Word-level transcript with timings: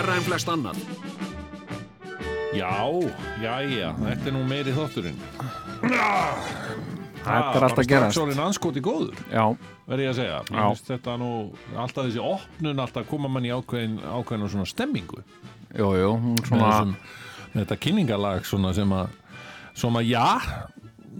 Verra 0.00 0.14
en 0.16 0.24
flest 0.24 0.48
annað. 0.48 0.78
Já, 2.56 2.70
já, 3.42 3.52
já, 3.68 3.90
þetta 4.00 4.30
er 4.30 4.32
nú 4.32 4.40
meiri 4.48 4.72
þátturinn. 4.72 5.18
Þetta 7.20 7.34
er 7.52 7.66
alltaf 7.66 7.82
að 7.82 7.88
gerast. 7.90 8.16
Sólinn 8.16 8.40
anskoti 8.40 8.80
góður, 8.80 9.18
Já, 9.28 9.44
verði 9.90 10.06
ég 10.06 10.12
að 10.14 10.18
segja. 10.22 10.38
Mér 10.48 10.56
Já. 10.62 10.64
finnst 10.70 10.88
þetta 10.94 11.16
nú, 11.20 11.28
alltaf 11.76 12.08
þessi 12.08 12.22
opnun, 12.24 12.80
alltaf 12.80 13.08
koma 13.10 13.28
mann 13.28 13.44
í 13.44 13.52
ákveðin, 13.52 13.98
ákveðin 14.00 14.48
svona 14.54 14.68
stemmingu. 14.72 15.20
jú, 15.76 15.90
jú, 16.00 16.10
hún 16.16 16.32
Með, 16.40 16.48
svona 16.48 16.70
þessum, 16.70 16.94
með 17.52 17.60
þetta 17.66 17.78
kynningalag 17.84 18.48
svona 18.48 18.72
sem 18.80 18.96
að, 18.96 19.12
sem 19.84 20.00
að 20.00 20.08
já, 20.08 20.24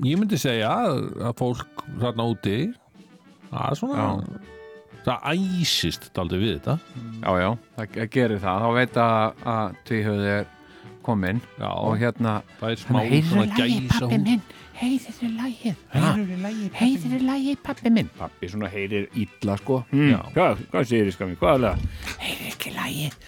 ég 0.08 0.22
myndi 0.24 0.40
segja 0.40 0.72
að 0.72 1.36
fólk 1.36 1.84
þarna 2.00 2.30
úti, 2.32 2.56
er 3.52 3.76
svona, 3.76 4.08
það 5.06 5.26
æsist 5.34 6.08
daldið 6.16 6.42
við 6.44 6.56
þetta. 6.58 6.78
Já, 7.20 7.30
já, 7.40 7.50
það 7.76 8.00
gerir 8.16 8.42
það. 8.42 8.64
Þá 8.64 8.78
veit 8.78 8.98
að, 9.04 9.44
að 9.54 9.76
tvíhauði 9.90 10.32
er 10.38 10.48
kominn 11.04 11.40
Já, 11.58 11.68
og 11.70 11.94
hérna 12.00 12.32
það 12.60 12.74
er 12.74 12.80
smá 12.82 12.98
svona 13.28 13.46
gæsa 13.56 14.00
pappi 14.00 14.18
minn. 14.24 14.42
Heyrðu 14.80 15.28
lagið? 15.36 15.80
Heyrðu 16.78 17.18
lagið, 17.26 17.58
pappi 17.64 17.92
minn? 17.92 18.08
Pappi 18.16 18.48
svona 18.48 18.70
heyrir 18.72 19.08
illa 19.12 19.56
sko. 19.60 19.82
Já. 19.92 20.20
Hvað, 20.32 20.62
hvað 20.72 20.86
segir 20.88 21.10
þið 21.10 21.16
skami, 21.18 21.36
hvað 21.40 21.56
er 21.56 21.66
það? 21.66 22.14
Heyrðu 22.24 22.50
ekki 22.54 22.72
lagið. 22.78 23.18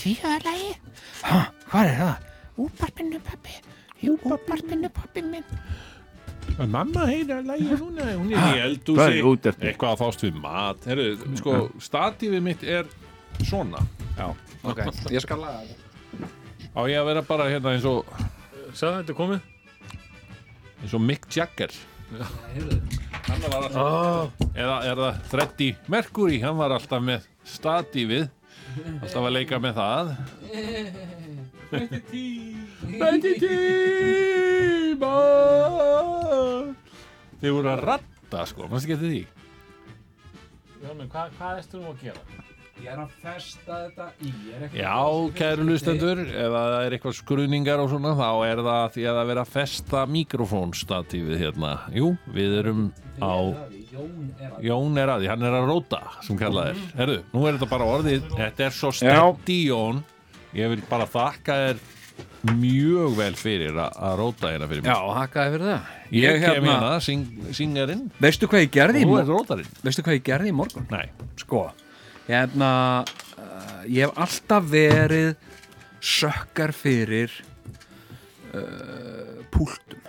Tvíhöða 0.00 0.38
lagið. 0.46 1.02
Ha, 1.28 1.40
hvað 1.68 1.90
er 1.90 2.00
það? 2.00 2.28
Útbarpinu, 2.62 3.20
pappi 3.24 3.60
Útbarpinu, 4.12 4.88
pappi 4.92 5.22
minn 5.24 5.44
Mamma 6.72 7.06
heyra 7.08 7.38
að 7.40 7.46
lægja 7.52 7.76
núna, 7.80 8.06
hún 8.18 8.32
er 8.32 8.56
í 8.56 8.60
eldúsi? 8.66 9.22
Eitthvað 9.62 9.92
að 9.94 10.00
fást 10.02 10.24
við 10.26 10.36
mat. 10.42 10.84
Herru, 10.88 11.06
sko, 11.40 11.54
statífið 11.82 12.42
mitt 12.44 12.62
er 12.64 12.90
svona. 13.48 13.80
Já, 14.18 14.28
ok, 14.62 14.82
ég 15.14 15.24
skal 15.24 15.40
laga 15.40 15.62
það 15.62 15.78
Á 16.72 16.80
ég 16.88 16.98
að 17.00 17.08
vera 17.10 17.22
bara 17.28 17.46
hérna 17.52 17.72
eins 17.76 17.84
og 17.88 18.06
Sæða 18.72 19.02
þetta 19.02 19.16
komið? 19.18 19.40
eins 20.82 20.94
og 20.96 21.02
Mick 21.04 21.26
Jagger. 21.32 21.72
Hann 22.12 23.42
var 23.48 23.58
alltaf 23.62 23.76
Oh. 23.76 24.30
Eða 24.54 24.76
er 24.90 24.96
það 25.00 25.20
Freddie 25.30 25.76
Mercury 25.88 26.40
Hann 26.42 26.56
var 26.58 26.74
alltaf 26.76 27.02
með 27.04 27.26
statífið. 27.48 28.28
Alltaf 29.02 29.22
að 29.28 29.32
leika 29.36 29.58
með 29.62 29.76
það 29.80 30.14
Betti 31.72 33.32
tíma 33.40 35.12
Þið 37.40 37.54
voru 37.56 37.70
að 37.72 37.84
ratta 37.88 38.44
sko, 38.50 38.68
mannst 38.68 38.86
ekki 38.86 38.98
eftir 38.98 39.12
því 39.12 39.22
Hvað, 40.82 41.36
hvað 41.38 41.58
erstu 41.60 41.80
nú 41.80 41.92
að 41.92 42.02
gera? 42.02 42.42
Ég 42.82 42.90
er 42.90 42.98
að 42.98 43.10
festa 43.22 43.76
þetta 43.84 44.06
í 44.26 44.30
er 44.56 44.62
Já, 44.74 44.94
kæru 45.38 45.66
lustendur, 45.68 46.22
ef 46.26 46.54
það 46.54 46.72
er 46.80 46.96
eitthvað 46.96 47.14
skruðningar 47.18 47.82
og 47.82 47.90
svona, 47.92 48.14
þá 48.18 48.30
er 48.48 48.62
það 48.66 48.86
því 48.96 49.04
að 49.06 49.18
það 49.18 49.28
vera 49.30 49.44
að 49.44 49.52
festa 49.52 50.00
mikrofónstatífið 50.16 51.36
hérna. 51.44 51.72
Jú, 51.94 52.08
við 52.34 52.56
erum 52.62 52.88
á... 53.22 53.54
Jón 54.64 54.98
er 54.98 55.12
að 55.12 55.22
því, 55.22 55.30
hann 55.30 55.46
er 55.46 55.58
að 55.60 55.68
róta, 55.68 56.00
sem 56.26 56.40
kallað 56.40 56.72
er. 56.72 56.82
Herru, 56.98 57.18
nú 57.34 57.44
er 57.46 57.58
þetta 57.58 57.70
bara 57.70 57.90
orðið, 57.98 58.26
þetta 58.40 58.66
er 58.66 58.76
svo 58.80 58.90
stendi, 58.96 59.60
Jón. 59.68 60.02
Ég 60.56 60.68
vil 60.72 60.82
bara 60.90 61.06
þakka 61.08 61.58
þér 61.62 61.82
mjög 62.58 63.14
vel 63.16 63.32
fyrir 63.38 63.76
að, 63.78 64.16
róta 64.18 64.50
hérna 64.50 64.66
fyrir 64.68 64.82
Já, 64.84 64.96
mig. 64.98 65.14
hakkaði 65.16 65.52
fyrir 65.54 65.68
það 65.70 66.16
Ég 66.18 66.42
kem 66.42 66.66
hérna, 66.66 66.90
syng, 67.00 67.22
syngarinn, 67.56 68.02
Veistu 68.20 68.48
hvað 68.50 68.64
ég 68.66 68.72
gerði 68.74 69.04
og 69.04 69.06
þú 69.06 69.12
morgun? 69.14 69.22
er 69.22 69.30
rótarinn. 69.32 69.70
Veistu 69.86 70.04
hvað 70.04 70.18
ég 70.18 70.24
gerði 70.26 70.50
í 70.50 70.56
morgun? 70.58 70.88
Nei, 70.92 71.06
Sko, 71.40 71.62
hérna 72.26 72.70
uh, 73.06 73.80
ég 73.88 74.04
hef 74.04 74.20
alltaf 74.26 74.68
verið 74.72 75.30
sökkar 76.02 76.74
fyrir 76.76 77.32
uh, 78.52 79.40
púltum 79.54 80.02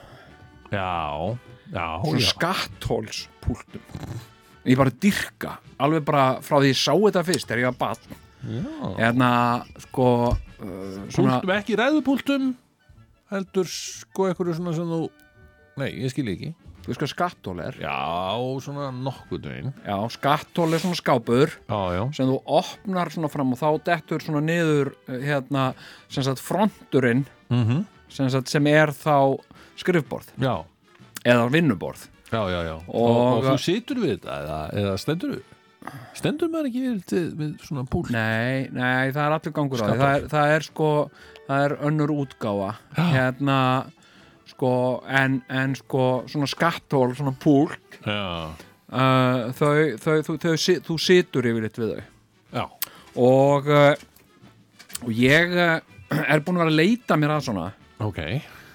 já, 0.74 1.38
já, 1.70 1.88
svona 2.02 2.20
já. 2.20 2.28
skatthólspúltum 2.34 3.82
ég 4.66 4.80
bara 4.80 4.94
dyrka 5.04 5.58
alveg 5.84 6.06
bara 6.08 6.26
frá 6.44 6.58
því 6.64 6.72
ég 6.74 6.80
sá 6.80 6.94
þetta 6.96 7.24
fyrst 7.28 7.50
þegar 7.50 7.62
ég 7.64 7.70
var 7.72 7.80
barn 8.44 8.98
hérna 9.00 9.30
sko 9.88 10.08
uh, 10.34 10.98
svona, 11.14 11.40
Púltum 11.40 11.54
ekki 11.56 11.78
ræðupúltum, 11.80 12.50
heldur 13.34 13.70
sko 13.70 14.28
eitthvað 14.30 14.54
svona 14.60 14.76
sem 14.78 14.92
þú... 14.94 15.02
Nei, 15.82 15.90
ég 16.04 16.12
skil 16.14 16.28
ekki. 16.34 16.52
þú 16.84 16.92
veist 16.92 17.02
hvað 17.02 17.12
skatthól 17.14 17.60
er? 17.64 17.78
Já, 17.82 17.96
svona 18.62 18.90
nokkuð 18.94 19.48
veginn. 19.50 19.72
Já, 19.88 19.96
skatthól 20.14 20.68
er 20.76 20.84
svona 20.84 21.00
skápur 21.00 21.50
Já, 21.70 21.80
já. 21.96 22.04
sem 22.14 22.28
þú 22.30 22.36
opnar 22.60 23.10
svona 23.16 23.32
fram 23.32 23.56
og 23.56 23.62
þá 23.62 23.70
dettur 23.88 24.22
svona 24.26 24.44
niður 24.44 24.92
uh, 25.08 25.18
hérna, 25.24 25.70
sem 26.12 26.26
sagt 26.28 26.44
fronturinn 26.44 27.26
mm 27.50 27.84
sem, 28.14 28.28
sagt, 28.30 28.52
sem 28.52 28.68
er 28.70 28.92
þá 28.94 29.40
skrifborð. 29.82 30.28
Já, 30.38 30.60
eða 31.26 31.48
vinnuborð. 31.50 32.04
Já, 32.30 32.44
já, 32.52 32.60
já. 32.68 32.76
Og, 32.86 32.94
Og- 32.94 33.40
og, 33.40 33.48
þú 33.48 33.56
situr 33.64 33.98
við 34.04 34.12
þetta 34.20 34.36
eða, 34.44 34.60
eða 34.84 34.92
stendur 35.02 35.32
við 35.34 35.53
Stendur 36.18 36.52
maður 36.54 36.70
ekki 36.70 36.84
við, 36.86 37.18
við, 37.40 37.52
svona 37.66 37.84
púl? 37.90 38.06
Nei, 38.14 38.70
nei, 38.74 39.12
það 39.12 39.24
er 39.26 39.36
allir 39.38 39.56
gangur 39.56 39.82
á 39.82 39.86
því. 39.86 39.98
Það 40.00 40.14
er, 40.14 40.30
það 40.34 40.54
er 40.54 40.66
sko, 40.68 40.90
það 41.48 41.66
er 41.66 41.76
önnur 41.90 42.14
útgáfa. 42.16 42.72
Hérna 43.00 43.60
sko, 44.54 44.72
en, 45.10 45.42
en 45.50 45.76
sko 45.78 46.06
svona 46.30 46.50
skatthól, 46.50 47.12
svona 47.18 47.34
púlk 47.42 48.00
Já, 48.04 48.52
uh, 48.92 49.52
þau, 49.58 49.76
þau, 50.02 50.18
þau, 50.26 50.36
þau, 50.38 50.56
þau, 50.56 50.82
þú 50.88 50.98
situr 51.02 51.48
yfirleitt 51.50 51.80
við 51.80 51.94
þau. 51.94 52.10
Já, 52.54 52.66
og, 53.24 53.70
uh, 53.70 55.04
og 55.04 55.14
ég 55.18 55.56
uh, 55.56 55.78
er 56.24 56.44
búin 56.44 56.60
að 56.60 56.66
vera 56.66 56.74
að 56.74 56.82
leita 56.82 57.20
mér 57.20 57.38
að 57.38 57.48
svona. 57.48 57.70
Ok. 58.04 58.22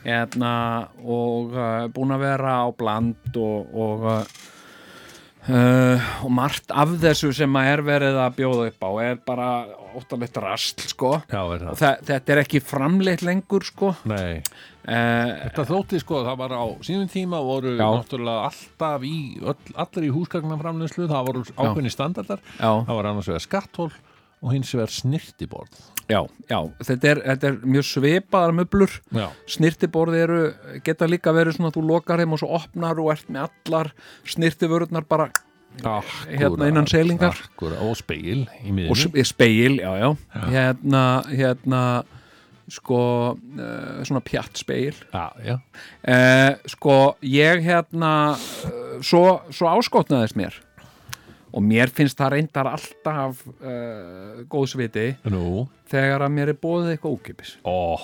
Hérna, 0.05 0.53
og 1.05 1.57
uh, 1.57 1.87
búin 1.93 2.15
að 2.17 2.25
vera 2.25 2.59
á 2.65 2.69
bland 2.73 3.39
og, 3.39 3.75
og 3.75 4.09
uh, 5.48 6.09
og 6.25 6.32
margt 6.34 6.72
af 6.72 6.94
þessu 7.03 7.31
sem 7.36 7.59
að 7.60 7.70
er 7.72 7.82
verið 7.86 8.19
að 8.22 8.38
bjóða 8.38 8.66
upp 8.70 8.86
á 8.86 8.91
er 9.04 9.20
bara 9.26 9.48
óttalegt 9.98 10.41
rast 10.42 10.84
sko. 10.91 11.14
Já, 11.31 11.41
er 11.42 11.66
og 11.72 11.78
það 11.78 11.82
þa 11.82 12.10
þetta 12.10 12.34
er 12.34 12.42
ekki 12.44 12.62
framleitt 12.64 13.25
lengur 13.26 13.66
sko. 13.66 13.92
Nei, 14.09 14.38
uh, 14.38 15.32
þetta 15.44 15.66
þótti 15.72 16.03
sko, 16.04 16.22
það 16.28 16.41
var 16.42 16.56
á 16.56 16.64
sínum 16.86 17.12
tíma 17.12 17.42
voru 17.44 17.75
Já. 17.75 17.84
náttúrulega 17.84 18.48
alltaf 18.50 19.06
í 19.09 19.19
öll, 19.42 19.76
allir 19.84 20.09
í 20.09 20.14
húsgagnaframleiðslu, 20.16 21.09
það 21.10 21.31
voru 21.32 21.47
ákveðni 21.56 21.94
standardar. 21.94 22.44
Já, 22.59 22.70
það 22.70 22.94
var 23.00 23.12
annars 23.12 23.32
vegar 23.32 23.47
skatthól 23.47 23.92
og 24.38 24.53
hins 24.54 24.75
vegar 24.76 24.92
snirtiborð 24.94 25.86
já, 26.09 26.21
já. 26.49 26.59
Þetta 26.89 27.11
er, 27.13 27.21
þetta 27.33 27.51
er 27.53 27.59
mjög 27.69 27.87
svipaðar 27.91 28.55
möblur 28.57 28.95
Já, 29.15 29.27
snirtiborði 29.57 30.23
eru, 30.25 30.39
geta 30.87 31.09
líka 31.11 31.35
verið 31.37 31.59
svona 31.59 31.71
að 31.73 31.77
þú 31.78 31.84
lokar 31.91 32.22
þeim 32.22 32.33
og 32.37 32.41
svo 32.43 32.49
opnar 32.59 33.01
og 33.03 33.10
ert 33.13 33.28
með 33.28 33.49
allar 33.49 33.93
snirtivörurnar 34.28 35.05
bara 35.09 35.28
hérna 36.33 36.69
innan 36.72 36.87
selingar 36.91 37.37
Akkúrat, 37.45 37.78
og 37.84 37.97
speil 38.01 38.47
í 38.65 38.71
og 38.71 38.75
miðinu 38.75 38.97
s- 39.22 39.28
speil, 39.34 39.77
já, 39.84 39.93
já, 40.01 40.09
hérna 40.49 41.03
hérna 41.28 41.83
sko 42.69 42.99
uh, 43.37 44.01
svona 44.04 44.21
pjatt 44.25 44.59
speil 44.61 44.97
Já, 45.13 45.28
já, 45.45 45.54
uh, 46.09 46.57
sko 46.69 46.97
ég 47.25 47.63
hérna 47.65 48.11
uh, 48.37 48.99
svo, 49.01 49.39
svo 49.54 49.71
áskotnaðist 49.77 50.37
mér 50.41 50.57
og 51.53 51.62
mér 51.65 51.91
finnst 51.95 52.18
það 52.21 52.33
reyndar 52.36 52.68
alltaf 52.74 53.42
uh, 53.48 54.42
góðsviti 54.53 55.06
nú 55.33 55.66
þegar 55.91 56.27
að 56.27 56.34
mér 56.36 56.53
er 56.53 56.59
bóðið 56.60 56.95
eitthvað 56.95 57.15
ókipis 57.18 57.54
Ó, 57.65 57.97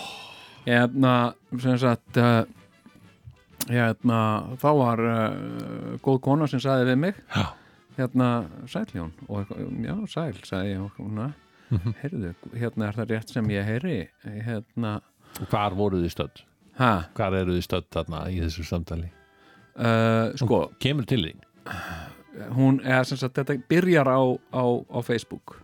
hérna 0.67 1.14
sem 1.61 1.76
sagt 1.82 2.20
uh, 2.20 2.43
hérna 3.69 4.20
þá 4.61 4.69
var 4.81 5.02
uh, 5.08 5.99
góð 6.05 6.20
kona 6.25 6.49
sem 6.50 6.61
sagði 6.62 6.91
við 6.93 7.00
mig 7.06 7.20
Já. 7.35 7.44
hérna 7.99 8.31
sæl 8.69 8.87
Jón 8.96 9.12
og 9.29 9.52
já 9.85 9.94
sæl 10.12 10.40
sagði 10.44 10.75
ég 10.75 10.85
og 10.85 10.99
hún 11.00 11.23
heyrðu, 12.02 12.35
hérna 12.55 12.88
er 12.90 12.99
það 13.00 13.12
rétt 13.14 13.32
sem 13.35 13.49
ég 13.50 13.64
heyri 13.67 13.94
hérna, 14.44 14.99
og 15.40 15.49
hvar 15.50 15.75
voruð 15.75 16.05
þið 16.05 16.12
stödd? 16.17 16.43
ha 16.79 16.90
Hvar 17.17 17.35
eru 17.40 17.56
þið 17.56 17.64
stödd 17.67 17.88
þarna 17.97 18.25
í 18.31 18.40
þessu 18.44 18.67
samtali? 18.69 19.08
uh, 19.81 20.32
sko, 20.38 20.61
Kemur 20.82 21.08
til 21.08 21.25
þín? 21.29 21.40
Hún, 22.57 22.81
eða 22.85 23.05
sem 23.09 23.21
sagt, 23.21 23.39
þetta 23.39 23.59
byrjar 23.71 24.11
á, 24.11 24.21
á, 24.55 24.65
á 24.91 24.99
Facebook. 25.07 25.59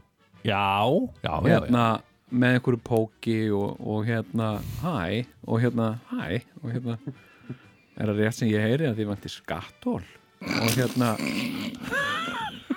Já, 0.45 0.87
já, 1.21 1.35
já, 1.35 1.35
hérna 1.45 1.89
með 2.31 2.57
einhverju 2.57 2.81
póki 2.87 3.39
og, 3.51 3.75
og 3.83 4.07
hérna 4.07 4.53
hæ, 4.85 5.27
og 5.45 5.61
hérna 5.61 5.89
hæ 6.13 6.41
og 6.63 6.71
hérna 6.71 6.97
er 8.01 8.07
það 8.07 8.21
rétt 8.23 8.39
sem 8.39 8.51
ég 8.53 8.63
heyri 8.65 8.87
að 8.89 9.01
þið 9.01 9.11
vanti 9.11 9.33
skattól 9.33 10.01
og 10.41 10.71
hérna 10.79 11.11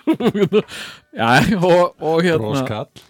já, 1.21 1.29
og, 1.61 1.93
og 2.01 2.25
hérna 2.25 2.49
Broskall. 2.49 3.03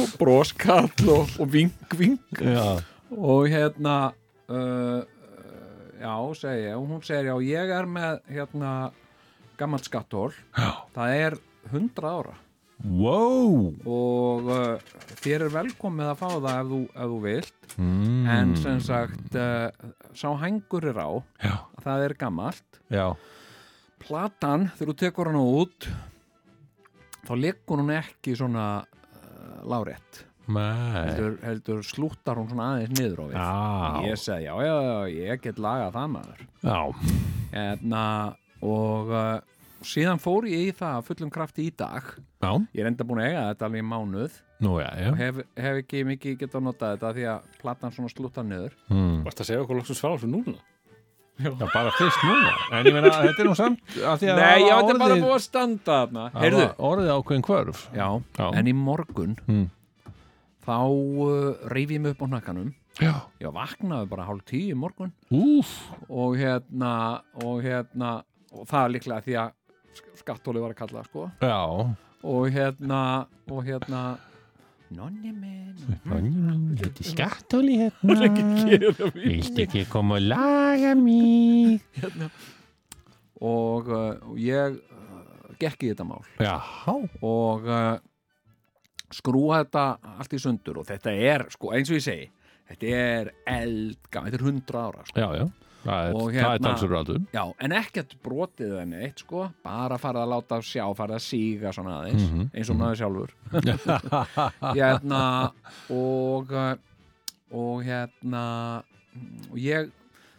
Og 0.00 0.16
broskall 0.18 1.10
og, 1.12 1.36
og 1.38 1.52
vink 1.52 2.40
Já, 2.40 2.80
og 3.14 3.46
hérna 3.52 3.96
uh, 4.50 5.04
já, 6.00 6.14
segi 6.40 6.64
ég 6.64 6.74
og 6.80 6.88
hún 6.88 7.04
segir 7.06 7.30
já, 7.30 7.36
ég 7.44 7.74
er 7.76 7.86
með 7.86 8.18
hérna 8.32 8.72
gammalt 9.60 9.88
skattól 9.88 10.30
já. 10.32 10.70
Það 10.96 11.16
er 11.24 11.36
100 11.70 12.08
ára. 12.08 12.36
Wow. 12.80 13.74
Og 13.84 14.46
uh, 14.48 14.92
þér 15.20 15.46
er 15.46 15.52
velkomið 15.52 16.12
að 16.14 16.20
fá 16.22 16.28
það 16.30 16.54
ef 16.54 16.70
þú, 16.70 16.80
ef 16.88 17.10
þú 17.12 17.18
vilt. 17.26 17.56
Mm. 17.80 18.24
en 18.26 18.54
sem 18.58 18.80
sagt 18.82 19.36
uh, 19.38 19.68
sá 20.16 20.30
hængur 20.40 20.88
er 20.90 20.98
á. 20.98 21.10
Já, 21.44 21.54
það 21.84 22.06
er 22.06 22.14
gammalt 22.18 22.80
já, 22.90 23.06
platan, 24.02 24.70
þegar 24.74 24.90
þú 24.90 24.96
tekur 25.04 25.30
hana 25.30 25.44
út 25.44 25.86
þá 27.28 27.32
liggur 27.38 27.82
hún 27.82 27.94
ekki 27.94 28.34
svona 28.38 28.66
uh, 28.82 29.60
lárétt. 29.68 30.24
Heldur, 30.50 31.36
heldur 31.44 31.82
slúttar 31.86 32.40
hún 32.40 32.48
svona 32.50 32.72
aðeins 32.74 32.96
niður 32.98 33.20
á 33.22 33.24
við. 33.28 33.36
Já, 33.36 34.08
ég 34.08 34.18
segi, 34.18 34.46
já, 34.48 34.54
já, 34.66 34.74
já, 34.88 34.96
ég 35.14 35.42
get 35.44 35.60
lagað 35.62 35.92
það 35.94 36.08
maður. 36.16 36.40
Já, 36.64 36.80
Enna, 37.60 38.04
og 38.62 39.10
uh, 39.12 39.40
síðan 39.86 40.20
fór 40.20 40.46
ég 40.50 40.70
í 40.70 40.72
það 40.76 41.04
fullum 41.08 41.30
krafti 41.32 41.66
í 41.68 41.74
dag. 41.76 42.02
Já, 42.44 42.50
ég 42.76 42.82
er 42.84 42.90
enda 42.90 43.04
búin 43.08 43.22
að 43.22 43.30
eiga 43.30 43.44
þetta 43.52 43.68
alveg 43.68 43.84
í 43.84 43.88
mánuð. 43.90 44.40
Nú 44.60 44.74
já, 44.82 44.88
já. 45.00 45.08
Og 45.12 45.16
hef, 45.20 45.38
hef 45.56 45.78
ekki 45.84 46.02
mikið 46.04 46.34
getað 46.42 46.66
notað 46.66 46.96
þetta 46.98 47.12
því 47.16 47.28
að 47.32 47.46
platan 47.62 47.94
svona 47.96 48.10
slúttar 48.12 48.44
niður. 48.44 48.74
Mm. 48.92 49.22
Varst 49.24 49.40
að 49.40 49.48
segja 49.48 49.62
okkur 49.64 49.78
loksins 49.80 50.02
frá 50.04 50.10
þessu 50.12 50.28
núna? 50.28 50.58
Já, 51.40 51.48
bara 51.56 51.88
fyrst 51.96 52.20
núna. 52.28 52.50
En 52.76 52.84
ég 52.90 52.92
meina, 52.92 53.10
þetta 53.24 53.40
er 53.40 53.46
nú 53.48 53.54
samt 53.56 53.94
að 53.96 54.18
því 54.20 54.28
að 54.28 54.40
Nei, 54.42 54.60
það 54.60 54.74
þetta 54.74 54.92
er 54.92 54.98
bara 55.00 55.14
búið 55.22 55.32
að 55.38 55.44
standa 55.46 55.94
þarna. 56.02 56.24
Það 56.34 56.58
Orðið 56.90 57.12
ákveðin 57.14 57.44
kvörf 57.48 57.84
já, 57.96 58.08
Já. 58.36 58.46
en 58.60 58.68
í 58.68 58.74
morgun 58.76 59.32
Mm. 59.48 59.62
þá 60.66 60.76
uh, 60.84 61.70
reyf 61.72 61.94
ég 61.96 62.02
mig 62.04 62.12
upp 62.12 62.20
á 62.20 62.26
hnakkanum. 62.28 62.68
Já, 63.00 63.14
ég 63.40 63.54
vaknaði 63.56 64.10
bara 64.10 64.26
hálf 64.28 64.44
tíu 64.50 64.74
í 64.74 64.76
morgun. 64.76 65.14
Úf 65.32 65.70
og 66.12 66.36
hérna 66.36 66.92
og 67.40 67.62
hérna, 67.64 68.18
og 68.50 68.66
það 68.68 68.84
er 68.84 68.94
líklega 68.94 69.24
því 69.26 69.36
að 69.42 69.52
skattóli 70.20 70.62
var 70.62 70.74
að 70.74 70.80
kalla 70.80 71.00
það, 71.00 71.08
sko. 71.10 71.28
Já. 71.42 71.60
Og 72.30 72.50
hérna, 72.54 73.02
og 73.50 73.62
hérna. 73.66 74.02
Nonni 74.90 75.30
minn. 75.30 76.76
Þetta 76.80 77.04
er 77.04 77.08
skattóli 77.12 77.78
hérna. 77.78 78.30
Viltu 79.14 79.64
ekki 79.64 79.86
koma 79.90 80.18
og 80.18 80.26
laga 80.32 80.96
mig? 80.98 81.78
Og, 83.40 83.86
uh, 83.88 84.18
og 84.32 84.36
ég 84.42 84.74
uh, 84.76 85.54
gekk 85.62 85.86
í 85.86 85.92
þetta 85.92 86.04
mál. 86.04 86.26
Já, 86.42 86.58
og 87.24 87.70
uh, 87.70 87.94
skrúa 89.14 89.62
þetta 89.62 89.86
allt 90.18 90.36
í 90.36 90.42
sundur. 90.42 90.82
Og 90.82 90.90
þetta 90.90 91.14
er, 91.14 91.46
sko, 91.54 91.70
eins 91.76 91.88
og 91.88 91.96
ég 92.00 92.04
segi 92.04 92.28
þetta 92.70 92.90
er 92.94 93.32
eldgam, 93.50 94.28
þetta 94.28 94.38
er 94.38 94.46
100 94.46 94.78
ára 94.78 95.06
sko. 95.08 95.18
já, 95.18 95.28
já 95.40 95.48
Það 95.84 96.08
er, 96.10 96.16
er 96.16 96.34
hérna- 96.36 96.58
talsur 96.66 96.94
aldur. 96.98 97.20
Já, 97.32 97.42
en 97.64 97.72
ekkert 97.72 98.14
brotið 98.24 98.74
enn 98.82 98.92
eitt, 99.00 99.22
sko. 99.24 99.46
Bara 99.64 99.96
farið 99.98 100.24
að 100.26 100.32
láta 100.34 100.58
sjá, 100.62 100.84
farið 100.98 101.16
að 101.16 101.24
síga 101.24 101.72
svona 101.72 101.94
aðeins, 102.02 102.26
Mhm, 102.28 102.50
eins 102.54 102.70
og 102.70 102.76
maður 102.76 103.00
sjálfur. 103.00 103.34
Hérna 104.76 105.22
og 105.90 106.52
og 107.50 107.82
hérna 107.82 108.44
og 109.50 109.58
ég 109.58 109.90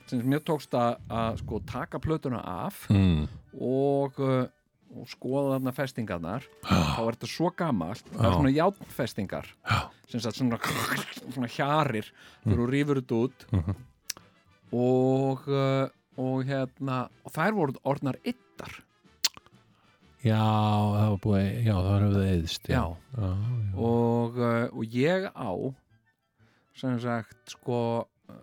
sem 0.07 0.21
mér 0.27 0.41
tókst 0.47 0.73
að, 0.75 0.97
að 1.11 1.37
sko 1.43 1.59
taka 1.67 1.99
plötuna 2.03 2.39
af 2.43 2.85
mm. 2.91 3.25
og, 3.59 4.17
og 4.21 5.07
skoða 5.11 5.57
þarna 5.57 5.73
festingarnar. 5.75 6.47
Þá 6.67 7.01
er 7.03 7.15
þetta 7.17 7.29
svo 7.31 7.51
gamalt 7.55 8.07
það 8.13 8.27
er 8.29 8.35
svona 8.37 8.53
játnfestingar 8.55 9.51
sem 10.11 10.23
svona, 10.23 10.59
svona 11.31 11.51
hjarir 11.51 12.11
þegar 12.43 12.57
þú 12.63 12.67
rýfur 12.73 13.01
þetta 13.01 13.21
út. 13.27 13.47
Mhm. 13.51 13.79
Og 14.71 15.47
uh, 15.51 15.89
og 16.21 16.45
hérna 16.47 17.03
og 17.25 17.33
þær 17.35 17.55
voru 17.57 17.77
orðnar 17.87 18.17
yttar 18.27 18.79
Já, 20.21 20.37
það 20.37 21.07
var 21.07 21.21
búið 21.23 21.45
Já, 21.65 21.73
það 21.73 21.87
var 21.87 22.03
höfðið 22.05 22.27
eðst 22.31 22.69
Já. 22.69 22.81
já, 23.17 23.29
og, 23.75 24.37
uh, 24.37 24.67
og 24.69 24.97
ég 24.97 25.27
á 25.33 25.51
sem 26.81 26.99
sagt 27.01 27.55
sko 27.55 27.79
uh, 28.29 28.35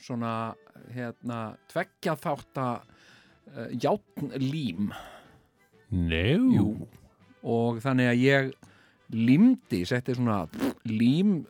svona 0.00 0.54
hérna 0.94 1.40
tveggja 1.72 2.14
þátt 2.18 2.62
að 2.62 2.86
uh, 2.86 3.68
játnlím 3.74 4.92
Nú? 5.88 6.32
Jú. 6.52 6.68
og 7.48 7.78
þannig 7.80 8.10
að 8.12 8.22
ég 8.22 8.50
límdi, 9.08 9.86
setti 9.88 10.12
svona 10.14 10.42
lím 10.84 11.40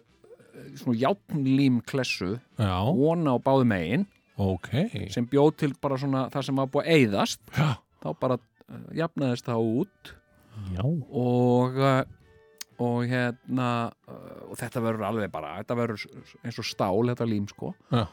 svona 0.77 0.99
játnlím 0.99 1.81
klessu 1.87 2.37
Já, 2.59 2.77
vona 2.95 3.35
á 3.35 3.39
báðu 3.43 3.67
megin. 3.69 4.07
Ok. 4.39 4.71
Sem 5.11 5.27
bjóð 5.27 5.57
til 5.59 5.73
bara 5.83 5.99
svona 5.99 6.29
það 6.31 6.47
sem 6.47 6.61
var 6.61 6.71
búið 6.71 6.87
að 6.87 6.95
eyðast. 6.99 7.43
Já, 7.57 7.71
þá 8.05 8.09
bara 8.21 8.39
uh, 8.39 8.87
jafnaðist 8.95 9.49
það 9.49 9.73
út. 9.81 10.13
Já. 10.77 10.85
Og 10.85 11.79
uh, 11.83 12.01
og 12.79 12.99
hérna 13.11 13.69
uh, 14.07 14.51
og 14.53 14.59
þetta 14.59 14.83
verður 14.85 15.07
alveg 15.09 15.31
bara 15.35 15.57
þetta 15.59 15.77
verður 15.79 16.05
eins 16.47 16.59
og 16.63 16.67
stál 16.67 17.11
þetta 17.11 17.27
lím 17.27 17.49
sko. 17.51 17.73
Já. 17.91 18.05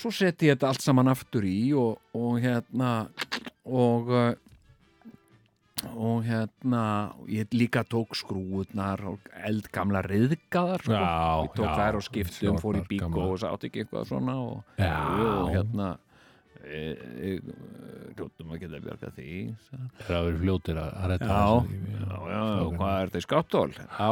svo 0.00 0.12
seti 0.14 0.48
ég 0.48 0.56
þetta 0.56 0.70
allt 0.70 0.84
saman 0.84 1.12
aftur 1.12 1.44
í 1.44 1.72
og, 1.76 1.98
og 2.16 2.38
hérna 2.40 2.92
og 3.68 4.08
og 5.96 6.24
hérna 6.26 6.82
ég 7.30 7.48
líka 7.56 7.82
tók 7.88 8.12
skrúðnar 8.18 9.00
og 9.08 9.30
eldgamla 9.46 10.02
riðgaðar 10.06 10.82
sko. 10.84 10.92
Já, 10.92 11.44
ég 11.46 11.54
tók 11.56 11.66
já, 11.70 11.74
þær 11.80 11.98
og 12.00 12.04
skiptum, 12.08 12.58
fór 12.60 12.78
í 12.80 12.84
bíkó 12.90 13.08
gamlar. 13.08 13.32
og 13.34 13.40
sátt 13.40 13.64
ekki 13.68 13.84
eitthvað 13.84 14.08
svona 14.10 14.34
og, 14.40 14.62
og 14.76 15.50
hérna 15.54 15.88
hljóttum 18.16 18.52
að 18.54 18.60
geta 18.64 18.80
bjargað 18.84 19.14
því 19.16 19.28
hann. 19.70 19.88
Það 20.04 20.10
er 20.10 20.18
að 20.18 20.26
vera 20.28 20.40
fljótir 20.44 20.80
að 20.80 20.90
að 21.00 21.08
redda 21.12 21.28
Já, 21.30 21.44
já, 21.96 22.20
já, 22.30 22.42
og 22.66 22.76
hvað 22.76 22.94
er 23.00 23.10
þetta 23.10 23.20
í 23.22 23.26
skattól? 23.26 23.68
Já, 23.74 24.10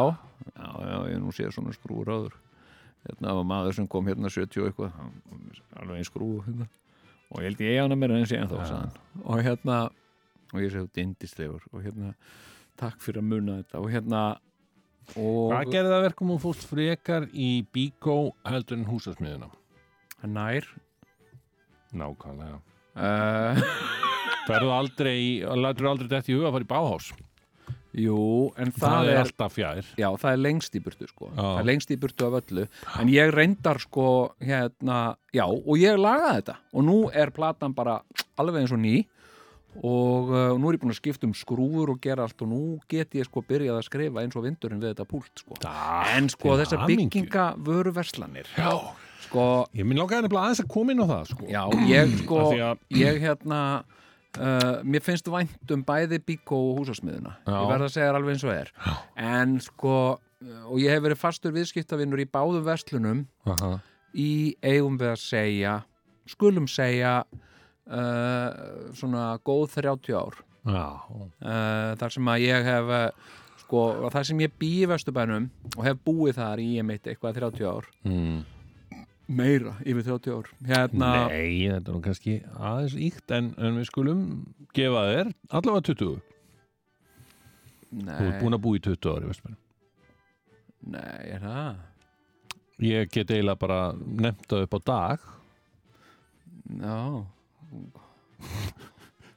já, 0.56 0.98
ég 1.12 1.20
nú 1.22 1.34
sé 1.36 1.48
svona 1.54 1.74
skrúur 1.76 2.10
áður 2.14 2.36
hérna 3.08 3.36
var 3.38 3.46
maður 3.52 3.76
sem 3.78 3.86
kom 3.90 4.08
hérna 4.10 4.30
70 4.32 4.62
og 4.64 4.70
eitthvað 4.70 4.96
hann- 4.98 5.22
alveg 5.78 6.00
einn 6.00 6.08
skrú 6.08 6.30
hérna. 6.46 6.66
og 7.30 7.40
ég 7.42 7.48
held 7.50 7.60
ég 7.68 7.80
hana 7.82 7.96
mér 7.96 8.16
en 8.16 8.26
sé 8.26 8.36
en 8.40 8.48
þá 8.50 8.56
Já. 8.58 8.64
sagði 8.72 8.80
hann. 8.80 8.92
og 9.24 9.42
hérna 9.46 9.78
og 10.52 10.60
ég 10.62 10.72
sé 10.72 10.82
þú 10.82 10.90
dindislegur 10.96 11.64
og 11.72 11.82
hérna 11.84 12.12
takk 12.78 13.00
fyrir 13.02 13.22
að 13.22 13.30
muna 13.32 13.58
þetta. 13.60 13.82
Og 13.82 13.90
hérna 13.92 14.22
og 15.16 15.52
Hvað 15.52 15.72
gerði 15.72 15.92
það 15.94 16.04
verkum 16.04 16.34
og 16.34 16.42
fórst 16.42 16.66
frekar 16.68 17.28
í 17.32 17.50
bíkó 17.72 18.18
heldur 18.48 18.78
en 18.78 18.88
húsasmiðuna? 18.90 19.48
nær. 20.28 20.66
Nákvæmlega. 21.94 22.58
Uh, 22.98 23.62
Ferðu 24.48 24.74
aldrei, 24.74 25.20
lætur 25.62 25.88
aldrei 25.88 26.10
þetta 26.10 26.32
í 26.32 26.36
huga 26.36 26.50
að 26.50 26.56
fara 26.56 26.66
í 26.66 26.70
báhás 26.72 27.10
jú, 27.98 28.18
en 28.58 28.72
Það, 28.74 28.82
það, 28.82 28.98
er 29.08 29.12
er 29.12 29.20
alltaf 29.22 29.54
fjær. 29.56 29.90
Já, 29.98 30.08
það 30.20 30.30
er 30.30 30.40
lengst 30.42 30.76
í 30.76 30.82
burtu 30.84 31.08
sko. 31.08 31.28
Já. 31.30 31.38
Það 31.40 31.60
er 31.60 31.68
lengst 31.68 31.92
í 31.92 31.98
burtu 32.00 32.26
af 32.26 32.36
öllu. 32.40 32.64
En 33.00 33.12
ég 33.12 33.32
reyndar 33.34 33.80
sko 33.82 34.08
hérna 34.44 34.98
Já, 35.34 35.44
og 35.48 35.74
ég 35.80 35.98
lagaði 36.00 36.40
þetta. 36.40 36.56
Og 36.74 36.86
nú 36.88 36.98
er 37.12 37.32
platan 37.34 37.74
bara 37.76 38.00
alveg 38.38 38.64
eins 38.64 38.74
og 38.74 38.82
ný 38.82 38.96
Og 39.86 40.30
uh, 40.32 40.54
nú 40.58 40.70
er 40.70 40.76
ég 40.78 40.82
búin 40.82 40.90
að 40.94 40.98
skipta 40.98 41.26
um 41.28 41.34
skrúfur 41.38 41.92
og 41.94 42.00
gera 42.02 42.24
allt 42.26 42.40
og 42.42 42.48
nú 42.50 42.60
get 42.90 43.12
ég 43.14 43.28
sko 43.28 43.42
byrjað 43.46 43.78
að 43.78 43.86
skrifa 43.86 44.22
eins 44.24 44.34
og 44.38 44.46
vindurinn 44.48 44.80
við 44.82 44.94
þetta 44.94 45.06
púlt 45.10 45.42
sko. 45.44 45.58
En 46.16 46.28
sko 46.32 46.56
þessar 46.58 46.86
bygginga 46.88 47.44
vöruverslanir 47.62 48.48
Já, 48.56 48.72
Sko, 49.28 49.44
ég 49.76 49.84
minn 49.84 49.98
langaði 49.98 50.24
nefnilega 50.24 50.46
aðeins 50.46 50.62
að 50.64 50.68
koma 50.72 50.92
inn 50.94 51.02
á 51.04 51.06
það 51.10 51.24
sko. 51.34 51.46
já, 51.50 51.62
ég 51.90 52.18
sko 52.24 52.42
að- 52.54 52.78
Ég 52.96 53.20
hérna 53.22 53.62
Uh, 54.38 54.84
mér 54.84 55.00
finnst 55.02 55.26
vænt 55.32 55.70
um 55.72 55.80
bæði 55.82 56.18
bíkó 56.22 56.52
og 56.70 56.76
húsasmiðuna 56.82 57.30
Já. 57.48 57.54
ég 57.64 57.70
verð 57.72 57.84
að 57.86 57.92
segja 57.94 58.08
þér 58.10 58.16
alveg 58.18 58.34
eins 58.34 58.44
og 58.44 58.50
er. 58.52 58.68
En 59.16 59.54
sko, 59.64 59.94
uh, 60.44 60.66
og 60.68 60.76
ég 60.78 60.92
hef 60.92 61.02
verið 61.02 61.16
fastur 61.18 61.54
viðskiptavinnur 61.56 62.20
í 62.22 62.26
báðum 62.28 62.62
verslunum 62.62 63.22
Aha. 63.48 63.80
í 64.14 64.54
eigum 64.62 64.98
við 65.00 65.10
að 65.14 65.22
segja 65.24 65.72
skulum 66.28 66.68
segja 66.70 67.24
uh, 67.88 68.92
svona 68.96 69.32
góð 69.44 69.78
30 69.78 70.14
ár. 70.18 70.38
Já, 70.68 70.86
uh, 71.08 71.96
þar 72.00 72.14
sem 72.14 72.28
að 72.28 72.44
ég 72.44 72.66
hef 72.68 72.92
uh, 72.92 73.34
sko, 73.62 73.82
þar 74.12 74.28
sem 74.28 74.44
ég 74.44 74.54
bý 74.60 74.70
í 74.82 74.88
Vesturbænum 74.90 75.48
og 75.76 75.82
hef 75.86 76.00
búið 76.04 76.38
þar 76.40 76.62
í 76.62 76.68
ég 76.76 76.86
mitt 76.88 77.08
eitthvað 77.08 77.40
30 77.40 77.68
ár. 77.68 77.90
Mm. 78.08 78.38
meira, 79.28 79.74
yfir 79.84 80.06
30 80.06 80.34
ár. 80.38 80.50
Hérna, 80.64 81.10
Nei, 81.28 81.68
þetta 81.68 81.92
er 81.92 81.96
nú 81.96 82.02
kannski 82.04 82.38
aðeins 82.56 82.96
íkt 83.08 83.36
en, 83.36 83.52
en 83.60 83.80
við 83.80 83.88
skulum 83.90 84.22
gefa 84.76 85.04
þér 85.10 85.32
allavega 85.52 85.86
20 85.92 86.18
Þú 87.88 88.04
ert 88.04 88.34
nei, 88.34 88.40
búin 88.42 88.56
að 88.56 88.62
búa 88.64 88.76
í 88.76 88.80
20 88.84 89.10
ári 89.14 89.28
Vestmann. 89.30 89.58
nei, 90.92 91.20
er 91.32 91.44
það? 91.44 91.78
Ég 92.84 93.08
get 93.10 93.32
eiginlega 93.32 93.58
bara 93.58 93.78
nefnt 93.96 94.44
það 94.48 94.64
upp 94.66 94.76
á 94.76 94.80
dag. 94.92 95.28
Já 96.68 96.98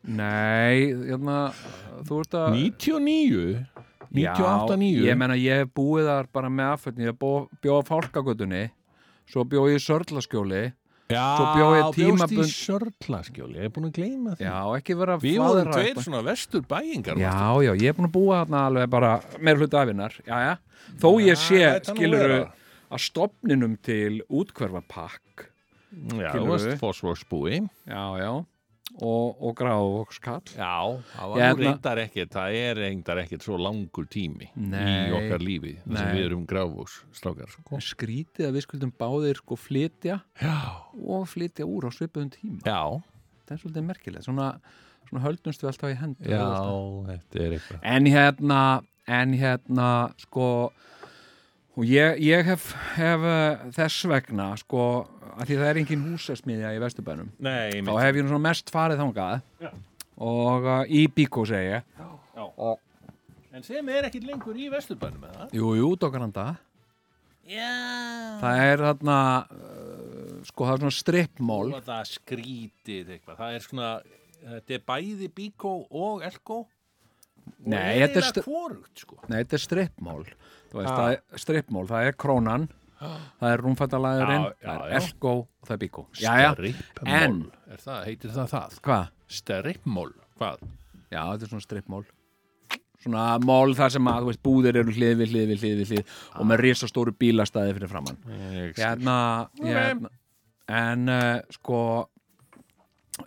nei, 0.02 0.92
hérna 1.08 1.38
þú 2.08 2.20
ert 2.24 2.38
að 2.40 2.58
99 2.58 3.66
98, 4.12 4.76
9 4.76 4.92
Já, 4.92 5.08
ég 5.08 5.18
menna 5.20 5.38
ég 5.40 5.62
hef 5.64 5.70
búið 5.78 6.10
þar 6.10 6.28
bara 6.36 6.50
með 6.52 6.72
afföldin, 6.76 7.06
ég 7.06 7.14
hef 7.14 7.20
bjóð 7.64 7.80
á 7.80 7.88
fálkagötunni 7.88 8.64
svo 9.32 9.46
bjóð 9.48 9.70
ég 9.72 9.78
í 9.80 9.84
Sörlaskjóli 9.86 10.64
Já, 11.12 11.24
svo 11.38 11.46
bjó 11.56 11.68
ég 11.76 11.86
bjóst 11.86 12.00
tímabund- 12.00 12.42
í 12.42 12.56
Sörlaskjóli 12.56 13.56
Ég 13.62 13.68
er 13.68 13.72
búin 13.76 13.88
að 13.90 13.96
gleyma 14.00 14.34
því. 14.36 14.46
Já, 14.48 14.58
ekki 14.80 14.96
vera 15.00 15.16
að 15.18 15.24
Við 15.28 15.38
vorum 15.44 15.72
tveir 15.72 15.86
eitthvað. 15.92 16.04
svona 16.08 16.24
vestur 16.28 16.62
bæingar 16.72 17.18
Já, 17.20 17.38
já, 17.68 17.72
ég 17.76 17.88
er 17.92 17.94
búin 18.00 18.10
að 18.10 18.16
búa 18.16 18.42
þarna 18.42 18.62
alveg 18.68 18.90
bara 18.90 19.12
meir 19.40 19.56
hluta 19.60 19.82
afinnar, 19.84 20.14
já, 20.26 20.38
já. 20.48 20.54
Þó 21.00 21.10
ég 21.22 21.38
sé, 21.38 21.62
skiluru 21.88 22.40
að 22.92 23.00
stopninum 23.06 23.78
til 23.84 24.22
útkverfa 24.28 24.82
pakk 24.88 25.51
Já, 25.92 26.32
þú 26.36 26.48
varst 26.48 26.80
fósforsbúi 26.80 27.58
já, 27.88 28.04
já, 28.22 28.30
og, 29.02 29.42
og 29.44 29.54
gráðvokskall 29.60 30.42
Já, 30.56 30.76
það 31.14 31.30
var 31.32 31.40
Hérna- 31.42 31.56
nú 31.58 31.64
reyndar 31.66 32.02
ekkert 32.06 32.32
það 32.36 32.56
er 32.62 32.80
reyndar 32.80 33.22
ekkert 33.24 33.46
svo 33.48 33.58
langur 33.60 34.08
tími 34.12 34.48
Nei. 34.56 35.10
í 35.10 35.16
okkar 35.18 35.44
lífi 35.44 35.74
sem 35.84 35.96
Nei. 35.96 36.14
við 36.16 36.26
erum 36.30 36.46
gráfús 36.48 36.98
strákar 37.16 37.52
sko. 37.52 37.80
skrítið 37.84 38.48
að 38.50 38.56
við 38.60 38.66
skuldum 38.68 38.94
báðir 39.00 39.40
sko 39.42 39.56
flytja 39.60 40.22
og 41.02 41.28
flytja 41.32 41.68
úr 41.68 41.88
á 41.88 41.92
svipuðum 41.96 42.32
tíma. 42.36 42.62
Já, 42.68 43.02
það 43.48 43.56
er 43.58 43.62
svolítið 43.66 43.88
merkilegt, 43.92 44.28
svona, 44.28 44.48
svona 45.10 45.26
höldumst 45.28 45.64
við 45.64 45.72
alltaf 45.74 45.92
í 45.92 46.00
hendur 46.00 46.32
já 46.32 46.46
þetta 47.12 47.44
er 47.46 47.58
eitthvað. 47.58 47.84
En 47.84 48.06
hérna 48.16 48.62
en 49.12 49.34
hérna 49.36 49.90
sko 50.24 50.48
og 51.82 51.90
ég, 51.90 52.20
ég 52.22 52.46
hef, 52.46 52.68
hef 52.94 53.24
uh, 53.26 53.64
þess 53.74 54.06
vegna 54.12 54.52
sko 54.62 54.84
að 55.32 55.48
því 55.48 55.56
það 55.58 55.70
er 55.72 55.80
engin 55.82 56.04
húsasmiðja 56.12 56.74
í 56.76 56.82
Vesturbænum 56.84 57.32
Nei, 57.42 57.82
þá 57.82 57.94
hef 58.04 58.20
ég 58.20 58.28
nú 58.30 58.38
mest 58.44 58.70
farið 58.70 59.02
þangað. 59.02 59.42
Og 60.22 60.68
uh, 60.70 60.82
í 60.86 61.08
Bíkó 61.10 61.48
segi 61.50 61.72
ég. 61.80 61.88
En 63.52 63.66
sem 63.66 63.90
er 63.92 64.06
ekkert 64.08 64.28
lengur 64.30 64.58
í 64.58 64.70
vesturbænum 64.72 65.26
með 65.26 65.34
það 65.40 65.56
jú, 65.58 65.72
jú, 65.80 65.88
dokkaranda 66.00 66.46
Já. 67.50 67.72
Það 68.40 68.62
er 68.64 68.84
þarna 68.86 69.18
uh, 69.42 70.36
sko 70.48 70.68
það 70.68 70.76
er 70.76 70.84
svona 70.84 70.96
strippmól 70.96 71.74
Það 71.74 71.96
er 71.98 72.12
skrítið 72.12 73.10
eitthvað. 73.16 73.40
Það 73.42 73.58
er 73.58 73.66
svona, 73.66 73.90
þetta 74.54 74.78
er 74.78 74.86
bæði 74.94 75.32
bíkó 75.42 75.74
og 75.90 76.24
elkó 76.30 76.62
Nei, 77.66 78.00
þetta 78.02 78.22
er 78.22 78.46
hvorugt 78.46 79.02
sko. 79.04 79.18
Nei, 79.30 79.40
þetta 79.44 79.58
er 79.60 79.64
strippmól 79.66 80.24
Þú 80.72 80.80
veist, 80.80 80.92
Ah. 80.92 80.98
það 80.98 81.12
er 81.12 81.42
strippmól, 81.44 81.88
það 81.90 82.08
er 82.08 82.16
krónan 82.24 82.70
það 83.02 83.48
er 83.52 83.62
já, 84.62 84.70
það 84.70 84.86
er 84.86 84.96
elko 85.02 85.32
og 85.42 85.68
það 85.68 85.76
er 85.76 85.82
Er 87.72 87.82
það, 87.82 88.00
heitir 88.06 88.34
það 88.36 88.50
það? 88.54 88.80
hvað? 88.86 89.08
Strippmól, 89.42 90.12
hvað? 90.40 90.66
Já, 91.12 91.22
þetta 91.32 91.44
er 91.48 91.52
svona 91.56 91.66
strippmól 91.68 92.04
Svona 93.02 93.24
mól 93.42 93.74
þar 93.74 93.90
sem 93.96 94.06
að, 94.12 94.20
þú 94.22 94.30
veist, 94.30 94.42
búðir 94.46 94.78
eru 94.78 94.94
hlið 94.94 95.16
við 95.24 95.32
hlið 95.34 95.48
við 95.50 95.64
hlið 95.64 95.80
við 95.82 95.92
hlið 95.96 96.12
og 96.38 96.46
með 96.52 96.62
risastóru 96.68 97.14
bílastæði 97.18 97.74
fyrir 97.80 97.90
framann 97.90 98.20
Ég 98.54 98.78
Hérna, 98.78 99.16
hérna 99.58 100.12
En 100.72 101.10
uh, 101.10 101.40
sko 101.58 101.80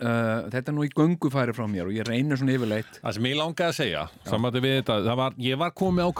uh, 0.01 0.49
Þetta 0.53 0.71
er 0.73 0.77
nú 0.77 0.85
í 0.87 0.91
göngufæri 0.95 1.55
frá 1.57 1.65
mér 1.71 1.89
og 1.91 1.95
ég 1.97 2.07
reynir 2.09 2.39
svona 2.41 2.55
yfirleitt. 2.57 2.99
Það 3.03 3.17
sem 3.19 3.29
ég 3.31 3.37
langaði 3.39 3.67
að 3.69 3.77
segja, 3.79 4.05
þetta, 4.79 4.97
það 5.09 5.19
var, 5.21 5.37
ég 5.47 5.61
var 5.61 5.75
komið 5.83 6.05
á 6.05 6.11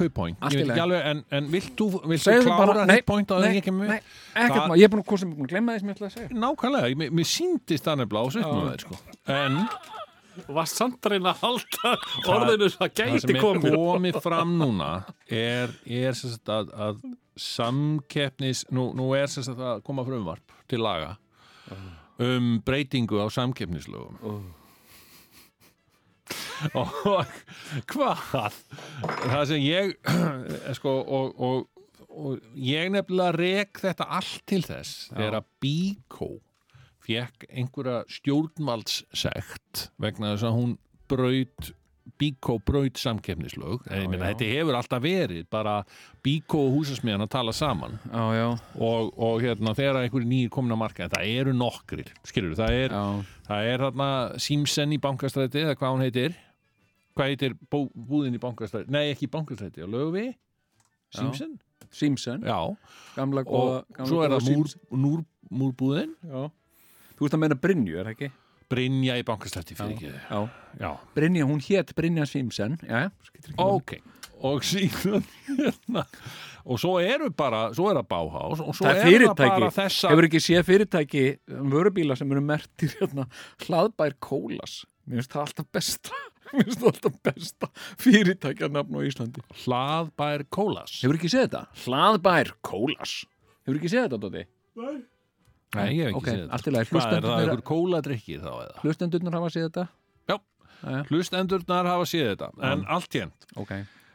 ekki 0.75 0.85
alveg, 0.85 1.09
en, 1.11 1.25
en 1.39 1.51
vilt 1.55 1.73
þú, 1.79 1.89
vilt 2.05 2.23
þú 2.25 2.31
Segðu 2.31 2.47
klára 2.49 2.59
bara- 2.61 2.75
bara, 2.75 2.87
nei, 2.91 2.97
hitt 3.01 3.07
point 3.11 3.31
á 3.31 3.35
því 3.39 3.49
nei, 3.49 3.57
ég 3.59 3.67
kemur 3.69 3.87
Nei, 3.89 3.97
við? 3.97 4.15
ekkert 4.35 4.55
Það- 4.55 4.69
maður, 4.71 4.81
ég 4.81 4.85
er 4.89 4.95
búin 4.95 5.05
að, 5.05 5.19
sem 5.25 5.31
er 5.31 5.37
búin 5.39 5.49
að 5.49 5.53
glemma 5.55 5.75
því 5.75 5.81
sem 5.85 5.89
ég 5.89 5.99
ætlaði 5.99 6.11
að 6.11 6.17
segja. 6.19 6.39
Nákvæmlega, 6.45 6.93
ég- 6.95 6.99
mér, 7.03 7.11
síndist 7.35 7.85
það 7.85 8.01
nefnilega 8.03 8.25
á 8.25 8.35
svipnum 8.35 8.71
þér, 8.71 8.81
sko. 8.85 8.95
En 9.35 9.61
og 10.49 10.55
var 10.57 10.67
samt 10.67 11.07
að 11.07 11.29
að 11.31 11.43
halda 11.45 11.91
orðinu 12.27 12.67
að 12.67 12.77
það 12.81 12.95
gæti 12.99 13.21
sem 13.23 13.37
er 13.37 13.43
komið 13.45 13.77
komið 13.79 14.17
fram 14.25 14.57
núna 14.59 14.89
er, 15.31 15.71
er 15.87 16.17
sem 16.19 16.33
sagt 16.35 16.51
að, 16.51 16.73
að 16.75 17.05
samkeppnis, 17.39 18.65
nú, 18.75 18.89
nú 18.99 19.13
er 19.15 19.31
sem 19.31 19.47
sagt 19.47 19.61
að 19.63 19.83
koma 19.87 20.05
frumvarp 20.07 20.57
til 20.71 20.83
laga 20.83 21.15
um 22.23 22.59
breytingu 22.65 23.19
á 23.23 23.27
samkeppnislögum. 23.33 24.19
og 26.79 27.27
hvað? 27.91 28.59
Það 29.03 29.45
sem 29.51 29.63
ég 29.65 29.95
sko, 30.79 30.95
og, 31.03 31.35
og, 31.37 31.87
og 32.09 32.59
ég 32.59 32.93
nefnilega 32.95 33.37
rek 33.37 33.83
þetta 33.83 34.09
allt 34.19 34.43
til 34.49 34.63
þess 34.65 35.09
þegar 35.13 35.41
að 35.41 35.49
Bíkó 35.65 36.31
fekk 37.05 37.49
einhverja 37.51 38.03
stjórnvaldssekt 38.09 39.89
vegna 40.01 40.35
þess 40.35 40.49
að 40.49 40.59
hún 40.61 40.77
braut 41.11 41.75
Bíkó 42.21 42.59
braut 42.63 43.01
samkeppnislög. 43.01 43.83
Þetta 43.91 44.47
hefur 44.47 44.77
alltaf 44.79 45.03
verið 45.03 45.49
bara 45.51 45.81
Bíkó 46.25 46.61
og 46.69 46.77
húsasmiðan 46.79 47.27
að 47.27 47.33
tala 47.35 47.55
saman. 47.57 47.99
Já, 48.07 48.25
já, 48.39 48.47
og, 48.79 49.11
og 49.19 49.43
hérna 49.43 49.75
þegar 49.75 50.01
einhverju 50.05 50.31
nýjir 50.31 50.53
komin 50.55 50.77
á 50.77 50.79
markaði 50.79 51.15
það 51.17 51.33
eru 51.41 51.57
nokkrir, 51.59 52.13
skilur 52.27 52.57
það 52.59 52.79
er, 52.85 52.97
það 53.49 53.71
er 53.73 53.87
þarna 53.89 54.09
Simpson 54.47 54.95
í 54.95 55.01
bankastræti 55.03 55.65
eða 55.65 55.77
hvað 55.81 55.97
hún 55.97 56.07
heitir. 56.07 56.39
Hvað 57.15 57.31
heitir 57.31 57.59
bú, 57.71 57.85
búðin 57.95 58.39
í 58.39 58.43
bankastræti? 58.43 58.91
Nei 58.95 59.09
ekki 59.11 59.29
í 59.29 59.35
bankastræti, 59.35 59.83
á 59.83 59.89
lögvi 59.91 60.31
Simpson, 61.95 62.43
já. 62.43 62.59
Gamla 63.15 63.45
og 63.45 63.51
góða 63.51 63.83
gamla 63.95 64.09
svo 64.11 64.23
er 64.25 64.33
það 64.33 64.49
múr, 64.51 64.73
múr, 64.91 65.21
múrbúðin. 65.51 66.17
Já. 66.27 66.49
Þú 67.15 67.27
veist 67.27 67.37
að 67.37 67.43
meina 67.45 67.59
Brynju, 67.63 67.99
er 68.01 68.09
það 68.09 68.17
ekki? 68.17 68.31
Brynja 68.75 69.17
í 69.21 69.25
bankastræti 69.27 69.77
fyrir 69.79 69.95
ekki 69.95 70.11
Já, 70.11 70.41
já, 70.83 70.91
Brynja, 71.17 71.47
hún 71.49 71.63
hét 71.65 71.95
Brynja 71.97 72.27
máli. 72.27 73.23
ok. 73.57 73.97
Og 74.45 74.61
síðan 74.67 75.23
hérna, 75.47 76.03
og 76.69 76.81
svo 76.83 76.99
eru 77.01 77.31
bara, 77.33 77.69
svo 77.77 77.87
er 77.89 78.01
það 78.01 78.09
Bauhaus 78.11 78.61
og 78.61 78.75
svo 78.77 78.85
Það 78.85 78.91
er 78.91 78.99
er 78.99 79.05
það 79.05 79.13
fyrirtæki, 79.13 79.53
bara 79.55 79.71
þessa 79.77 80.11
hefur 80.11 80.27
ekki 80.29 80.41
séð 80.43 80.65
fyrirtæki 80.69 81.23
um 81.55 81.71
vörubíla 81.73 82.17
sem 82.19 82.35
eru 82.35 82.43
mertir 82.45 82.93
hérna, 82.99 83.25
hlaðbær 83.65 84.17
kólas. 84.21 84.83
Mér 85.07 85.23
finnst 85.23 85.33
það 85.37 85.45
alltaf 85.47 85.71
besta 85.79 86.21
Mér 86.55 86.67
finnst 86.67 86.83
það 86.83 86.91
alltaf 86.91 87.17
besta 87.31 87.71
fyrirtækjarnafn 88.05 88.99
á 88.99 89.01
Íslandi. 89.09 89.47
Hlaðbær 89.65 90.45
kólas. 90.53 90.99
Hefur 91.01 91.21
ekki 91.21 91.33
séð 91.33 91.47
þetta? 91.47 91.65
Hlaðbær 91.87 92.53
kólas? 92.67 93.17
Hefur 93.65 93.81
ekki 93.81 93.95
séð 93.95 94.09
þetta, 94.09 94.21
Dóti? 94.27 94.45
nei, 94.75 94.97
ég 95.75 96.01
hef 96.05 96.09
ekki 96.11 96.17
Ok, 96.21 96.29
séð 96.29 96.41
þetta. 96.45 96.85
hvað 96.91 97.17
er 97.19 97.27
það, 97.29 97.43
einhver 97.45 97.63
kóladrykki 97.71 98.39
þá 98.41 98.51
eða? 98.55 98.79
Hlustendurnar 98.85 99.37
hafa 99.39 99.51
séð 99.55 99.67
þetta? 99.69 99.85
Já. 100.31 100.37
Jæja, 100.85 101.03
hlustendurnar 101.11 101.91
hafa 101.93 102.09
séð 102.11 102.27
þetta 102.35 102.51
en 102.73 102.85
allt 102.97 103.19
hérnt, 103.19 103.47
Ok. 103.57 103.73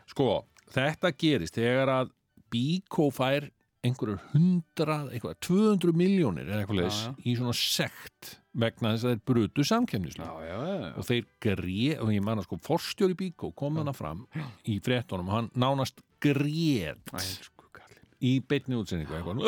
Sko 0.10 0.28
þetta 0.74 1.12
gerist 1.18 1.56
þegar 1.60 1.88
að 2.00 2.12
Bíkó 2.50 3.12
fær 3.14 3.50
einhverjur 3.86 4.20
hundrað, 4.34 5.12
einhverjur 5.14 5.38
200 5.46 5.94
miljónir 5.96 6.48
eða 6.50 6.64
eitthvað 6.66 6.80
leis 6.82 6.98
í 7.24 7.36
svona 7.38 7.54
sekt 7.56 8.34
vegna 8.60 8.92
þess 8.96 9.06
að 9.06 9.14
þeir 9.14 9.22
brutu 9.30 9.64
samkemnislu 9.64 10.26
Já, 10.26 10.34
já, 10.50 10.58
já. 10.68 10.90
Og 10.98 11.06
þeir 11.08 11.28
greið, 11.46 11.94
og 12.04 12.10
ég 12.12 12.26
manna 12.26 12.44
sko 12.44 12.58
forstjóri 12.66 13.16
Bíkó 13.16 13.54
kom 13.56 13.78
hana 13.80 13.94
fram 13.96 14.26
í 14.68 14.80
fréttunum, 14.84 15.30
hann 15.32 15.48
nánast 15.56 16.02
greið. 16.20 17.00
Í 18.20 18.40
beinni 18.44 18.76
útsendingu 18.80 19.16
eitthvað 19.16 19.40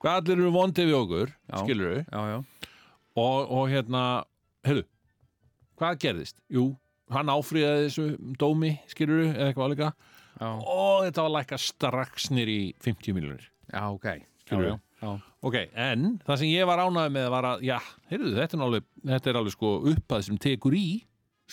hvað 0.00 0.14
allir 0.14 0.38
eru 0.38 0.50
vondið 0.54 0.86
við 0.90 0.96
okkur 0.98 1.28
Já. 1.34 1.56
skilur 1.60 1.88
við 1.92 2.02
Já, 2.04 2.20
já 2.32 2.38
og, 3.14 3.38
og 3.54 3.64
hérna, 3.70 4.00
heyrðu 4.66 4.84
hvað 5.78 5.98
gerðist? 6.04 6.36
Jú, 6.52 6.64
hann 7.12 7.30
áfríðaði 7.32 7.84
þessu 7.88 8.06
dómi, 8.40 8.72
skilur 8.90 9.18
við, 9.22 9.30
eða 9.34 9.46
eitthvað 9.50 9.66
alveg 9.68 9.82
Já, 9.84 9.88
og 10.50 10.96
þetta 11.06 11.20
var 11.26 11.32
lækka 11.36 11.56
strax 11.62 12.12
nýr 12.34 12.48
í 12.50 12.60
50 12.82 13.14
miljonir 13.16 13.44
já 13.70 13.82
ok 13.90 14.06
Skilurðu? 14.44 14.76
Já, 14.76 14.78
já, 15.04 15.10
ok, 15.46 15.56
en 15.78 16.00
það 16.26 16.36
sem 16.40 16.48
ég 16.52 16.64
var 16.68 16.78
ánægð 16.84 17.10
með 17.14 17.26
var 17.32 17.44
að, 17.52 17.58
já, 17.68 17.78
heyrðu, 18.10 18.30
þetta 18.40 18.54
er 18.58 18.62
alveg 18.66 18.82
þetta 19.12 19.28
er 19.30 19.36
alveg 19.40 19.54
sko 19.56 19.68
uppað 19.92 20.20
sem 20.26 20.36
tekur 20.42 20.74
í 20.78 20.86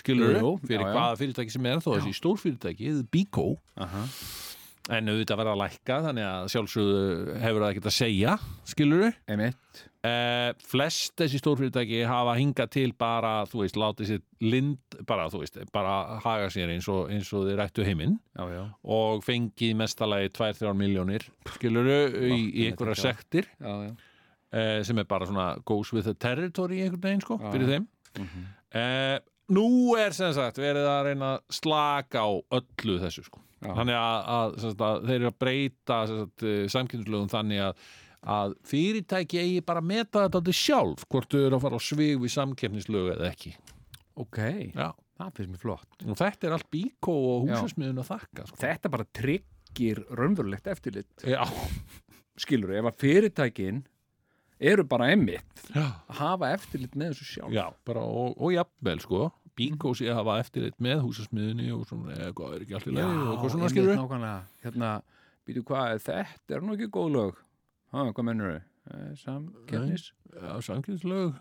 skilur 0.02 0.32
Jú, 0.38 0.52
við, 0.56 0.62
fyrir 0.72 0.86
já, 0.86 0.88
já. 0.88 0.94
hvaða 0.98 1.20
fyrirtæki 1.20 1.52
sem 1.54 1.66
er 1.68 1.78
þó 1.84 1.90
þessi 1.98 2.14
stórfyrirtæki, 2.18 2.86
Bíkó 3.12 3.48
Aha. 3.84 4.02
En 4.90 5.12
auðvitað 5.12 5.38
verða 5.38 5.52
að 5.54 5.60
lækka 5.62 5.98
þannig 6.08 6.26
að 6.26 6.48
sjálfsögðu 6.56 7.36
hefur 7.44 7.62
það 7.64 7.72
ekkert 7.72 7.90
að 7.92 7.96
segja 7.96 8.32
skilur 8.72 9.04
við 9.04 9.18
einmitt. 9.30 9.82
Eh, 10.02 10.48
flest 10.66 11.14
þessi 11.22 11.38
stórfyrirtæki 11.38 12.00
hafa 12.10 12.34
hingað 12.40 12.72
til 12.74 12.88
bara, 12.98 13.34
þú 13.46 13.60
veist, 13.62 13.78
látið 13.78 14.08
sér 14.10 14.22
lind, 14.42 14.80
bara, 15.06 15.28
þú 15.30 15.44
veist, 15.44 15.60
bara 15.76 15.98
haga 16.24 16.48
sér 16.50 16.72
eins 16.74 16.88
og, 16.90 17.12
eins 17.14 17.30
og 17.38 17.46
þeir 17.46 17.62
ættu 17.68 17.86
heiminn. 17.86 18.16
Og 18.82 19.22
fengið 19.28 19.76
mestalagi 19.78 20.32
2-3 20.34 20.74
miljónir, 20.80 21.28
skiluru 21.54 22.00
í, 22.18 22.40
í 22.50 22.66
einhverja 22.72 22.98
sektir. 23.04 23.52
Já, 23.62 23.76
já. 23.86 23.94
eh, 24.58 24.80
sem 24.90 24.98
er 24.98 25.06
bara 25.14 25.30
svona 25.30 25.52
goes 25.70 25.94
with 25.94 26.10
the 26.10 26.16
territory 26.18 26.82
einhvern 26.82 27.06
veginn, 27.06 27.22
sko, 27.22 27.38
Já, 27.38 27.52
fyrir 27.54 27.70
þeim. 27.76 27.88
Mhm. 28.18 28.48
eh, 28.74 29.20
Nú 29.52 29.98
er 30.00 30.14
sem 30.16 30.32
sagt 30.34 30.58
verið 30.64 30.86
að 30.88 31.06
reyna 31.10 31.34
að 31.36 31.42
slaka 31.60 32.22
á 32.24 32.32
öllu 32.56 32.98
þessu, 33.04 33.26
sko 33.28 33.42
Já. 33.62 33.74
þannig 33.78 33.98
að, 33.98 34.30
að, 34.36 34.56
sagt, 34.64 34.86
að 34.88 35.04
þeir 35.08 35.18
eru 35.20 35.30
að 35.32 35.42
breyta 35.44 36.00
samkynnslögum 36.74 37.30
þannig 37.32 37.66
að 37.68 37.84
að 38.22 38.56
fyrirtæki 38.70 39.40
eigi 39.42 39.62
bara 39.66 39.82
að 39.82 39.88
meta 39.90 40.26
þetta 40.28 40.54
sjálf 40.54 41.06
hvort 41.10 41.32
þau 41.32 41.40
eru 41.42 41.58
að 41.58 41.64
fara 41.64 41.78
á 41.78 41.82
svig 41.82 42.20
við 42.22 42.34
samkeppnislög 42.36 43.08
eða 43.16 43.30
ekki 43.32 43.56
ok, 44.22 44.42
Já. 44.76 44.92
það 45.18 45.32
finnst 45.40 45.54
mér 45.56 45.64
flott 45.64 46.06
og 46.06 46.20
þetta 46.20 46.48
er 46.48 46.58
allt 46.58 46.70
bíkó 46.74 47.16
og 47.32 47.48
Já. 47.50 47.56
húsasmiðun 47.56 48.04
að 48.04 48.12
þakka 48.12 48.46
sko. 48.46 48.60
þetta 48.62 48.92
bara 48.94 49.08
tryggir 49.22 50.04
raunverulegt 50.14 50.70
eftirlit 50.70 51.26
Já, 51.26 51.42
skilur, 52.38 52.76
ef 52.78 52.92
að 52.92 53.02
fyrirtækin 53.02 53.82
eru 54.62 54.86
bara 54.86 55.10
emmitt 55.16 55.66
að 55.74 56.20
hafa 56.22 56.52
eftirlit 56.54 56.94
með 56.94 57.16
þessu 57.16 57.30
sjálf 57.32 57.56
já 57.58 57.66
bara, 57.88 58.06
og, 58.06 58.36
og 58.38 58.54
jafnvel 58.54 59.02
sko 59.02 59.24
bíkó 59.62 59.94
sé 59.98 60.10
að 60.10 60.20
hafa 60.22 60.40
eftirlit 60.42 60.78
með 60.82 61.04
húsasmiðunni 61.06 61.70
og 61.76 61.86
svona, 61.90 62.18
eða 62.18 62.34
hvað 62.40 62.56
er 62.58 62.66
ekki 62.66 62.78
allt 62.80 62.90
í 62.90 62.96
lagi 62.98 63.22
og 63.22 63.30
eitthvað 63.36 63.54
svona 63.56 63.70
skilur 63.72 64.02
hérna, 64.66 64.92
býtu 65.48 65.64
hvað, 65.70 66.02
þetta 66.08 66.58
er 66.58 66.66
nú 66.66 66.76
ekki 66.78 66.90
góð 66.98 67.10
lög? 67.16 67.40
Ha, 67.94 68.06
hvað 68.12 68.28
mennur 68.32 68.52
þau? 68.58 68.68
Já, 70.42 70.52
samkeppnislög. 70.66 71.34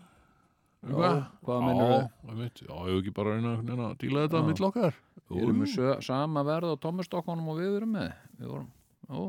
Já, 0.81 1.29
hvað 1.45 1.59
meinarðu? 1.61 1.97
Já, 2.01 2.29
einmitt. 2.31 2.61
já, 2.65 2.71
hefur 2.73 2.99
ekki 3.01 3.11
bara 3.17 3.33
reyna, 3.35 3.51
að 3.61 3.97
díla 4.01 4.23
þetta 4.25 4.39
mitt 4.47 4.61
okkar? 4.65 4.95
Við 5.31 5.43
erum 5.45 5.59
sö- 5.69 5.99
sama 6.03 6.41
verð 6.43 6.73
á 6.73 6.81
Tómastokkunum 6.81 7.51
og 7.53 7.59
við 7.61 7.75
erum 7.77 7.93
með. 7.95 8.15
Við 8.39 8.49
vorum, 8.49 8.71
ó, 9.09 9.21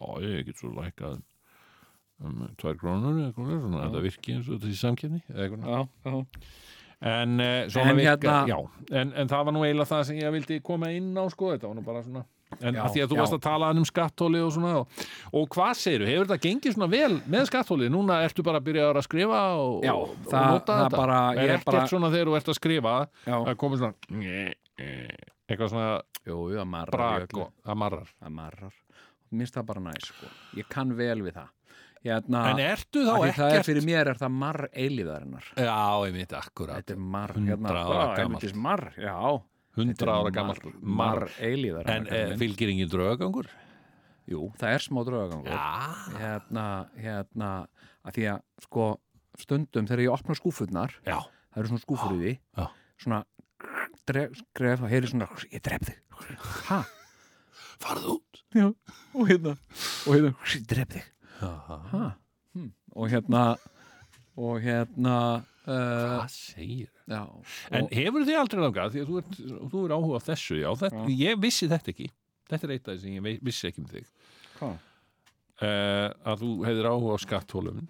Já, 0.00 0.06
ég 0.24 0.46
get 0.46 0.56
svo 0.56 0.70
lækkað 0.72 1.18
um 2.24 2.40
tvær 2.60 2.76
krónur 2.80 3.18
eða 3.18 3.32
eitthvað 3.32 3.74
þetta 3.74 4.02
virki 4.04 4.34
eins 4.36 4.48
og 4.48 4.60
þessi 4.62 4.78
samkeppni 4.80 5.20
eða 5.28 5.48
eitthvað. 5.48 6.24
En 7.00 7.38
svona 7.72 7.90
En 7.90 7.96
virka, 7.96 8.44
hérna- 8.44 8.68
en, 8.92 9.12
en 9.16 9.28
það 9.28 9.44
var 9.46 9.52
nú 9.56 9.62
eiginlega 9.64 9.88
það 9.88 10.02
sem 10.04 10.16
ég 10.20 10.32
vildi 10.34 10.58
koma 10.62 10.90
inn 10.92 11.14
á, 11.16 11.24
sko, 11.32 11.54
þetta 11.54 11.68
var 11.70 11.74
nú 11.78 11.84
bara 11.86 12.02
svona 12.04 12.24
en 12.60 12.74
Já, 12.74 12.82
að 12.82 12.90
því 12.92 13.00
að 13.04 13.08
þú 13.08 13.14
já. 13.16 13.20
varst 13.22 13.32
að 13.36 13.40
tala 13.46 13.68
um 13.70 13.84
skattóli 13.86 14.40
og 14.42 14.50
svona 14.52 14.72
og, 14.80 14.88
og 15.32 15.44
hvað 15.54 15.70
segirðu, 15.80 16.08
hefur 16.10 16.26
þetta 16.26 16.44
gengið 16.48 16.74
svona 16.74 16.88
vel 16.90 17.14
með 17.30 17.46
skattóli, 17.46 17.88
núna 17.94 18.18
ertu 18.26 18.42
bara 18.44 18.58
að 18.60 18.66
byrja 18.66 18.88
að 18.90 19.04
skrifa 19.06 19.40
og, 19.54 19.84
Já, 19.86 19.92
og, 19.94 20.10
og 20.10 20.26
það- 20.32 20.50
nota 20.50 20.72
það 20.76 20.82
þetta? 20.90 20.96
bara- 20.98 21.20
er 21.32 21.38
er 21.44 21.54
ekkert 21.54 21.70
bara- 21.70 21.86
svona 21.94 22.10
þegar 22.10 22.26
þú 22.32 22.36
ert 22.36 22.48
að 22.52 22.58
skrifa 22.58 22.94
að 23.30 23.54
komið 23.62 23.78
svona 23.78 23.94
eitthvað 25.48 25.70
svona 25.72 26.02
jú, 26.26 26.36
það 26.58 26.66
marrar 26.74 26.98
brak 26.98 27.34
og 27.38 27.52
það 27.64 27.76
marrar. 27.84 28.12
Það 28.20 28.34
marrar. 28.36 28.74
Mér 29.30 29.38
finnst 29.46 29.54
það 29.56 29.66
bara 29.70 29.80
næs, 29.80 30.10
sko. 30.10 30.26
Ég 30.58 30.68
kann 30.68 30.92
vel 30.98 31.22
við 31.22 31.32
það 31.38 31.48
Hérna, 32.00 32.42
en 32.48 32.60
ertu 32.64 33.02
þá 33.04 33.10
því 33.12 33.32
það 33.36 33.44
er 33.44 33.50
ekkert 33.50 33.68
fyrir 33.68 33.84
mér 33.84 34.08
er 34.08 34.20
það 34.20 34.36
marr 34.40 34.66
eilíðarinnar 34.72 35.48
já, 35.52 35.74
ég 36.08 36.14
veit 36.16 36.30
akkurat. 36.38 36.78
Þetta 36.80 36.94
er 36.94 37.02
marr, 37.16 37.34
hérna, 37.36 37.74
bara, 37.74 38.52
marr, 38.66 38.84
já. 38.96 39.16
Hundra 39.76 40.14
ára 40.16 40.32
gammalt 40.34 40.70
marr, 40.80 41.26
eilíðarinnar 41.36 42.14
en 42.16 42.32
e, 42.32 42.38
fylgir 42.40 42.72
engin 42.72 42.88
draugagangur? 42.90 43.50
Jú, 44.30 44.46
það 44.60 44.76
er 44.78 44.86
smá 44.86 45.02
draugagangur. 45.04 45.52
Já, 45.52 46.16
Hérna, 46.22 46.66
hérna 46.96 47.50
að 48.00 48.16
Því 48.16 48.26
að, 48.32 48.40
sko, 48.64 48.86
stundum 49.40 49.88
þegar 49.90 50.04
ég 50.06 50.14
opna 50.14 50.36
skúfurnar 50.38 50.96
já, 51.04 51.18
það 51.52 51.62
eru 51.62 51.72
svona 51.72 51.84
skúfur 51.84 52.16
í 52.16 52.20
því 52.22 52.32
Já. 52.56 52.64
svona 53.04 53.20
dref, 54.08 54.40
gref, 54.56 54.84
og 54.86 54.92
heyri 54.92 55.10
svona 55.10 55.28
ég 55.50 55.62
dref 55.68 55.84
þig. 55.90 56.00
Ha? 56.70 56.80
farðu 57.80 58.16
út. 58.18 58.42
Já, 58.56 58.66
og 59.16 59.28
hérna 59.28 59.54
og 59.56 60.14
hérna, 60.14 60.32
ég 60.52 60.66
dref 60.68 60.94
þig? 60.96 61.08
Hm. 61.40 62.70
og 62.98 63.10
hérna 63.12 63.42
og 64.40 64.56
hérna 64.64 65.16
uh, 65.38 65.70
hvað 65.70 66.32
segir 66.34 66.88
já, 67.06 67.20
en 67.76 67.88
hefur 67.94 68.24
þið 68.26 68.38
aldrei 68.40 68.62
langað? 68.64 68.94
Því 68.94 69.02
að 69.04 69.10
þú 69.10 69.18
ert, 69.20 69.36
þú 69.72 69.82
er 69.84 69.94
áhuga 69.96 70.22
þessu 70.26 70.58
já, 70.60 70.70
þetta, 70.80 71.04
ég 71.14 71.40
vissi 71.42 71.68
þetta 71.70 71.92
ekki. 71.94 72.08
Þetta 72.50 72.66
er 72.66 72.72
eitt 72.74 72.88
af 72.88 72.96
því 72.96 73.02
sem 73.04 73.28
ég 73.30 73.44
vissi 73.46 73.68
ekki 73.70 73.84
um 73.84 73.90
þig. 73.90 74.08
Hvað? 74.58 74.78
uh, 75.60 76.08
að 76.32 76.42
þú 76.42 76.50
hefðir 76.66 76.88
áhuga 76.90 77.16
á 77.16 77.18
skatthólum 77.26 77.84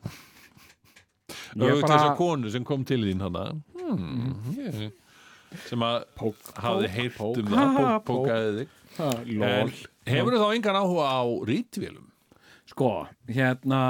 auðvitað 1.55 1.81
bara- 1.85 1.95
þessa 1.95 2.17
konu 2.19 2.51
sem 2.51 2.67
kom 2.67 2.85
til 2.87 3.01
þín 3.07 3.25
hana 3.25 3.45
hmm, 3.79 4.35
ég, 4.59 4.93
sem 5.67 5.83
að 5.87 6.05
hafði 6.59 7.09
pók. 7.17 7.41
um 7.41 7.51
það. 7.55 7.97
Pókaði 8.07 8.53
þig. 8.61 8.77
Ha, 8.99 9.11
hefur 10.11 10.37
þá 10.37 10.47
engan 10.55 10.79
áhuga 10.83 11.07
á 11.07 11.23
rítvélum 11.47 12.10
sko, 12.71 12.91
hérna 13.29 13.81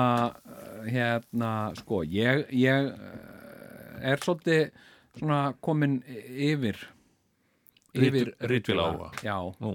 hérna, 0.89 1.51
sko 1.79 2.03
ég, 2.09 2.47
ég 2.57 2.89
uh, 2.91 4.01
er 4.13 4.23
svolítið 4.25 4.71
svona 5.19 5.41
komin 5.61 5.99
yfir 6.31 6.79
yfir 7.95 8.31
Rit- 8.33 8.47
ritvélaáhuga. 8.53 9.11
já, 9.27 9.37
Nú. 9.61 9.75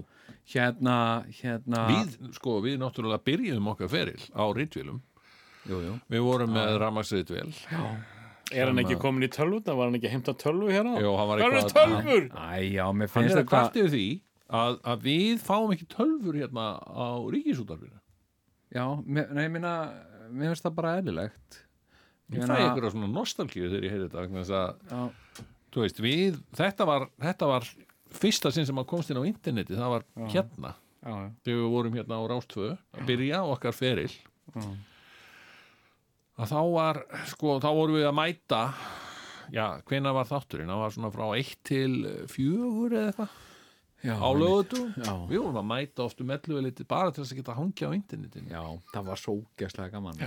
hérna 0.50 0.98
hérna 1.42 1.84
við, 1.92 2.16
sko, 2.38 2.60
við 2.64 2.80
náttúrulega 2.82 3.22
byrjuðum 3.28 3.72
okkar 3.74 3.92
feril 3.92 4.22
á 4.34 4.44
rítvélum 4.56 5.02
jú, 5.70 5.80
jú. 5.84 5.96
við 6.10 6.22
vorum 6.26 6.54
með 6.56 6.78
rafmagsritvél 6.84 7.52
Er 8.54 8.70
hann 8.70 8.78
ekki 8.78 8.94
komin 9.02 9.26
í 9.26 9.28
tölvuna? 9.34 9.74
Var 9.74 9.88
hann 9.88 9.96
ekki 9.98 10.06
að 10.06 10.12
heimta 10.14 10.34
tölvu 10.38 10.68
hérna? 10.70 11.00
Jó, 11.02 11.16
hann 11.18 11.30
var 11.32 11.40
Það 11.42 11.48
eru 11.48 11.58
eitthvað 11.58 11.80
tölvur! 11.80 12.26
Æ, 12.30 12.60
já, 12.76 12.84
mér 12.94 13.08
hann 13.10 13.14
finnst 13.16 13.34
er 13.34 13.40
að 13.40 13.40
þetta 13.40 13.50
kvarta 13.50 13.80
yfir 13.82 13.90
því 13.96 14.04
að, 14.60 14.76
að 14.92 15.06
við 15.08 15.40
fáum 15.42 15.72
ekki 15.74 15.88
tölfur 15.90 16.38
hérna 16.38 16.66
á 16.86 17.08
ríkisútarfinu 17.34 17.98
Já, 18.76 18.86
nei, 19.08 19.24
ég 19.46 19.52
minna 19.54 19.74
mér 20.36 20.52
finnst 20.52 20.66
það 20.66 20.78
bara 20.80 20.96
eðlilegt. 21.00 21.60
Ég 22.34 22.48
fæ 22.50 22.56
ykkur 22.58 22.90
svona 22.92 23.12
nostalgíu 23.12 23.68
þegar 23.70 23.86
ég 23.86 23.94
heyrði 23.94 24.08
þetta 24.08 24.24
vegna 24.24 24.42
þess 24.42 24.56
að, 24.58 24.80
Já, 24.90 25.44
þú 25.76 25.84
veist, 25.84 26.02
við 26.02 26.40
þetta 26.58 26.88
var, 26.90 27.06
þetta 27.22 27.50
var 27.52 27.70
fyrsta 28.16 28.52
sinn 28.56 28.68
sem 28.68 28.82
að 28.82 28.90
komst 28.90 29.12
inn 29.12 29.22
á 29.22 29.30
interneti, 29.30 29.78
það 29.78 29.94
var 29.94 30.06
hérna. 30.34 30.74
Já, 31.06 31.14
já, 31.14 31.30
þegar 31.46 31.62
við 31.62 31.72
vorum 31.76 31.98
hérna 32.00 32.20
á 32.20 32.24
Rástfö 32.32 32.70
að 32.74 33.08
byrja 33.10 33.42
okkar 33.54 33.76
feril 33.78 34.10
já. 34.10 34.70
að 36.42 36.54
þá 36.54 36.62
var, 36.74 37.02
sko, 37.30 37.58
þá 37.62 37.70
vorum 37.78 38.00
við 38.00 38.08
að 38.10 38.16
mæta 38.18 38.62
já, 39.54 39.66
hvenær 39.86 40.18
var 40.18 40.30
þátturinn? 40.32 40.72
Það 40.74 40.82
var 40.82 40.96
svona 40.96 41.12
frá 41.14 41.26
1 41.38 41.52
til 41.70 41.92
4 42.34 43.04
eða 43.04 43.12
eitthvað 43.12 43.36
já 44.06 44.14
á 44.16 44.30
lögutum 44.38 44.92
Já. 44.96 45.14
við 45.30 45.40
vorum 45.42 45.60
að 45.62 45.68
mæta 45.72 46.06
oft 46.06 46.22
um 46.22 46.34
11 46.36 46.64
litið 46.68 46.88
bara 46.94 47.12
til 47.12 47.24
þess 47.24 47.34
að 47.36 47.42
geta 47.42 47.58
hangja 47.58 47.90
á 47.90 47.98
internetinu. 47.98 48.52
Já, 48.54 48.64
það 48.94 49.10
var 49.10 49.22
svo 49.22 49.36
gæslega 49.60 49.94
gaman. 49.96 50.22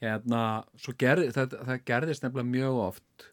Hérna, 0.00 0.42
svo 0.80 0.94
gerði, 1.00 1.30
það, 1.36 1.56
það 1.68 1.84
gerðist 1.90 2.24
nefnilega 2.24 2.52
mjög 2.54 2.82
oft 2.86 3.30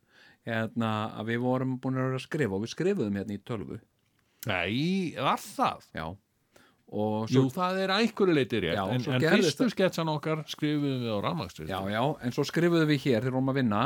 hérna, 0.47 0.93
að 1.19 1.33
við 1.33 1.43
vorum 1.43 1.75
búin 1.83 1.99
að 1.99 2.09
vera 2.09 2.21
að 2.21 2.25
skrifa 2.25 2.57
og 2.57 2.63
við 2.63 2.73
skrifuðum 2.73 3.19
hérna 3.21 3.35
í 3.35 3.43
tölvu. 3.47 3.81
Nei, 4.47 5.13
var 5.19 5.41
það? 5.43 5.87
Já, 5.95 6.07
og 6.87 7.27
Jú, 7.27 7.41
svo 7.41 7.49
það 7.51 7.81
er 7.83 7.91
einhverju 7.97 8.35
leiti 8.37 8.59
rétt 8.63 8.77
Já, 8.77 8.83
en, 8.93 9.01
svo 9.03 9.15
en 9.17 9.25
fyrstu 9.25 9.65
sketsan 9.73 10.11
okkar 10.11 10.45
skrifuðum 10.47 11.01
við 11.03 11.11
á 11.11 11.19
rafmagstur 11.25 11.67
Já, 11.67 11.79
já, 11.91 11.99
en 12.23 12.35
svo 12.35 12.45
skrifuðum 12.47 12.87
við 12.93 13.01
hér 13.03 13.25
þegar 13.25 13.35
vorum 13.35 13.51
að 13.51 13.59
vinna 13.59 13.81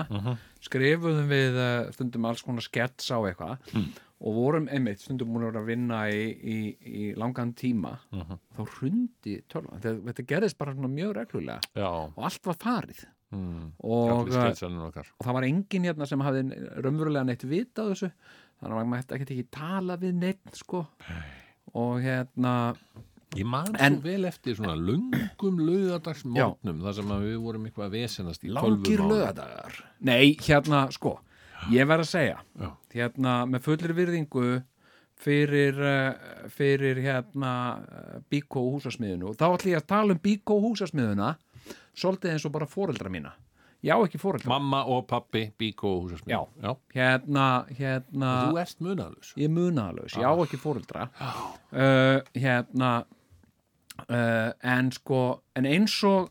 skrifuðum 0.68 1.32
við 1.32 1.58
uh, 1.58 1.90
stundum 1.96 2.28
alls 2.30 2.46
konar 2.46 2.66
skets 2.66 3.10
á 3.10 3.18
eitthvað 3.26 3.74
og 4.22 4.36
vorum 4.38 4.68
einmitt 4.70 5.02
stundum 5.02 5.34
búin 5.34 5.48
að 5.50 5.66
vinna 5.72 6.04
í, 6.14 6.22
í, 6.30 6.58
í 6.86 7.06
langan 7.18 7.56
tíma 7.58 7.96
þá 8.12 8.62
hrundi 8.78 9.40
tölvan. 9.50 9.82
Þetta, 9.82 10.28
gerðist 10.30 10.60
bara 10.60 10.76
mjög 10.76 11.16
reglulega 11.18 11.60
já. 11.74 11.90
og 11.90 12.22
allt 12.30 12.48
var 12.52 12.62
farið. 12.62 13.04
Mm. 13.32 13.70
og, 13.88 14.28
uh, 14.28 14.50
og 14.52 15.24
það 15.24 15.36
var 15.38 15.46
enginn 15.48 15.86
hérna 15.88 16.04
sem 16.10 16.20
hafði 16.20 16.42
raunverulega 16.84 17.30
neitt 17.30 17.46
vita 17.48 17.86
á 17.88 17.90
þessu. 17.94 18.10
Þannig 18.60 18.74
að 18.74 18.76
maður 18.76 18.90
mætti 18.92 19.16
ekki 19.18 19.46
tala 19.56 19.96
við 20.02 20.18
neitt 20.20 20.60
sko. 20.60 20.84
Og 21.80 22.04
hérna 22.04 22.56
Ég 23.40 23.48
man 23.48 23.70
svo 23.72 24.02
vel 24.04 24.28
eftir 24.28 24.58
svona 24.58 24.74
lungum 24.76 25.60
laugardagsmórnum 25.64 26.82
þar 26.84 26.96
sem 26.98 27.12
við 27.24 27.38
vorum 27.40 27.68
eitthvað 27.70 27.86
að 27.86 27.94
vesenast 27.96 28.44
í 28.44 28.52
langir 28.52 28.98
tölvumáli. 28.98 29.22
lögadagar 29.22 29.78
nei, 30.04 30.34
hérna, 30.36 30.82
sko 30.92 31.14
ég 31.70 31.88
verð 31.88 32.06
að 32.06 32.10
segja, 32.12 32.40
Já. 32.60 32.70
hérna 32.96 33.36
með 33.50 33.66
fullir 33.68 33.94
virðingu 33.98 34.48
fyrir 35.22 35.78
uh, 35.78 36.48
fyrir 36.50 36.98
hérna 37.04 37.52
Bíkó 38.32 38.64
húsasmiðinu 38.74 39.30
og 39.30 39.38
þá 39.38 39.46
ætlum 39.52 39.74
ég 39.76 39.82
að 39.84 39.90
tala 39.94 40.16
um 40.16 40.22
Bíkó 40.24 40.58
húsasmiðuna 40.64 41.36
svolítið 41.94 42.34
eins 42.34 42.46
og 42.48 42.54
bara 42.56 42.66
foreldra 42.70 43.12
mína. 43.14 43.36
Ég 43.82 43.98
á 43.98 44.02
ekki 44.06 44.20
fóreldra 44.22 44.50
Mamma 44.50 44.84
og 44.94 45.08
pappi, 45.10 45.48
Bíkó 45.58 45.96
og 45.98 46.04
húsasmið 46.08 46.34
Já. 46.34 46.42
Já. 46.62 46.72
hérna, 46.94 47.46
hérna 47.78 48.32
Þú 48.50 48.60
ert 48.62 48.84
munalus 48.86 49.32
ég 49.38 49.48
er 49.50 49.54
munalaus, 49.56 50.18
ég 50.18 50.26
á 50.26 50.34
ekki 50.46 50.60
fóreldra 50.62 51.08
uh, 51.18 52.22
hérna 52.38 52.92
uh, 54.06 54.52
en 54.62 54.92
sko 54.94 55.22
en 55.58 55.66
eins 55.70 55.98
og 56.06 56.30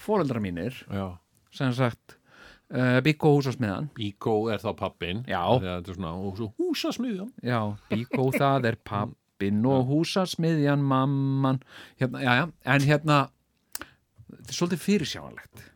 fóreldra 0.00 0.40
mínir 0.44 0.76
Já. 0.92 1.06
sem 1.56 1.72
sagt 1.76 2.16
uh, 2.74 2.98
Bíkó 3.04 3.34
húsasmiðan 3.36 3.90
Bíkó 3.96 4.34
er 4.52 4.62
þá 4.62 4.70
pappin 4.78 5.24
er 5.78 6.52
húsasmiðjan. 6.60 7.32
Já, 7.44 7.60
Bíkó 7.90 8.30
það 8.34 8.70
er 8.72 8.78
pappin 8.86 9.64
og 9.68 9.88
húsasmiðjan 9.90 10.84
mamman. 10.84 11.60
Hérna, 12.00 12.22
já, 12.24 12.32
já, 12.40 12.44
en 12.74 12.86
hérna 12.86 13.18
þetta 14.30 14.52
er 14.52 14.58
svolítið 14.58 14.82
fyrirsjáanlegt. 14.86 15.66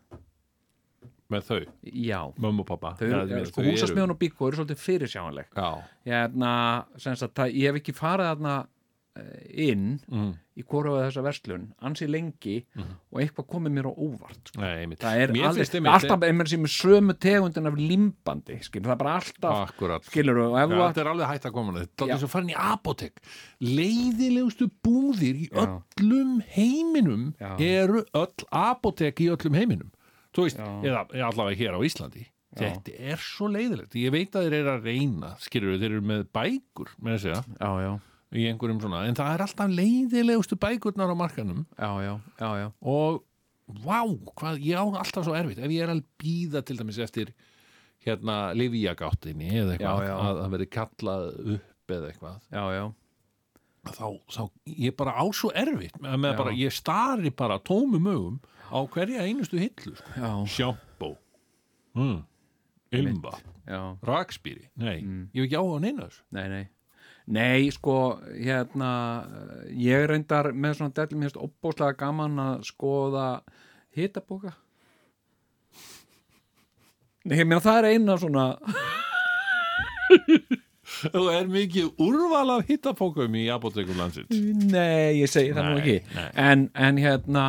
Með 1.33 1.47
þau, 1.49 1.59
já, 2.05 2.19
mömmu 2.37 2.63
og 2.63 2.69
pappa? 2.69 2.93
Þau, 2.99 3.07
eru, 3.09 3.23
þau 3.31 3.49
sko, 3.49 3.65
húsasmiðjan 3.65 4.13
og 4.13 4.21
Bíkó 4.21 4.49
eru 4.51 4.61
svolítið 4.61 4.83
fyrirsjáanleg. 4.85 5.51
Já, 5.57 5.71
hérna, 6.11 6.53
sagt, 7.01 7.33
það, 7.33 7.57
ég 7.57 7.73
hef 7.73 7.81
ekki 7.81 7.97
farið 7.97 8.33
eh, 8.53 8.67
inn 9.15 10.01
mm. 10.11 10.31
í 10.59 10.65
hvora 10.67 11.05
þessa 11.05 11.23
verslun 11.23 11.69
ansi 11.87 12.09
lengi 12.11 12.57
og 12.75 13.21
eitthvað 13.23 13.47
komið 13.53 13.75
mér 13.77 13.87
á 13.87 13.93
óvart 13.95 14.51
sko. 14.51 14.59
Nei, 14.59 14.97
það 14.99 15.21
er 15.23 15.35
Mér 15.37 15.47
alveg, 15.53 15.77
alltaf 15.87 16.27
einhver 16.27 16.51
sem 16.51 16.67
er 16.67 16.73
sömu 16.75 17.15
tegundin 17.23 17.71
af 17.71 17.79
limbandi, 17.79 18.59
skilur, 18.67 18.89
það 18.91 18.97
er 18.97 19.01
bara 19.05 19.15
alltaf 19.21 19.75
skilur, 20.09 20.43
Já, 20.43 20.67
þú 20.67 20.81
þetta 20.81 21.05
er 21.05 21.11
alveg 21.13 21.31
hægt 21.31 21.47
að 21.47 21.57
koma 21.61 21.77
þetta 21.79 22.09
Já. 22.11 22.15
er 22.17 22.23
svo 22.25 22.31
farin 22.33 22.51
í 22.51 22.59
apotek 22.59 23.23
leiðilegustu 23.63 24.71
búðir 24.83 25.43
í 25.45 25.47
Já. 25.47 25.63
öllum 25.63 26.37
heiminum 26.57 27.29
Já. 27.39 27.55
eru 27.55 28.03
öll 28.11 28.49
apotek 28.51 29.23
í 29.23 29.31
öllum 29.31 29.59
heiminum 29.61 29.93
þú 30.35 30.49
veist, 30.49 30.59
Já. 30.59 30.71
eða 30.91 31.29
allavega 31.31 31.61
hér 31.63 31.79
á 31.79 31.81
Íslandi 31.87 32.27
þetta 32.59 32.97
er 33.15 33.23
svo 33.23 33.47
leiðilegt 33.51 33.95
ég 33.99 34.15
veit 34.15 34.35
að 34.35 34.49
þeir 34.49 34.59
eru 34.61 34.75
að 34.75 34.91
reyna, 34.91 35.31
skilur 35.43 35.79
þeir 35.79 35.93
eru 35.93 36.05
með 36.07 36.27
bækur 36.35 36.93
með 36.99 37.17
að 37.17 37.23
segja 37.25 37.41
já, 37.55 37.71
já, 37.83 37.93
í 38.35 38.49
einhverjum 38.51 38.81
svona, 38.83 39.05
en 39.09 39.15
það 39.19 39.35
er 39.37 39.45
alltaf 39.47 39.71
leiðilegustu 39.79 40.59
bækurnar 40.61 41.13
á 41.13 41.17
markanum 41.17 41.65
já, 41.79 41.91
já, 42.03 42.15
já, 42.41 42.49
já. 42.65 42.69
og 42.83 43.23
vá, 43.85 44.01
hvað, 44.41 44.59
ég 44.65 44.77
á 44.77 44.85
alltaf 44.85 45.25
svo 45.27 45.37
erfitt 45.39 45.63
ef 45.63 45.71
ég 45.73 45.87
er 45.87 45.93
að 45.95 46.03
býða 46.21 46.65
til 46.67 46.77
dæmis 46.81 46.99
eftir 47.05 47.31
hérna 48.05 48.53
livjagáttinni 48.59 49.49
eða 49.63 49.77
eitthvað, 49.79 50.03
Já, 50.05 50.11
já. 50.11 50.17
að 50.19 50.41
það 50.43 50.53
verði 50.57 50.69
kallað 50.75 51.25
upp 51.55 51.95
eða 51.97 52.11
eitthvað 52.11 52.37
já, 52.59 52.65
já. 52.75 52.85
þá, 53.95 54.07
þá 54.37 54.43
ég 54.85 54.97
bara 54.99 55.15
á 55.17 55.25
svo 55.33 55.53
erfitt 55.57 55.97
með, 56.03 56.29
Já. 56.29 56.37
bara, 56.43 56.53
ég 56.59 56.75
stari 56.77 57.33
bara 57.33 57.61
tómum 57.65 58.11
augum 58.13 58.37
á 58.75 58.79
hverja 58.93 59.25
einustu 59.29 59.61
hillu 59.63 59.95
sko. 59.97 60.13
já, 60.19 60.31
sjampó 60.59 61.15
mm. 61.97 62.19
ymba, 63.01 63.39
rakspýri 64.05 64.69
nei, 64.77 64.99
Mm. 65.05 65.29
ég 65.33 65.45
hef 65.45 65.49
ekki 65.49 65.61
á 65.61 65.65
að 65.65 65.81
neina 65.87 66.09
þessu 66.09 66.23
Nei, 66.35 66.49
nei 66.53 66.65
Nei, 67.25 67.71
sko, 67.73 68.21
hérna 68.37 68.91
ég 69.73 70.05
reyndar 70.11 70.51
með 70.53 70.77
svona 70.79 70.93
delli 70.97 71.17
mér 71.17 71.31
finnst 71.31 71.41
opbóðslega 71.41 71.97
gaman 72.03 72.43
að 72.43 72.67
skoða 72.69 73.29
hitabóka. 73.97 74.53
Nei, 77.25 77.39
ég 77.41 77.49
meina 77.49 77.65
það 77.65 77.79
er 77.81 77.87
eina 77.95 78.19
svona 78.21 78.45
þú 81.15 81.23
er 81.33 81.49
mikið 81.49 81.87
úrval 82.05 82.59
af 82.59 82.69
hittapókum 82.69 83.39
í 83.41 83.47
apotekum 83.53 83.97
landsins. 83.99 84.37
Nei, 84.69 85.23
ég 85.23 85.29
segi 85.33 85.55
það 85.57 85.71
nú 85.71 85.81
ekki. 85.81 85.99
en, 86.45 86.59
en 86.77 87.01
hérna 87.01 87.47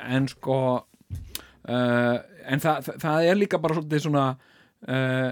en 0.00 0.24
sko 0.32 0.60
uh, 0.80 2.16
en 2.48 2.58
það, 2.62 2.76
það, 2.86 2.94
það 3.04 3.18
er 3.28 3.36
líka 3.38 3.60
bara 3.60 3.76
svolítið 3.76 4.00
svona 4.06 4.24
uh, 4.88 5.30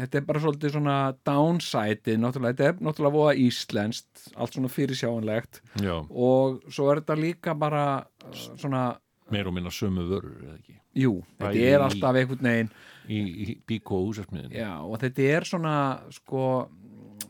þetta 0.00 0.18
er 0.20 0.26
bara 0.28 0.42
svolítið 0.44 0.74
svona 0.76 0.96
downside 1.26 2.16
náttúrulega, 2.22 2.54
þetta 2.56 2.68
er 2.70 2.84
náttúrulega 2.86 3.16
voða 3.16 3.34
íslenskt 3.46 4.28
allt 4.36 4.54
svona 4.58 4.70
fyrirsjáanlegt. 4.72 5.62
Já, 5.82 5.96
og 6.10 6.60
svo 6.70 6.90
er 6.92 7.00
þetta 7.02 7.18
líka 7.20 7.54
bara 7.58 7.84
uh, 8.04 8.38
svona, 8.60 8.84
meir 9.30 9.46
og 9.50 9.54
minna 9.56 9.70
sömu 9.74 10.06
vörur 10.10 10.38
eða 10.44 10.56
ekki? 10.58 10.76
Jú, 11.00 11.12
þetta 11.38 11.50
Bæði 11.52 11.66
er 11.70 11.76
í- 11.78 11.84
alltaf 11.86 12.16
einhvern 12.18 12.48
veginn 12.50 12.72
í, 13.10 13.18
í 13.20 13.52
bíkó 13.70 14.00
og 14.00 14.08
húsasmiðin 14.10 14.56
Já, 14.58 14.72
og 14.82 14.96
þetta 15.02 15.28
er 15.36 15.46
svona 15.46 15.74
sko 16.10 16.42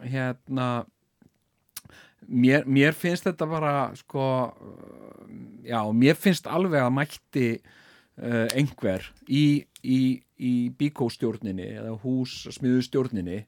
hérna 0.01 0.69
mér, 2.29 2.65
mér 2.65 2.97
finnst 2.97 3.27
þetta 3.29 3.47
bara 3.51 3.75
sko 3.99 4.25
já, 5.69 5.81
mér 5.93 6.17
finnst 6.17 6.49
alveg 6.49 6.87
að 6.87 6.95
mætti 6.97 7.47
uh, 8.21 8.47
einhver 8.57 9.07
í, 9.27 9.65
í, 9.83 10.01
í 10.37 10.53
bíkóstjórninni 10.81 11.67
eða 11.81 11.97
hússmiðustjórninni 12.05 13.43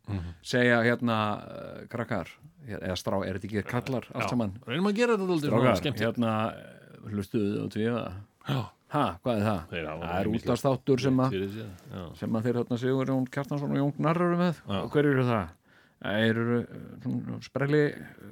segja 0.44 0.82
hérna 0.86 1.18
uh, 1.38 1.80
krakkar 1.92 2.30
eða 2.66 2.98
strá, 2.98 3.18
er 3.26 3.38
þetta 3.38 3.50
ekki 3.50 3.66
kallar 3.68 4.06
allt 4.12 4.30
saman? 4.30 4.54
Reynum 4.68 4.90
að 4.92 5.00
gera 5.00 5.18
þetta 5.18 5.74
skemmt 5.80 6.04
hérna 6.04 6.36
hlustuðu 7.10 7.64
og 7.64 7.72
tviða 7.74 8.04
já, 8.46 8.60
ha, 8.94 9.04
hvað 9.24 9.40
er 9.40 9.48
það? 9.48 9.64
Þeir 9.72 9.88
það 9.88 10.14
er 10.18 10.30
útastáttur 10.32 11.02
sem 11.02 11.24
að 11.24 11.36
já. 11.40 12.04
sem 12.20 12.38
að 12.38 12.46
þeir 12.46 12.60
hérna 12.60 12.78
Sigur 12.82 13.12
Jón 13.12 13.26
Kjartansson 13.34 13.74
og 13.74 13.80
Jón 13.80 13.92
Gnarr 13.98 14.24
eru 14.28 14.38
með. 14.40 14.62
Já. 14.62 14.78
og 14.78 14.94
hver 14.94 15.10
eru 15.10 15.26
það? 15.28 15.58
Það 16.02 16.24
eru 16.28 16.58
uh, 16.58 17.36
sprelli 17.46 17.82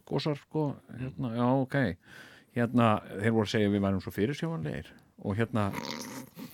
gósar 0.08 0.40
sko 0.40 0.64
hérna, 0.98 1.34
já 1.36 1.46
ok. 1.48 1.78
Hérna, 2.56 2.86
þeir 3.20 3.34
voru 3.36 3.46
að 3.46 3.52
segja 3.52 3.70
við 3.70 3.84
værum 3.84 4.02
svo 4.02 4.12
fyrirsjáanlegir 4.14 4.88
og 5.20 5.36
hérna 5.38 5.70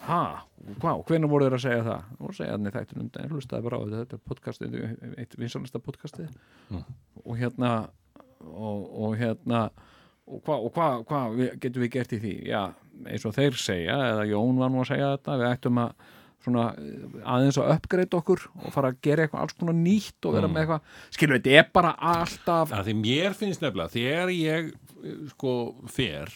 ha, 0.06 0.22
hvað, 0.80 1.02
hvernig 1.08 1.30
voru 1.30 1.46
þeir 1.46 1.56
að 1.58 1.64
segja 1.64 1.84
það? 1.86 2.08
Að 2.18 2.36
segja 2.38 2.56
að 2.56 2.70
þættunum 2.76 3.10
en 3.10 3.34
hlustaði 3.34 3.66
bara 3.66 3.78
á 3.78 3.80
þetta, 3.82 4.00
þetta 4.02 4.16
er 4.16 4.24
podcastið 4.30 4.76
eitt 5.22 5.36
vinsalasta 5.40 5.82
podcastið. 5.82 6.40
Og 7.24 7.38
hérna 7.40 7.72
og, 8.46 8.82
og 9.06 9.16
hérna 9.18 9.66
og 10.26 10.42
hvað 10.46 10.68
hva, 10.74 10.88
hva, 11.06 11.22
getum 11.62 11.84
við 11.84 11.92
gert 11.94 12.14
í 12.16 12.20
því? 12.22 12.34
Já, 12.50 12.62
eins 13.06 13.26
og 13.28 13.34
þeir 13.36 13.58
segja 13.60 13.98
eða 14.10 14.28
Jón 14.30 14.58
var 14.58 14.72
nú 14.72 14.82
að 14.82 14.90
segja 14.92 15.12
þetta, 15.14 15.38
við 15.42 15.52
ættum 15.52 15.82
að 15.82 16.06
svona 16.44 16.66
eh, 16.78 17.22
aðeins 17.24 17.58
að 17.60 17.72
uppgreita 17.76 18.20
okkur 18.20 18.44
og 18.62 18.74
fara 18.74 18.92
að 18.92 19.00
gera 19.06 19.24
eitthvað 19.26 19.46
alls 19.46 19.56
konar 19.58 19.78
nýtt 19.78 20.28
og 20.28 20.36
vera 20.36 20.50
með 20.50 20.64
eitthvað, 20.64 20.92
skilur 21.16 21.40
þetta 21.40 21.56
er 21.60 21.70
bara 21.78 21.94
alltaf 22.14 22.74
að 22.76 22.90
því 22.90 22.96
mér 23.00 23.38
finnst 23.38 23.64
nefnilega 23.64 23.94
þegar 23.96 24.34
ég 24.34 24.70
eh, 24.72 25.16
sko 25.32 25.56
fer 25.92 26.32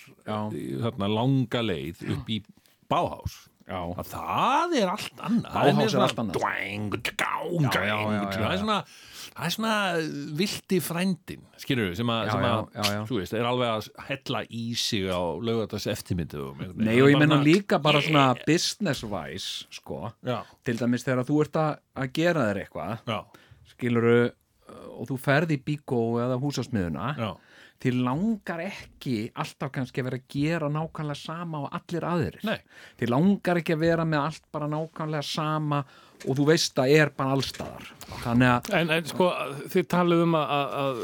í 0.57 0.67
þarna 0.81 1.13
langa 1.13 1.65
leið 1.67 2.05
upp 2.17 2.33
í 2.33 2.43
Báhás 2.91 3.37
það 4.11 4.77
er 4.81 4.91
allt 4.91 5.25
annað. 5.29 5.55
Meira 5.79 5.87
er 5.87 6.05
allt 6.07 6.21
annað. 6.25 6.37
það 8.35 8.53
er 8.53 8.63
svona 8.65 8.83
það 9.31 9.47
er 9.47 9.55
svona 9.55 9.75
vilti 10.39 10.79
frændin 10.83 11.45
skilur 11.61 11.91
við, 11.91 12.01
sem 12.01 12.11
að, 12.13 12.31
er 13.37 13.49
alveg 13.49 13.71
að 13.71 13.89
hella 14.09 14.43
í 14.47 14.65
sig 14.79 15.07
á 15.07 15.21
laugardags 15.21 15.87
eftirmyndu 15.93 16.49
nei 16.81 16.97
og 16.99 17.13
ég 17.13 17.21
menna 17.21 17.39
líka 17.45 17.81
bara 17.83 18.03
svona 18.05 18.27
business 18.47 19.05
wise 19.07 19.69
sko, 19.73 20.11
já, 20.27 20.41
til 20.67 20.77
dæmis 20.81 21.07
þegar 21.07 21.29
þú 21.29 21.39
ert 21.45 21.61
að, 21.63 22.11
gera 22.17 22.49
þér 22.51 22.63
eitthvað 22.65 23.13
já, 23.13 23.21
skiluru 23.75 24.19
og 24.71 25.09
þú 25.09 25.17
ferð 25.21 25.55
í 25.57 25.63
bíkó 25.71 26.03
eða 26.23 26.41
húsasmiðuna 26.43 27.15
já 27.19 27.31
þið 27.81 27.97
langar 28.05 28.61
ekki 28.67 29.15
alltaf 29.41 29.71
kannski 29.73 30.03
að 30.03 30.09
vera 30.11 30.19
að 30.21 30.29
gera 30.35 30.69
nákvæmlega 30.69 31.17
sama 31.17 31.63
og 31.65 31.71
allir 31.79 32.05
aðrir. 32.05 32.43
Nei. 32.45 32.59
þið 33.01 33.09
langar 33.15 33.57
ekki 33.63 33.73
að 33.77 33.85
vera 33.87 34.05
með 34.05 34.25
allt 34.27 34.43
bara 34.53 34.69
nákvæmlega 34.69 35.25
sama 35.25 35.79
og 36.29 36.37
þú 36.37 36.45
veist 36.51 36.77
að 36.77 36.91
er 36.99 37.09
bara 37.17 37.33
allstaðar 37.33 37.87
þannig 38.21 38.51
að 38.53 38.67
En, 38.77 38.91
en 38.93 39.07
sko, 39.09 39.31
þið 39.73 39.87
talið 39.89 40.25
um 40.27 40.35
að, 40.37 40.51
að- 40.59 40.75
að 40.83 41.01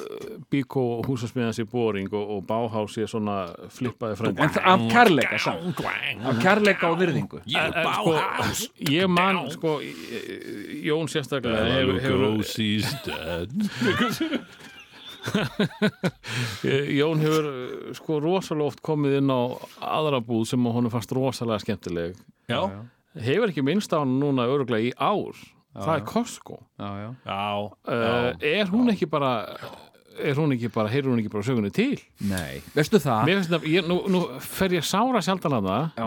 Bíkó 0.53 0.83
og 0.99 1.09
húsasmiðan 1.09 1.57
sé 1.57 1.65
boring 1.73 2.13
og, 2.13 2.35
og 2.37 2.43
Báhás 2.51 2.93
sé 2.99 3.07
svona 3.09 3.39
flippaði 3.73 4.19
það- 4.21 4.61
af 4.75 4.85
kærleika 4.93 5.39
samt. 5.41 5.81
Af 5.81 6.43
kærleika 6.45 6.91
og 6.93 7.01
virðingu. 7.01 7.41
Ég 7.49 7.57
er 7.57 7.89
Báhás 7.89 8.67
Ég 8.93 9.09
man, 9.09 9.41
sko, 9.57 9.79
í- 9.81 10.85
Jón 10.85 11.09
sérstaklega 11.09 11.65
Bela 11.65 12.01
hefur, 12.05 12.29
Lugosi's 12.37 12.93
dead 13.09 13.57
Jón 16.99 17.21
hefur 17.23 17.49
uh, 17.51 17.91
sko 17.97 18.19
rosalega 18.23 18.71
oft 18.71 18.83
komið 18.87 19.19
inn 19.21 19.33
á 19.33 19.41
aðra 19.97 20.21
búð 20.25 20.47
sem 20.53 20.67
honum 20.71 20.93
fannst 20.93 21.13
rosalega 21.17 21.63
skemmtileg. 21.65 22.17
já, 22.51 22.61
Hefur 23.17 23.49
ekki 23.49 23.63
minnst 23.65 23.95
á 23.97 24.03
hann 24.03 24.19
núna 24.21 24.45
öruglega 24.51 24.91
í 24.91 24.93
ár. 25.01 25.37
það 25.77 25.95
er 25.99 26.05
Costco. 26.09 26.59
já, 26.81 26.89
já. 27.03 27.11
já, 27.25 27.43
Uh, 27.87 28.33
er 28.41 28.67
hún 28.73 28.89
ekki 28.93 29.07
bara 29.13 29.31
er 30.19 30.39
hún 30.39 30.55
ekki 30.57 30.71
bara, 30.75 30.91
heyrir 30.93 31.11
hún 31.11 31.21
ekki 31.21 31.31
bara 31.33 31.47
sögunni 31.47 31.71
til? 31.75 31.99
nei, 32.31 32.63
veistu 32.75 33.01
það? 33.03 33.23
Mér 33.29 33.39
finnst 33.41 33.53
þetta, 33.53 33.71
ég, 33.73 33.87
nú, 33.91 33.99
nú 34.13 34.23
fer 34.43 34.75
ég 34.77 34.87
sára 34.87 35.23
sjaldan 35.25 35.57
að 35.59 35.69
það. 35.69 35.87
Já, 36.01 36.07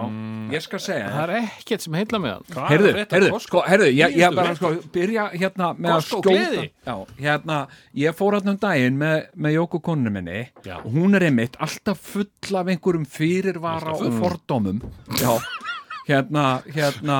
ég 0.55 0.65
skal 0.65 0.81
segja 0.83 1.11
það 1.13 1.23
er 1.23 1.35
ekkert 1.39 1.85
sem 1.85 1.97
heilla 1.99 2.21
með 2.23 2.35
hann. 2.35 2.57
Er 2.59 2.73
heyrðu, 2.73 3.31
Costco? 3.35 3.41
sko, 3.45 3.63
heyrðu, 3.69 3.89
ég, 3.93 4.17
ég 4.19 4.35
bara 4.39 4.55
sko, 4.57 4.73
byrja 4.95 5.27
hérna 5.35 5.71
með 5.77 5.95
að 5.95 6.03
skjóta? 6.09 6.65
Já, 6.89 6.95
hérna, 7.21 7.59
ég 8.03 8.17
fór 8.17 8.39
hérna 8.39 8.55
um 8.55 8.61
daginn 8.65 8.99
með, 8.99 9.17
með 9.35 9.57
Jóku 9.59 9.81
konu 9.85 10.13
minni 10.13 10.41
Já. 10.65 10.77
og 10.81 10.91
hún 10.93 11.17
er 11.19 11.27
einmitt 11.29 11.57
alltaf 11.61 12.01
full 12.13 12.59
af 12.59 12.69
einhverjum 12.73 13.05
fyrirvara 13.09 13.95
og 13.97 14.13
fordómum. 14.19 14.81
Já, 15.21 15.35
hérna, 16.09 16.45
hérna 16.65 17.17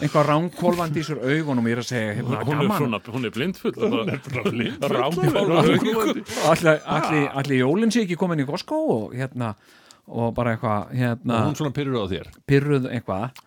einhvað 0.00 0.26
ránkólfandi 0.28 1.02
í 1.02 1.06
sér 1.06 1.20
augunum 1.22 1.68
ég 1.70 1.76
er 1.76 1.82
að 1.82 1.88
segja, 1.90 2.16
hérna, 2.18 2.40
hún 2.48 2.64
er, 2.64 2.72
svona, 2.80 3.00
hún 3.14 3.28
er 3.28 3.34
blindfull 3.36 3.74
hún 3.78 4.10
er 4.12 4.18
blindfull. 4.48 6.24
allir, 6.50 6.82
allir, 6.90 7.56
jólinn 7.60 7.94
sé 7.94 8.04
ekki 8.06 8.18
komin 8.20 8.42
í 8.42 8.48
Costco 8.48 8.82
og 8.96 9.16
hérna 9.16 9.54
og 10.12 10.34
bara 10.34 10.56
eitthvað, 10.56 10.90
og 10.90 10.98
hérna 10.98 11.40
hún 11.46 11.56
svona 11.58 11.74
pyrruð 11.76 12.04
á 12.04 12.06
þér. 12.10 12.30
Pyrruð 12.50 12.90
eitthvað 12.90 13.42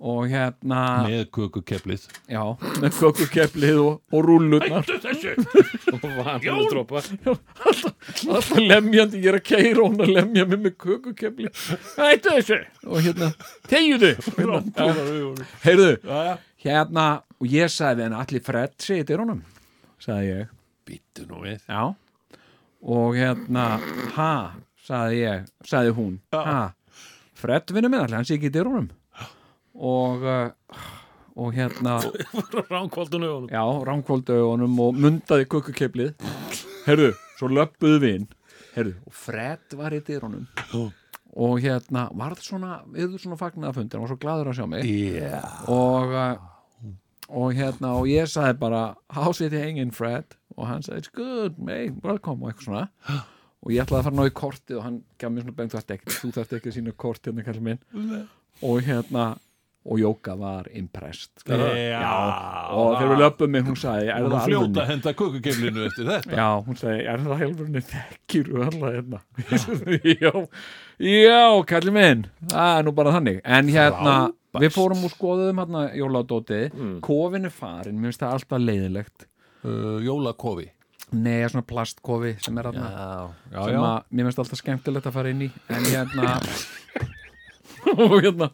og 0.00 0.30
hérna, 0.32 0.80
með 1.04 1.26
kökukeplið. 1.36 2.06
Já, 2.30 2.40
með 2.80 2.94
kökukeplið 2.96 3.80
og, 3.82 3.98
og 4.14 4.22
rúllurnar. 4.24 4.88
Og 5.90 6.04
vanlega 6.04 6.54
drópa 6.70 7.00
alltaf 8.30 8.52
lemjandi, 8.56 9.20
ég 9.20 9.32
er 9.32 9.38
að 9.40 9.44
keira 9.48 9.82
hún 9.84 10.00
að 10.00 10.12
lemja 10.14 10.46
mig 10.48 10.60
með 10.64 10.76
kökukepli 10.80 11.50
hættu 11.98 12.36
þessu! 12.36 12.58
Og 12.86 13.02
hérna, 13.04 13.30
tegjuðu 13.68 14.12
hérna, 14.38 14.86
heyrðu 15.64 15.90
hérna, 16.64 17.06
og 17.40 17.50
ég 17.50 17.72
sagði 17.74 18.06
henni 18.06 18.20
allir 18.22 18.44
Fred 18.46 18.76
sitir 18.80 19.20
honum? 19.20 19.42
sagði 20.00 20.30
ég, 20.30 20.54
býttu 20.88 21.26
nú 21.28 21.42
við. 21.44 21.60
Já. 21.68 21.82
Og 22.80 23.18
hérna, 23.18 23.66
ha 24.16 24.32
sagði 24.86 25.20
ég, 25.26 25.52
sagði 25.68 25.92
hún. 25.98 26.16
Ha, 26.32 26.70
Fred 27.36 27.74
vinnur 27.74 27.92
minn 27.92 28.06
allir, 28.06 28.16
hann 28.20 28.28
sé 28.28 28.38
ekki 28.38 28.52
í 28.54 28.64
honum 28.64 28.88
og 29.80 30.26
uh, 30.28 30.80
og 31.40 31.54
hérna 31.54 31.98
ránkvaldun 32.74 33.24
augunum. 33.24 33.48
Já, 33.48 33.64
ránkvóldu 33.86 34.36
augunum 34.36 34.78
og 34.82 34.98
mundaði 34.98 35.46
kukkukeplið 35.48 36.14
Herðu, 36.84 37.10
svo 37.38 37.50
löppuðu 37.52 38.00
við 38.02 38.14
inn. 38.18 38.28
Herðu, 38.74 38.94
og 39.06 39.14
Fred 39.14 39.76
var 39.78 39.94
í 39.94 40.00
dyrunum. 40.04 40.46
Og 41.30 41.60
hérna 41.62 42.08
varð 42.16 42.40
svona, 42.42 42.80
yfir 42.96 43.20
svona 43.22 43.38
fagnaðafundi 43.38 43.94
hann 43.94 44.04
var 44.04 44.10
svo 44.10 44.20
gladur 44.20 44.50
að 44.50 44.56
sjá 44.58 44.66
mig. 44.70 44.88
Yeah. 44.88 45.44
og 45.70 46.14
uh, 46.14 46.46
og 47.30 47.52
hérna, 47.54 47.92
og 48.00 48.08
ég 48.10 48.26
sagði 48.26 48.56
bara 48.58 48.80
how's 49.14 49.42
it 49.44 49.54
hanging 49.54 49.92
Fred. 49.94 50.34
Og 50.56 50.66
hann 50.66 50.82
sagði, 50.82 51.04
it's 51.04 51.12
good, 51.14 51.60
mate, 51.62 51.94
welcome. 52.02 52.42
Og 52.42 52.50
eitthvað 52.50 52.66
svona. 52.66 53.20
Og 53.60 53.74
ég 53.74 53.84
ætlaði 53.84 54.00
að 54.00 54.08
fara 54.08 54.16
að 54.16 54.18
ná 54.18 54.26
í 54.32 54.34
kortið 54.40 54.80
og 54.80 54.84
hann 54.88 54.98
gaf 55.20 55.30
mér 55.30 55.44
svona 55.44 55.56
bengt, 55.60 55.70
þú 55.70 55.78
þarft 55.78 55.94
ekki, 55.94 56.16
þú 56.16 56.72
að 56.72 56.76
sína 56.78 56.96
kort 56.96 57.30
hérna 57.30 57.76
og 58.66 58.82
hérna 58.84 59.24
og 59.84 59.98
Jóka 59.98 60.34
var 60.36 60.66
impressed. 60.76 61.30
Sko. 61.40 61.56
Já. 61.56 62.00
og 62.70 62.98
þegar 62.98 63.12
við 63.12 63.22
löpum 63.22 63.52
mig 63.54 63.62
hún 63.64 63.78
sagði, 63.80 64.10
það 64.12 64.42
fljóta 64.44 64.84
henda 64.90 65.12
kökukeplinu 65.16 65.84
eftir 65.86 66.10
þetta. 66.10 66.34
Já, 66.36 66.48
hún 66.66 66.76
sagði, 66.76 67.06
er 67.12 67.22
það 67.24 67.40
helfurinn 67.44 67.86
þekkir 67.92 68.50
og 68.52 68.66
alla 68.66 68.90
hérna? 68.96 69.22
Já, 70.20 70.32
já, 71.00 71.62
kalli 71.64 71.94
minn. 71.94 72.26
Það 72.50 72.74
er 72.74 72.84
nú 72.84 72.92
bara 72.98 73.14
þannig. 73.14 73.38
En 73.56 73.70
hérna, 73.72 74.16
við 74.60 74.74
fórum 74.74 75.06
og 75.08 75.14
skoðum 75.14 75.62
hérna 75.62 75.86
jóladótið, 75.96 76.66
mm. 76.76 76.98
kofin 77.06 77.48
er 77.48 77.54
farin. 77.54 77.96
Mér 77.96 78.12
finnst 78.12 78.20
það 78.20 78.36
alltaf 78.36 78.62
leiðilegt 78.66 79.24
uh, 79.64 79.96
jólakofi. 80.04 80.68
Nei, 81.16 81.40
svona 81.48 81.64
plastkofi 81.66 82.36
sem 82.44 82.60
er 82.60 82.68
já, 82.70 82.84
sem 83.56 83.80
að 83.80 83.96
mér 84.12 84.28
finnst 84.28 84.44
alltaf 84.44 84.60
skemmtilegt 84.60 85.08
að 85.08 85.16
fara 85.16 85.32
inn 85.32 85.48
í. 85.48 85.50
En 85.72 85.88
hérna 85.88 86.36
og 88.04 88.20
hérna 88.20 88.52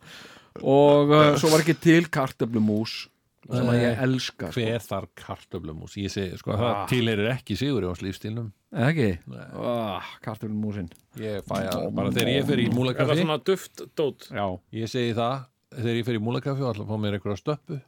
og 0.63 1.13
uh, 1.13 1.35
svo 1.41 1.53
var 1.53 1.65
ekki 1.65 1.77
til 1.83 2.09
kartöflumús 2.13 3.07
sem 3.47 3.69
að 3.71 3.79
ég 3.79 4.01
elska 4.03 4.51
sko. 4.51 4.59
hver 4.59 4.87
þar 4.87 5.09
kartöflumús 5.21 5.97
ég 6.03 6.13
segi, 6.13 6.39
sko, 6.41 6.57
það 6.59 6.79
tilheyrir 6.91 7.33
ekki 7.37 7.59
sigur 7.59 7.87
í 7.87 7.91
hans 7.91 8.03
lífstílnum 8.03 8.53
ekki? 8.87 9.11
Oh, 9.55 10.15
kartöflumúsin 10.25 10.89
ég 11.23 11.45
fæ 11.47 11.61
að, 11.63 11.91
bara 11.97 12.15
þegar 12.15 12.33
ég 12.33 12.49
fer 12.49 12.65
í 12.65 12.71
er 12.71 13.03
það 13.03 13.21
svona 13.23 13.41
duft 13.47 13.85
dót? 13.99 14.31
Já, 14.35 14.47
ég 14.83 14.91
segi 14.91 15.15
það, 15.19 15.45
þegar 15.77 16.01
ég 16.01 16.09
fer 16.09 16.19
í 16.19 16.25
múlakaffi 16.27 16.67
og 16.67 16.73
að 16.73 16.89
fá 16.91 16.97
mér 17.05 17.19
einhverja 17.19 17.43
stöppu 17.45 17.83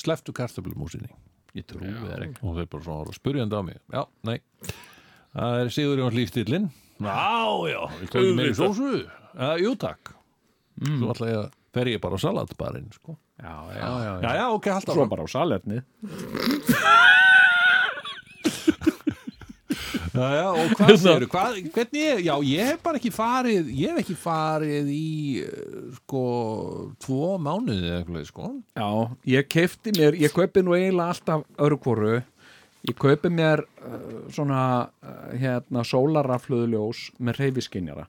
sleftu 0.00 0.34
kartöflumúsinni 0.36 1.12
ég 1.56 1.66
trúi 1.68 1.90
þér 1.90 2.26
ekki. 2.28 2.44
Og 2.46 2.58
þeir 2.58 2.70
bara 2.70 2.86
svona 2.86 3.16
spurjandi 3.16 3.58
á 3.58 3.62
mig. 3.66 3.78
Já, 3.90 4.02
nei, 4.28 4.36
það 5.34 5.62
er 5.62 5.72
sigur 5.74 6.00
í 6.00 6.04
hans 6.06 6.18
lífstílin 6.18 6.68
já, 7.00 7.16
já, 7.70 7.80
ég 8.02 8.12
tók 8.12 8.28
meiri 8.38 8.56
sósu. 8.58 8.90
Uh, 9.30 9.56
jú 9.62 9.74
takk. 9.80 10.14
Svo 10.80 11.14
ætla 11.14 11.30
ég 11.30 11.40
að 11.40 11.48
fer 11.74 11.90
ég 11.92 12.00
bara 12.02 12.18
á 12.18 12.20
salatbarinn 12.20 12.90
sko. 12.94 13.16
já, 13.40 13.54
já, 13.76 13.88
já, 14.04 14.12
já, 14.22 14.30
já, 14.40 14.46
ok, 14.56 14.70
halda 14.74 14.92
Svo 14.92 15.02
áfram. 15.04 15.10
bara 15.12 15.22
á 15.24 15.28
salerni 15.30 15.82
Já, 20.10 20.26
já, 20.34 20.46
og 20.50 20.72
hvað 20.74 20.96
segirðu, 20.98 21.26
hvað, 21.30 21.58
hvernig 21.70 22.00
ég, 22.02 22.20
já, 22.26 22.32
ég 22.42 22.66
hef 22.72 22.80
bara 22.82 22.98
ekki 22.98 23.12
farið, 23.14 23.68
ég 23.78 23.92
hef 23.92 24.00
ekki 24.02 24.16
farið 24.18 24.88
í, 24.90 25.04
eh, 25.46 25.84
sko, 26.00 26.22
tvo 26.98 27.28
mánuði 27.38 27.86
eða 27.86 28.00
eitthvað, 28.00 28.24
sko. 28.26 28.48
Já, 28.74 28.88
ég 29.36 29.46
kefti 29.54 29.94
mér, 29.94 30.18
ég 30.18 30.34
kaupi 30.34 30.64
nú 30.66 30.74
eiginlega 30.74 31.14
alltaf 31.14 31.46
öðru 31.62 31.78
hvoru 31.86 32.12
Ég 32.88 32.96
kaupi 32.96 33.28
mér 33.28 33.60
uh, 33.84 34.04
svona 34.32 34.60
uh, 35.04 35.16
hérna 35.36 35.82
sólarafluðljós 35.84 37.10
með 37.20 37.42
reyfiskinjara 37.42 38.06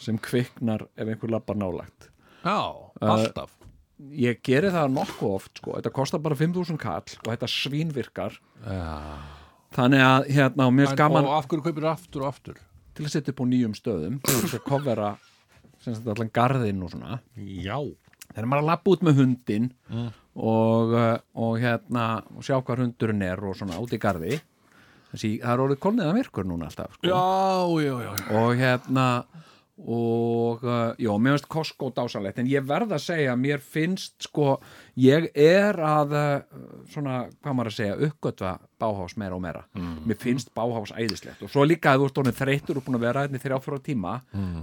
sem 0.00 0.18
kviknar 0.20 0.84
ef 0.92 1.08
einhver 1.08 1.32
lappar 1.32 1.56
nálagt 1.56 2.09
Já, 2.44 2.60
alltaf. 3.00 3.52
Ég 4.16 4.40
geri 4.46 4.70
það 4.72 4.94
nokkuð 4.94 5.34
oft 5.36 5.60
sko, 5.60 5.74
þetta 5.76 5.92
kostar 5.92 6.22
bara 6.24 6.38
5.000 6.38 6.80
kall 6.80 7.04
og 7.20 7.28
þetta 7.28 7.48
svínvirkar 7.52 8.38
Já. 8.64 8.94
Þannig 9.76 10.00
að 10.02 10.28
hérna, 10.34 10.66
og 10.66 10.72
mér 10.74 10.88
er 10.90 10.96
gaman 10.98 11.28
Og 11.28 11.34
af 11.36 11.46
hverju 11.50 11.62
kaupir 11.68 11.84
aftur 11.92 12.24
og 12.24 12.30
aftur? 12.32 12.56
til 12.96 13.06
að 13.06 13.12
setja 13.14 13.32
upp 13.32 13.40
á 13.40 13.46
nýjum 13.46 13.74
stöðum 13.76 14.16
til 14.26 14.38
að 14.48 14.64
kofera 14.70 15.10
sem 15.80 15.94
sagt 15.94 16.08
allan 16.10 16.32
garðinn 16.34 16.82
og 16.84 16.90
svona 16.92 17.20
Já. 17.38 17.76
þegar 18.34 18.48
maður 18.50 18.58
er 18.58 18.64
að 18.64 18.70
lappa 18.72 18.94
út 18.94 19.04
með 19.06 19.20
hundin 19.22 19.68
og, 20.34 20.92
uh, 20.96 21.14
og 21.40 21.54
hérna 21.62 22.06
og 22.34 22.44
sjá 22.44 22.56
hvað 22.58 22.82
hundurinn 22.86 23.22
er 23.24 23.40
og 23.46 23.56
svona 23.56 23.78
út 23.80 23.94
í 23.96 24.00
garði 24.02 24.40
þessi, 25.12 25.30
það 25.42 25.52
er 25.54 25.62
orðið 25.66 25.80
kolniða 25.86 26.16
myrkur 26.18 26.46
núna 26.50 26.68
alltaf 26.68 26.98
sko. 26.98 27.08
Já, 27.08 27.84
já, 27.86 27.94
já. 28.08 28.12
og 28.42 28.50
hérna 28.60 29.06
og 29.80 30.64
uh, 30.66 30.92
já, 31.00 31.10
mér 31.16 31.38
finnst 31.38 31.48
Costco 31.48 31.88
dásalegt 31.96 32.40
en 32.42 32.48
ég 32.50 32.64
verð 32.68 32.92
að 32.92 33.02
segja, 33.06 33.36
mér 33.38 33.62
finnst 33.64 34.26
sko, 34.26 34.58
ég 35.00 35.30
er 35.32 35.78
að 35.80 36.12
uh, 36.12 36.58
svona, 36.92 37.22
hvað 37.40 37.56
maður 37.56 37.70
að 37.72 37.76
segja 37.78 37.96
uppgötva 38.08 38.52
báhás 38.80 39.16
meira 39.20 39.38
og 39.38 39.44
meira. 39.44 39.64
Mér 40.04 40.20
finnst 40.20 40.52
báhás 40.56 40.92
æðislegt. 40.92 41.42
Og 41.44 41.52
svo 41.52 41.64
líka 41.64 41.94
að 41.94 42.04
þú 42.04 42.10
ert 42.10 42.22
orðin 42.24 42.38
þreyttur 42.42 42.80
og 42.80 42.86
búin 42.86 43.00
að 43.00 43.06
vera 43.08 43.24
hérna 43.24 43.40
í 43.40 43.44
þrjá 43.44 43.58
fjóra 43.64 43.80
tíma 43.88 44.14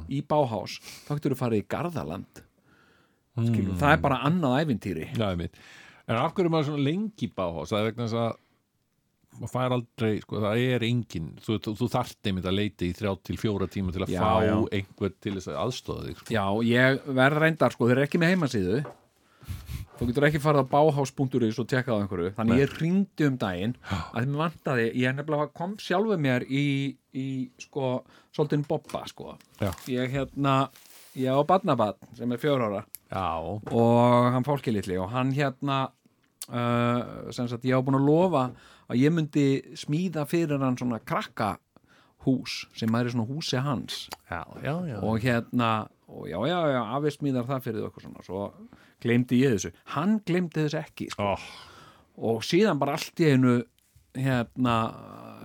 í 0.10 0.22
báhás, 0.22 0.78
þá 1.08 1.12
getur 1.16 1.36
þú 1.36 1.42
farið 1.42 1.64
í 1.64 1.68
Garðaland. 1.74 2.44
Skilur, 3.38 3.76
það 3.78 3.94
er 3.94 4.02
bara 4.02 4.24
annað 4.26 4.60
ævintýri. 4.64 5.12
Já, 5.14 5.28
ég 5.30 5.44
veit. 5.44 5.60
En 6.08 6.16
af 6.18 6.32
hverju 6.34 6.48
er 6.48 6.54
maður 6.54 6.70
svona 6.72 6.86
lengi 6.88 7.28
báhás? 7.36 7.74
Það 7.74 7.80
er 7.82 7.90
vegna 7.92 8.06
þess 8.08 8.22
að 8.22 8.36
maður 9.38 9.54
fær 9.54 9.76
aldrei, 9.78 10.14
sko, 10.24 10.40
það 10.44 10.62
er 10.68 10.86
engin 10.88 11.32
þú, 11.44 11.58
þú, 11.64 11.74
þú 11.82 11.90
þarft 11.94 12.30
einmitt 12.32 12.48
að 12.50 12.58
leita 12.60 12.88
í 12.88 12.94
þrjá 12.98 13.12
til 13.30 13.38
fjóra 13.42 13.68
tíma 13.72 13.94
til 13.96 14.06
að 14.06 14.14
Já, 14.16 14.22
fá 14.22 14.32
já. 14.46 14.56
einhver 14.80 15.14
til 15.22 15.36
þess 15.38 15.52
að 15.52 15.60
aðstóða 15.66 16.06
þig 16.08 16.22
sko. 16.22 16.32
Já, 16.34 16.46
ég 16.68 17.12
verð 17.20 17.44
reyndar, 17.44 17.76
sko, 17.76 17.90
þeir 17.90 17.98
eru 18.00 18.08
ekki 18.08 18.22
með 18.24 18.34
heimasíðu 18.34 18.80
þú 19.98 20.08
getur 20.12 20.28
ekki 20.28 20.42
farið 20.44 20.68
á 20.68 20.72
báhás.is 20.74 21.60
og 21.62 21.70
tjekkað 21.72 21.96
á 21.98 22.02
einhverju, 22.04 22.34
þannig 22.38 22.60
ég 22.62 22.76
ringdi 22.82 23.28
um 23.28 23.38
daginn 23.42 23.76
að 23.90 24.28
þeim 24.28 24.36
vantaði, 24.42 24.88
ég 25.02 25.16
nefnilega 25.18 25.48
kom 25.58 25.74
sjálfur 25.82 26.22
mér 26.22 26.46
í, 26.46 26.66
í 27.18 27.28
sko, 27.62 27.94
svolítið 28.36 28.68
bobba, 28.70 29.04
sko 29.10 29.34
Já. 29.62 29.72
ég 29.90 30.14
hérna, 30.14 30.58
ég 31.18 31.34
á 31.34 31.42
badnabat 31.50 31.98
sem 32.18 32.32
er 32.36 32.42
fjör 32.42 32.68
ára 32.68 32.84
Já. 33.10 33.26
og 33.42 34.32
hann 34.36 34.46
fólki 34.46 34.74
litli 34.76 35.00
og 35.02 35.10
hann 35.16 35.34
hérna 35.34 35.88
uh, 36.52 37.32
sem 37.34 37.50
sagt, 37.50 37.66
ég 37.66 37.78
á 37.78 37.82
búin 37.82 37.98
að 37.98 38.08
lofa 38.08 38.44
að 38.88 39.02
ég 39.04 39.14
myndi 39.14 39.46
smíða 39.78 40.26
fyrir 40.30 40.60
hann 40.64 40.78
svona 40.80 41.00
krakka 41.04 41.56
hús 42.28 42.66
sem 42.76 42.92
væri 42.92 43.14
svona 43.14 43.28
húsi 43.30 43.62
hans 43.64 44.08
Já, 44.30 44.44
já, 44.64 44.76
já. 44.88 44.98
og 45.04 45.20
hérna 45.24 45.72
og 46.08 46.28
já, 46.30 46.40
já, 46.48 46.60
já, 46.72 46.82
afi 46.98 47.12
smíðar 47.18 47.48
það 47.48 47.64
fyrir 47.66 47.88
eitthvað 47.88 48.06
svona 48.08 48.24
svo 48.28 48.44
gleymdi 49.04 49.42
ég 49.44 49.58
þessu 49.58 49.74
hann 49.96 50.20
gleymdi 50.26 50.64
þessu 50.66 50.80
ekki 50.82 51.10
sko. 51.12 51.34
Oh. 51.34 51.48
og 52.32 52.44
síðan 52.48 52.80
bara 52.80 52.96
allt 52.98 53.20
í 53.20 53.32
einu 53.34 53.58
hérna 54.18 54.76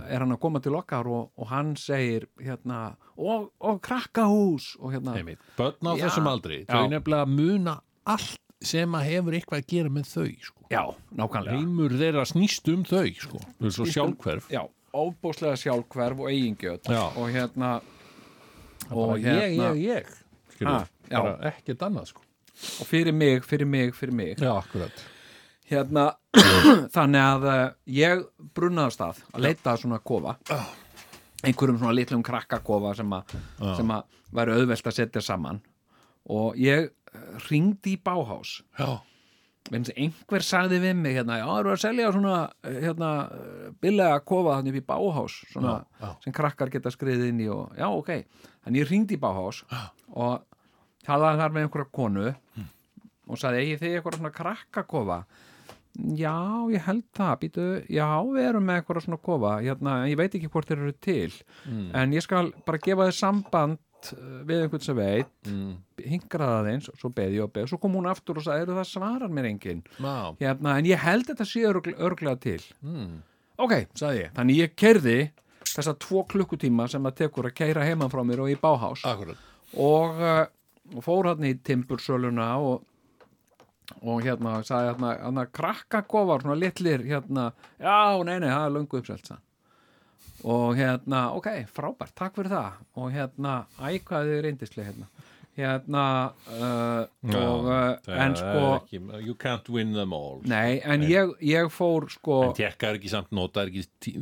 er 0.08 0.22
hann 0.24 0.34
að 0.34 0.40
koma 0.42 0.60
til 0.62 0.74
okkar 0.78 1.08
og, 1.10 1.30
og 1.36 1.48
hann 1.50 1.74
segir 1.78 2.26
hérna, 2.40 2.94
og, 3.16 3.50
og 3.60 3.80
krakkahús 3.84 4.72
og 4.80 4.94
hérna. 4.94 5.14
Börn 5.58 5.76
á 5.86 5.92
Já. 5.94 6.06
þessum 6.06 6.28
aldri, 6.30 6.62
þau 6.66 6.88
nefnilega 6.90 7.28
muna 7.28 7.74
allt 8.08 8.40
sem 8.66 8.94
að 8.98 9.08
hefur 9.10 9.36
eitthvað 9.38 9.62
að 9.62 9.66
gera 9.72 9.92
með 9.92 10.08
þau 10.12 10.28
sko. 10.46 10.66
já, 10.72 10.82
nákvæmlega. 11.18 11.56
Heimur 11.58 11.94
þeirra 12.00 12.24
snýst 12.28 12.68
um 12.72 12.84
þau 12.88 13.06
sko. 13.20 13.40
svo 13.68 13.86
sjálfhverf. 13.90 14.48
Já, 14.52 14.62
óbúslega 14.94 15.56
sjálfhverf 15.60 16.20
og 16.20 16.28
eigingjöt 16.30 16.88
Já. 16.90 17.02
og 17.16 17.30
hérna 17.32 17.72
og 18.90 19.08
Bara 19.14 19.18
hérna 19.22 19.46
ég, 19.46 19.56
ég, 19.56 19.82
ég 19.86 20.54
skilur, 20.54 20.86
já. 21.08 21.16
bara 21.22 21.50
ekkert 21.52 21.82
annað 21.88 22.06
sko. 22.12 22.22
og 22.80 22.86
fyrir 22.86 23.12
mig, 23.14 23.44
fyrir 23.44 23.66
mig, 23.66 23.94
fyrir 23.96 24.12
mig. 24.14 24.36
Já, 24.38 24.52
akkurat. 24.58 25.04
Hérna 25.70 26.10
þannig 26.96 27.22
að 27.22 27.44
uh, 27.48 27.66
ég 27.86 28.24
brunnaði 28.54 28.90
af 28.90 28.96
stað 28.96 29.20
að 29.32 29.44
leita 29.46 29.76
svona 29.80 29.98
kofa. 30.04 30.36
Einhverjum 31.42 31.78
svona 31.80 31.94
litlum 31.96 32.22
krakkakofa 32.22 32.92
sem 32.96 33.12
að 33.16 34.02
væri 34.32 34.54
auðvelt 34.58 34.86
að 34.86 34.94
setja 34.98 35.22
saman. 35.24 35.58
Og 36.30 36.54
ég 36.60 36.90
ringdi 37.48 37.96
í 37.96 38.00
Báhás 38.02 38.60
einhver 39.72 40.42
sagði 40.44 40.80
við 40.82 40.96
mig 40.98 41.14
hérna, 41.16 41.36
já, 41.38 41.46
eru 41.60 41.70
að 41.72 41.80
selja 41.84 42.08
svona 42.12 42.38
hérna, 42.66 43.10
billega 43.80 44.18
kofa 44.26 44.56
þannig 44.58 44.74
upp 44.74 44.80
í 44.80 44.86
Báhás 44.90 45.36
svona, 45.52 45.74
Já, 46.00 46.06
já. 46.06 46.10
sem 46.24 46.34
krakkar 46.36 46.72
geta 46.74 46.90
skriðið 46.92 47.28
inn 47.30 47.40
í 47.44 47.48
og, 47.52 47.70
já, 47.78 47.86
ok, 47.88 48.10
þannig 48.64 48.82
ég 48.82 48.90
ringdi 48.90 49.16
í 49.16 49.22
Báhás 49.22 49.62
og 50.12 50.42
talaði 51.06 51.40
þar 51.44 51.54
með 51.56 51.66
einhverja 51.68 51.92
konu 51.94 52.26
Hm. 52.56 52.68
og 53.30 53.38
sagði, 53.38 53.62
eigið 53.62 53.80
þið 53.84 53.94
eitthvað 53.96 54.18
svona 54.18 54.34
krakkakofa 54.40 55.20
já, 56.18 56.34
ég 56.72 56.84
held 56.88 57.04
það 57.14 57.32
býtu, 57.44 57.64
já, 57.92 58.08
við 58.32 58.46
erum 58.48 58.64
með 58.66 58.80
eitthvað 58.82 59.04
svona 59.06 59.20
kofa, 59.30 59.54
hérna, 59.62 59.96
ég 60.10 60.16
veit 60.20 60.34
ekki 60.34 60.50
hvort 60.50 60.68
þeir 60.72 60.82
eru 60.82 60.92
til 61.04 61.32
Hmm. 61.64 61.90
en 61.94 62.12
ég 62.18 62.22
skal 62.26 62.52
bara 62.66 62.78
gefa 62.82 63.06
þið 63.08 63.18
samband 63.20 63.78
uh, 64.12 64.40
við 64.48 64.64
einhvern 64.64 64.84
sem 64.84 64.98
veit 64.98 65.50
mm. 65.50 65.74
hingraði 66.04 66.58
aðeins, 66.60 66.88
svo 67.00 67.12
beði 67.14 67.38
ég 67.38 67.46
og 67.46 67.52
beði 67.54 67.70
svo 67.72 67.80
kom 67.82 67.98
hún 67.98 68.08
aftur 68.10 68.40
og 68.40 68.46
sagði, 68.46 68.66
eru 68.66 68.78
það 68.78 68.88
svarar 68.90 69.34
mér 69.34 69.50
enginn 69.52 69.84
Já, 69.96 70.16
hérna, 70.40 70.76
en 70.76 70.88
ég 70.90 71.04
held 71.04 71.28
þetta 71.30 71.48
sé 71.48 71.64
örgl, 71.68 71.94
örglega 71.98 72.40
til 72.42 72.60
mm. 72.80 73.12
ok, 73.66 73.76
sagði 73.98 74.24
ég, 74.24 74.34
þannig 74.38 74.62
ég 74.62 74.76
kerði 74.84 75.18
þessa 75.72 75.96
tvo 76.02 76.24
klukkutíma 76.28 76.88
sem 76.90 77.04
það 77.08 77.18
tekur 77.24 77.48
að 77.48 77.58
keira 77.62 77.86
heiman 77.86 78.12
frá 78.12 78.24
mér 78.26 78.44
og 78.44 78.52
í 78.52 78.58
báhás 78.60 79.06
akkurat 79.08 79.50
og, 79.72 80.18
uh, 80.20 80.44
og 80.96 81.04
fór 81.04 81.32
hann 81.32 81.46
í 81.48 81.54
timbursöluna 81.64 82.54
og 82.60 82.88
og 84.00 84.22
hérna, 84.24 84.58
sagði 84.66 84.92
hérna, 84.92 85.14
hérna 85.20 85.46
krakkakofar, 85.52 86.44
svona 86.44 86.58
litlir 86.58 87.04
hérna, 87.06 87.50
já, 87.80 88.22
nei, 88.24 88.38
nei, 88.40 88.50
það 88.50 88.66
er 88.66 88.74
löngu 88.76 89.00
uppselt 89.00 89.32
hann. 89.32 89.42
Og 90.44 90.78
hérna, 90.78 91.26
ok, 91.38 91.50
frábært, 91.72 92.14
takk 92.18 92.38
fyrir 92.38 92.54
það. 92.54 92.80
Og 92.98 93.12
hérna, 93.14 93.58
ækvaði 93.92 94.40
reyndislega 94.46 94.90
hérna. 94.90 95.10
Hérna 95.52 96.02
uh, 96.48 97.02
og, 97.28 97.66
uh, 97.68 98.12
en 98.16 98.32
sko 98.40 98.60
ekki, 98.78 99.02
You 99.20 99.34
can't 99.36 99.66
win 99.68 99.92
them 99.92 100.14
all. 100.16 100.40
Nei, 100.48 100.78
en 100.80 101.04
ég, 101.04 101.34
ég 101.44 101.68
fór 101.68 102.06
sko 102.14 102.38
En 102.46 102.54
tekka 102.56 102.88
er 102.88 102.96
ekki 102.96 103.12
samt 103.12 103.34
nota 103.36 103.66
er 103.66 103.68
ekki 103.68 104.14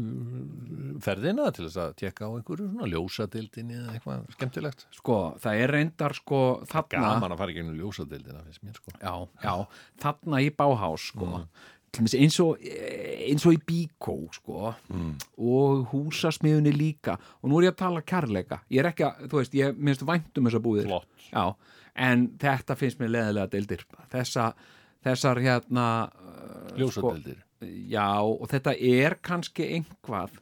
ferðina 1.05 1.47
til 1.55 1.69
þess 1.69 1.79
að 1.85 1.95
tekka 2.03 2.27
á 2.27 2.31
einhverju 2.35 2.67
svona 2.73 2.91
ljósadildinni 2.91 3.79
eða 3.79 3.95
eitthvað 3.95 4.25
skemmtilegt? 4.35 4.83
Sko, 4.99 5.21
það 5.45 5.63
er 5.63 5.75
reyndar 5.77 6.19
sko 6.19 6.41
þarna, 6.65 7.05
Gaman 7.13 7.37
að 7.37 7.45
fara 7.45 7.55
ekki 7.55 7.63
í 7.63 7.79
ljósadildina 7.79 8.43
finnst 8.49 8.67
mér 8.67 8.83
sko. 8.83 8.97
Já, 8.99 9.15
já, 9.47 9.55
þarna 10.03 10.43
í 10.43 10.51
báhás 10.59 11.07
sko, 11.13 11.31
dæmis 11.31 11.80
eins 11.99 12.39
og 12.43 12.61
eins 12.61 13.47
og 13.47 13.57
í 13.57 13.61
bíkó 13.67 14.17
sko 14.35 14.71
og 14.71 15.91
húsasmiðunni 15.91 16.73
líka. 16.77 17.17
Og 17.43 17.51
nú 17.51 17.59
er 17.59 17.71
ég 17.71 17.75
að 17.75 17.81
tala 17.83 18.03
kærleika. 18.07 18.61
Ég 18.71 18.85
er 18.85 18.91
ekki 18.93 19.07
að, 19.09 19.27
þú 19.31 19.41
veist, 19.41 19.59
ég 19.59 19.77
minnst 19.77 20.07
væntum 20.07 20.49
þessa 20.49 20.63
búðir. 20.63 20.95
Já, 21.31 21.45
en 22.09 22.27
þetta 22.41 22.79
finnst 22.79 23.03
mér 23.03 23.15
leðilega 23.17 23.53
deildir. 23.55 23.87
Þessa, 24.13 24.53
þessar 25.05 25.43
hérna 25.43 25.87
uh, 26.09 26.77
Ljósadildir 26.79 27.41
já, 27.61 28.09
og 28.23 28.47
þetta 28.51 28.75
er 28.75 29.17
kannski 29.25 29.67
einhvað 29.77 30.39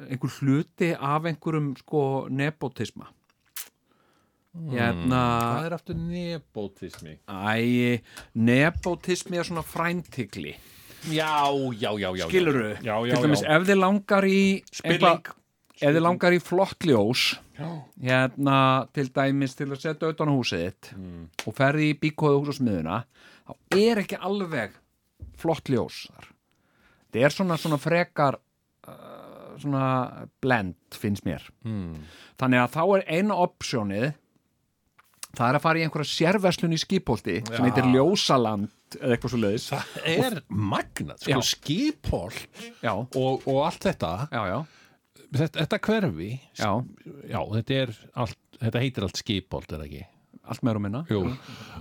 einhver 0.00 0.36
hluti 0.40 0.92
af 0.94 1.26
einhverjum 1.28 1.74
sko 1.80 2.02
nepotisma 2.32 3.10
hérna 4.54 5.20
Hvað 5.56 5.66
er 5.68 5.74
aftur 5.76 5.94
nebótismi? 6.00 7.18
æ, 7.28 8.00
nepotismi 8.34 9.38
er 9.40 9.46
svona 9.48 9.62
fræntigli 9.66 10.56
Já, 11.08 11.48
já, 11.80 11.90
já, 11.96 12.10
já 12.16 12.26
skiluru, 12.28 12.74
Já, 12.84 12.96
já, 13.08 13.14
til 13.14 13.22
dæmis 13.24 13.40
já. 13.42 13.54
ef 13.56 13.62
þið 13.68 13.78
langar 13.80 14.24
í 14.28 14.40
Spilling. 14.72 15.30
ef 15.80 15.94
þið 15.94 16.02
langar 16.04 16.32
í 16.36 16.40
flott 16.44 16.84
ljós 16.84 17.22
hérna 18.00 18.58
til 18.92 19.08
dæmis 19.12 19.54
til 19.56 19.70
að 19.70 19.80
setja 19.80 20.10
utan 20.12 20.28
á 20.28 20.34
húsið 20.36 20.66
þitt 20.66 20.92
Mm. 20.96 21.24
og 21.46 21.54
ferði 21.56 21.90
í 21.92 21.98
bíkóðu 22.00 22.40
hús 22.42 22.48
og 22.52 22.58
smiðuna 22.60 23.04
þá 23.48 23.52
er 23.78 23.96
ekki 24.04 24.18
alveg 24.20 24.70
flott 25.40 25.64
ljós 25.72 26.06
þar 26.10 26.28
þetta 27.10 27.24
er 27.24 27.30
svona, 27.30 27.56
svona 27.56 27.78
frekar 27.80 28.36
uh, 28.88 29.56
svona 29.58 30.26
blend 30.42 30.74
finnst 30.92 31.24
mér 31.24 31.48
Mm. 31.64 31.96
þannig 32.36 32.60
að 32.60 32.74
þá 32.76 32.82
er 32.98 33.04
eina 33.08 33.34
opsjónið 33.40 34.12
það 35.38 35.46
er 35.48 35.58
að 35.58 35.64
fara 35.64 35.80
í 35.80 35.84
einhverja 35.86 36.10
sérverslun 36.10 36.74
í 36.74 36.80
skipholti 36.80 37.38
sem 37.46 37.66
heitir 37.68 37.88
Ljósaland 37.92 38.68
eða 38.98 39.14
eitthvað 39.14 39.34
svo 39.34 39.40
leiðis 39.44 39.66
Það 39.70 40.08
er 40.16 40.38
magnað, 40.50 41.18
sko, 41.22 41.30
Já. 41.30 41.40
skipól 41.50 42.32
já, 42.82 42.92
og, 42.94 43.44
og 43.46 43.60
allt 43.68 43.86
þetta, 43.86 44.12
já, 44.34 44.40
já, 44.50 44.58
þetta 45.38 45.62
þetta 45.64 45.80
hverfi 45.86 46.30
já, 46.58 46.70
já, 47.30 47.40
þetta 47.54 47.78
er 47.84 47.94
allt, 48.24 48.40
þetta 48.58 48.82
heitir 48.86 49.06
allt 49.06 49.22
skipólt, 49.22 49.70
er 49.70 49.78
það 49.84 49.86
ekki? 49.90 50.06
allt 50.50 50.64
meður 50.66 50.80
og 50.80 50.82
minna. 50.82 51.00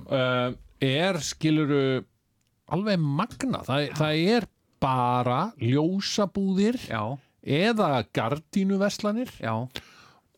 Uh, 0.06 0.52
er 0.86 1.18
skiluru 1.26 1.84
alveg 2.70 3.02
magna, 3.02 3.64
það, 3.66 3.88
það 3.98 4.20
er 4.36 4.46
bara 4.80 5.40
ljósabúðir 5.58 6.78
já, 6.86 7.02
eða 7.42 7.90
gardínuveslanir 8.16 9.32
já, 9.42 9.54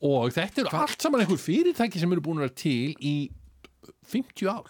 og 0.01 0.31
þetta 0.33 0.63
eru 0.65 0.75
allt 0.81 1.01
saman 1.03 1.21
einhver 1.23 1.39
fyrirtæki 1.41 1.99
sem 2.01 2.11
eru 2.15 2.23
búin 2.25 2.39
að 2.41 2.47
vera 2.47 2.57
til 2.61 2.93
í 2.99 3.15
50 4.11 4.47
ár. 4.51 4.69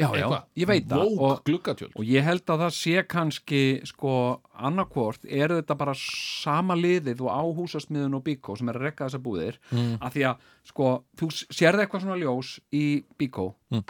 Já, 0.00 0.08
já. 0.16 0.24
Ég 0.56 0.66
veit 0.66 0.86
það. 0.88 1.02
Og, 1.20 1.42
og 2.00 2.04
ég 2.08 2.24
held 2.24 2.48
að 2.50 2.62
það 2.64 2.70
sé 2.74 3.02
kannski 3.06 3.58
sko 3.86 4.12
annarkvort 4.56 5.26
er 5.28 5.52
þetta 5.58 5.76
bara 5.78 5.92
sama 5.98 6.74
liðið 6.80 7.20
og 7.26 7.28
á 7.28 7.42
húsasmiðun 7.58 8.16
og 8.16 8.24
bíkó 8.24 8.56
sem 8.58 8.70
er 8.72 8.78
að 8.80 8.86
rekka 8.88 9.06
þessar 9.10 9.22
búðir. 9.26 9.58
Mm. 9.70 9.98
að 10.00 10.16
því 10.16 10.24
að 10.30 10.46
sko 10.72 10.88
þú 11.20 11.28
sérði 11.36 11.84
eitthvað 11.84 12.06
svona 12.06 12.18
ljós 12.22 12.54
í 12.72 12.84
bíkó 13.20 13.50
Mm. 13.72 13.84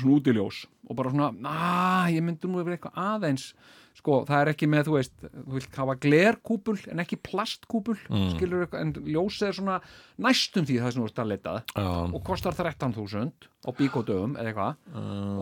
svona 0.00 0.16
útiljós 0.16 0.62
og 0.88 0.96
bara 0.96 1.10
svona, 1.12 1.28
að 1.52 2.14
ég 2.16 2.24
myndi 2.24 2.48
nú 2.48 2.62
yfir 2.64 2.78
eitthvað 2.78 2.98
aðeins 3.04 3.50
sko, 3.98 4.18
það 4.28 4.38
er 4.40 4.50
ekki 4.52 4.68
með, 4.70 4.88
þú 4.88 4.96
veist, 4.96 5.14
þú 5.22 5.56
vilt 5.56 5.78
hafa 5.78 5.96
glerkúpul 6.02 6.76
en 6.92 7.02
ekki 7.04 7.18
plastkúpul 7.28 7.96
mm. 8.08 8.28
skilur 8.34 8.64
eitthvað, 8.64 8.84
en 8.86 9.12
ljósið 9.14 9.48
er 9.48 9.58
svona 9.58 9.78
næstum 10.26 10.68
því 10.68 10.78
það 10.82 10.94
sem 10.94 11.02
þú 11.02 11.08
ert 11.10 11.22
að 11.22 11.32
leitað 11.32 11.74
um, 11.82 12.16
og 12.16 12.24
kostar 12.26 12.58
13.000 12.58 13.48
á 13.62 13.70
bíkódöfum 13.78 14.36
eða 14.40 14.52
eitthvað. 14.52 14.92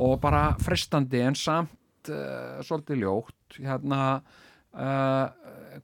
Og 0.07 0.17
bara 0.23 0.45
frestandi 0.61 1.23
en 1.25 1.39
samt 1.39 2.13
uh, 2.13 2.61
svolítið 2.67 3.05
ljótt. 3.05 3.61
Hérna 3.61 4.01
uh, 4.75 5.27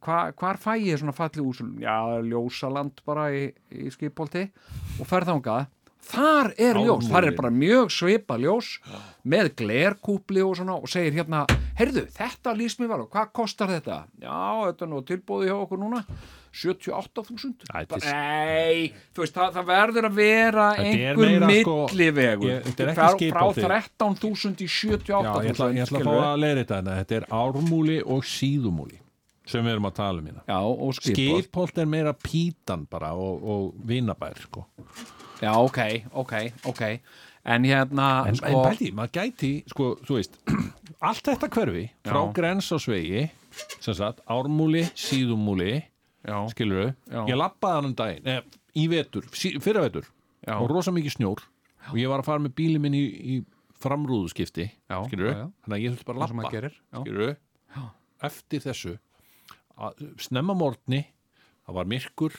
hva, 0.02 0.18
hvar 0.36 0.60
fæ 0.60 0.74
ég 0.82 1.00
svona 1.00 1.14
falli 1.16 1.44
ús 1.44 1.62
já, 1.82 1.96
ljósaland 2.26 3.02
bara 3.06 3.28
í, 3.34 3.48
í 3.70 3.90
skipolti 3.94 4.46
og 5.00 5.08
ferð 5.08 5.32
þangað 5.32 5.70
þar 6.06 6.52
er 6.56 6.78
ljós, 6.80 7.02
Ármúli. 7.02 7.10
þar 7.12 7.26
er 7.30 7.36
bara 7.40 7.50
mjög 7.50 7.90
svipa 7.94 8.36
ljós 8.40 8.68
með 9.26 9.52
glerkúpli 9.58 10.42
og 10.46 10.56
svona 10.58 10.76
og 10.78 10.88
segir 10.90 11.16
hérna, 11.18 11.44
heyrðu, 11.78 12.06
þetta 12.16 12.54
lýst 12.56 12.80
mér 12.82 12.92
vel 12.94 13.04
og 13.06 13.10
hvað 13.12 13.30
kostar 13.36 13.72
þetta? 13.74 14.00
Já, 14.22 14.40
þetta 14.70 14.86
er 14.86 14.92
nú 14.92 15.00
tilbúið 15.08 15.48
hjá 15.50 15.56
okkur 15.64 15.82
núna 15.82 16.02
78.000 16.56 17.66
Æ, 17.68 17.84
þetta 17.84 17.96
er- 17.96 18.12
Nei, 18.12 18.92
þú 19.14 19.24
veist, 19.24 19.34
það, 19.36 19.50
það 19.56 19.66
verður 19.70 20.08
að 20.08 20.14
vera 20.16 20.68
er 20.76 20.84
einhver 20.84 21.60
sko, 21.60 21.74
millivegur 21.92 22.52
ekki 22.56 22.86
frá, 22.86 22.94
frá 22.96 23.08
skipholti. 23.16 23.66
13.000 23.66 24.62
í 24.64 24.68
Já, 24.68 25.18
ég 25.44 25.50
ætla, 25.52 25.66
78.000 25.68 25.76
ég 25.76 25.82
ætla 25.84 25.98
að 25.98 26.06
fá 26.06 26.14
að 26.30 26.38
leira 26.40 26.64
þetta. 26.64 26.96
Þetta 27.02 27.18
er 27.20 27.26
ármúli 27.42 27.98
og 28.06 28.24
síðumúli 28.24 29.00
sem 29.46 29.62
við 29.62 29.76
erum 29.76 29.86
að 29.90 29.94
tala 30.00 30.18
um 30.22 30.26
hérna 30.26 30.42
Já, 30.48 30.58
Skipholt 31.06 31.78
er 31.78 31.86
meira 31.86 32.12
pítan 32.18 32.86
bara 32.90 33.12
og, 33.14 33.44
og 33.46 33.74
vinabær 33.86 34.40
sko. 34.42 34.64
Já, 35.42 35.52
ok, 35.60 35.80
ok, 36.12 36.34
ok 36.72 36.82
En 37.46 37.62
hérna, 37.62 38.26
en, 38.26 38.34
sko 38.34 38.48
en 38.50 38.56
bældi, 38.64 38.88
maður 38.96 39.12
gæti 39.20 39.50
sko, 39.70 39.92
þú 40.02 40.16
veist, 40.18 40.38
allt 41.08 41.28
þetta 41.28 41.48
hverfi 41.54 41.84
frá 42.02 42.18
Já. 42.24 42.32
grens 42.34 42.70
og 42.74 42.80
svegi 42.82 43.26
sem 43.78 43.94
sagt, 43.94 44.22
ármúli, 44.26 44.82
síðumúli 44.98 45.76
Já, 46.26 46.40
skilur 46.50 46.88
Já. 47.06 47.20
ég 47.28 47.38
lappaði 47.38 47.78
hann 47.78 47.90
um 47.92 47.94
daginn 47.98 48.26
eh, 48.32 48.40
í 48.74 48.88
vetur, 48.90 49.28
fyrra 49.30 49.84
vetur 49.86 50.08
Já. 50.42 50.56
og 50.58 50.66
rosa 50.72 50.94
mikið 50.94 51.18
snjór 51.20 51.44
og 51.92 52.00
ég 52.00 52.10
var 52.10 52.24
að 52.24 52.30
fara 52.32 52.42
með 52.42 52.56
bíli 52.58 52.82
minn 52.82 52.96
í, 52.98 53.04
í 53.06 53.36
framrúðuskipti 53.78 54.66
Já, 54.66 54.98
skilur 55.06 55.30
já, 55.30 55.38
já. 55.44 55.46
þannig 55.62 55.76
að 55.76 55.84
ég 55.84 55.94
þurfti 55.94 56.08
bara 56.08 56.16
að 56.18 56.24
lappa 56.24 56.38
maður 56.40 56.56
gerir 56.56 56.76
Já, 56.80 56.98
skilur 57.04 57.36
eftir 58.26 58.64
þessu 58.64 58.96
að, 59.76 60.04
snemma 60.26 60.56
morgni 60.58 61.04
það 61.66 61.78
var 61.78 61.90
myrkur 61.94 62.36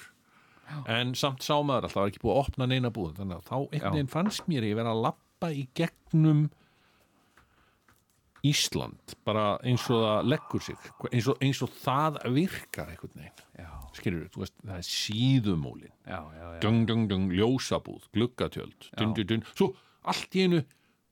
en 0.87 1.13
samt 1.17 1.43
sá 1.45 1.55
maður 1.61 1.87
alltaf, 1.87 1.95
það 1.95 2.01
var 2.03 2.11
ekki 2.13 2.23
búið 2.23 2.35
að 2.35 2.41
opna 2.43 2.69
neina 2.71 2.91
búð 2.93 3.17
þannig 3.19 3.37
að 3.39 3.49
þá 3.49 3.57
einhvern 3.57 3.97
veginn 3.97 4.13
fannst 4.13 4.47
mér 4.51 4.67
ég 4.67 4.79
vera 4.79 4.93
að 4.95 5.03
lappa 5.07 5.51
í 5.53 5.67
gegnum 5.77 6.47
Ísland 8.47 9.15
bara 9.25 9.57
eins 9.65 9.87
og 9.89 10.03
það 10.05 10.29
leggur 10.31 10.63
sig 10.63 10.89
eins 11.09 11.27
og, 11.27 11.39
eins 11.43 11.61
og 11.65 11.71
það 11.73 12.19
virkar 12.35 12.91
einhvern 12.93 13.17
veginn. 13.17 13.43
Skilur 13.97 14.27
þú 14.29 14.43
veist, 14.43 14.53
það 14.61 14.77
er 14.77 14.85
síðumólin. 14.85 15.93
Já, 16.05 16.19
já, 16.21 16.43
já. 16.53 16.59
dung, 16.61 16.83
dung, 16.85 17.07
dung, 17.09 17.31
ljósabúð, 17.33 18.03
gluggatjöld 18.13 18.91
dun, 18.99 19.15
dun, 19.17 19.29
dun, 19.31 19.45
svo 19.57 19.71
allt 20.07 20.37
í 20.37 20.45
einu 20.45 20.61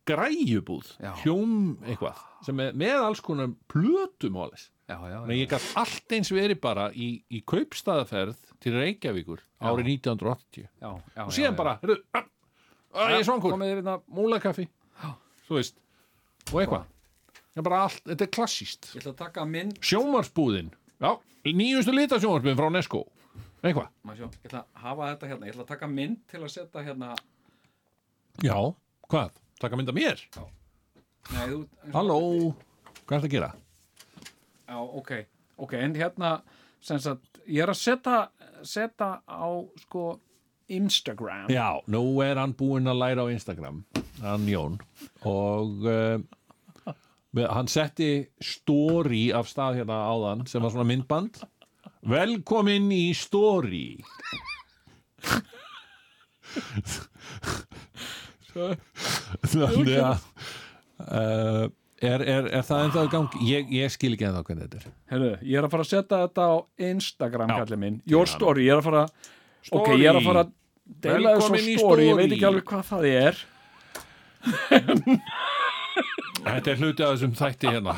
græjubúð, 0.05 0.91
Já. 1.01 1.11
hljóm 1.23 1.53
eitthvað, 1.81 2.19
sem 2.45 2.59
er 2.61 2.75
með 2.77 2.99
alls 3.07 3.21
konar 3.25 3.55
plötum 3.71 4.37
og 4.37 4.43
alveg, 4.51 4.67
að 4.93 5.31
ég 5.33 5.49
gætt 5.49 5.71
allt 5.81 6.13
eins 6.13 6.29
verið 6.29 6.59
bara 6.61 6.91
í, 6.93 7.07
í 7.33 7.41
kaupstaðaferð 7.49 8.37
til 8.65 8.73
Reykjavíkur 8.79 9.43
árið 9.61 9.91
1980 9.93 10.65
já, 10.65 10.89
já, 10.89 11.21
og 11.25 11.31
síðan 11.35 11.53
já, 11.53 11.57
bara, 11.59 11.75
heyrðu, 11.83 11.99
upp, 12.01 12.31
Æ, 12.95 12.99
ég 13.11 13.19
er 13.19 13.25
svangur. 13.27 13.55
hérna 13.59 13.95
múlakaffi. 14.07 14.65
Þú 15.45 15.57
veist, 15.59 15.75
og 16.51 16.61
eitthvað. 16.61 16.85
Þetta 17.55 18.23
er 18.25 18.31
klassíst 18.31 18.87
að 18.95 19.49
mynd. 19.51 19.77
Já, 21.03 21.11
nýjustu 21.45 21.93
litasjónvarsbúðin 21.93 22.57
frá 22.59 22.69
Nesko, 22.71 23.01
eitthvað. 23.61 23.89
Ég 24.15 24.47
ætla 24.49 24.61
að 24.63 24.81
hafa 24.85 25.09
þetta 25.11 25.29
hérna. 25.31 25.49
Ég 25.49 25.53
ætla 25.55 25.65
að 25.65 25.71
taka 25.73 25.89
mynd 25.91 26.21
til 26.31 26.41
að 26.41 26.53
setja 26.55 26.85
hérna. 26.87 27.11
Já, 28.43 28.57
hvað, 29.11 29.37
taka 29.61 29.79
mynda 29.79 29.95
mér? 29.95 30.23
Nei, 31.35 31.45
þú 31.51 31.59
halló, 31.93 32.19
hvað 33.05 33.15
er 33.17 33.21
það 33.21 33.29
að 33.29 33.35
gera? 33.35 33.51
Já, 34.65 34.77
ok, 34.81 35.11
ok, 35.61 35.73
en 35.83 35.95
hérna 35.99 36.31
sagt, 36.85 37.41
ég 37.45 37.63
er 37.65 37.71
að 37.73 37.81
setja 37.81 38.17
setja 38.65 39.09
á 39.25 39.47
sko 39.85 40.19
Instagram. 40.67 41.49
Já, 41.53 41.81
nú 41.91 42.21
er 42.25 42.39
hann 42.41 42.55
búinn 42.57 42.89
að 42.89 43.01
læra 43.01 43.25
á 43.25 43.33
Instagram 43.33 43.83
hann 44.23 44.47
Jón 44.49 44.79
og 45.27 45.85
uh, 45.85 46.17
hann 47.51 47.69
setti 47.69 48.25
story 48.41 49.27
af 49.35 49.49
stað 49.51 49.81
hérna 49.81 49.99
áðan 50.09 50.45
sem 50.49 50.63
var 50.63 50.73
svona 50.73 50.87
myndband. 50.89 51.41
Velkomin 52.05 52.91
í 52.93 53.13
story. 53.17 53.97
Þannig 58.55 59.97
að 59.99 60.21
uh, 61.01 61.65
er, 62.07 62.23
er, 62.35 62.47
er 62.59 62.65
það 62.67 62.83
ennþá 62.87 63.03
í 63.05 63.09
gangi? 63.13 63.41
Ég, 63.49 63.71
ég 63.75 63.93
skil 63.93 64.11
ekki 64.15 64.27
ennþá 64.29 64.43
hvernig 64.47 64.67
þetta 64.67 64.77
er. 64.81 64.93
Herru, 65.13 65.31
ég 65.41 65.57
er 65.59 65.67
að 65.67 65.73
fara 65.75 65.85
að 65.85 65.91
setja 65.91 66.19
þetta 66.25 66.43
á 66.45 66.53
Instagram 66.91 67.49
Já. 67.51 67.57
kallið 67.61 67.81
minn, 67.85 67.97
your 68.09 68.29
story, 68.29 68.65
ég 68.67 68.75
er 68.75 68.81
að 68.83 68.87
fara 68.89 69.03
ok, 69.05 69.69
Story. 69.69 69.97
ég 70.03 70.07
er 70.11 70.19
að 70.19 70.27
fara 70.29 70.45
að 70.45 70.51
deila 71.05 71.35
þessu 71.39 71.61
í 71.61 71.77
story, 71.79 72.07
ég 72.09 72.19
veit 72.19 72.25
story. 72.25 72.37
ekki 72.37 72.49
alveg 72.51 72.65
hvað 72.71 72.83
það 72.91 73.03
er. 73.13 73.35
Þetta 76.45 76.71
er 76.71 76.81
hluti 76.81 77.01
af 77.05 77.13
þessum 77.15 77.31
þætti 77.39 77.71
hérna. 77.73 77.93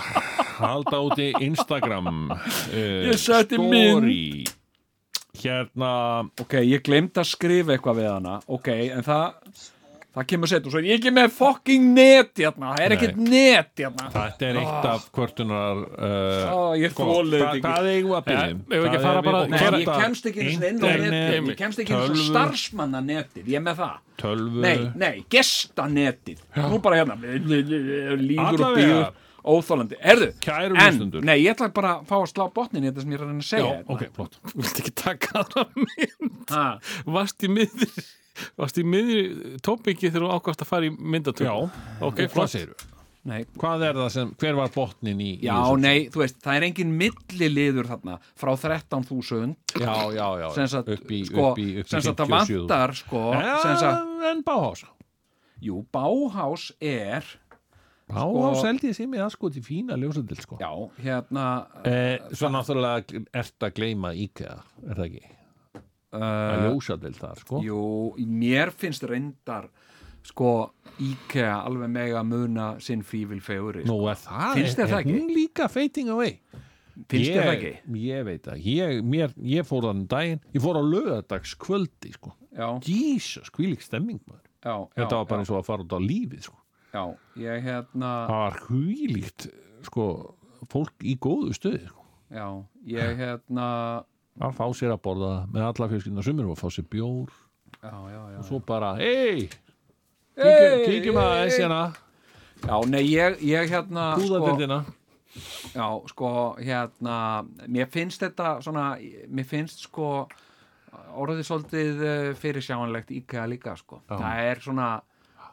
Halda 0.58 1.00
úti 1.04 1.26
Instagram 1.44 2.08
uh, 2.32 2.46
Ég 3.10 3.18
setti 3.20 3.58
Story. 3.60 4.46
Hérna 5.38 5.90
ok, 6.42 6.54
ég 6.66 6.82
glemt 6.86 7.20
að 7.20 7.28
skrifa 7.30 7.76
eitthvað 7.76 8.00
við 8.00 8.08
hana. 8.10 8.38
Ok, 8.50 8.70
en 8.96 9.04
það 9.06 9.68
það 10.18 10.26
kemur 10.32 10.50
sett 10.52 10.66
og 10.68 10.74
svo 10.74 10.80
er 10.82 10.88
ég 10.90 10.98
ekki 11.00 11.12
með 11.16 11.28
fucking 11.38 11.88
net 11.96 12.32
hérna, 12.42 12.72
það 12.74 12.84
er 12.88 12.96
ekkert 12.98 13.20
net 13.22 13.82
hérna. 13.84 14.08
Þetta 14.16 14.48
er 14.50 14.60
eitt 14.64 14.88
af 14.92 15.06
kvörtunar 15.16 15.84
uh, 15.84 16.54
Ó, 16.54 16.60
ég 16.82 16.96
þoli 16.98 17.38
þetta 17.38 17.46
hva, 17.46 17.52
ekki. 17.54 17.66
Hvað 17.68 17.90
eigum 17.94 18.10
við 18.12 18.18
að 18.18 18.26
byrja? 18.32 18.48
Nei, 18.48 18.58
eigum 18.58 18.82
við 18.82 18.90
ekki 18.90 18.98
að 19.02 19.06
fara 19.08 19.22
bara- 19.28 19.44
Nei, 19.48 19.60
Hvort 19.62 19.80
ég 19.84 19.94
kemst 20.06 20.30
ekki 20.32 20.42
einu 20.42 20.56
sinni 20.56 20.72
inn 20.74 20.82
á 20.82 20.88
netið, 20.88 21.52
ég 21.54 21.62
kemst 21.62 21.84
ekki 21.84 21.94
sinni 21.94 22.10
tölvu. 22.18 22.26
starfsmanna 22.32 23.04
netið, 23.12 23.46
ég 23.54 23.62
er 23.62 23.66
með 23.70 23.80
það. 23.84 23.96
Tölvu 24.18 24.66
Nei, 24.66 24.78
nei, 24.98 25.16
gestanetið. 25.30 26.44
Nú 26.58 26.82
bara 26.82 27.02
hérna 27.04 27.18
Lígur 28.18 28.66
og 28.66 28.78
býður 28.78 29.08
Óþólandi 29.48 29.96
Kæru 30.44 30.76
en, 30.76 30.98
nei, 31.24 31.38
ég 31.46 31.54
ætla 31.54 31.70
bara 31.72 31.94
að 32.02 32.08
fá 32.10 32.16
að 32.18 32.26
slá 32.34 32.48
botnin 32.52 32.84
í 32.84 32.90
þetta 32.90 33.04
sem 33.06 33.14
ég 33.14 33.20
er 33.20 33.24
að 33.24 33.30
reyna 33.30 33.40
að 33.40 33.46
Já, 33.46 33.52
segja 33.54 33.70
hérna. 33.70 33.94
ok, 33.96 34.02
flott. 34.18 34.34
Þú 34.50 34.64
vilt 34.64 34.82
ekki 34.82 34.94
taka 35.00 35.44
það 35.54 35.78
mynd? 35.86 36.42
Ha, 36.52 36.66
Varst 37.16 37.46
í 37.48 37.52
miðri 37.54 37.88
Varst 38.60 38.78
í 38.82 38.86
miðri 38.88 39.58
tópiki 39.66 40.12
þegar 40.12 40.28
þú 40.28 40.36
ákvæmst 40.38 40.62
að 40.66 40.70
fara 40.74 40.90
í 40.90 40.94
myndatöku 40.98 41.48
Já, 41.48 41.56
ok, 42.02 42.22
hvað 42.26 42.32
flott 42.36 42.54
segirðu? 42.56 42.94
Nei, 43.28 43.42
Hvað 43.60 43.82
er 43.84 43.98
það 44.00 44.10
sem, 44.14 44.30
hver 44.40 44.56
var 44.56 44.70
botnin 44.72 45.20
í 45.20 45.26
í 45.34 45.48
já, 45.50 45.52
þessu? 45.58 45.80
nei, 45.84 45.98
þú 46.14 46.22
veist, 46.22 46.38
það 46.46 46.60
er 46.62 46.66
engin 46.70 46.94
milliliður 47.02 47.90
þarna 47.90 48.14
frá 48.40 48.52
13.000 48.56 49.82
Já, 49.82 49.96
já, 50.16 50.28
já 50.40 50.46
sem 50.56 50.70
sagt, 50.72 50.92
upp 50.96 51.12
í, 51.12 51.20
sko, 51.28 51.50
upp 51.50 51.60
í, 51.60 51.66
upp 51.82 51.90
í 51.90 51.92
sem 51.92 52.06
sagt, 52.06 52.22
það 52.22 52.32
57. 52.32 52.62
vantar 52.62 52.96
sko, 53.02 53.24
Ja, 53.36 53.90
en 54.32 54.46
Báhás 54.48 54.86
jú, 55.68 55.82
Báhás 55.92 56.70
er 56.80 57.28
Báhás 58.08 58.64
held 58.64 58.86
ég 58.88 58.96
sem 58.96 59.12
ég 59.18 59.26
að 59.26 59.34
sko 59.36 59.50
til 59.52 59.66
fína 59.66 59.98
ljósadil 60.00 60.40
sko 60.40 60.62
já, 60.64 60.72
hérna 61.04 61.48
Eh, 61.84 62.22
svo 62.32 62.48
náttúrulega 62.54 63.26
ert 63.36 63.60
að 63.68 63.74
gleyma 63.82 64.14
IKEA, 64.16 64.56
er 64.88 65.02
það 65.02 65.10
ekki? 65.10 65.26
Að 66.16 66.64
ljósa 66.68 66.98
til 67.02 67.14
þar, 67.18 67.42
sko. 67.44 67.60
Jú, 67.66 67.82
mér 68.28 68.72
finnst 68.76 69.04
reyndar 69.10 69.68
sko 70.28 70.72
IKEA 71.00 71.54
alveg 71.64 71.90
mega 71.94 72.24
muna 72.28 72.74
sinn 72.84 73.04
fífil 73.06 73.40
feguri 73.44 73.86
Nú 73.88 74.02
er 74.12 74.18
það, 74.20 74.58
Finnst 74.58 74.80
þér 74.80 74.84
er, 74.84 74.90
það 74.92 75.04
ekki? 75.04 75.14
hún 75.18 75.30
líka 75.36 75.68
fading 75.72 76.10
away? 76.12 76.34
finnst 77.08 77.30
ég, 77.30 77.38
þér 77.38 77.44
það 77.46 77.54
ekki? 77.54 77.72
Ég 78.02 78.26
veit 78.28 78.44
það, 78.48 78.66
ég, 78.66 79.02
mér, 79.06 79.36
ég 79.54 79.68
fór 79.70 79.86
þann 79.88 80.06
daginn, 80.12 80.42
ég 80.56 80.64
fór 80.64 80.80
á 80.80 80.84
lögadags 80.84 81.54
kvöldi, 81.62 82.12
sko. 82.18 82.34
Já, 82.58 82.68
Jesus, 82.88 83.52
hvílík 83.54 83.84
stemming 83.86 84.20
maður. 84.26 84.44
Já, 84.66 84.74
Þetta 84.98 85.14
já, 85.14 85.20
var 85.20 85.28
bara 85.30 85.44
eins 85.44 85.52
og 85.54 85.60
að 85.62 85.68
fara 85.70 85.86
út 85.86 85.94
á 85.94 86.00
lífið, 86.02 86.42
sko. 86.50 86.58
Já, 86.96 87.04
ég 87.38 87.64
hérna 87.68 88.12
Það 88.32 88.42
var 88.42 88.60
hvílíkt, 88.66 89.48
sko 89.86 90.06
fólk 90.74 91.06
í 91.06 91.14
góðu 91.22 91.54
stöði, 91.56 91.84
sko. 91.92 92.04
Já, 92.34 92.48
ég 92.90 93.22
hérna 93.22 93.68
að 94.42 94.58
fá 94.58 94.66
sér 94.78 94.94
að 94.96 95.04
borða 95.08 95.32
með 95.54 95.68
alla 95.70 95.90
fjölskyldina 95.94 96.26
sumir 96.26 96.50
og 96.52 96.60
fá 96.60 96.68
sér 96.74 96.88
bjór. 96.92 97.32
Já, 97.82 97.94
já, 97.94 98.22
já, 98.34 98.38
og 98.42 98.46
svo 98.48 98.60
bara, 98.66 98.96
hei 99.00 99.48
Hey, 100.38 100.84
kíkjum 100.86 101.18
að 101.18 101.32
þessi 101.40 101.64
hérna. 101.64 101.82
Já, 102.62 102.76
nei, 102.90 103.04
ég, 103.10 103.40
ég 103.42 103.72
hérna 103.72 104.04
sko, 104.14 104.22
húðadildina 104.22 104.78
já, 105.74 105.88
sko, 106.12 106.30
hérna 106.62 107.16
mér 107.66 107.90
finnst 107.94 108.22
þetta 108.22 108.52
svona 108.66 108.86
mér 109.30 109.48
finnst 109.50 109.82
sko 109.88 110.28
orðið 111.18 111.44
svolítið 111.50 112.02
fyrir 112.38 112.66
sjáanlegt 112.66 113.14
IKEA 113.18 113.46
líka, 113.50 113.76
sko, 113.78 114.02
það 114.10 114.42
er 114.46 114.62
svona 114.62 114.90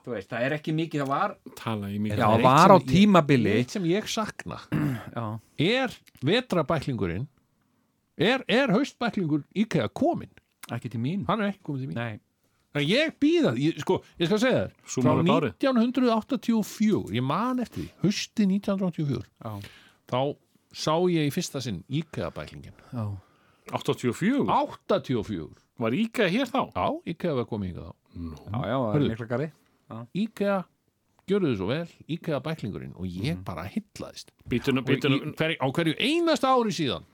veist, 0.04 0.28
það 0.28 0.46
er 0.46 0.56
ekki 0.58 0.74
mikið, 0.76 1.04
það 1.04 1.12
var 1.14 1.36
tala 1.56 1.88
í 1.88 2.00
mikið 2.04 2.20
það 2.20 2.44
var 2.44 2.76
á 2.76 2.78
tímabili. 2.84 3.54
eitt 3.56 3.72
sem 3.72 3.88
ég 3.88 4.08
sakna 4.12 4.60
er 5.56 5.96
vetrabæklingurinn 6.24 7.24
er, 8.18 8.44
er 8.48 8.72
haustbæklingur 8.72 9.42
IKEA 9.54 9.88
komin 9.88 10.30
ekki 10.72 10.88
til 10.90 11.00
mín. 11.00 11.24
Hann 11.28 11.40
er 11.42 11.52
ekki 11.52 11.62
komin 11.62 11.80
til 11.82 11.88
mín. 11.90 11.94
Nei, 11.94 12.20
Þannig 12.74 12.88
ég 12.90 13.12
býða, 13.22 13.50
ég, 13.54 13.76
sko, 13.78 14.00
ég 14.18 14.26
skal 14.26 14.38
segja 14.42 14.62
þér 14.64 14.70
frá 14.82 14.90
Súmar 14.96 15.20
upp 15.20 15.28
árið. 15.30 15.52
1984 15.62 17.12
ég 17.14 17.22
man 17.22 17.60
eftir 17.62 17.84
því, 17.84 17.90
hausti 18.02 18.46
1984 18.50 19.20
já, 19.44 19.52
þá 20.10 20.18
sá 20.74 20.94
ég 21.12 21.28
í 21.28 21.32
fyrsta 21.34 21.62
sinn 21.62 21.84
IKEA 21.88 22.32
bæklingin 22.34 22.74
já. 22.90 23.04
84, 23.72 24.44
84 24.50 25.48
var 25.80 25.94
Íka 25.96 26.26
hér 26.30 26.46
þá? 26.50 26.60
Já, 26.74 26.86
IKEA 27.14 27.34
var 27.38 27.46
komið 27.50 27.70
hingað 27.72 27.86
þá. 27.86 27.94
Já, 28.14 28.58
já, 28.68 28.76
það 28.76 28.88
er 28.90 28.94
Hörðu. 28.98 29.08
mikla 29.14 29.26
gari 29.30 29.48
IKEA, 30.24 30.58
gjörðu 31.30 31.48
þið 31.52 31.56
svo 31.62 31.68
vel 31.70 31.88
IKEA 32.18 32.40
bæklingurinn 32.44 32.92
og 32.98 33.06
ég 33.06 33.34
Mhm. 33.36 33.44
bara 33.44 33.64
hillaðist 33.70 34.30
Býtunu, 34.48 34.82
og 34.82 34.88
í, 34.90 35.34
hver, 35.38 35.56
á 35.62 35.66
hverju 35.70 35.94
einasta 35.98 36.48
ári 36.52 36.74
síðan 36.74 37.04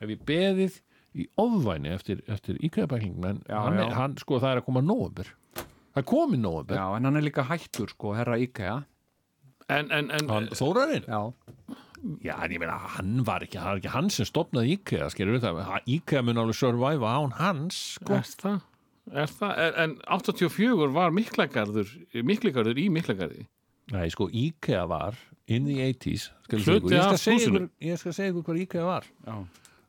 hef 0.00 0.12
ég 0.14 0.22
beðið 0.28 0.78
í 1.18 1.24
ofvæni 1.40 1.90
eftir, 1.94 2.20
eftir 2.30 2.58
IKEA 2.68 2.86
bæklingin 2.90 3.24
en 3.32 3.42
Já, 3.48 3.58
hann, 3.64 3.78
já. 3.80 3.86
er- 3.88 3.96
hann, 3.98 4.16
sko, 4.20 4.38
það 4.42 4.52
er 4.56 4.60
að 4.62 4.66
koma 4.68 4.82
nóvember 4.84 5.32
það 5.58 6.02
er 6.02 6.06
komið 6.12 6.42
nóvember 6.44 6.76
Já, 6.78 6.86
en 6.98 7.08
hann 7.08 7.16
er 7.16 7.26
líka 7.26 7.44
hættur, 7.48 7.88
sko, 7.94 8.12
herra 8.14 8.36
IKEA 8.38 8.76
en, 9.68 9.90
en, 9.92 10.10
en 10.14 10.28
hann, 10.32 10.48
Þórarinn 10.56 11.08
Já, 11.08 11.22
Já, 12.22 12.34
en 12.44 12.52
ég 12.54 12.60
meina, 12.62 12.76
hann 12.94 13.24
var 13.26 13.42
ekki, 13.42 13.58
hann 13.58 13.72
var 13.74 13.80
ekki 13.82 13.90
hann 13.96 14.10
sem 14.14 14.28
stopnaði 14.28 14.76
IKEA, 14.78 15.08
skilur 15.10 15.34
við 15.40 15.46
það 15.48 15.88
IKEA 15.96 16.22
mun 16.28 16.38
alveg 16.44 16.54
survive 16.60 17.08
án 17.10 17.32
hans 17.40 17.80
sko. 17.98 18.14
er 18.20 18.28
það? 18.44 18.60
Er 19.24 19.32
það? 19.32 19.54
En, 19.64 19.76
en 19.82 19.96
84 20.20 20.92
var 20.94 21.14
miklagarður 21.16 21.90
miklagarður 22.28 22.78
í 22.78 22.86
miklagarði 22.92 23.46
Nei, 23.90 24.04
sko, 24.12 24.28
IKEA 24.30 24.84
var 24.86 25.16
in 25.48 25.64
the 25.64 25.80
80s 25.88 26.28
skal 26.44 26.60
ég 26.60 26.66
segja 26.68 26.76
Hluti 26.78 26.92
skal 26.94 27.14
af 27.16 27.22
segja 27.22 27.38
húsinu. 27.40 27.62
ykkur, 27.64 27.70
ég 27.88 27.98
skal 28.04 28.14
segja 28.18 28.34
ykkur 28.34 28.44
hvað 28.50 28.62
IKEA 28.66 28.84
var 28.84 29.08
já 29.26 29.36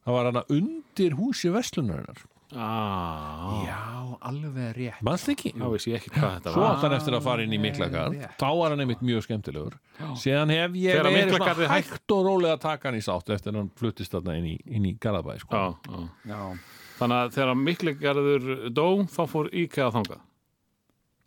það 0.05 0.15
var 0.17 0.29
hana 0.31 0.43
undir 0.55 1.15
húsi 1.19 1.51
verslunarinnar. 1.53 2.21
Ah, 2.57 3.61
Já, 3.67 4.17
alveg 4.25 4.71
rétt. 4.73 5.01
Mannst 5.05 5.29
ekki? 5.29 5.51
þá 5.53 5.67
veist 5.69 5.85
ég 5.89 5.99
ekki 5.99 6.09
hvað 6.15 6.31
þetta 6.39 6.53
Svo 6.55 6.63
var. 6.63 6.71
átt 6.75 6.85
hann 6.87 6.95
eftir 6.97 7.13
að 7.19 7.25
fara 7.27 7.43
inn 7.45 7.53
í 7.53 7.59
Miklagard 7.61 8.15
rétt. 8.15 8.37
þá 8.41 8.47
var 8.57 8.73
hann 8.73 8.81
einmitt 8.85 9.03
mjög 9.05 9.25
skemmtilegur. 9.27 9.75
Síðan 10.17 10.49
hef 10.55 10.73
ég 10.81 11.03
verið 11.03 11.67
hægt 11.69 12.15
og 12.15 12.23
rólega 12.25 12.55
að 12.57 12.63
taka 12.63 12.89
hann 12.89 12.97
í 12.97 13.03
sátt 13.05 13.29
eftir 13.29 13.53
að 13.53 13.59
hann 13.61 13.69
fluttist 13.77 14.15
þarna 14.15 14.37
inn 14.39 14.47
í, 14.49 14.55
inn 14.65 14.87
í 14.89 14.95
Garðabæ 14.97 15.37
sko. 15.43 15.53
já, 15.53 15.77
já. 15.93 16.33
Já, 16.33 16.41
þannig 16.97 17.19
að 17.19 17.37
þegar 17.37 17.61
miklagarður 17.67 18.49
dó 18.73 18.87
þá 19.05 19.21
fór 19.29 19.53
Íka 19.53 19.85
að 19.85 19.93
þanga 19.99 20.19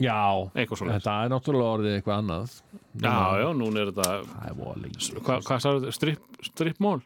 Já, 0.02 0.18
eitthvað 0.58 0.78
svona 0.80 0.94
þetta 0.98 1.14
er 1.22 1.30
náttúrulega 1.30 1.72
orðið 1.76 1.96
eitthvað 2.00 2.18
annað. 2.18 2.54
Já, 2.98 3.16
já, 3.38 3.48
núna 3.54 3.82
er 3.84 3.90
þetta 3.92 4.06
er 4.48 4.54
hvað 5.46 5.60
sagði 5.62 5.82
þetta? 5.84 5.92
Strip, 5.94 6.22
stripmól? 6.48 7.00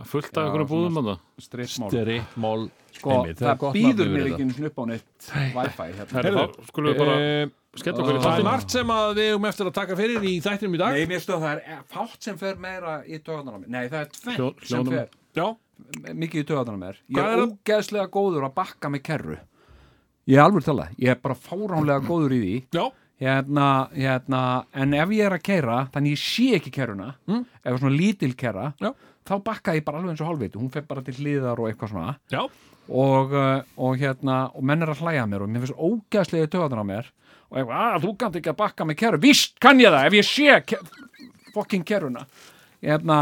Það 0.00 0.06
er 0.06 0.08
fullt 0.08 0.30
af 0.32 0.46
einhverjum 0.46 0.68
búðum 0.70 0.98
að 1.00 1.08
það 1.10 1.44
Strippmál 1.44 2.60
Sko, 2.90 3.10
Einmitt, 3.14 3.40
það 3.40 3.58
gott 3.60 3.76
býður 3.76 4.08
mér 4.10 4.28
ekki 4.30 4.44
einu 4.46 4.68
upp 4.70 4.78
á 4.80 4.84
neitt 4.88 5.26
Wi-Fi 5.54 5.88
hérna. 5.98 6.44
Skulum 6.70 6.88
við 6.90 7.00
bara 7.00 7.16
Eh, 7.20 7.50
skella 7.78 8.02
okkur 8.02 8.16
í 8.16 8.22
Það 8.24 8.40
er 8.40 8.46
margt 8.48 8.74
sem 8.74 8.92
að 8.94 9.10
við 9.20 9.32
um 9.36 9.48
eftir 9.50 9.68
að 9.68 9.74
taka 9.76 9.98
fyrir 9.98 10.24
í 10.26 10.32
þættinum 10.42 10.76
í 10.76 10.80
dag. 10.80 10.96
Nei, 10.96 11.10
mér 11.10 11.22
stóð 11.22 11.44
það 11.44 11.60
er 11.74 11.82
fátt 11.92 12.26
sem 12.26 12.40
fer 12.40 12.56
meira 12.64 12.94
í 13.04 13.20
mér. 13.20 13.68
Nei, 13.68 13.84
það 13.92 14.00
er 14.00 14.10
tvennt 14.16 14.64
sem 14.72 14.90
fer 14.90 15.12
Já, 15.36 15.46
mikið 16.08 16.42
í 16.42 16.48
töðunar 16.48 16.80
á 16.80 16.82
mér. 16.86 16.96
Ég 17.06 17.20
er 17.20 17.28
er 17.28 17.44
það? 17.44 17.52
ógeðslega 17.60 18.08
góður 18.16 18.48
að 18.48 18.56
bakka 18.56 18.90
með 18.90 19.04
kerru. 19.10 19.38
Ég 20.26 20.40
er 20.40 20.44
alveg 20.46 20.64
tala, 20.64 20.88
ég 20.96 21.12
er 21.12 21.20
bara 21.20 21.36
fáránlega 21.38 22.02
góður 22.08 22.34
í 22.34 22.40
því. 22.40 22.56
Já, 22.74 22.84
hérna, 23.20 23.68
hérna, 23.94 24.42
en 24.72 24.96
ef 24.96 25.14
ég 25.14 25.28
er 25.28 25.36
að 25.36 25.44
keira 25.44 25.78
þannig 25.92 26.16
ég 26.16 26.22
sé 26.22 26.46
ekki 26.56 26.72
keruna 26.74 27.12
mm. 27.28 27.42
ef 27.62 27.78
svona 27.78 27.94
lítil 27.94 28.32
kera 28.38 28.70
Já. 28.80 28.94
Þá 29.30 29.36
bakka 29.46 29.76
ég 29.76 29.86
bara 29.86 30.00
alveg 30.00 30.14
eins 30.14 30.22
og 30.24 30.30
hálfviti, 30.30 30.60
hún 30.60 30.72
fer 30.74 30.86
bara 30.88 31.04
til 31.06 31.16
hliðar 31.16 31.62
og 31.62 31.70
eitthvað 31.70 31.92
svona. 31.94 32.14
Já, 32.32 32.42
og, 32.90 33.34
uh, 33.34 33.60
og 33.78 34.00
hérna, 34.00 34.38
og 34.54 34.66
menn 34.66 34.82
er 34.82 34.92
að 34.92 35.04
hlæja 35.04 35.24
að 35.24 35.32
mér 35.32 35.44
og 35.44 35.52
mér 35.52 35.64
finnst 35.64 35.84
ógæðslega 35.88 36.50
töðan 36.54 36.82
á 36.82 36.86
mér. 36.90 37.12
Og 37.50 37.60
eitthvað, 37.60 37.84
að 37.84 38.06
þú 38.06 38.14
kannt 38.18 38.40
ekki 38.40 38.52
að 38.52 38.58
bakka 38.62 38.86
með 38.86 38.98
keru 39.02 39.20
víst 39.22 39.60
kann 39.62 39.82
ég 39.82 39.94
það, 39.94 40.08
ef 40.08 40.18
ég 40.18 40.26
sé 40.26 40.58
ke 40.66 40.80
fokking 41.54 41.86
keruna 41.86 42.24
hérna, 42.80 43.18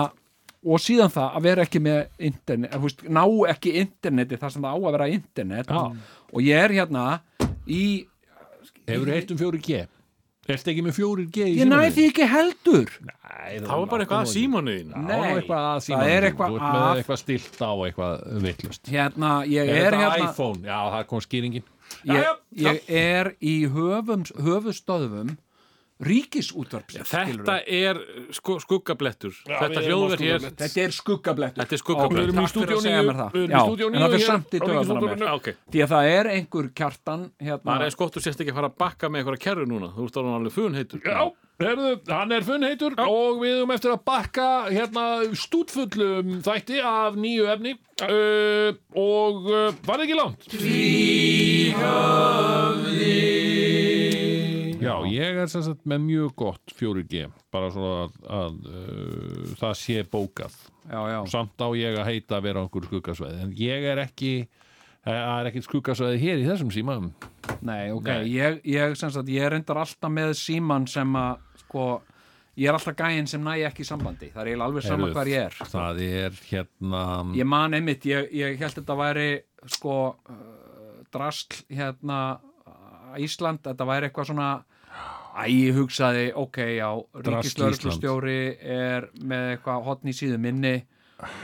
og 0.68 0.82
síðan 0.82 1.12
það 1.12 1.36
að 1.38 1.46
vera 1.48 1.64
ekki 1.64 1.80
með 1.84 2.26
internet, 2.28 2.74
þú 2.74 2.84
veist, 2.84 3.04
ná 3.08 3.22
ekki 3.54 3.74
interneti 3.80 4.38
þar 4.40 4.54
sem 4.54 4.66
það 4.66 4.74
á 4.74 4.78
að 4.78 4.96
vera 4.96 5.10
internet. 5.14 5.72
Já. 5.72 6.16
og 6.28 6.44
ég 6.44 6.64
er 6.64 6.74
hérna 6.76 7.04
í 7.68 7.84
hefur 8.88 9.12
heitt 9.12 9.32
um 9.32 9.40
4G 9.40 9.86
Ertu 10.48 10.70
ekki 10.72 10.82
með 10.86 10.94
4G 10.96 11.44
í 11.44 11.56
ég 11.58 11.66
næ 11.68 11.78
því 11.92 12.04
ekki 12.08 12.26
heldur. 12.32 12.92
Nei, 13.04 13.58
Það 13.60 13.72
var 13.82 13.86
bara 13.90 14.04
eitthvað 14.06 14.22
að 14.24 14.30
símanuðin 14.32 14.92
Það 14.94 15.02
Nei, 15.08 15.18
var 15.18 15.40
eitthvað 15.42 15.58
að 15.58 15.66
það 15.68 15.82
símanum 15.86 16.06
er 16.08 16.22
þínum. 16.22 16.28
eitthvað 16.28 16.48
Þú 16.48 16.56
ert 16.58 16.68
með 16.68 16.84
að- 16.88 17.00
eitthvað 17.02 17.18
stilt 17.22 17.58
á 17.60 17.72
eitthvað 17.88 18.14
vittlust 18.46 18.88
hérna, 18.94 19.32
ég 19.46 19.68
Er 19.68 19.74
er 19.76 19.92
þetta 19.92 20.00
hérna 20.04 20.30
iPhone? 20.30 20.62
Já, 20.64 20.78
það 20.94 21.06
kom 21.10 21.20
skýringin. 21.26 21.66
Ég, 22.04 22.24
ég 22.64 22.80
er 22.88 23.30
í 23.40 23.54
höfum, 23.68 24.24
höfustöðum 24.48 25.36
ríkisútvarps 26.04 26.98
Þetta 27.08 27.56
er 27.64 27.98
sko, 28.36 28.58
skuggablettur. 28.62 29.34
Þetta 29.46 29.68
við 29.68 29.78
erum 29.78 29.82
á 29.82 29.88
hljóður 29.88 30.22
hér. 30.22 30.46
Þetta 30.48 30.82
er 30.84 30.94
skuggablettur. 30.94 31.62
Þetta 31.62 31.76
er 31.76 31.82
skuggablettur. 31.82 32.28
Erum 32.28 32.38
takk 32.38 32.54
fyrir 32.54 32.76
að 32.76 32.84
segja 32.86 33.02
mér 33.08 33.18
það. 33.18 33.40
Já, 33.40 33.60
en 33.88 33.98
það 33.98 34.14
fyrir 34.14 34.26
samt 34.28 34.54
í 34.54 34.62
Ok, 35.38 35.50
Því 35.72 35.82
að 35.84 35.92
það 35.94 36.12
er 36.12 36.30
einhver 36.36 36.70
kjartan 36.80 37.26
hérna, 37.42 37.66
það 37.74 37.84
er 37.88 37.96
skott 37.96 38.16
þú 38.16 38.24
sést 38.24 38.40
ekki 38.44 38.54
að 38.54 38.60
fara 38.62 38.72
að 38.72 38.78
bakka 38.84 39.10
með 39.10 39.22
einhverja 39.22 39.44
kerru 39.48 39.68
núna. 39.68 39.92
Þú 39.96 40.08
ert 40.08 40.22
alveg 40.22 40.54
fun 40.54 40.78
heitur 40.78 41.02
Já, 41.04 41.20
herðu, 41.62 41.90
hann 42.08 42.34
er 42.34 42.46
funnheitur 42.46 42.94
og 43.02 43.40
við 43.42 43.56
höfum 43.56 43.74
eftir 43.74 43.94
að 43.94 44.04
bakka 44.06 44.46
hérna 44.70 45.06
stútfullum 45.38 46.38
þætti 46.46 46.82
af 46.86 47.18
nýju 47.18 47.48
efni 47.54 47.74
uh, 48.06 48.70
og 48.94 49.50
uh, 49.50 49.82
var 49.88 50.04
ekki 50.04 50.18
langt? 50.18 50.48
Já, 51.74 53.37
ég 55.18 55.40
er 55.42 55.50
sem 55.50 55.64
sagt 55.66 55.84
með 55.88 56.04
mjög 56.06 56.34
gott 56.44 56.74
4G 56.78 57.26
bara 57.54 57.70
svona 57.74 58.06
að, 58.06 58.18
að 58.38 58.58
uh, 58.70 59.54
það 59.60 59.76
sé 59.82 60.04
bókað. 60.08 60.56
Já, 60.88 61.00
já, 61.12 61.18
samt 61.34 61.60
á 61.60 61.68
ég 61.76 61.98
að 62.00 62.08
heita 62.08 62.38
að 62.38 62.46
vera 62.48 62.64
okkur 62.64 62.88
skuggasveið 62.88 63.42
en 63.44 63.56
ég 63.58 63.88
er 63.92 64.02
ekki 64.06 64.32
það 65.04 65.32
er 65.38 65.48
ekkit 65.50 65.66
skuggasveið 65.66 66.20
hér 66.22 66.42
í 66.42 66.46
þessum 66.48 66.70
símaðum 66.74 67.10
nei, 67.64 67.90
ok 67.94 68.08
Nei. 68.08 68.30
Ég, 68.34 68.60
ég, 68.68 68.94
sem 68.98 69.12
sagt, 69.12 69.28
ég 69.32 69.50
reyndar 69.52 69.80
alltaf 69.82 70.12
með 70.12 70.34
síman 70.40 70.88
sem 70.90 71.18
að, 71.18 71.42
sko 71.64 71.88
Ég 72.58 72.66
er 72.66 72.74
alltaf 72.74 72.96
gæinn 72.98 73.28
sem 73.30 73.42
næ 73.44 73.52
ekki 73.68 73.84
sambandi. 73.86 74.32
Það 74.34 74.48
er 74.50 74.62
alveg 74.64 74.82
sama 74.82 75.08
hvar 75.14 75.28
ég 75.30 75.44
er 75.46 75.68
það 75.70 76.00
er 76.02 76.38
hérna 76.48 77.02
Ég 77.38 77.46
man 77.46 77.76
einmitt, 77.78 78.06
ég, 78.10 78.32
ég 78.34 78.58
held 78.58 78.74
þetta 78.80 78.96
væri 78.98 79.28
sko 79.70 79.94
uh, 80.10 81.04
drasl 81.14 81.60
hérna 81.70 82.18
Ísland, 83.18 83.62
þetta 83.64 83.86
væri 83.88 84.08
eitthvað 84.08 84.32
svona 84.32 84.48
Æ, 85.38 85.44
ég 85.52 85.76
hugsaði, 85.76 86.28
ok, 86.34 86.56
já 86.78 86.88
Drasl 87.14 87.36
Ríkislörglustjóri 87.36 88.38
er 88.58 89.06
með 89.22 89.52
eitthvað 89.52 89.84
hotn 89.86 90.10
í 90.10 90.14
síðu 90.16 90.38
minni 90.42 90.74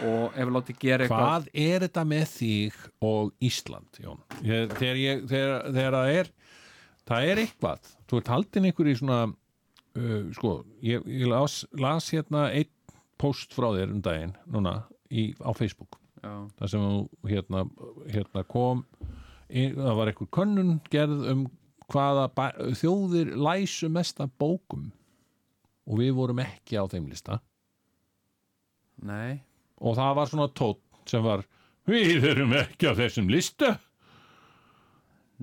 og 0.06 0.34
ef 0.38 0.50
látið 0.56 0.80
gera 0.82 1.06
eitthvað. 1.06 1.22
Hvað 1.22 1.48
er 1.64 1.84
þetta 1.86 2.04
með 2.10 2.24
þig 2.32 2.80
og 3.06 3.32
Ísland, 3.44 4.00
Jón? 4.02 4.20
Ég, 4.42 4.74
þegar, 4.74 5.00
ég, 5.02 5.24
þegar, 5.30 5.66
þegar 5.70 5.96
það 5.98 6.12
er 6.18 6.30
það 7.08 7.30
er 7.30 7.42
eitthvað, 7.44 7.90
þú 8.10 8.20
ert 8.20 8.30
haldin 8.34 8.68
einhver 8.70 8.90
í 8.90 8.96
svona 8.98 9.18
uh, 9.30 10.22
sko, 10.38 10.54
ég, 10.82 11.10
ég 11.10 11.26
las, 11.30 11.58
las 11.78 12.10
hérna 12.14 12.48
einn 12.50 12.70
post 13.20 13.54
frá 13.54 13.70
þér 13.76 13.94
um 13.94 14.00
daginn 14.04 14.34
núna 14.50 14.78
í, 15.10 15.30
á 15.38 15.50
Facebook. 15.54 16.00
Já, 16.24 16.32
þar 16.58 16.72
sem 16.72 16.86
þú 16.88 17.28
hérna, 17.30 17.66
hérna 18.08 18.42
kom 18.48 18.86
það 19.54 19.98
var 19.98 20.10
einhver 20.10 20.30
könnun 20.34 20.78
gerð 20.90 21.26
um 21.30 21.44
hvaða 21.92 22.28
þjóðir 22.80 23.34
læsu 23.36 23.88
mest 23.92 24.20
af 24.24 24.30
bókum? 24.40 24.90
Og 25.84 25.98
við 26.00 26.14
vorum 26.16 26.38
ekki 26.40 26.78
á 26.80 26.84
þeim 26.88 27.10
lista. 27.10 27.40
Nei. 29.04 29.42
Og 29.84 29.96
það 29.98 30.14
var 30.16 30.30
svona 30.30 30.46
tótt 30.56 30.80
sem 31.10 31.24
var 31.24 31.42
við 31.90 32.24
erum 32.30 32.54
ekki 32.56 32.88
á 32.88 32.92
þessum 32.96 33.28
lista. 33.28 33.74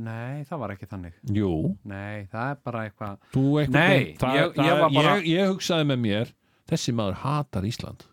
Nei, 0.02 0.42
það 0.48 0.62
var 0.64 0.72
ekki 0.74 0.88
þannig. 0.90 1.18
Jú, 1.36 1.50
Nei, 1.92 2.24
það 2.32 2.54
er 2.54 2.60
bara 2.66 2.84
eitthvað 2.88 3.18
þú 3.36 3.44
eitthvað 3.60 3.76
Nei, 3.76 4.06
það, 4.18 4.38
ég- 4.40 4.54
það, 4.56 4.66
ég 4.70 4.80
var 4.80 4.94
bara- 4.96 5.16
ég, 5.20 5.28
ég 5.36 5.50
hugsaði 5.52 5.88
með 5.92 6.00
mér 6.06 6.32
þessi 6.72 6.94
maður 6.96 7.18
hatar 7.26 7.68
Ísland. 7.68 8.06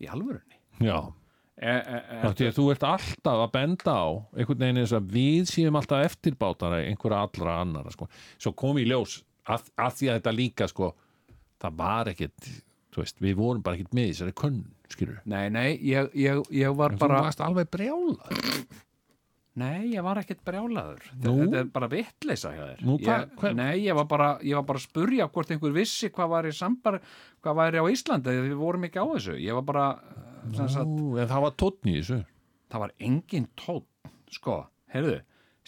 Í 0.00 0.06
alvörunni? 0.08 0.56
Já, 0.80 0.96
því 1.62 2.48
að 2.48 2.56
þú 2.56 2.64
ert 2.72 2.86
alltaf 2.88 3.42
að 3.44 3.52
benda 3.54 3.94
á 3.94 4.06
einhvern 4.34 4.64
veginn 4.64 4.80
þess 4.82 4.96
að 4.98 5.12
við 5.14 5.50
séum 5.52 5.78
alltaf 5.78 6.06
eftirbátara 6.08 6.82
einhverja 6.88 7.22
allra 7.26 7.58
annara 7.62 7.94
sko. 7.94 8.08
svo 8.38 8.54
kom 8.58 8.80
í 8.82 8.86
ljós 8.88 9.20
að, 9.46 9.68
að 9.78 9.98
því 9.98 10.10
að 10.10 10.18
þetta 10.18 10.36
líka 10.36 10.68
sko, 10.70 10.92
það 11.62 11.78
var 11.78 12.12
þú 12.92 13.00
veist, 13.00 13.20
við 13.24 13.36
vorum 13.38 13.64
bara 13.64 13.78
ekkit 13.78 13.94
með 13.96 14.10
þessari 14.10 14.34
könn 14.36 14.62
skilur, 14.92 15.20
Nei, 15.24 15.46
nei, 15.48 15.68
ég, 15.88 16.10
ég, 16.18 16.42
ég 16.52 16.74
var 16.76 16.92
en 16.92 17.00
bara 17.00 17.20
þú 17.20 17.28
varst 17.30 17.44
alveg 17.44 17.70
brjála 17.72 18.32
Nei, 19.60 19.90
ég 19.92 20.00
var 20.04 20.16
ekkert 20.16 20.40
brjálaður. 20.46 21.02
Nú? 21.20 21.32
Þetta 21.42 21.58
er 21.60 21.66
bara 21.74 21.88
vitleisa 21.92 22.52
hjá 22.54 22.62
þér. 22.70 22.78
Nú, 22.88 22.94
hva- 23.02 23.18
ég, 23.20 23.34
hva- 23.36 23.50
Nei, 23.58 23.74
ég 23.84 23.94
var, 23.98 24.06
bara, 24.08 24.28
ég 24.40 24.54
var 24.56 24.62
bara 24.70 24.78
að 24.80 24.86
spurja 24.86 25.26
hvort 25.28 25.50
einhver 25.52 25.74
vissi 25.76 26.08
hvað 26.08 26.28
var 26.32 26.44
í 26.48 26.52
sambar 26.56 27.00
hvað 27.44 27.58
væri 27.60 27.82
á 27.82 27.84
Íslandi, 27.92 28.36
við 28.48 28.54
vorum 28.56 28.86
ekki 28.88 29.02
á 29.02 29.06
þessu. 29.12 29.34
Ég 29.42 29.52
var 29.58 29.66
bara 29.68 29.84
eh, 29.98 30.56
sem 30.56 30.68
sagt, 30.72 30.88
Nú, 30.88 31.18
en 31.20 31.28
það 31.28 31.44
var 31.44 31.52
tóttn 31.60 31.90
í 31.92 31.98
þessu. 32.00 32.18
Það 32.72 32.80
var 32.86 32.94
engin 32.98 33.48
tótt 33.60 34.12
sko, 34.32 34.56
heyrðu, 34.94 35.18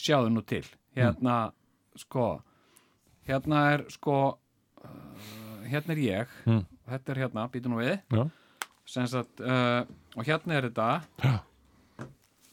sjáðu 0.01 0.33
nú 0.33 0.43
til. 0.49 0.65
Hérna, 0.97 1.53
sko 2.01 2.43
hérna 3.29 3.61
er 3.75 3.85
sko 3.93 4.39
uh, 4.81 4.89
hérna 5.69 5.93
er 5.93 6.01
ég. 6.01 6.33
Mm. 6.49 6.65
þetta 6.89 7.13
er 7.13 7.21
hérna, 7.27 7.45
býtu 7.53 7.69
nú 7.69 7.83
við. 7.83 7.99
Já. 8.13 8.25
sem 8.87 9.07
sagt, 9.09 9.41
uh, 9.41 9.85
og 10.17 10.25
hérna 10.25 10.57
er 10.59 10.71
þetta. 10.71 10.89
Kemst 11.21 11.54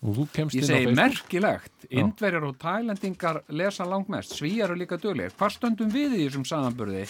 Ég 0.02 0.64
segi 0.66 0.94
merkilegt, 0.98 1.86
indverjar 1.94 2.48
og 2.48 2.56
tælendingar 2.58 3.44
lesa 3.54 3.86
langmest, 3.86 4.34
svíjar 4.34 4.74
og 4.74 4.80
líka 4.82 4.98
dölir 4.98 5.30
Hvað 5.38 5.54
stöndum 5.60 5.92
við 5.94 6.16
í 6.18 6.24
þessum 6.26 6.46
samanburði? 6.50 7.04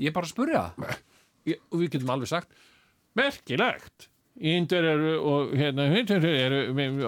Ég 0.00 0.08
er 0.08 0.14
bara 0.16 0.24
að 0.24 0.32
spurja 0.32 0.62
Ég- 1.44 1.60
og 1.68 1.82
við 1.82 1.90
getum 1.92 2.14
alveg 2.14 2.30
sagt 2.30 2.54
merkilegt. 3.14 4.08
Eru 4.40 5.12
og 5.20 5.52
hérna 5.54 5.84
hindur 5.92 6.24
eru 6.24 6.62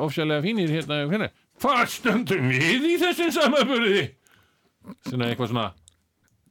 ofsjálega 0.05 0.45
fínir 0.45 0.69
hérna, 0.71 1.01
hérna. 1.11 1.31
Hvað 1.59 1.89
stöndum 1.97 2.53
við 2.53 2.85
í 2.93 2.95
þessum 3.01 3.33
samaburði 3.33 4.05
svona 5.09 5.31
eitthvað 5.33 5.51
svona 5.51 5.67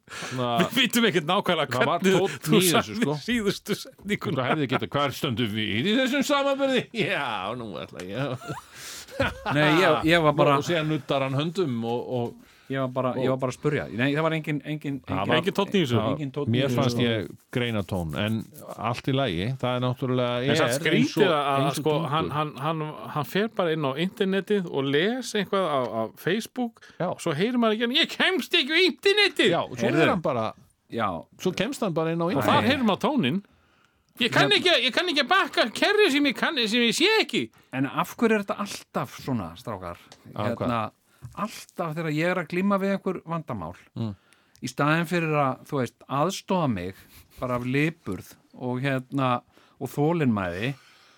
Við 0.05 0.75
vitum 0.75 1.05
ekkert 1.09 1.25
nákvæmlega 1.25 1.79
hvernig 1.81 2.33
þú 2.45 2.59
sagði 2.61 2.95
sko. 2.99 3.15
síðustu 3.25 3.77
setningun 3.79 4.35
hvað 4.37 4.51
hefði 4.51 4.67
geta 4.69 4.89
hvað 4.93 5.15
stöndum 5.17 5.49
við 5.55 5.89
í 5.89 5.95
þessum 5.97 6.25
samaburði 6.27 6.83
já, 6.93 7.25
nú 7.57 7.71
ætla 7.81 8.05
ég 8.05 8.45
Nei, 9.55 9.81
ég, 9.81 10.05
ég 10.11 10.21
var 10.27 10.35
bara 10.37 10.59
og 10.59 10.67
síðan 10.67 10.91
nuttar 10.93 11.25
hann 11.25 11.37
höndum 11.39 11.79
og, 11.89 12.11
og 12.19 12.54
ég 12.71 12.79
var 12.81 12.91
bara, 12.95 13.11
ég 13.21 13.29
var 13.29 13.37
bara 13.41 13.53
að 13.53 13.57
spurja. 13.59 13.85
Nei, 13.93 14.07
það 14.15 14.25
var 14.25 14.35
engin, 14.37 14.59
engin, 14.65 14.99
Það 15.05 15.33
engin, 15.35 15.53
Engin 16.01 16.31
tónn 16.33 16.49
í 16.49 16.55
mér 16.55 16.73
fannst 16.73 17.01
ég 17.01 17.29
greina 17.53 17.83
tón 17.85 18.15
en 18.19 18.41
allt 18.75 19.09
í 19.11 19.15
lagi, 19.15 19.47
það 19.61 19.77
er 19.77 19.83
náttúrulega 19.85 20.41
En 20.41 20.53
er 20.53 20.59
samt 20.61 20.77
skrítið 20.79 21.29
að, 21.29 21.65
og 21.69 21.79
sko, 21.79 21.95
hann, 22.11 22.29
hann, 22.33 22.53
hann, 22.61 22.83
hann 23.15 23.29
fer 23.29 23.49
bara 23.55 23.75
inn 23.75 23.85
á 23.85 23.91
internetið 24.01 24.69
og 24.71 24.91
les 24.91 25.33
eitthvað 25.37 25.65
á, 25.69 25.79
á 25.85 26.01
Facebook 26.19 26.81
Já. 26.97 27.09
og 27.11 27.19
svo 27.23 27.35
heyrir 27.37 27.61
maður 27.61 27.77
ekki 27.77 27.87
hann, 27.87 27.97
ég 28.01 28.13
kemst 28.15 28.57
ekki 28.61 28.73
á 28.73 28.79
internetið! 28.89 29.51
Já, 29.53 29.61
svo 29.73 29.91
er 29.91 30.13
hann 30.15 30.23
bara 30.25 30.47
Já, 30.93 31.09
svo 31.41 31.51
kemst 31.57 31.85
hann 31.85 31.93
bara 31.97 32.13
inn 32.13 32.23
á 32.23 32.25
og 32.25 32.33
internet 32.33 32.53
þar 32.53 32.71
heyrir 32.71 32.87
maður 32.87 33.05
tónin 33.09 33.43
ég 34.21 34.31
kann 34.31 34.51
ekki, 34.55 34.71
ég 34.85 34.93
kann 34.95 35.09
ekki 35.11 35.25
bakka 35.27 35.65
kerri 35.75 36.09
sem 36.13 36.27
ég, 36.29 36.35
kann, 36.37 36.59
sem 36.71 36.85
ég 36.85 36.95
sé 36.95 37.09
ekki. 37.19 37.41
En 37.75 37.87
af 37.89 38.13
hverju 38.15 38.37
er 38.37 38.45
þetta 38.45 38.57
alltaf 38.63 39.17
svona, 39.19 39.49
strákar? 39.59 39.99
Hérna, 40.31 40.85
alltaf 41.33 41.95
þegar 41.97 42.11
ég 42.15 42.29
er 42.31 42.41
að 42.43 42.49
glíma 42.53 42.77
við 42.81 42.95
einhver 42.97 43.21
vandamál 43.25 43.75
Mm. 43.95 44.15
í 44.61 44.67
staðin 44.71 45.05
fyrir 45.09 45.33
að, 45.35 45.65
þú 45.69 45.77
veist, 45.81 45.95
aðstofa 46.09 46.67
mig 46.71 46.95
bara 47.39 47.55
af 47.59 47.65
liburð 47.65 48.33
og 48.55 48.79
hérna, 48.81 49.41
og 49.79 49.89
þólinmæði 49.91 50.73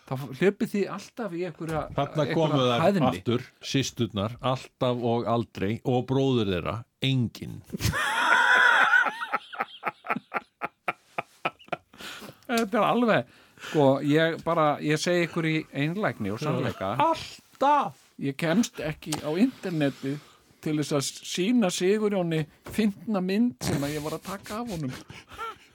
þá 0.07 0.13
hljöpið 0.39 0.69
því 0.73 0.81
alltaf 0.95 1.33
í 1.35 1.43
einhverja 1.45 1.81
Þarna 1.93 2.23
einhverja 2.23 2.33
komu 2.33 2.61
þær 2.63 2.81
hæðni. 2.85 3.07
aftur, 3.11 3.41
sýsturnar, 3.61 4.37
alltaf 4.41 4.97
og 5.03 5.25
aldrei 5.27 5.81
og 5.83 6.05
bróður 6.09 6.47
þeirra, 6.53 6.77
engin. 7.03 7.61
Þetta 12.47 12.77
er 12.79 12.85
alveg, 12.87 13.31
sko, 13.69 13.85
ég 14.07 14.37
bara, 14.45 14.67
ég 14.83 14.99
segi 15.01 15.25
ykkur 15.27 15.47
í 15.49 15.55
einlægni 15.75 16.31
og 16.31 16.39
sannleika 16.41 16.93
Alltaf! 17.03 18.03
Ég 18.21 18.37
kemst 18.39 18.79
ekki 18.81 19.13
á 19.21 19.29
interneti 19.37 20.15
til 20.63 20.73
þess 20.79 20.95
að 20.97 21.05
sína 21.29 21.69
Sigurjóni 21.71 22.43
fyndna 22.73 23.21
mynd 23.23 23.55
sem 23.63 23.83
að 23.85 23.93
ég 23.97 24.03
var 24.07 24.17
að 24.17 24.25
taka 24.31 24.61
af 24.63 24.71
honum. 24.73 24.93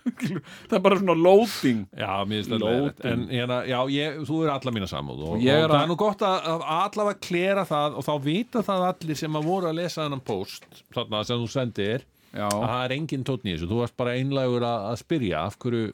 Það 0.02 0.72
er 0.74 0.80
bara 0.82 0.96
svona 0.98 1.14
loading. 1.14 1.84
Já, 1.94 2.24
leiðilegt. 2.26 3.04
En 3.06 3.20
hérna, 3.30 3.60
já, 3.70 3.76
ég, 3.94 4.16
þú 4.26 4.40
er 4.42 4.50
alla 4.50 4.72
mína 4.74 4.88
samúð 4.90 5.20
og, 5.22 5.36
og, 5.36 5.44
það 5.44 5.62
að- 5.68 5.74
er 5.78 5.90
nú 5.92 5.96
gott 6.00 6.24
að, 6.26 6.48
að 6.50 6.64
allavega 6.74 7.20
klera 7.22 7.62
það 7.68 8.00
og 8.00 8.06
þá 8.08 8.12
vita 8.24 8.64
það 8.66 8.86
allir 8.88 9.20
sem 9.20 9.38
að 9.38 9.46
voru 9.46 9.70
að 9.70 9.78
lesa 9.78 10.02
þennan 10.02 10.24
post 10.26 10.66
þarna 10.96 11.20
sem 11.28 11.44
þú 11.44 11.46
sendir 11.54 12.02
já, 12.34 12.48
að 12.48 12.64
það 12.66 12.82
er 12.88 12.96
engin 12.96 13.26
tónn 13.30 13.46
í 13.46 13.54
þessu, 13.54 13.70
þú 13.70 13.78
varst 13.84 13.96
bara 14.02 14.16
einlægur 14.18 14.66
að, 14.66 14.88
að 14.90 14.98
spyrja 15.04 15.44
af 15.46 15.58
hverju 15.62 15.84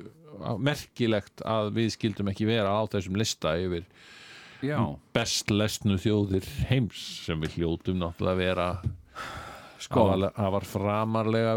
merkilegt 0.71 1.45
að 1.45 1.71
við 1.77 1.93
skildum 1.99 2.33
ekki 2.33 2.49
vera 2.49 2.73
á 2.73 2.83
þessum 2.89 3.21
lista 3.21 3.53
yfir 3.61 3.85
já, 4.63 4.79
best 5.15 5.51
lesnu 5.51 5.99
þjóðir 6.03 6.47
heims 6.71 7.03
sem 7.27 7.41
við 7.45 7.59
hljótum 7.59 8.01
náttúrulega 8.03 8.35
að 8.35 8.43
vera 8.43 8.69
sko. 9.79 10.07
það 10.37 10.51
var 10.57 10.67
framarlega 10.69 11.55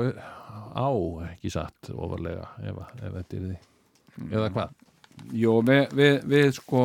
á, 0.76 0.88
ekki 1.32 1.52
satt 1.52 1.91
ofarlega, 1.95 2.47
ef, 2.64 2.76
að- 2.86 3.06
ef 3.08 3.14
þetta 3.20 3.38
er 3.39 3.47
því. 3.47 3.58
Eða 4.32 4.49
hvað? 4.56 4.76
jú, 5.38 5.56
við, 5.68 5.84
við, 5.97 6.16
við 6.32 6.52
sko 6.58 6.84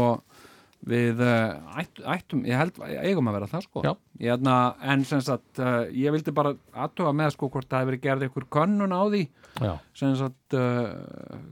við 0.87 1.19
uh, 1.25 1.79
ætt, 1.81 1.99
ættum, 2.07 2.45
ég 2.47 2.55
held 2.61 2.77
eigum 3.03 3.27
að 3.31 3.35
vera 3.41 3.47
það 3.51 3.63
sko. 3.65 3.83
Ég, 4.23 4.29
hefna, 4.31 4.57
en 4.87 5.03
sem 5.09 5.23
sagt, 5.25 5.59
uh, 5.59 5.87
ég 5.91 6.13
vildi 6.15 6.31
bara 6.37 6.53
aðtuga 6.79 7.11
með 7.17 7.33
sko 7.35 7.49
hvort 7.51 7.67
það 7.67 7.81
hefur 7.83 7.91
verið 7.91 8.05
gerð 8.05 8.27
ykkur 8.29 8.47
könnun 8.55 8.95
á 8.95 9.03
því. 9.11 9.23
Já, 9.57 9.73
sem 9.99 10.15
sagt 10.21 10.55
uh, 10.55 10.93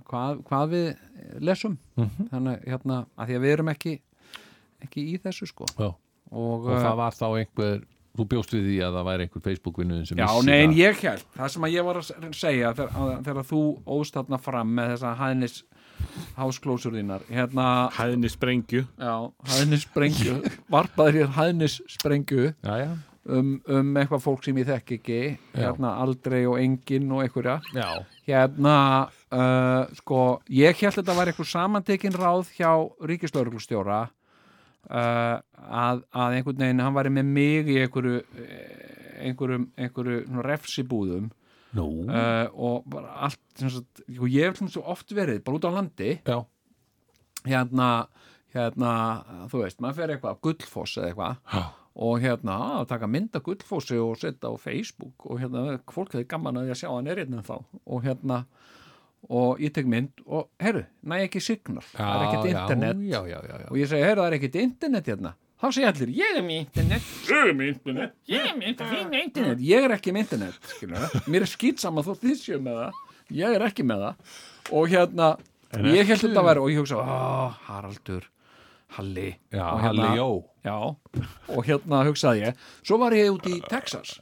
hvað, 0.06 0.42
hvað 0.46 0.74
við 0.76 1.40
lesum. 1.48 1.78
Mhm. 1.98 2.28
þannig 2.30 2.68
hérna, 2.68 3.00
að 3.18 3.26
því 3.32 3.38
að 3.40 3.44
við 3.46 3.54
erum 3.56 3.72
ekki 3.74 3.94
ekki 4.84 5.04
í 5.14 5.18
þessu 5.24 5.48
sko. 5.50 5.66
Já. 5.78 5.90
og, 6.30 6.64
og 6.64 6.70
það 6.80 6.96
var 7.02 7.12
þá 7.18 7.26
einhver 7.40 7.82
þú 8.14 8.24
bjóst 8.30 8.52
við 8.54 8.66
því 8.68 8.74
að 8.86 8.96
það 8.96 9.06
væri 9.08 9.24
einhver 9.26 9.42
Facebook-vinnuðin 9.48 10.06
sem 10.06 10.18
Já, 10.20 10.26
vissi 10.30 10.46
nei, 10.46 10.58
en 10.62 10.70
það. 10.70 10.76
ég 10.78 11.00
held, 11.02 11.22
það 11.34 11.48
sem 11.54 11.64
að 11.66 11.72
ég 11.74 11.86
var 11.88 11.96
að 11.98 12.10
segja 12.38 12.68
þegar, 12.78 12.92
að- 12.94 13.16
þegar 13.26 13.48
þú 13.48 13.62
óst 13.96 14.14
þarna 14.18 14.38
fram 14.44 14.74
með 14.78 14.92
þessa 14.94 15.14
hæðnis 15.18 15.56
hásklósur 16.36 16.94
þínar 16.94 17.24
hérna, 17.30 17.66
Hæðni 17.96 18.30
sprengju 18.30 18.84
já, 18.98 19.14
hæðnis 19.50 19.84
sprengju 19.88 20.36
varpaður 20.70 21.18
hér 21.20 21.32
hæðnis 21.38 21.76
sprengju 21.90 22.46
já, 22.52 22.72
já, 22.84 22.90
um, 23.34 23.52
um 23.66 23.92
eitthvað 24.00 24.22
fólk 24.26 24.44
sem 24.46 24.58
ég 24.62 24.66
þekk 24.68 24.94
ekki. 24.98 25.20
Hérna 25.56 25.94
aldrei 26.02 26.42
og 26.50 26.58
enginn 26.60 27.10
og 27.14 27.22
einhverja. 27.24 27.58
Já. 27.74 27.88
hérna, 28.28 28.76
uh, 29.32 29.84
sko 29.98 30.20
ég 30.52 30.76
held 30.82 30.98
þetta 31.00 31.16
var 31.18 31.30
eitthvað 31.32 31.50
samantekin 31.54 32.14
ráð 32.18 32.50
hjá 32.58 32.70
ríkislauruglustjóra 33.10 34.02
uh, 34.88 35.38
að, 35.84 36.04
að 36.12 36.38
einhvern 36.38 36.64
veginn 36.64 36.84
hann 36.84 36.96
væri 36.96 37.14
með 37.14 37.32
mig 37.38 37.70
í 37.72 37.78
einhverju 37.84 38.20
einhverjum, 39.24 39.68
einhverju 39.78 40.44
refsibúðum 40.44 41.30
Nú, 41.74 41.86
uh, 42.06 42.46
og 42.54 42.84
bara 42.86 43.16
allt 43.26 43.40
sagt, 43.58 44.04
ég 44.06 44.44
hef 44.46 44.60
svo 44.70 44.84
oft 44.92 45.10
verið 45.14 45.40
bara 45.42 45.58
út 45.58 45.66
á 45.66 45.70
landi. 45.74 46.10
Já, 46.22 46.44
hérna, 47.48 47.88
hérna 48.54 48.90
þú 49.50 49.64
veist, 49.64 49.80
maður 49.82 49.98
fer 49.98 50.12
eitthvað 50.14 50.38
gullfoss 50.46 51.00
eða 51.00 51.10
eitthvað. 51.10 51.72
Og 52.04 52.22
hérna 52.22 52.58
að 52.80 52.88
taka 52.90 53.06
mynd 53.10 53.36
af 53.38 53.44
gullfossi 53.46 53.98
og 54.02 54.16
setja 54.18 54.50
á 54.50 54.54
Facebook 54.58 55.26
og 55.30 55.38
hérna, 55.42 55.76
fólk 55.94 56.16
hefði 56.16 56.26
gaman 56.30 56.62
að 56.62 56.72
að 56.74 56.80
sjá 56.80 56.88
hann 56.90 57.10
er 57.10 57.20
hérna 57.22 57.42
þá. 57.46 57.56
Og 57.86 58.06
hérna 58.06 58.40
og 59.28 59.62
ég 59.62 59.72
tek 59.74 59.86
mynd 59.88 60.20
og, 60.26 60.48
herru, 60.60 60.84
næ 61.06 61.22
ekki 61.24 61.40
signal. 61.44 61.84
Það 61.94 62.14
er 62.16 62.26
ekkert 62.26 62.50
internet. 62.52 63.00
já, 63.08 63.20
já, 63.30 63.38
já, 63.40 63.54
já. 63.62 63.70
og 63.70 63.80
ég 63.80 63.88
segi, 63.90 64.04
herru, 64.04 64.20
það 64.22 64.28
er 64.30 64.38
ekkert 64.38 64.60
internet 64.62 65.10
hérna. 65.12 65.34
Þá 65.64 65.66
segja 65.72 65.90
allir, 65.94 66.10
ég 66.18 66.36
er 66.36 66.44
með 66.44 66.60
internet. 66.60 67.08
Ég 67.30 67.48
er 67.48 67.54
með 67.56 67.68
internet. 67.72 68.14
Ég 68.28 68.44
er 68.50 68.56
með 68.58 69.22
internet. 69.22 69.64
Ég 69.64 69.86
er 69.88 69.96
ekki 69.96 70.12
með 70.12 70.26
internet, 70.26 70.70
skilur 70.74 71.26
mér 71.30 71.46
er 71.46 71.50
skýtsama 71.54 72.04
þótt 72.04 72.24
þið 72.26 72.38
séu 72.42 72.60
með 72.60 72.80
það. 72.82 73.02
Ég 73.38 73.56
er 73.56 73.64
ekki 73.70 73.86
með 73.88 74.04
það. 74.04 74.38
Og 74.74 74.88
hérna, 74.92 75.28
En 75.74 75.88
ég 75.90 76.06
held 76.06 76.20
þetta 76.22 76.40
að 76.42 76.48
vera 76.50 76.62
og 76.62 76.70
ég 76.70 76.80
hugsa, 76.82 77.00
ó, 77.00 77.50
Haraldur 77.66 78.26
Halli. 78.94 79.30
Já, 79.50 79.64
og 79.72 79.80
Halli 79.82 80.10
Jó. 80.18 80.28
já, 80.64 80.76
og 81.50 81.64
hérna 81.66 82.02
hugsaði 82.06 82.44
ég 82.44 82.60
svo 82.84 82.98
var 83.02 83.16
ég 83.16 83.32
út 83.34 83.48
í 83.50 83.56
Texas. 83.66 84.20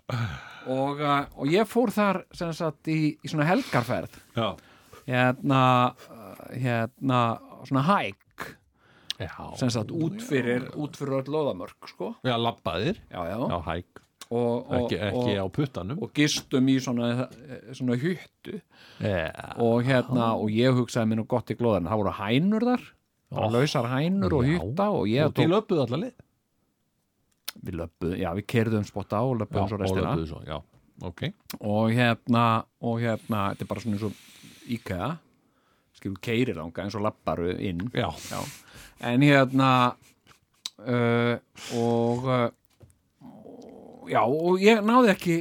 Og, 0.70 1.00
uh, 1.02 1.26
og 1.36 1.50
ég 1.50 1.66
fór 1.68 1.90
þar 1.92 2.22
sem 2.32 2.52
sagt 2.56 2.88
í, 2.88 3.16
í 3.18 3.28
svona 3.28 3.48
helgarferð. 3.50 4.14
Já, 4.38 4.54
hérna 5.06 5.62
hérna 6.52 7.20
svona 7.66 7.82
hæk 7.88 8.18
sem 9.56 9.70
sagt 9.70 9.92
út 9.94 10.18
fyrir, 10.24 10.64
út 10.74 10.96
fyrir 10.98 11.20
öll 11.20 11.28
loðamörk 11.30 11.86
sko. 11.92 12.14
Já, 12.26 12.34
labbaðir. 12.40 12.96
Já, 13.12 13.20
já. 13.30 13.38
Já, 13.52 13.58
hæk, 13.68 14.00
Og, 14.32 14.64
og, 14.64 14.72
ekki, 14.88 14.96
ekki 14.96 15.34
og, 15.36 15.44
á 15.44 15.46
puttanum. 15.52 15.98
og 16.02 16.10
gistum 16.16 16.68
í 16.72 16.78
svona, 16.80 17.28
svona 17.76 17.98
hyttu. 18.00 18.54
Já, 19.04 19.28
og 19.60 19.84
hérna, 19.84 20.30
og 20.40 20.48
ég 20.50 20.72
hugsaði 20.74 21.10
mér 21.10 21.20
nú 21.20 21.26
gott 21.28 21.52
í 21.52 21.56
glóðan, 21.58 21.86
það 21.90 22.00
voru 22.00 22.14
hænur 22.16 22.66
þar 22.70 22.86
Ó. 23.32 23.44
lausar 23.52 23.86
hænur 23.92 24.34
og 24.38 24.44
hytta 24.48 24.88
og 24.90 25.06
ég 25.12 25.26
og 25.28 25.34
tók, 25.36 25.52
löpuð 25.52 25.84
allar 25.84 26.02
lið 26.06 26.14
við 27.62 27.76
löpuðum, 27.82 28.16
já 28.24 28.30
við 28.40 28.46
kerðum 28.54 28.84
spotta 28.88 29.20
á 29.20 29.24
og 29.28 29.36
löpuðum 29.42 29.68
svo 29.68 29.76
og 29.76 29.82
restina. 29.84 30.14
löpuð 30.16 30.26
svo, 30.32 30.40
já, 30.48 30.58
ok. 31.12 31.22
Og 31.60 31.92
hérna, 31.92 32.44
og 32.80 33.00
hérna 33.04 33.42
þetta 33.52 33.66
er 33.66 33.70
bara 33.70 33.84
svona 33.84 33.98
eins 34.00 34.06
og 34.08 34.16
IKEA 34.66 35.12
skilur 35.96 36.18
keirir 36.24 36.58
ánga 36.62 36.84
eins 36.84 36.96
og 36.98 37.04
labbaru 37.06 37.52
inn. 37.58 37.84
Já, 37.94 38.08
Já. 38.30 38.40
en 39.12 39.22
hérna 39.26 39.70
uh, 40.82 41.36
og 41.78 42.26
uh, 42.26 42.48
já, 44.10 44.22
og 44.24 44.58
ég 44.62 44.82
náði 44.86 45.12
ekki 45.12 45.36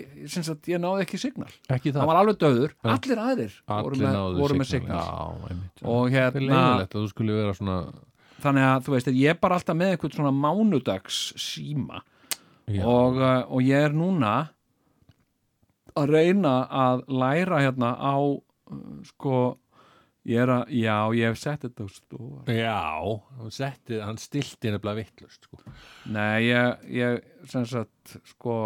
ég 0.69 0.81
náði 0.81 1.05
ekki 1.05 1.19
signal. 1.21 1.49
Ekki 1.71 1.93
það? 1.95 2.05
Var 2.11 2.21
alveg 2.21 2.39
döður, 2.41 2.77
allir 2.83 3.23
aðrir 3.25 3.57
voru 3.65 3.95
Allir 3.95 4.05
með, 4.05 4.15
náðu 4.19 4.39
voru 4.43 4.59
með 4.61 4.71
signal. 4.71 5.01
einmitt 5.49 5.81
já. 5.81 5.89
og 5.95 6.15
hérna 6.15 7.57
svona 7.57 7.81
þannig 8.41 8.65
að 8.65 8.85
þú 8.85 8.95
veist, 8.95 9.11
ég 9.13 9.33
er 9.35 9.41
bara 9.41 9.57
alltaf 9.59 9.77
með 9.77 9.93
einhvern 9.95 10.15
svona 10.17 10.33
mánudags 10.33 11.19
síma 11.37 12.01
og, 12.81 13.19
uh, 13.19 13.43
og 13.49 13.61
ég 13.65 13.89
er 13.89 13.93
núna 13.97 14.35
að 15.97 16.13
reyna 16.15 16.55
að 16.71 17.03
læra 17.11 17.59
hérna 17.65 17.91
á 17.99 18.15
sko 19.09 19.35
ég 20.29 20.37
er 20.43 20.51
að, 20.53 20.69
já, 20.77 20.95
ég 21.17 21.31
hef 21.31 21.39
sett 21.41 21.63
þetta 21.65 21.85
á 21.85 21.89
stofa 21.89 22.53
já 22.53 22.75
hann 23.39 23.55
setti, 23.55 23.97
hann 24.03 24.19
stilti 24.21 24.69
nefnilega 24.73 24.99
vittlust 25.01 25.47
sko. 25.47 25.61
Nei, 26.13 26.45
ég, 26.51 26.85
ég 26.93 27.47
sem 27.49 27.65
sagt, 27.69 28.17
sko 28.35 28.59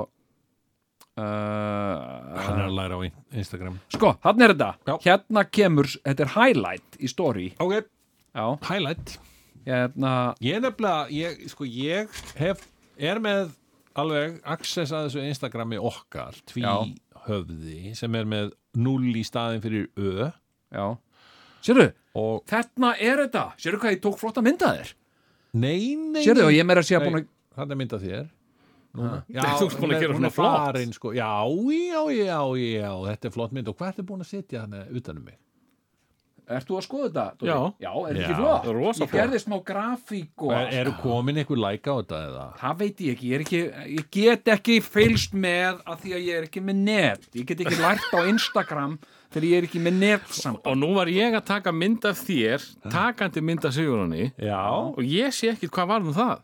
Hann 1.15 2.57
er 2.59 2.65
uh, 2.65 2.67
að 2.67 2.73
læra 2.75 2.97
á 2.99 3.01
in- 3.07 3.21
Instagram. 3.39 3.77
Sko, 3.95 4.09
þannig 4.19 4.43
er 4.49 4.51
þetta. 4.51 4.71
Já. 4.83 4.95
Hérna 5.05 5.43
kemur, 5.47 5.87
þetta 6.03 6.25
er 6.25 6.31
highlight 6.33 6.97
í 6.99 7.07
story. 7.07 7.45
Ok, 7.63 7.85
Já, 8.35 8.45
highlight. 8.67 9.13
Hérna 9.65 10.11
Ég 10.43 10.59
nefnilega, 10.59 11.05
ég, 11.15 11.45
sko, 11.53 11.63
ég 11.63 12.11
hef, 12.35 12.65
er 12.99 13.21
með 13.23 13.53
alveg 13.95 14.41
access 14.43 14.91
að 14.91 15.07
þessu 15.07 15.23
Instagrami 15.23 15.79
okkar 15.79 16.35
tví 16.51 16.65
höfði 17.25 17.95
sem 17.95 18.19
er 18.19 18.27
með 18.27 18.51
0 18.75 19.15
í 19.19 19.23
staðin 19.27 19.61
fyrir 19.63 19.87
ö 19.97 20.29
Já 20.75 20.85
Sérðu, 21.65 21.87
og 22.15 22.43
þarna 22.49 22.93
er 23.01 23.23
þetta 23.25 23.45
Sérðu 23.57 23.79
hvað 23.81 23.95
ég 23.95 24.01
tók 24.03 24.17
flotta 24.21 24.41
mynda 24.45 24.73
þér 24.77 24.91
nei, 25.55 25.95
nei 25.95 26.23
Sérðu, 26.25 26.45
og 26.49 26.53
ég 26.53 26.65
meira 26.67 26.83
að 26.83 26.89
sé 26.91 26.97
að 26.99 27.07
búin 27.07 27.21
að 27.21 27.29
Þetta 27.55 27.71
er 27.71 27.79
mynda 27.83 28.01
þér 28.03 28.25
Núna. 28.95 29.17
Já, 29.27 29.41
Þú 29.59 29.65
ert 29.67 29.73
búin 29.81 29.91
að 29.91 29.95
er- 29.97 30.03
gera 30.05 30.13
svona 30.15 30.29
flott. 30.31 30.53
farin, 30.65 30.93
sko. 30.95 31.09
Já, 31.11 31.31
já, 31.67 32.01
já, 32.15 32.37
já 32.55 32.91
Þetta 33.09 33.27
er 33.27 33.33
flott 33.35 33.51
mynd 33.57 33.67
og 33.67 33.75
hvað 33.75 33.89
ertu 33.91 34.05
búin 34.07 34.23
að 34.23 34.29
setja 34.29 34.61
hann 34.61 34.77
utanum 34.95 35.25
mig? 35.25 35.35
Ert 36.45 36.67
þú 36.69 36.75
að 36.77 36.83
skoða 36.85 37.07
þetta? 37.09 37.25
Dóri? 37.39 37.49
Já. 37.49 37.57
Já, 37.81 37.89
er 37.89 38.05
þetta 38.05 38.21
Já. 38.21 38.25
ekki 38.25 38.37
flott? 38.39 38.65
Ég 38.69 38.95
flott. 38.99 39.13
gerði 39.15 39.39
smá 39.41 39.55
grafík 39.65 40.43
og 40.45 40.51
Er, 40.55 40.67
eru 40.81 40.93
komin 41.01 41.39
einhver 41.41 41.61
like 41.61 41.89
á 41.89 41.95
þetta 41.97 42.21
eða? 42.29 42.45
Það 42.61 42.77
veit 42.83 43.03
ég 43.05 43.15
ekki, 43.15 43.29
ég, 43.29 43.35
er 43.39 43.45
ekki, 43.45 43.61
ég 43.95 44.09
get 44.17 44.51
ekki 44.55 44.79
fylgst 44.85 45.33
með 45.33 45.81
að 45.85 46.01
því 46.05 46.15
að 46.19 46.25
ég 46.29 46.39
er 46.41 46.47
ekki 46.49 46.65
með 46.67 46.81
net 46.85 47.29
Ég 47.33 47.45
get 47.49 47.63
ekki 47.65 47.79
lært 47.81 48.09
á 48.13 48.19
Instagram 48.29 48.97
þegar 49.33 49.47
ég 49.49 49.57
er 49.57 49.69
ekki 49.69 49.81
með 49.83 49.97
netsamband 50.05 50.69
Og 50.71 50.77
nú 50.83 50.91
var 50.95 51.11
ég 51.11 51.33
að 51.39 51.47
taka 51.49 51.73
mynd 51.75 52.05
af 52.05 52.21
þér 52.27 52.67
takandi 52.93 53.41
mynd 53.41 53.65
af 53.65 53.73
Sigurunni 53.75 54.29
Já 54.37 54.61
og 54.69 55.01
ég 55.01 55.33
sé 55.33 55.49
ekkit 55.55 55.73
hvað 55.73 55.89
var 55.95 56.05
um 56.05 56.13
það 56.15 56.43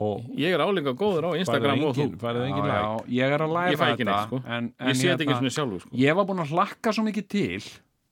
Og 0.00 0.30
Ég 0.40 0.54
er 0.56 0.62
álinga 0.64 0.94
góður 0.96 1.26
á 1.28 1.30
Instagram 1.36 1.82
og 1.84 1.92
þú 1.92 2.06
engin, 2.06 2.18
farið 2.22 2.46
engin 2.46 2.64
já, 2.64 2.70
like 2.70 2.80
já, 2.80 3.10
ég 3.18 3.34
er 3.36 3.42
að 3.44 3.50
læra 3.52 3.72
Ég 3.74 3.80
fæ 3.82 3.86
ekki 3.90 4.04
þetta 4.06 4.14
neitt, 4.14 4.30
sko. 4.30 4.38
en, 4.46 4.70
en 4.80 4.88
Ég 4.88 4.96
sé 4.96 5.10
þetta 5.10 5.24
ekki 5.26 5.34
hérna, 5.34 5.40
svona 5.42 5.56
sjálfur 5.58 5.82
sko. 5.84 5.90
Ég 6.00 6.16
var 6.16 6.28
búin 6.30 6.40
að 6.40 6.54
hlakka 6.54 6.94
svo 6.96 7.04
mikið 7.04 7.26
til 7.34 7.66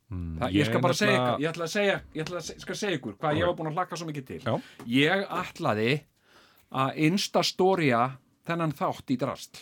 Það, 0.08 0.48
ég 0.48 0.54
ég 0.62 0.68
skal 0.70 0.80
bara 0.80 0.94
segja 0.96 1.16
nefnilega- 1.18 1.32
ykkur, 1.34 1.42
ég 1.44 1.50
ætla 1.52 1.64
að 1.68 1.72
segja, 1.74 1.96
ég 2.14 2.22
ætla 2.24 2.36
að 2.38 2.46
se- 2.48 2.58
skal 2.64 2.74
segja 2.80 2.98
ykkur 2.98 3.16
hvað 3.20 3.36
ég 3.38 3.46
var 3.46 3.56
búin 3.58 3.68
að 3.72 3.74
hlakka 3.76 3.96
svo 4.00 4.06
mikið 4.08 4.26
til. 4.26 4.40
Já. 4.40 4.54
Ég 4.88 5.26
ætlaði 5.28 5.90
að 6.72 6.96
instastória 7.08 8.00
þennan 8.48 8.72
þátt 8.78 9.12
í 9.12 9.18
drastl. 9.20 9.60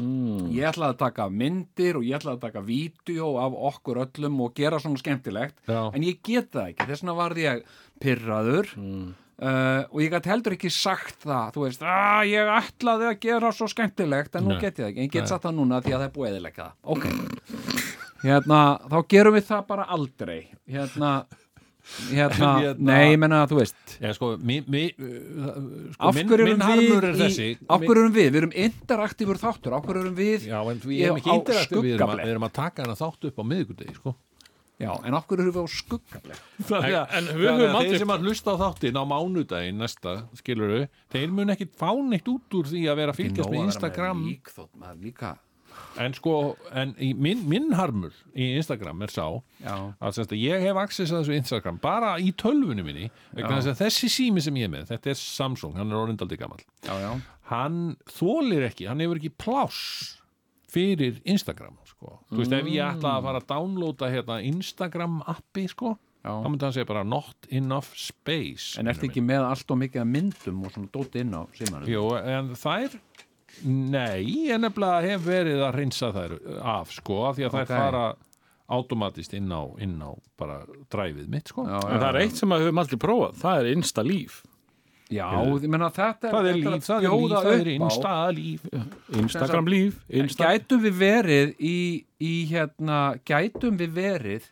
Mm. 0.00 0.48
Ég 0.50 0.64
ætlaði 0.72 0.94
að 0.96 0.98
taka 0.98 1.28
myndir 1.30 1.96
og 2.00 2.02
ég 2.08 2.16
ætlaði 2.18 2.36
að 2.40 2.40
taka 2.48 2.60
vídeo 2.66 3.28
af 3.38 3.52
okkur 3.74 4.00
öllum 4.06 4.40
og 4.42 4.54
gera 4.58 4.80
svona 4.82 4.98
skemmtilegt. 4.98 5.60
Já. 5.68 5.90
En 5.94 6.02
ég 6.02 6.18
get 6.22 6.50
það 6.50 6.72
ekki, 6.72 6.86
þess 6.88 7.02
vegna 7.04 7.14
varð 7.20 7.36
ég 7.44 7.62
pyrraður 8.00 8.74
Uh, 9.36 9.84
og 9.92 10.00
ég 10.00 10.08
gæti 10.08 10.30
heldur 10.32 10.54
ekki 10.56 10.70
sagt 10.72 11.18
það 11.26 11.50
þú 11.52 11.60
veist, 11.66 11.82
að 11.84 12.22
ég 12.30 12.48
ætlaði 12.48 13.04
að 13.10 13.18
gera 13.20 13.50
svo 13.52 13.66
skemmtilegt 13.68 14.34
en 14.34 14.46
nú 14.48 14.54
get 14.58 14.78
ég 14.80 14.86
það 14.86 14.88
ekki 14.88 14.96
en 15.02 15.04
ég 15.04 15.12
get 15.12 15.28
sagt 15.28 15.42
það 15.44 15.54
núna 15.58 15.80
því 15.84 15.92
að 15.92 16.00
það 16.00 16.04
er 16.06 16.14
búið 16.14 16.28
eðilega 16.30 16.56
það 16.56 16.72
ok, 16.94 17.04
hérna 18.26 18.60
þá 18.90 18.96
gerum 19.14 19.36
við 19.38 19.46
það 19.48 19.66
bara 19.70 19.86
aldrei. 19.96 20.38
Hérna, 20.68 21.10
hérna, 22.10 22.50
hérna- 22.64 22.74
nei, 22.90 23.12
ég 23.14 23.18
menna 23.22 23.40
þú 23.50 23.60
veist. 23.60 23.96
Já, 24.02 24.10
sko, 24.16 24.32
mi, 24.42 24.58
mi, 24.66 24.84
uh, 24.98 25.48
sko 25.94 26.10
af 26.10 26.20
hverju 26.20 26.38
erum 26.50 26.62
við 26.66 26.94
er 26.98 27.18
þessi. 27.22 27.48
í, 27.54 27.58
af 27.70 27.82
hverju 27.86 28.02
erum 28.04 28.14
við, 28.18 28.28
við 28.34 28.40
erum 28.42 28.54
interaktífur 28.66 29.40
þáttur. 29.42 29.76
Af 29.78 29.86
hverju 29.88 30.04
erum 30.06 30.16
við 30.18 30.46
Já, 30.50 30.58
en 30.60 30.80
við 30.84 31.02
erum 31.08 31.20
ekki 31.22 31.32
á 31.32 31.36
interaktiv, 31.40 31.82
við, 31.86 31.98
að- 32.06 32.22
við 32.24 32.34
erum 32.36 32.48
að 32.50 32.56
taka 32.60 32.86
hana 32.86 32.98
þátt 32.98 33.28
upp 33.30 33.38
á 33.40 33.44
miðvikudegi, 33.54 33.98
sko. 34.00 34.16
Já, 34.76 34.90
en 35.08 35.14
af 35.16 35.24
hverju 35.24 35.40
erum 35.46 35.54
við 35.56 35.64
á 35.64 35.68
skuggafleg 35.72 36.40
En- 37.16 37.30
við 37.32 37.46
höfum 37.48 37.62
að 37.64 37.78
aldrei- 37.78 37.92
Þeir 37.94 38.02
sem 38.02 38.10
að 38.12 38.26
hlusta 38.26 38.52
á 38.52 38.56
þáttin 38.60 38.98
á 39.00 39.04
mánudaginn 39.08 39.78
næsta, 39.80 40.12
skilur 40.36 40.68
við, 40.74 40.82
þeir 41.14 41.30
mun 41.32 41.54
ekki 41.54 41.68
fá 41.80 41.88
neitt 42.04 42.28
út 42.28 42.58
úr 42.60 42.68
því 42.68 42.82
að 42.92 42.98
vera 43.00 43.14
að 43.14 43.20
fylgjast 43.22 43.54
með 43.54 43.62
Instagram. 43.70 44.20
lík, 44.28 44.50
þótt, 44.52 44.72
maður 44.76 45.00
líka 45.06 45.30
en 46.02 46.14
sko, 46.16 46.34
en 46.76 46.94
minn, 47.16 47.44
minn 47.48 47.72
harmur 47.78 48.14
í 48.36 48.50
Instagram 48.58 49.04
er 49.06 49.12
sá 49.14 49.24
að, 49.26 50.10
semst, 50.16 50.34
að 50.34 50.42
ég 50.42 50.64
hef 50.66 50.80
access 50.80 51.12
að 51.12 51.22
þessu 51.24 51.38
Instagram 51.40 51.80
bara 51.82 52.16
í 52.22 52.32
tölvunni 52.38 52.84
minni 52.86 53.08
þessi 53.36 54.10
sími 54.12 54.44
sem 54.44 54.56
ég 54.60 54.68
er 54.68 54.74
með, 54.74 54.90
þetta 54.92 55.12
er 55.12 55.20
Samsung 55.20 55.76
hann 55.78 55.92
er 55.92 56.00
orðindaldi 56.02 56.38
gammal 56.40 56.60
já, 56.84 56.94
já, 57.02 57.10
hann 57.52 57.80
þólir 58.10 58.68
ekki, 58.70 58.88
hann 58.90 59.02
hefur 59.04 59.20
ekki 59.20 59.32
pláss 59.40 60.16
fyrir 60.76 61.20
Instagram 61.24 61.78
sko. 61.86 62.18
þú 62.28 62.42
veist, 62.42 62.56
ef 62.56 62.66
ég 62.68 62.82
ætla 62.84 63.16
að 63.16 63.28
fara 63.28 63.40
að 63.40 63.48
downloada 63.52 64.10
hérna 64.12 64.40
Instagram 64.44 65.20
appi 65.30 65.66
sko, 65.72 65.94
þá 66.26 66.48
myndi 66.50 66.66
hann 66.66 66.74
segja 66.74 66.88
bara 66.90 67.04
not 67.06 67.46
enough 67.54 67.94
space 67.96 68.74
en 68.80 68.90
ertu 68.90 69.06
ekki 69.08 69.22
með 69.24 69.46
allt 69.46 69.70
og 69.70 69.78
mikið 69.84 70.08
myndum 70.10 70.64
og 70.66 70.74
svona 70.74 70.90
dóti 70.92 71.22
inn 71.22 71.36
á 71.38 71.46
símanum? 71.56 71.88
Jú, 71.88 72.02
en 72.18 72.50
þær 72.58 72.98
Nei, 73.64 74.50
en 74.52 74.60
nefnilega 74.66 75.00
hef 75.06 75.22
verið 75.26 75.62
að 75.64 75.74
reynsa 75.80 76.12
þær 76.12 76.34
af, 76.60 76.90
sko, 76.92 77.22
af 77.30 77.36
því 77.38 77.46
að 77.48 77.54
þær 77.56 77.62
Ok. 77.62 77.72
fara 77.72 78.04
automatist 78.68 79.32
inn 79.38 79.48
á, 79.54 79.62
inn 79.80 79.96
á 80.02 80.10
bara 80.36 80.58
dræfið 80.90 81.28
mitt, 81.30 81.48
sko. 81.48 81.64
já, 81.64 81.78
En 81.86 82.00
það 82.02 82.08
er 82.14 82.20
eitt 82.24 82.36
sem 82.36 82.50
að 82.50 82.60
við 82.60 82.66
höfum 82.68 82.82
aldrei 82.82 82.98
prófað, 83.06 83.34
það 83.40 83.60
er 83.62 83.72
Insta 83.76 84.02
líf 84.04 84.42
Já, 85.06 85.28
ég 85.38 85.68
menna 85.70 85.86
þetta 85.94 86.30
Það 86.32 86.46
er 86.48 86.56
þetta 86.56 86.70
líf, 86.74 86.84
það 86.84 86.96
er 86.96 87.12
líf, 87.14 87.30
það 87.30 87.52
er 87.60 87.68
insta 87.76 88.14
líf. 88.34 88.64
Instagram 89.22 89.68
líf 89.70 90.00
Insta... 90.10 90.48
Gætum 90.50 90.82
við 90.82 90.96
verið 90.98 91.52
í, 91.62 91.76
í 92.18 92.32
hérna, 92.50 92.98
gætum 93.24 93.78
við 93.78 93.92
verið 93.94 94.48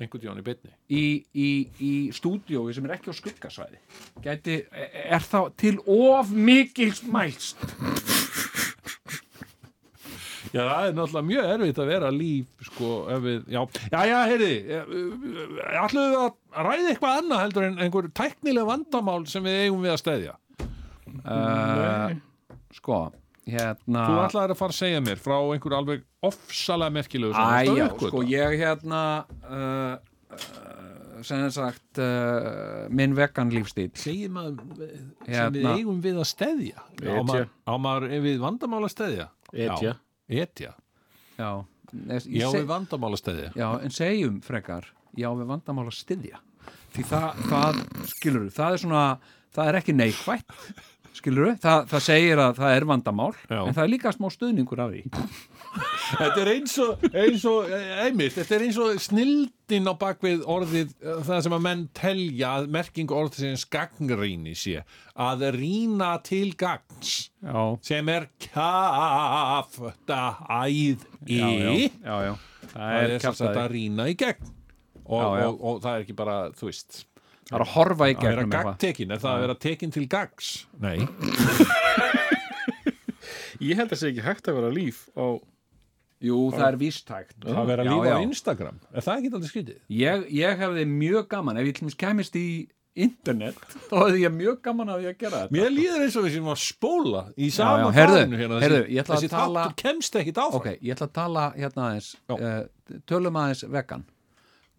Einhvern 0.00 0.22
tjón 0.24 0.38
í 0.40 0.42
bytni. 0.46 0.70
í, 0.88 1.02
í, 1.36 1.48
í 1.84 1.90
stúdíói 2.16 2.72
sem 2.72 2.86
er 2.88 2.94
ekki 2.96 3.12
á 3.12 3.14
skuggasvæði 3.20 3.76
Gæti, 4.24 4.54
er 4.72 5.20
þá 5.20 5.52
til 5.60 5.74
of 5.84 6.32
mikils 6.32 7.02
mælst 7.04 7.60
Já, 10.50 10.62
það 10.66 10.86
er 10.88 10.94
náttúrulega 10.98 11.26
mjög 11.30 11.48
erfitt 11.54 11.78
að 11.84 11.90
vera 11.92 12.08
líf, 12.10 12.46
sko, 12.66 12.88
ef 13.14 13.20
við, 13.22 13.36
já, 13.54 13.60
já, 13.92 14.00
já, 14.10 14.16
heyrði, 14.32 14.54
ætlum 15.84 16.08
við 16.10 16.16
að 16.24 16.64
ræða 16.66 16.88
eitthvað 16.94 17.18
annað 17.20 17.42
heldur 17.44 17.66
en 17.68 17.78
einhver 17.84 18.08
tæknileg 18.18 18.66
vandamál 18.70 19.20
sem 19.30 19.46
við 19.46 19.60
eigum 19.66 19.84
við 19.86 19.94
að 19.94 20.00
stæðja. 20.02 20.34
uh, 21.22 22.18
Sko, 22.74 22.98
hérna 23.50 24.04
Þú 24.06 24.18
ætlaðir 24.24 24.54
að 24.54 24.60
fara 24.60 24.74
að 24.74 24.78
segja 24.80 25.00
mér 25.06 25.18
frá 25.22 25.36
einhver 25.54 25.74
alveg 25.78 26.04
ofsalega 26.26 26.94
merkilegu 26.98 27.34
sem 27.34 27.42
Æ, 27.42 27.50
varst 27.50 27.70
að 27.72 27.80
já, 27.80 27.86
uppgötva. 27.88 28.10
sko, 28.12 28.22
ég 28.30 28.58
hérna 28.60 29.00
uh, 29.46 29.94
uh, 30.34 31.22
sem 31.26 31.42
sagt 31.52 31.98
uh, 32.00 32.86
minn 32.94 33.14
vegan 33.18 33.50
lífstíl 33.52 33.90
segir 33.98 34.30
maður 34.32 34.86
eh, 34.86 34.94
sem 35.26 35.34
Hérna. 35.34 35.50
við 35.56 35.66
eigum 35.74 35.98
við 36.04 36.20
að 36.22 36.28
steðja 36.30 36.84
á 36.86 37.74
maður, 37.76 38.14
við 38.24 38.38
vandamál 38.40 38.84
að 38.86 38.94
steðja 38.94 39.26
Etja. 39.50 39.96
Etja. 40.30 40.74
Já, 41.38 41.64
Nes, 41.92 42.26
já 42.26 42.46
ég 42.46 42.52
seg- 42.52 42.60
við 42.62 42.68
vandamál 42.70 43.10
að 43.16 43.18
steðja 43.18 43.48
Já, 43.58 43.68
en 43.82 43.90
segjum 43.90 44.36
frekar 44.46 44.84
já 45.18 45.26
við 45.34 45.48
vandamál 45.50 45.88
að 45.90 45.96
styðja 45.98 46.38
því 46.94 47.02
það, 47.10 47.40
það 47.50 47.80
skilur 48.12 48.44
það 48.54 48.72
er 48.76 48.78
svona, 48.84 49.02
það 49.56 49.68
er 49.72 49.78
ekki 49.80 49.94
neikvætt 49.98 50.54
skilur 51.18 51.56
það, 51.58 51.88
það 51.90 52.04
segir 52.06 52.38
að 52.44 52.52
það 52.60 52.76
er 52.76 52.86
vandamál 52.92 53.32
Já. 53.50 53.60
en 53.66 53.74
það 53.74 53.82
er 53.82 53.90
líka 53.90 54.12
smá 54.14 54.28
stuðningur 54.30 54.84
af 54.84 54.92
því 54.94 55.02
þetta 55.70 56.40
er 56.42 56.48
eins 56.56 56.72
og, 56.82 57.04
eins 57.14 57.44
og 57.48 57.68
eh, 57.70 58.04
einmitt, 58.06 58.34
þetta 58.34 58.54
er 58.56 58.62
eins 58.66 58.78
og 58.82 58.98
snildin 59.02 59.86
á 59.86 59.94
bakvið 60.00 60.42
orðið 60.50 60.88
eh, 60.98 61.20
það 61.28 61.42
sem 61.46 61.54
að 61.56 61.64
menn 61.66 61.84
telja 61.96 62.48
að 62.58 62.64
merking 62.74 63.10
orðsins 63.14 63.64
gagnrýni 63.70 64.54
sé 64.58 64.82
að 65.20 65.38
rýna 65.56 66.10
til 66.26 66.50
gagns 66.58 67.12
Já, 67.44 67.60
sem 67.86 68.10
er 68.12 68.26
kafta 68.50 70.22
æð 70.66 71.00
í. 71.26 71.38
Já, 71.38 71.46
já, 71.46 71.70
já, 71.70 72.16
já. 72.26 72.34
Það, 72.70 72.80
það 72.80 72.96
er 72.96 73.10
er 73.10 73.22
kjaftaði 73.24 73.60
að 73.64 73.70
rýna 73.74 74.04
í 74.10 74.16
gegn. 74.20 74.50
Og, 75.10 75.18
Já, 75.18 75.26
já. 75.40 75.46
Og, 75.48 75.54
og 75.66 75.78
það 75.82 75.92
er 75.96 76.00
ekki 76.04 76.14
bara, 76.18 76.36
þú 76.54 76.64
veist 76.70 76.90
Það 77.50 77.56
er 77.56 77.62
að 77.64 77.72
horfa 77.74 78.06
í 78.06 78.12
að 78.14 78.20
gegnum 78.20 78.44
eitthvað. 78.44 78.66
gagntekin, 78.68 79.10
er 79.10 79.18
það 79.22 79.32
að 79.32 79.40
vera 79.42 79.56
tekin 79.64 79.90
til 79.96 80.04
gags? 80.12 80.50
Nei, 80.78 80.98
Ég 83.60 83.76
held 83.76 83.90
að 83.90 83.94
það 83.96 84.00
sé 84.00 84.10
ekki 84.12 84.22
hægt 84.24 84.46
að 84.48 84.56
vera 84.60 84.70
líf 84.72 85.00
á 85.18 85.24
Jú, 86.20 86.40
það 86.52 86.66
er 86.66 86.76
vístækt 86.80 87.46
það 87.46 87.66
vera 87.70 87.84
Já, 87.86 87.90
lífa 87.94 88.16
á 88.16 88.20
Instagram. 88.26 88.80
Er 88.92 89.04
það 89.06 89.16
ekki 89.22 89.30
aldrei 89.38 89.50
skrítið? 89.54 89.78
ég, 90.00 90.26
ég 90.40 90.60
hefði 90.60 90.84
mjög 90.90 91.28
gaman 91.32 91.56
ef 91.62 91.70
ég 91.70 91.78
til 91.78 91.86
dæmis 91.86 91.96
kemist 92.02 92.36
í 92.36 92.46
internet 93.00 93.56
þá 93.88 93.94
hefði 94.02 94.20
ég 94.26 94.34
mjög 94.34 94.58
gaman 94.66 94.88
að 94.92 95.04
ég 95.06 95.14
að 95.14 95.18
gera 95.24 95.40
þetta. 95.44 95.54
Mér 95.56 95.70
líður 95.72 96.04
eins 96.04 96.16
og 96.20 96.26
við 96.26 96.34
sem 96.36 96.48
að 96.52 96.60
spóla 96.66 97.22
í 97.40 97.48
sama 97.54 97.88
fánu 97.88 97.96
hérna, 97.96 98.38
heyrðu, 98.42 98.60
þessi, 98.60 98.80
ég 98.96 99.02
ætla 99.04 99.14
að 99.14 99.20
þessi 99.22 99.32
tala- 99.32 99.64
þáttur 99.64 99.76
kemst 99.84 100.18
ekkit 100.20 100.40
áfram. 100.44 100.60
Ok, 100.60 100.70
ég 100.82 100.96
ætla 100.96 101.06
að 101.08 101.14
tala 101.20 101.44
hérna 101.56 101.84
aðeins 101.88 102.10
uh, 102.36 102.98
tölum 103.08 103.38
aðeins 103.40 103.64
vegan. 103.78 104.04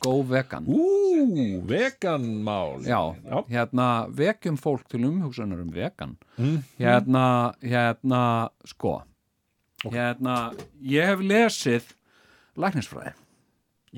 Go 0.02 0.14
vegan. 0.26 0.66
Ú, 0.66 1.62
veganmál 1.70 2.82
Já, 2.86 3.00
Já. 3.22 3.38
hérna 3.50 3.88
vekjum 4.18 4.58
fólk 4.58 4.88
til 4.90 5.04
umhugsunar 5.06 5.62
um 5.62 5.70
vegan. 5.74 6.16
Mm. 6.38 6.60
hérna, 6.82 7.26
hérna 7.62 8.22
sko 8.66 9.00
hérna, 9.90 10.36
ég 10.86 11.08
hef 11.10 11.24
lesið 11.26 11.90
læknisfræði. 12.62 13.14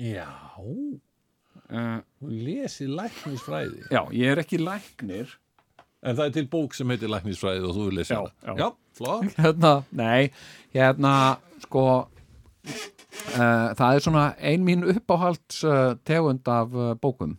Já, 0.00 0.28
uh, 0.58 2.00
lesið 2.24 2.94
læknisfræði? 2.98 3.84
Já, 3.92 4.02
ég 4.14 4.32
er 4.32 4.42
ekki 4.42 4.60
læknir. 4.62 5.36
En 6.04 6.16
það 6.16 6.26
er 6.26 6.34
til 6.38 6.48
bók 6.52 6.74
sem 6.76 6.90
heitir 6.92 7.12
læknisfræði 7.12 7.64
og 7.68 7.76
þú 7.76 7.86
er 7.88 7.96
lesið 8.00 8.16
Já, 8.16 8.32
já. 8.48 8.56
já 8.64 8.70
hérna, 9.40 9.72
nei, 9.90 10.28
hérna 10.70 11.14
sko 11.64 11.84
uh, 12.04 13.70
það 13.74 13.88
er 13.88 14.04
svona 14.04 14.26
ein 14.38 14.62
mín 14.66 14.84
uppáhalds 14.86 15.64
uh, 15.66 15.96
tegund 16.06 16.46
af 16.48 16.76
uh, 16.76 16.92
bókum. 17.00 17.38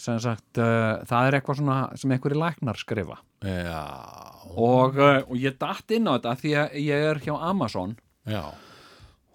Sem 0.00 0.16
sagt, 0.22 0.56
það 0.56 1.26
er 1.26 1.34
eitthvað 1.36 1.58
svona 1.58 1.74
sem 2.00 2.12
einhverju 2.14 2.38
læknar 2.40 2.78
skrifa 2.80 3.18
og, 3.40 4.98
uh, 4.98 5.20
og 5.24 5.36
ég 5.40 5.56
datt 5.60 5.94
inn 5.96 6.08
á 6.10 6.16
þetta 6.16 6.34
því 6.40 6.56
að 6.62 6.74
ég 6.84 7.06
er 7.10 7.20
hjá 7.24 7.32
Amazon. 7.36 7.94
Já, 8.28 8.42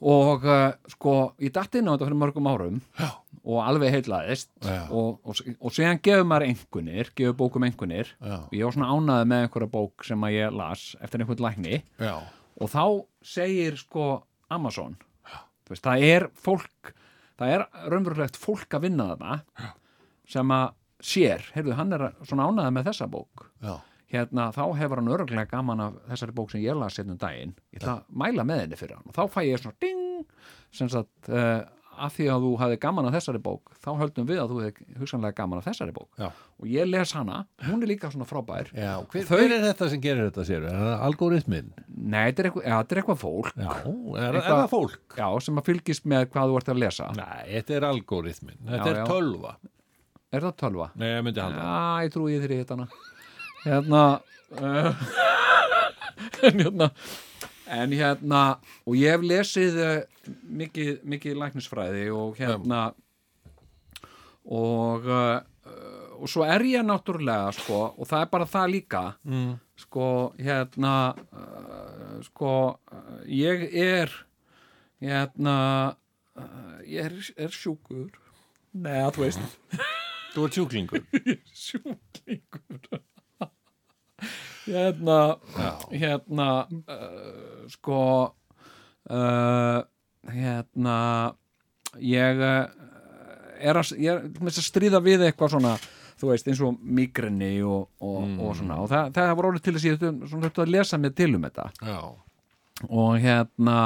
og 0.06 0.43
uh, 0.45 0.74
sko, 0.91 1.14
ég 1.41 1.53
datt 1.56 1.78
inn 1.80 1.88
á 1.89 1.95
þetta 1.95 2.10
fyrir 2.10 2.20
mörgum 2.22 2.49
árum 2.51 2.82
já, 2.99 3.08
og 3.45 3.62
alveg 3.64 3.95
heitlaðist 3.95 4.51
og, 4.91 5.22
og, 5.24 5.39
og 5.58 5.74
síðan 5.74 6.01
gefur 6.03 6.28
maður 6.28 6.49
einhvernir 6.49 7.12
gefur 7.18 7.38
bókum 7.39 7.66
já, 7.66 8.06
og 8.43 8.53
ég 8.53 8.68
var 8.68 8.76
svona 8.76 8.91
ánaði 8.91 9.30
með 9.32 9.45
einhverja 9.45 9.72
bók 9.74 10.06
sem 10.06 10.28
að 10.28 10.38
ég 10.38 10.56
las 10.60 10.86
eftir 11.01 11.24
einhvern 11.24 11.45
lækni. 11.47 11.82
Já. 11.97 12.16
og 12.62 12.72
þá 12.72 12.84
segir 13.26 13.80
sko 13.82 14.06
Amazon 14.53 14.97
veist, 15.70 15.82
það 15.82 16.06
er 16.06 16.30
fólk 16.38 16.93
það 17.39 17.56
er 17.56 17.68
raunverulegt 17.89 18.38
fólk 18.39 18.78
að 18.78 18.86
vinna 18.86 19.10
þarna 19.14 19.72
sem 20.30 20.53
að 20.53 20.74
sér, 21.06 21.43
heyrðu, 21.56 21.76
hann 21.78 21.93
er 21.95 22.08
svona 22.26 22.47
ánaði 22.49 22.74
með 22.76 22.88
þessa 22.89 23.08
bók. 23.12 23.45
Já. 23.64 23.76
Hérna, 24.16 24.49
þá 24.55 24.63
hefur 24.80 25.01
hann 25.01 25.13
örgulega 25.18 25.51
gaman 25.51 25.86
af 25.89 26.01
þessari 26.09 26.36
bók 26.39 26.51
sem 26.55 26.61
ég 26.66 26.80
las 26.80 26.97
hérna 26.99 27.16
um 27.16 27.22
daginn. 27.22 27.55
Ég 27.76 27.82
ætla 27.84 27.99
að 27.99 28.03
mæla 28.24 28.43
með 28.47 28.66
henni 28.66 28.80
fyrir 28.82 28.97
hann 28.99 29.07
og 29.11 29.16
þá 29.16 29.24
fæ 29.36 29.41
ég 29.49 29.61
svona 29.61 29.80
ding 29.82 30.26
sem 30.76 30.89
sagt, 30.91 31.30
uh, 31.30 31.63
að 31.95 32.11
því 32.11 32.26
að 32.28 32.41
þú 32.43 32.49
hafði 32.59 32.78
gaman 32.84 33.05
af 33.07 33.13
þessari 33.16 33.39
bók 33.39 33.70
þá 33.80 33.88
höldum 34.01 34.26
við 34.28 34.39
að 34.41 34.49
þú 34.51 34.57
hefði 34.66 34.97
hugsanlega 34.99 35.38
gaman 35.38 35.61
af 35.61 35.68
þessari 35.70 35.93
bók. 35.95 36.09
Já. 36.20 36.28
og 36.59 36.66
ég 36.68 36.89
les 36.89 37.13
hana, 37.16 37.38
hún 37.70 37.84
er 37.86 37.88
líka 37.93 38.09
svona 38.11 38.28
frábær. 38.28 38.68
Já, 38.76 38.97
hver, 39.13 39.24
Þau- 39.30 39.38
hver 39.39 39.53
er 39.55 39.63
þetta 39.70 39.88
sem 39.93 40.01
gerir 40.03 40.28
þetta 40.30 40.43
sér? 40.49 40.66
Er 40.68 40.76
það 40.82 41.05
algoritminn? 41.07 41.70
nei, 41.95 42.26
þetta 42.32 42.43
er 42.43 42.49
eitthvað, 42.49 42.66
ja, 42.68 42.80
er 42.84 42.99
eitthvað 43.01 43.22
fólk. 43.22 43.53
Já, 43.55 43.72
er, 43.72 44.26
er 44.28 44.39
Eitthvað- 44.41 44.59
það 44.59 44.70
fólk? 44.76 45.16
já, 45.22 45.28
sem 45.47 45.55
að 45.63 45.66
fylgist 45.72 46.05
með 46.11 46.26
hvað 46.36 46.51
þú 46.51 46.57
ert 46.59 46.74
að 46.76 46.82
lesa. 46.84 47.07
Nei, 47.16 47.45
þetta 47.55 47.78
er 47.80 47.88
algoritminn, 47.93 48.59
þetta 48.68 48.91
er 48.91 49.01
tölva. 49.07 49.55
Er 50.36 50.41
það 50.43 50.55
tölva? 50.59 50.89
Nei, 50.99 51.07
ég 51.16 51.24
myndi 51.24 51.39
halda 51.39 51.63
Já, 51.63 52.03
ég 52.03 52.11
trúi 52.11 52.34
ég 52.36 52.41
þér 52.43 52.51
í 52.51 52.59
þetta 52.66 52.76
hérna 53.66 54.03
uh, 54.61 54.93
en 56.45 56.59
hérna 56.61 56.89
en 57.66 57.95
hérna 57.97 58.43
og 58.86 58.97
ég 58.99 59.16
hef 59.16 59.26
lesið 59.26 59.82
uh, 59.82 59.97
mikið, 60.45 61.01
mikið 61.03 61.41
læknisfræði 61.41 62.05
og 62.13 62.38
hérna 62.39 62.88
og 64.45 65.09
uh, 65.09 65.41
og 66.16 66.30
svo 66.32 66.45
er 66.47 66.63
ég 66.63 66.86
náttúrulega 66.86 67.49
sko, 67.57 67.80
og 67.97 68.07
það 68.07 68.22
er 68.22 68.30
bara 68.32 68.45
það 68.47 68.70
líka 68.72 69.01
mm. 69.28 69.49
sko, 69.82 70.05
hérna 70.39 70.93
sko 72.30 72.51
ég 73.28 73.66
er 73.74 74.13
hérna 75.03 75.55
ég 76.88 77.09
er, 77.09 77.18
er 77.36 77.51
sjúkur. 77.51 78.13
Nei, 78.76 79.01
þú 79.16 79.26
veist. 79.26 79.43
Þú 80.36 80.47
ert 80.47 80.57
sjúklingur. 80.59 81.03
Sjúklingur 81.66 83.03
hérna 84.66 85.18
hérna 85.92 86.48
uh, 86.70 87.66
sko 87.74 88.00
uh, 89.10 89.80
hérna 90.34 90.98
ég 92.02 92.42
uh, 92.42 92.66
er 93.62 93.80
að, 93.80 93.92
ég 94.02 94.10
er 94.12 94.50
að 94.50 94.58
stríða 94.66 95.00
við 95.06 95.28
eitthvað 95.30 95.54
svona 95.56 95.76
þú 96.16 96.30
veist 96.32 96.48
eins 96.48 96.62
og 96.64 96.78
migrini 96.80 97.54
og, 97.68 97.90
og, 98.00 98.24
og 98.40 98.54
svona. 98.58 98.78
Og 98.84 98.88
það, 98.92 99.10
það 99.18 99.32
var 99.36 99.48
orðið 99.50 99.64
til 99.66 99.74
þess 99.76 99.84
að 99.86 99.90
ég 99.90 99.98
þurfti- 100.00 100.30
svona 100.32 100.46
þurfti 100.48 100.64
að 100.64 100.72
lesa 100.76 101.00
mér 101.04 101.14
til 101.20 101.28
um 101.36 101.44
þetta. 101.44 101.66
Já, 101.84 102.00
og 102.88 103.18
hérna 103.24 103.80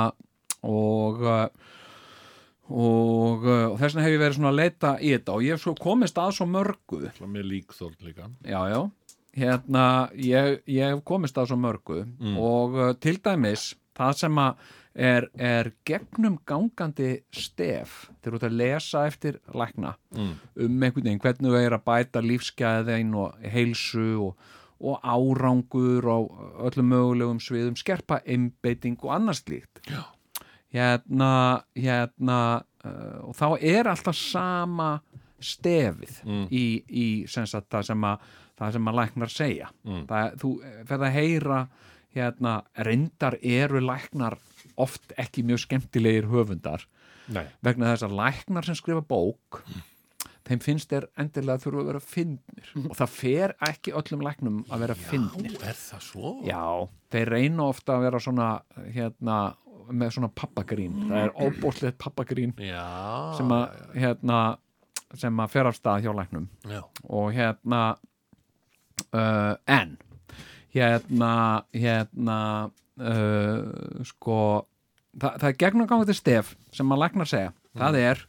og 0.62 1.24
og, 2.70 3.46
og 3.50 3.78
þess 3.80 3.96
vegna 3.96 4.06
hef 4.06 4.14
ég 4.14 4.22
verið 4.22 4.38
svona 4.38 4.52
að 4.54 4.60
leita 4.60 4.92
í 5.02 5.14
þetta. 5.16 5.36
Og 5.40 5.46
ég 5.48 5.56
hef 5.58 5.64
svo 5.64 5.74
komist 5.82 6.20
að 6.22 6.36
svo 6.38 6.46
mörgu. 6.50 7.00
Með 7.26 7.48
líkþórn 7.50 7.98
líka. 8.06 8.30
Já, 8.46 8.60
já, 8.70 8.80
hérna 9.38 10.10
ég, 10.16 10.62
ég 10.68 10.90
hef 10.94 11.04
komist 11.06 11.38
að 11.38 11.52
svo 11.52 11.58
mörgu 11.62 12.02
og 12.40 12.76
uh, 12.80 12.94
til 13.00 13.18
dæmis 13.24 13.76
það 14.00 14.14
sem 14.18 14.38
er, 15.00 15.28
er 15.38 15.72
gegnum 15.86 16.40
gangandi 16.48 17.22
stef 17.32 18.10
þegar 18.24 18.32
þú 18.32 18.40
ert 18.40 18.48
að 18.50 18.58
lesa 18.62 19.06
eftir 19.08 19.40
lækna 19.54 19.96
Mm. 20.16 20.32
um 20.66 20.82
einhvern 20.84 21.04
veginn 21.06 21.20
hvernig 21.22 21.52
þú 21.52 21.60
er 21.62 21.76
að 21.78 21.84
bæta 21.86 22.22
lífsgæðin 22.26 23.12
og 23.16 23.36
heilsu 23.54 24.08
og, 24.26 24.36
og 24.82 25.00
árangur 25.04 26.08
á 26.10 26.18
öllum 26.66 26.90
mögulegum 26.90 27.40
sviðum, 27.40 27.76
skerpa 27.78 28.22
einbeiting 28.26 28.98
og 29.04 29.14
annars 29.14 29.44
slíkt 29.46 29.84
Já. 29.88 30.02
hérna, 30.74 31.62
hérna 31.78 32.40
uh, 32.86 33.30
og 33.30 33.36
þá 33.38 33.48
er 33.62 33.90
alltaf 33.92 34.16
sama 34.18 35.00
stefið 35.42 36.24
Mm. 36.26 36.48
í, 36.52 36.64
í 36.90 37.06
sem 37.30 37.46
sagt, 37.48 37.70
það 37.70 37.84
sem 37.92 38.02
að 38.10 38.20
það 38.60 38.72
sem 38.76 38.90
að 38.92 38.98
læknar 39.00 39.32
segja 39.32 39.70
Mm. 39.86 40.06
það, 40.08 40.34
þú 40.42 40.50
ferð 40.88 41.06
að 41.08 41.14
heyra 41.20 41.60
hérna, 42.16 42.54
reyndar 42.76 43.38
eru 43.42 43.80
læknar 43.86 44.38
oft 44.78 45.14
ekki 45.18 45.44
mjög 45.46 45.60
skemmtilegir 45.68 46.26
höfundar 46.32 46.86
Nei, 47.30 47.46
vegna 47.64 47.92
þess 47.94 48.04
að 48.08 48.16
læknar 48.18 48.66
sem 48.66 48.76
skrifa 48.76 49.02
bók 49.06 49.62
þeim 50.50 50.60
finnst 50.66 50.90
þeir 50.90 51.06
endilega 51.22 51.62
þurfa 51.62 51.82
að 51.84 51.90
vera 51.92 52.00
fyndnir 52.02 52.72
og 52.90 52.96
það 52.98 53.12
fer 53.14 53.52
ekki 53.70 53.94
öllum 53.94 54.24
læknum 54.26 54.64
að 54.74 54.80
vera 54.88 54.96
fyndnir 54.98 55.54
er 55.62 55.78
það 55.78 56.02
svo? 56.02 56.32
já, 56.48 56.64
þeir 57.14 57.30
reyna 57.36 57.68
ofta 57.70 57.94
að 58.00 58.06
vera 58.08 58.20
svona 58.20 58.48
hérna, 58.96 59.36
með 59.94 60.12
svona 60.18 60.32
pappagrín 60.34 60.98
það 61.10 61.22
er 61.28 61.36
óbúslegt 61.46 61.98
pappagrín 62.02 62.56
Já, 62.58 63.38
sem 63.38 63.54
að 63.54 63.78
hérna, 63.94 64.40
sem 65.18 65.40
að 65.42 65.54
fer 65.56 65.70
af 65.70 65.78
stað 65.78 66.06
hjá 66.06 66.12
læknum. 66.14 66.50
Já. 66.70 66.82
og 67.10 67.32
hérna 67.34 67.84
uh, 69.14 69.56
en 69.66 69.98
hérna 70.74 71.32
hérna 71.74 72.40
uh, 73.00 74.04
sko 74.06 74.66
það, 75.18 75.40
það 75.40 75.48
er 75.50 75.62
gegnum 75.64 75.90
gangið 75.90 76.12
til 76.12 76.20
stef 76.20 76.54
sem 76.76 76.92
að 76.94 77.02
læknar 77.06 77.30
segja. 77.30 77.54
Það 77.80 78.00
er 78.04 78.26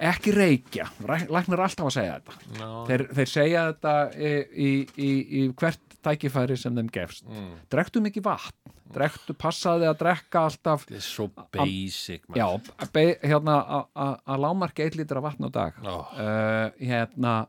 ekki 0.00 0.32
reykja 0.36 0.86
læknar 1.06 1.62
alltaf 1.66 1.86
að 1.88 1.94
segja 1.96 2.18
þetta 2.20 2.60
Já. 2.60 2.70
þeir, 2.90 3.04
þeir 3.16 3.30
segja 3.32 3.66
þetta 3.72 3.94
í, 4.12 4.32
í, 4.66 4.70
í, 4.98 5.10
í 5.40 5.42
hvert 5.56 5.80
tækifæri 6.06 6.56
sem 6.60 6.74
þeim 6.76 6.90
gefst 6.92 7.24
Mm. 7.26 7.54
drektu 7.72 8.00
mikið 8.04 8.22
vatn 8.28 8.72
drektu, 8.96 9.34
passaði 9.34 9.88
að 9.90 9.96
drekka 9.98 10.44
alltaf 10.46 10.84
Þetta 10.86 10.94
er 11.00 11.02
svo 11.02 11.26
basic 11.52 12.22
maður. 12.28 12.38
já, 12.38 12.86
be, 12.92 13.04
hérna 13.24 13.56
a- 13.66 13.86
a- 13.96 14.20
að 14.28 14.40
lámarki 14.44 14.84
1 14.86 14.96
lítra 15.00 15.20
vatn 15.24 15.48
á 15.48 15.50
dag 15.50 15.74
Já. 15.82 15.96
uh, 15.96 16.70
hérna 16.80 17.46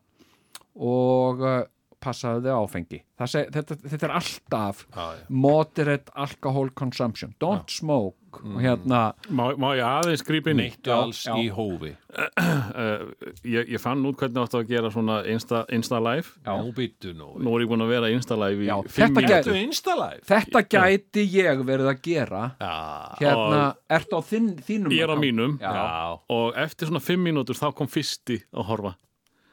og 0.75 1.41
uh, 1.41 1.63
passaðu 2.03 2.45
þið 2.45 2.55
áfengi 2.61 3.01
Það 3.17 3.29
seg, 3.31 3.47
þetta, 3.55 3.75
þetta 3.89 4.05
er 4.05 4.11
alltaf 4.19 4.81
Já, 4.93 5.03
já. 5.17 5.21
moderate 5.33 6.11
alcohol 6.13 6.67
consumption. 6.77 7.31
Don't 7.41 7.71
smoke. 7.73 8.15
Og 8.37 8.59
hérna, 8.61 8.99
Má, 9.33 9.47
má 9.57 9.71
ég 9.73 9.81
aðeins 9.87 10.21
grípa 10.27 10.51
inn 10.51 10.59
Já, 10.67 10.91
alls 10.93 11.23
já. 11.25 11.33
í 11.41 11.47
hófi. 11.49 11.95
Uh, 12.13 13.07
ég, 13.55 13.71
ég 13.73 13.81
fann 13.81 14.03
út 14.05 14.19
hvernig 14.19 14.37
áttu 14.43 14.59
að 14.59 14.69
gera 14.69 14.91
svona 14.93 15.15
Insta, 15.31 15.63
Insta 15.73 15.97
Live 16.03 16.35
Nú 16.45 16.69
byttu 16.77 17.15
nú. 17.17 17.31
Nú 17.41 17.55
er 17.57 17.65
ég 17.65 17.71
búin 17.71 17.85
að 17.87 17.95
vera 17.95 18.11
Insta 18.13 18.37
Live 18.37 18.67
í 18.67 18.69
Já, 18.69 18.75
fimm 18.93 19.17
instalive? 19.63 20.21
Þetta 20.29 20.63
gæti 20.69 21.25
ég 21.33 21.65
verið 21.65 21.89
að 21.95 22.03
gera. 22.05 22.43
Já, 22.61 22.75
hérna, 23.23 23.63
ertu 23.97 24.21
á 24.21 24.23
þinn, 24.29 24.53
þínum 24.69 24.93
Ég 24.93 25.07
er 25.07 25.15
á 25.15 25.17
mínum. 25.17 25.57
Já. 25.63 25.73
já. 25.73 25.89
og 26.37 26.61
eftir 26.67 26.91
svona 26.91 27.01
fimm 27.01 27.25
mínútur 27.25 27.57
þá 27.57 27.71
kom 27.73 27.89
fyrsti 27.89 28.43
að 28.53 28.69
horfa 28.69 28.93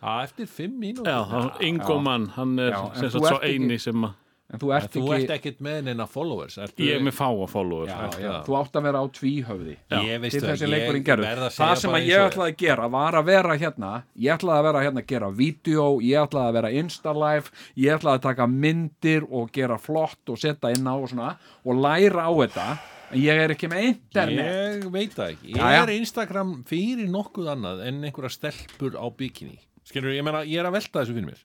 Já, 0.05 0.25
eftir 0.27 0.47
fimm 0.53 0.77
mínútur. 0.81 1.09
Já, 1.09 1.23
hann, 1.31 1.51
Ingo 1.65 1.97
mann, 2.05 2.29
hann 2.37 2.59
er 2.61 2.75
Já, 2.75 2.83
en 2.91 3.01
sem 3.01 3.11
sagt 3.11 3.25
svo 3.25 3.39
ekki- 3.41 3.55
eini 3.55 3.79
sem 3.81 4.05
að 4.05 4.13
en 4.55 4.61
þú 4.61 4.71
En 4.71 4.77
ert 4.77 4.93
Þú 4.93 5.03
ekki 5.09 5.25
ert 5.25 5.33
ekkert 5.39 5.61
með 5.65 5.79
neina 5.89 6.07
followers 6.11 6.59
ertu... 6.61 6.85
ég 6.85 6.99
er 6.99 7.05
með 7.05 7.15
fáa 7.17 7.47
followers 7.49 7.91
já, 7.91 8.21
já, 8.21 8.33
þú 8.47 8.57
átt 8.59 8.77
að 8.79 8.87
vera 8.87 9.01
á 9.01 9.07
tvíhöfði. 9.19 9.77
Til 9.89 10.01
það, 10.05 10.27
þessi 10.45 10.67
ég 10.67 10.73
leikurinn 10.75 11.07
gerur 11.09 11.27
að 11.31 11.41
það 11.45 11.55
segja 11.57 11.81
sem 11.81 11.97
að 11.97 12.09
ég 12.11 12.25
ætlaði 12.29 12.55
að 12.55 12.61
gera 12.65 12.89
var 12.93 13.19
að 13.19 13.29
vera 13.31 13.57
hérna 13.65 13.93
ég 14.27 14.37
ætlaði 14.37 14.61
að 14.61 14.69
vera 14.69 14.85
hérna 14.85 15.05
að 15.05 15.11
gera 15.15 15.31
vídeo 15.41 15.87
ég 16.05 16.27
ætlaði 16.29 16.51
að 16.53 16.57
vera 16.61 16.73
instalive 16.83 17.55
ég 17.87 17.97
ætlaði 17.99 18.21
að 18.21 18.25
taka 18.29 18.49
myndir 18.55 19.29
og 19.31 19.53
gera 19.57 19.79
flott 19.81 20.35
og 20.35 20.41
setja 20.45 20.75
inn 20.77 20.87
á 20.87 20.95
og 20.95 21.09
svona 21.11 21.35
og 21.65 21.81
læra 21.81 22.29
á 22.29 22.33
þetta. 22.45 22.69
En 23.15 23.21
ég 23.21 23.45
er 23.45 23.53
ekki 23.55 23.69
með 23.71 23.85
internet. 23.93 24.49
Ég 24.83 24.89
veit 24.91 25.13
það 25.15 25.35
ekki. 25.35 25.53
Ég 25.55 25.61
Jæja. 25.61 25.83
er 25.85 25.93
Instagram 25.95 26.55
fyrir 26.69 27.11
nokkuð 27.13 27.51
annað 27.53 27.85
en 27.89 28.03
einhverja 28.05 28.33
stelpur 28.33 28.97
á 29.01 29.07
bikini 29.09 29.59
Skilur, 29.95 30.11
ég 30.11 30.25
meina, 30.27 30.41
ég 30.43 30.59
er 30.59 30.67
að 30.67 30.75
velta 30.75 31.01
þessu 31.05 31.15
fyrir 31.15 31.29
mér. 31.29 31.43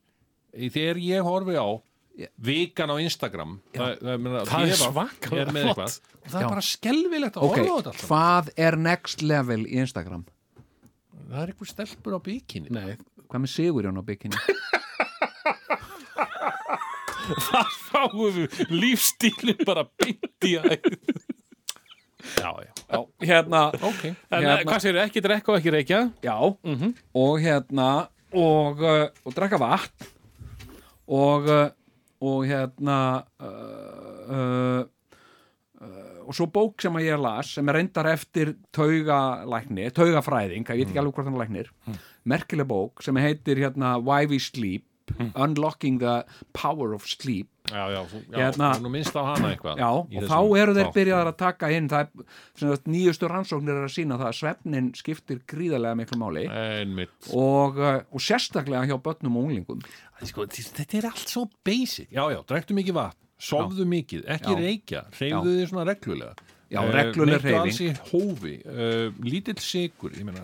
Þegar 0.74 0.97
ég 1.06 1.28
horfi 1.28 1.54
á 1.62 1.68
vikan 2.43 2.89
á 2.91 2.95
Instagram 3.00 3.52
það, 3.78 4.02
meina, 4.20 4.41
Það 4.50 4.64
er 4.66 4.72
er 4.74 4.74
og 5.70 5.78
það 5.78 5.93
Já. 6.34 6.41
er 6.41 6.50
bara 6.50 6.64
skelfilegt 6.66 7.38
að 7.38 7.45
ok, 7.45 7.54
horfa 7.54 7.62
á 7.62 7.78
þetta 7.78 7.93
alltaf 7.93 8.08
hvað 8.10 8.50
er 8.66 8.78
next 8.89 9.22
level 9.24 9.62
í 9.70 9.78
Instagram? 9.86 10.26
Það 11.30 11.39
er 11.43 11.54
einhver 11.54 11.70
stelpur 11.70 12.18
á 12.18 12.20
bikini. 12.26 12.74
Nei, 12.74 12.97
hvað 13.30 13.43
með 13.45 13.54
Sigurjón 13.54 14.02
á 14.02 14.04
bikini? 14.10 14.41
það 17.45 17.74
fáum 17.91 18.22
við 18.36 18.60
lífstílinn 18.74 19.62
bara 19.68 19.86
beint 20.02 20.50
í 20.50 20.56
að 20.60 20.74
Já, 22.36 22.50
já, 22.52 22.72
já, 22.91 23.00
hérna. 23.24 23.62
Ok. 23.80 24.02
En 24.10 24.16
Hérna- 24.30 24.58
hérna. 24.58 24.66
hvað 24.68 24.82
séu, 24.84 24.97
ekki 25.02 25.22
drekka 25.24 25.54
og 25.54 25.58
ekki 25.62 25.72
reykja? 25.72 26.00
Já, 26.26 26.36
og 27.16 27.39
hérna 27.39 27.88
og, 28.36 28.82
uh, 28.84 29.08
og 29.26 29.36
drekka 29.36 29.60
vatn 29.62 30.08
og 31.10 31.50
uh, 31.50 31.68
og 32.20 32.44
hérna 32.44 33.24
uh, 33.40 34.84
og 36.30 36.36
svo 36.36 36.46
bók 36.52 36.84
sem 36.84 36.98
að 37.00 37.08
ég 37.08 37.22
las 37.24 37.54
sem 37.56 37.70
er 37.72 37.80
reyndar 37.80 38.10
eftir 38.12 38.52
taugalækni, 38.76 39.88
taugafræðing, 39.96 40.68
ég 40.68 40.82
veit 40.84 40.92
ekki 40.92 41.00
alveg 41.02 41.16
hvort 41.16 41.30
hann 41.30 41.40
læknir 41.40 41.72
merkileg 42.30 42.68
bók 42.70 43.02
sem 43.02 43.18
heitir 43.18 43.64
hérna 43.64 43.96
Why 43.98 44.28
We 44.30 44.38
Sleep 44.44 44.86
Unlocking 45.34 45.98
the 46.04 46.26
Power 46.54 46.94
of 46.94 47.08
Sleep 47.10 47.50
Já, 47.70 47.84
já, 47.94 48.00
þú, 48.10 48.20
já 48.34 48.38
Hérna- 48.42 48.70
nú 48.82 48.90
minnst 48.94 49.14
á 49.16 49.22
hana 49.28 49.52
eitthvað 49.54 49.78
Já, 49.82 49.90
og 49.94 50.28
þá 50.32 50.38
eru 50.64 50.74
þeir 50.78 50.92
byrjaðar 50.96 51.30
að 51.32 51.38
taka 51.38 51.70
inn 51.76 51.90
það 51.92 52.00
er, 52.06 52.26
sem 52.58 52.70
sagt, 52.74 52.88
nýjustu 52.90 53.30
rannsóknir 53.30 53.76
er 53.78 53.86
að 53.88 53.94
sína 53.96 54.18
það 54.20 54.30
að 54.32 54.38
svefnin 54.40 54.92
skiptir 54.98 55.42
gríðarlega 55.48 56.00
miklu 56.02 56.20
máli. 56.22 56.46
Og, 57.34 57.78
uh, 57.78 58.02
og 58.12 58.20
sérstaklega 58.26 58.86
hjá 58.90 58.98
börnum 59.06 59.38
og 59.38 59.50
unglingum. 59.50 59.82
Sko, 60.26 60.46
þetta 60.50 60.98
er 61.02 61.10
allt 61.14 61.30
svo 61.32 61.46
basic. 61.66 62.10
Já, 62.12 62.26
já, 62.34 62.40
drektu 62.50 62.74
mikið 62.78 62.98
vatn, 62.98 63.20
sofðu 63.40 63.86
mikið 63.88 64.26
ekki 64.36 64.56
reykja, 64.60 65.06
hreyfðu 65.16 65.54
þið 65.60 65.68
svona 65.72 65.86
reglulega. 65.94 66.34
Já, 66.70 66.84
Eh, 66.86 66.92
regluleg 66.94 67.42
neyddu 67.42 67.56
alls 67.58 67.78
hreyfing. 67.80 67.96
í 67.98 68.10
hófi 68.12 68.52
uh, 68.70 69.08
lítill 69.26 69.58
sigur 69.58 70.12
ég 70.14 70.22
meina, 70.28 70.44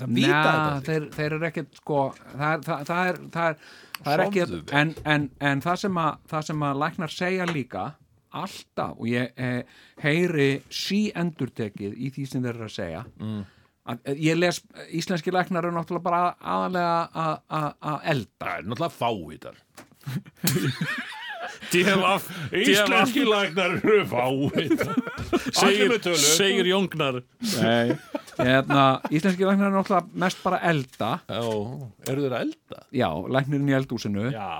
það 0.00 0.08
Njá, 0.16 0.40
þetta 0.42 0.80
þeir, 0.88 1.04
þeir 1.14 1.34
eru 1.36 1.46
ekkert 1.46 1.76
sko, 1.78 1.98
það 2.32 2.50
er, 2.56 2.64
það, 2.66 2.80
það 2.88 3.10
er, 3.12 3.20
það 3.36 3.46
er, 3.52 3.60
það 4.04 4.12
er 4.14 4.52
vel. 4.52 4.60
en, 4.80 4.94
en, 5.04 5.30
en 5.40 5.62
það, 5.64 5.76
sem 5.84 6.00
að, 6.02 6.20
það 6.32 6.46
sem 6.50 6.66
að 6.68 6.80
læknar 6.84 7.14
segja 7.14 7.46
líka 7.50 7.84
alltaf 8.30 8.98
og 8.98 9.08
ég 9.10 9.32
eh, 9.36 9.62
heyri 10.04 10.50
sí 10.70 11.00
endurtekið 11.18 11.96
í 11.98 12.10
því 12.14 12.26
sem 12.30 12.44
þeir 12.44 12.54
eru 12.54 12.68
að 12.68 12.74
segja 12.76 13.04
mm. 13.18 13.40
að, 13.90 14.02
eh, 14.04 14.20
ég 14.28 14.38
les, 14.38 14.60
íslenski 15.00 15.34
læknar 15.34 15.66
eru 15.66 15.74
náttúrulega 15.74 16.06
bara 16.06 16.22
aðalega 16.38 16.98
að- 17.24 17.40
að 17.60 17.70
að 17.92 17.98
elda. 18.14 18.44
Það 18.44 18.58
er 18.58 18.68
náttúrulega 18.70 18.98
fávitar. 19.00 19.56
DLF 21.70 22.26
íslenski 22.56 23.24
lagnar 23.26 23.76
eru 23.78 24.04
fávitar. 24.10 24.94
Allir 25.62 25.94
segir, 26.00 26.16
segir 26.16 26.70
Jóngnar. 26.70 27.20
Nei, 27.60 27.98
íslenski 29.10 29.46
læknar 29.46 29.70
er 29.70 29.76
náttúrulega 29.76 30.22
mest 30.24 30.42
bara 30.44 30.62
elda. 30.70 31.12
Já, 31.28 31.42
eru 32.10 32.26
þeir 32.26 32.34
að 32.34 32.40
elda? 32.46 32.80
já, 32.94 33.08
læknirinn 33.30 33.70
í 33.70 33.76
eldúsinu 33.76 34.26
Já, 34.30 34.50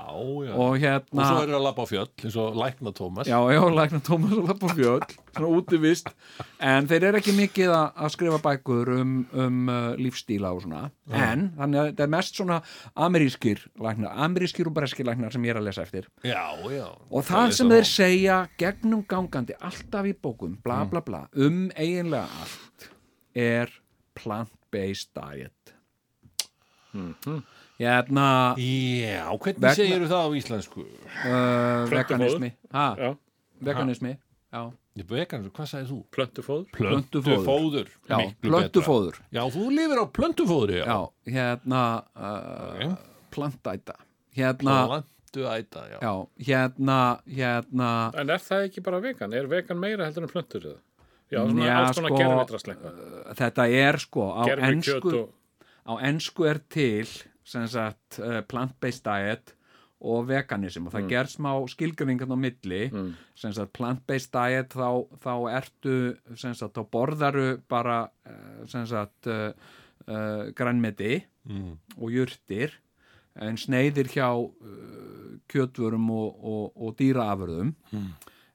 já. 0.45 0.53
Og 0.55 0.77
hérna 0.79 1.21
Og 1.21 1.25
svo 1.25 1.41
eru 1.41 1.51
þeir 1.51 1.57
að 1.57 1.65
labba 1.65 1.83
á 1.83 1.87
fjöll, 1.89 2.07
eins 2.23 2.37
og 2.39 2.57
lækna 2.59 2.93
Tómas 2.95 3.29
Já, 3.29 3.37
já, 3.51 3.61
lækna 3.75 4.01
Tómas 4.07 4.37
og 4.37 4.47
Lappa 4.49 4.71
Fjöll 4.75 5.05
svona 5.31 5.49
útivist 5.55 6.09
en 6.61 6.87
þeir 6.89 7.07
eru 7.09 7.19
ekki 7.21 7.33
mikið 7.35 7.73
að, 7.75 8.09
skrifa 8.13 8.39
bækur 8.43 8.91
um, 8.97 9.13
um 9.31 9.59
uh, 9.71 9.93
lífstíla 9.99 10.51
og 10.53 10.65
svona. 10.65 10.89
En 11.07 11.49
þannig 11.57 11.79
að 11.79 11.87
þetta 11.89 12.05
er 12.05 12.11
mest 12.11 12.39
svona 12.39 12.57
amerískir 13.07 13.61
læknar, 13.81 14.17
amerískir 14.25 14.69
og 14.69 14.75
breskir 14.75 15.07
læknar 15.07 15.33
sem 15.33 15.45
ég 15.47 15.55
er 15.55 15.61
að 15.61 15.69
lesa 15.69 15.85
eftir. 15.85 16.09
Já, 16.27 16.43
já. 16.71 16.87
Og 17.09 17.25
það 17.27 17.55
sem 17.57 17.71
þeir 17.71 17.87
segja 17.89 18.41
gegnum 18.59 19.05
gangandi 19.09 19.55
alltaf 19.59 20.09
í 20.09 20.13
bókum, 20.15 20.57
bla 20.63 20.83
bla 20.91 21.03
bla 21.05 21.23
um 21.39 21.69
eiginlega 21.75 22.27
allt 22.41 22.70
er 23.35 23.69
plant-based 24.15 25.11
diet 25.15 25.73
hérna 27.79 28.55
Já, 28.59 29.31
hvernig 29.37 29.61
Vegna- 29.63 29.75
segir 29.75 30.03
það 30.07 30.25
á 30.27 30.29
íslensku? 30.37 30.81
uh, 31.25 31.89
veganismi 31.89 32.51
ha, 32.71 32.95
Já, 32.99 33.15
veganismi 33.61 34.17
já, 34.53 34.71
Ég 34.99 35.07
vegan, 35.07 35.45
hvað 35.55 35.67
sagðir 35.71 35.87
þú? 35.87 35.97
plöntufóður 36.11 36.65
Plöntufóður. 36.75 37.87
Já 38.09 38.17
plöntufóður. 38.43 39.21
Já, 39.31 39.41
þú 39.47 39.69
lifir 39.71 40.01
á 40.03 40.05
plöntufóður 40.11 40.73
já. 40.81 40.83
já, 40.85 40.99
hérna 41.31 42.03
uh, 42.15 42.95
plantæta 43.31 43.95
hérna, 44.35 44.75
Plantuæta, 45.31 45.85
já. 45.87 45.99
já, 46.03 46.27
hérna 46.43 46.97
hérna, 47.25 48.11
En 48.19 48.29
er 48.29 48.37
það 48.43 48.65
ekki 48.67 48.83
bara 48.83 48.99
vegan? 48.99 49.33
Er 49.33 49.47
vegan 49.47 49.79
meira 49.79 50.05
heldur 50.05 50.23
en 50.27 50.29
plöntur 50.33 50.61
eða? 50.73 50.79
Já, 51.31 51.39
svona 51.47 51.65
Já, 51.65 51.75
alls 51.79 51.97
konar 51.97 52.11
sko, 52.11 52.19
gerfitrasleika 52.21 52.91
þetta 53.39 53.67
er 53.81 53.99
sko 54.03 54.27
á 54.35 54.43
ensku, 54.67 55.15
og 55.15 55.31
á 55.87 55.93
ensku 56.09 56.47
er 56.49 56.61
til 56.69 57.07
sagt 57.71 58.19
uh, 58.19 58.41
plant-based 58.47 59.03
diet 59.07 59.55
og 60.01 60.25
veganism 60.29 60.87
og 60.89 60.95
það 60.95 61.03
mm. 61.03 61.09
gerð 61.11 61.33
smá 61.35 61.51
skilgringan 61.69 62.33
á 62.33 62.37
milli 62.37 62.81
Mm. 62.91 63.13
sagt 63.37 63.73
plant-based 63.77 64.31
diet 64.33 64.73
þá, 64.73 65.05
þá 65.21 65.33
ertu 65.57 65.95
sagt 66.35 66.75
þá 66.77 66.83
borðaru 66.91 67.61
bara 67.69 68.09
uh, 68.25 68.65
uh, 70.07 70.51
grænmeti 70.57 71.23
Mm. 71.41 71.77
og 71.97 72.11
jurtir 72.13 72.75
en 73.41 73.55
sneiðir 73.57 74.11
hjá 74.13 74.29
uh, 74.37 75.39
kjötvörum 75.49 76.11
og, 76.13 76.35
og, 76.37 76.65
og 76.75 76.91
dýraafurðum 76.99 77.71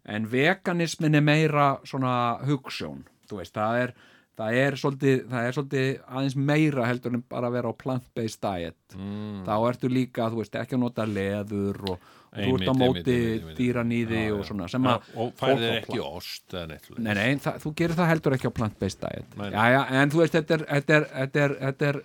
en 0.06 0.28
veganismin 0.30 1.18
er 1.18 1.24
meira 1.24 1.70
svona 1.84 2.38
hugssjón 2.46 3.04
þú 3.26 3.40
veist, 3.40 3.54
það 3.56 3.80
er 3.84 3.94
það 4.36 4.58
er 4.60 4.76
svolítið, 4.80 5.22
það 5.30 5.46
er 5.46 5.56
svolítið 5.56 5.88
aðeins 6.06 6.36
meira 6.50 6.84
heldur 6.90 7.16
en 7.16 7.24
bara 7.30 7.48
að 7.48 7.56
vera 7.56 7.72
á 7.72 7.80
plant-based 7.80 8.42
diet. 8.44 8.96
Mm. 8.96 9.40
þá 9.46 9.54
ertu 9.70 9.90
líka, 9.92 10.28
þú 10.32 10.42
veist, 10.42 10.58
ekki 10.60 10.76
að 10.76 10.82
nota 10.82 11.06
leður 11.08 11.80
og, 11.92 12.10
og 12.36 12.42
þú 12.42 12.56
ert 12.58 12.68
á 12.68 12.74
móti 12.76 13.16
dýranýði 13.56 14.22
og 14.36 14.44
svona 14.48 14.68
sem 14.68 14.88
að 14.92 15.08
og 15.16 15.32
færðir 15.40 15.78
ekki 15.80 16.02
ost. 16.04 16.56
Nei, 16.98 17.12
nei, 17.16 17.28
það, 17.42 17.60
þú 17.64 17.74
gerir 17.80 18.00
það 18.00 18.12
heldur 18.12 18.36
ekki 18.36 18.52
á 18.52 18.58
plant-based 18.60 19.06
diet. 19.06 19.38
Já, 19.40 19.62
já, 19.72 19.80
en 20.02 20.12
þú 20.12 20.22
veist, 20.22 20.36
þetta 20.36 20.58
er, 20.58 20.66
þetta 20.74 20.98
er, 20.98 21.08
þetta 21.14 21.44
er, 21.46 21.56
þetta 21.62 21.92
er, 21.92 22.02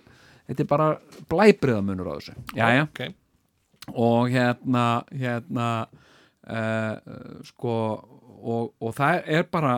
þetta 0.52 0.64
er 0.64 0.70
bara 0.72 0.88
blæbriðamunur 1.34 2.12
á 2.12 2.14
þessu. 2.16 2.38
Já, 2.56 2.66
já, 2.78 2.86
Ok. 2.88 3.02
og 3.98 4.30
hérna 4.30 4.86
hérna 5.10 5.68
sko 7.46 7.74
og, 8.42 8.72
og 8.82 8.94
það 8.96 9.28
er 9.30 9.44
bara 9.50 9.76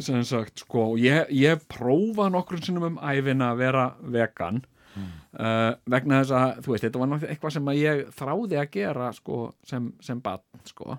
sem 0.00 0.22
sagt 0.24 0.64
sko 0.64 0.94
ég, 1.00 1.28
ég 1.34 1.60
prófa 1.70 2.30
nokkrum 2.32 2.62
sinnum 2.64 2.88
um 2.88 2.98
æfina 3.04 3.52
að 3.52 3.60
vera 3.60 3.84
vegan 4.00 4.62
uh, 4.96 5.76
vegna 5.90 6.22
þess 6.22 6.34
að 6.36 6.62
þú 6.64 6.74
veist 6.74 6.86
þetta 6.86 7.02
var 7.02 7.10
náttúrulega 7.10 7.34
eitthvað 7.34 7.54
sem 7.56 7.70
ég 7.78 8.02
þráði 8.16 8.60
að 8.60 8.72
gera 8.78 9.10
sko 9.16 9.38
sem, 9.66 9.90
sem 10.02 10.22
batn 10.24 10.64
sko 10.70 10.96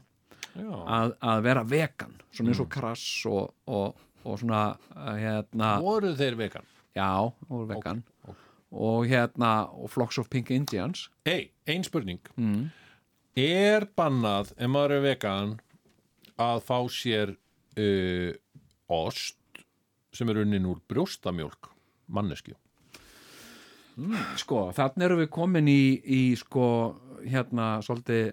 að, 0.51 1.15
að 1.23 1.43
vera 1.47 1.63
vegan 1.67 2.15
svona 2.29 2.53
eins 2.53 2.61
og 2.63 2.69
krass 2.71 3.05
og, 3.29 3.51
og, 3.71 4.05
og 4.23 4.39
svona 4.41 4.63
uh, 4.95 5.15
hérna 5.17 5.73
Voru 5.84 6.13
þeir 6.19 6.38
vegan? 6.39 6.67
já, 6.95 7.09
og 7.49 7.65
vegan 7.71 8.03
ok. 8.27 8.45
og 8.71 9.09
hérna 9.09 9.51
og 9.71 9.91
Flocks 9.91 10.21
of 10.21 10.29
Pink 10.32 10.51
Indians 10.53 11.09
Hei, 11.27 11.49
ein 11.67 11.84
spurning. 11.88 12.21
mm. 12.36 12.69
Er 13.39 13.86
bannað, 13.95 14.51
ef 14.59 14.67
maður 14.71 14.97
er 14.97 15.03
vegan, 15.05 15.53
að 16.41 16.63
fá 16.67 16.77
sér 16.91 17.36
uh, 17.79 18.32
ost 18.91 19.38
sem 20.11 20.27
er 20.34 20.41
unnin 20.43 20.65
úr 20.67 20.82
brjóstamjólk 20.91 21.69
mannesku? 22.11 22.57
sko, 24.39 24.71
þannig 24.73 25.03
erum 25.05 25.19
við 25.21 25.29
komin 25.36 25.67
í, 25.69 25.82
í 26.01 26.19
sko, 26.39 26.63
hérna 27.27 27.75
svolítið, 27.86 28.32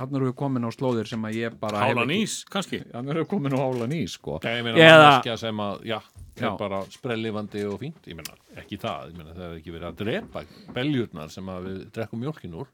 þannig 0.00 0.16
erum 0.18 0.30
við 0.30 0.36
komin 0.40 0.66
á 0.66 0.70
slóðir 0.74 1.08
sem 1.10 1.26
að 1.28 1.36
ég 1.38 1.58
bara 1.60 1.84
Hálan 1.84 2.12
ís, 2.16 2.38
kannski 2.50 2.80
þannig 2.88 3.12
erum 3.14 3.22
við 3.26 3.30
komin 3.30 3.54
á 3.56 3.60
hálan 3.62 3.94
ís 3.94 4.16
sko. 4.18 4.38
Ég 4.42 4.64
meina 4.66 4.80
Eða- 4.80 4.96
manneskja 5.04 5.36
sem 5.44 5.60
að, 5.62 5.84
já, 5.92 5.98
er 6.40 6.48
Já. 6.48 6.50
bara 6.60 6.80
sprellifandi 6.92 7.62
og 7.68 7.78
fínt. 7.84 8.00
Ég 8.10 8.18
meina, 8.18 8.34
ekki 8.60 8.80
það, 8.80 9.12
ég 9.12 9.20
meina 9.20 9.36
það 9.36 9.46
er 9.50 9.60
ekki 9.60 9.76
verið 9.76 9.88
að 9.92 10.00
drepa 10.02 10.42
beljurnar 10.80 11.30
sem 11.36 11.52
að 11.52 11.68
við 11.70 11.78
drekkum 11.96 12.24
mjólkin 12.24 12.58
úr. 12.64 12.72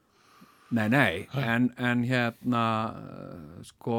Nei, 0.72 0.86
nei, 0.92 1.26
en, 1.38 1.68
en 1.78 2.04
hérna 2.08 2.62
uh, 2.92 3.60
sko 3.68 3.98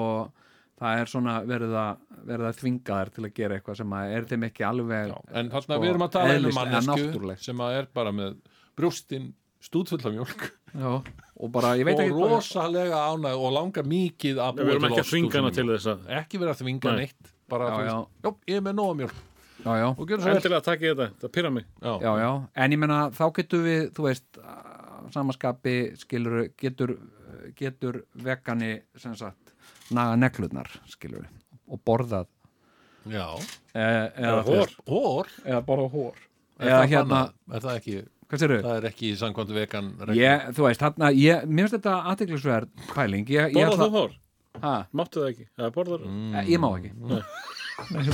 það 0.82 1.00
er 1.04 1.12
svona 1.12 1.36
verið 1.48 1.76
að, 1.80 2.02
verið 2.28 2.50
að 2.50 2.58
þvinga 2.60 2.98
þær 2.98 3.12
til 3.16 3.26
að 3.28 3.34
gera 3.38 3.58
eitthvað 3.60 3.80
sem 3.80 3.94
að 4.00 4.16
er 4.18 4.28
þeim 4.32 4.48
ekki 4.50 4.66
alveg 4.68 5.12
Já, 5.14 5.18
en 5.40 5.52
þarna 5.54 5.64
sko, 5.68 5.80
við 5.84 5.92
erum 5.94 6.06
að 6.08 6.14
tala 6.18 6.36
um 6.40 6.58
mannesku 6.58 7.38
sem 7.46 7.64
að 7.64 7.78
er 7.80 7.90
bara 8.00 8.14
með 8.16 8.36
brjóstin 8.80 9.30
stúdfull 9.64 10.02
af 10.04 10.12
mjólk. 10.12 10.48
Já, 10.74 10.90
og 11.40 11.52
bara, 11.54 11.76
ég 11.80 11.86
veit 11.88 11.96
og 11.96 12.02
ekki 12.04 12.16
hvað- 12.18 12.34
rosalega 12.34 13.04
ánæg 13.14 13.44
og 13.46 13.54
langar 13.56 13.86
mikið 13.88 14.42
að 14.44 14.58
Við 14.60 14.72
erum 14.74 14.82
til 14.84 14.90
ekki 14.90 15.04
að 15.04 15.12
þvinga 15.12 15.38
hana 15.40 15.52
til 15.56 15.68
þess 15.70 15.88
að 15.94 16.10
ekki 16.20 16.42
verið 16.42 16.54
að 16.56 16.64
þvinga 16.64 16.90
Nei. 16.90 16.98
neitt 17.04 17.32
bara, 17.54 17.70
Já, 17.70 17.76
þú 17.78 17.86
já. 17.86 17.94
veist, 17.94 18.10
já, 18.24 18.34
ég 18.52 18.58
er 18.58 18.66
með 18.66 18.76
nóga 18.82 19.10
já, 19.64 19.88
og 19.94 20.08
gjör 20.10 20.20
svo 20.20 20.28
vel. 20.28 20.36
Endilega 20.36 20.64
takk 20.66 20.82
ég 20.84 20.98
þetta, 20.98 21.08
það 21.22 21.32
pyrra 21.38 21.52
mig 21.54 21.66
já. 21.80 21.94
já, 22.04 22.48
en 22.66 22.72
ég 22.76 22.80
menna 22.80 23.00
þá 23.16 23.24
getur 23.38 23.64
við, 23.64 23.84
þú 23.96 24.08
veist 24.10 24.40
samaskapi 25.14 25.76
skilur 26.00 26.48
getur, 26.60 26.96
getur 27.58 28.04
vegani 28.14 28.76
sem 29.00 29.16
sagt 29.20 29.54
naga 29.94 30.16
neglurnar 30.20 30.70
skilur 30.90 31.28
og 31.68 31.82
borðað 31.86 32.28
já. 33.10 33.28
e, 33.74 33.84
Eða 33.84 34.42
hór. 34.48 34.76
hór, 34.88 35.32
eða 35.46 35.62
borða 35.68 35.90
hór 35.94 36.18
er, 36.18 36.68
eða 36.68 36.82
það 36.82 36.90
hérna, 36.94 37.22
er 37.52 37.66
það 37.68 37.80
ekki 37.80 38.02
það 38.34 38.76
er 38.78 38.86
ekki 38.90 39.10
í 39.12 39.16
samkvæmt 39.20 39.52
vegan? 39.54 39.90
Ég, 40.18 40.48
þú 40.58 40.68
veist, 40.68 40.82
þarna, 40.82 41.12
ég, 41.14 41.44
mér 41.46 41.68
finnst 41.68 41.78
þetta 41.78 41.98
aðteglisverð 42.14 42.88
pæling 42.94 43.30
ég, 43.30 43.52
ég, 43.54 43.68
Borðar 43.68 43.92
þú 43.92 44.00
hór? 44.00 44.16
ha, 44.64 44.76
Máttu 44.94 45.22
það 45.22 45.34
ekki? 45.34 45.50
Eða 45.60 45.74
borðar 45.76 46.08
mm. 46.08 46.40
ég 46.50 46.64
má 46.64 46.70
ekki 46.78 46.94
já, 47.92 48.14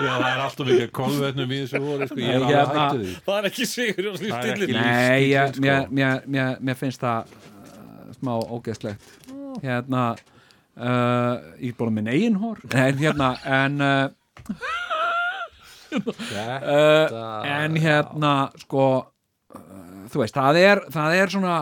það 0.00 0.26
er 0.30 0.42
alltaf 0.44 0.66
mikið 0.70 0.90
kolvetnum 1.00 1.54
í 1.54 1.60
þessu 1.64 1.80
hóri 1.84 2.08
sko. 2.10 2.18
ég 2.20 2.28
er 2.30 2.36
alveg 2.40 2.56
hérna- 2.56 2.84
hættu 2.84 2.98
því 3.04 3.14
Það 3.26 3.38
er 3.40 3.48
ekki 3.50 3.66
sigur 3.70 4.10
ekki 4.10 4.30
stillinni 4.30 4.72
líf. 4.72 4.80
Nei, 4.80 5.20
ég, 5.30 5.46
lífsstíll, 5.46 5.64
mér, 5.64 5.80
sko. 5.82 5.94
mér, 6.00 6.22
mér, 6.36 6.60
mér 6.68 6.78
finnst 6.80 7.00
það 7.04 7.34
uh, 7.34 8.12
smá 8.18 8.32
ógeðslegt 8.38 9.02
hérna 9.64 10.04
uh, 10.14 11.34
ég 11.60 11.72
er 11.72 11.78
bara 11.78 11.94
minn 11.98 12.10
eigin 12.12 12.38
hór 12.40 12.60
en 12.70 13.00
hérna 13.00 13.30
en 13.44 13.80
uh, 13.84 14.08
uh, 15.92 17.46
en 17.50 17.76
hérna 17.82 18.34
sko 18.62 18.84
uh, 19.00 20.04
þú 20.10 20.22
veist, 20.24 20.36
það 20.36 20.60
er 20.62 20.84
það 20.94 21.16
er 21.20 21.34
svona 21.34 21.56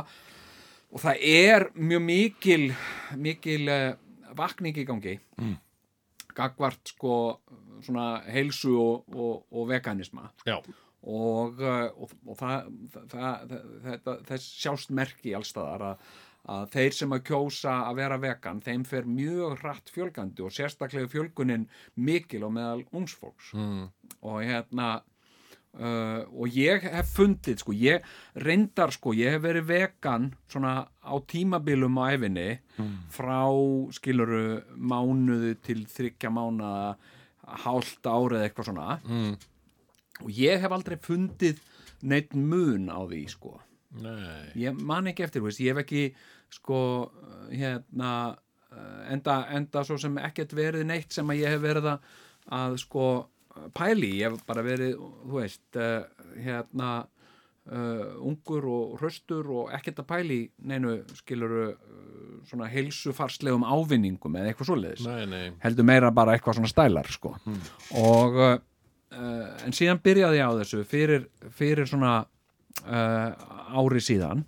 og 0.88 1.02
það 1.02 1.24
er 1.28 1.66
mjög 1.76 2.04
mikil 2.04 2.62
mikil 3.16 3.64
uh, 3.72 3.88
vakning 4.38 4.76
í 4.78 4.84
gangi 4.88 5.16
mm. 5.40 5.56
Gagvart 6.38 6.94
sko 6.94 7.14
svona 7.84 8.22
heilsu 8.30 8.74
og, 8.78 9.08
og, 9.14 9.42
og 9.54 9.68
veganisma. 9.70 10.30
Já, 10.48 10.58
og, 11.08 11.60
uh, 11.62 11.90
og, 11.94 12.14
og 12.26 12.38
það, 12.38 12.72
það, 13.12 13.52
það, 13.84 14.08
það, 14.26 14.40
sjást 14.42 14.90
merki 14.94 15.34
allstaðar 15.36 15.84
að, 15.92 16.08
að 16.54 16.64
þeir 16.74 16.96
sem 16.98 17.14
að 17.14 17.24
kjósa 17.28 17.76
að 17.86 18.00
vera 18.00 18.18
vegan, 18.22 18.62
þeim 18.64 18.86
fer 18.88 19.06
mjög 19.08 19.60
hratt 19.62 19.92
fjölgandi 19.94 20.44
og 20.46 20.54
sérstaklega 20.54 21.10
fjölgunin 21.12 21.68
mikil 21.94 22.44
á 22.46 22.50
meðal 22.50 22.82
ungsfólks 22.90 23.52
mm. 23.54 23.86
og 24.26 24.42
hérna 24.42 24.90
uh, 25.76 26.24
og 26.32 26.56
ég 26.56 26.86
hef 26.88 27.12
fundið 27.18 27.62
sko, 27.62 27.74
ég 27.76 28.06
reyndar 28.40 28.94
sko, 28.94 29.12
ég 29.16 29.36
hef 29.36 29.44
verið 29.44 29.68
vegan 29.68 30.30
svona 30.48 30.74
á 30.88 31.14
tímabilum 31.28 32.00
á 32.00 32.14
æfinni 32.14 32.48
frá 33.12 33.44
skiluru 33.92 34.62
mánuðu 34.76 35.54
til 35.62 35.84
þryggja 35.90 36.30
mánuða 36.32 36.96
hálft 37.64 38.04
árið 38.04 38.44
eitthvað 38.44 38.70
svona. 38.70 38.98
Mm. 39.08 39.36
og 40.24 40.30
ég 40.34 40.60
hef 40.60 40.72
aldrei 40.74 40.98
fundið 41.00 41.60
neitt 42.02 42.34
mun 42.34 42.90
á 42.90 43.00
því 43.06 43.22
sko. 43.30 43.58
Nei. 44.02 44.52
Ég 44.60 44.76
man 44.76 45.08
ekki 45.08 45.24
eftir, 45.24 45.42
veist, 45.42 45.62
ég 45.64 45.72
hef 45.72 45.82
ekki 45.84 46.02
sko 46.52 46.80
hérna 47.48 48.12
eh, 48.72 49.12
enda, 49.14 49.40
enda 49.56 49.84
svo 49.84 49.98
sem 50.00 50.16
ekkert 50.20 50.52
verið 50.56 50.86
neitt 50.88 51.14
sem 51.14 51.28
að 51.28 51.42
ég 51.42 51.54
hef 51.54 51.64
verið 51.64 51.90
að, 51.94 52.12
að 52.58 52.76
sko 52.84 53.06
pæli, 53.76 54.14
ég 54.20 54.32
hef 54.32 54.42
bara 54.48 54.64
verið 54.66 54.96
þú 54.98 55.38
veist, 55.38 55.64
uh, 55.76 56.04
hérna 56.38 56.90
uh, 57.02 58.14
ungur 58.26 58.68
og 58.70 58.96
hraustur 59.00 59.50
og 59.54 59.74
ekkert 59.76 60.02
að 60.04 60.08
pæli 60.12 60.38
neinu 60.70 60.98
skiluru 61.18 61.66
uh, 61.72 61.76
svona 62.48 62.70
heilsufarslegum 62.72 63.66
ávinningum 63.66 64.38
eða 64.38 64.52
eitthvað 64.52 64.70
svoleiðis. 64.70 65.04
Nei, 65.08 65.26
nei, 65.30 65.44
heldur 65.64 65.88
meira 65.88 66.12
bara 66.14 66.36
eitthvað 66.36 66.60
svona 66.60 66.72
stælar 66.72 67.12
sko. 67.12 67.34
og 67.98 68.40
uh, 68.42 68.58
en 69.64 69.76
síðan 69.76 70.02
byrjaði 70.04 70.40
ég 70.40 70.50
á 70.50 70.58
þessu 70.60 70.84
fyrir, 70.88 71.30
fyrir 71.56 71.88
svona 71.88 72.20
ári 72.78 73.98
síðan 74.04 74.44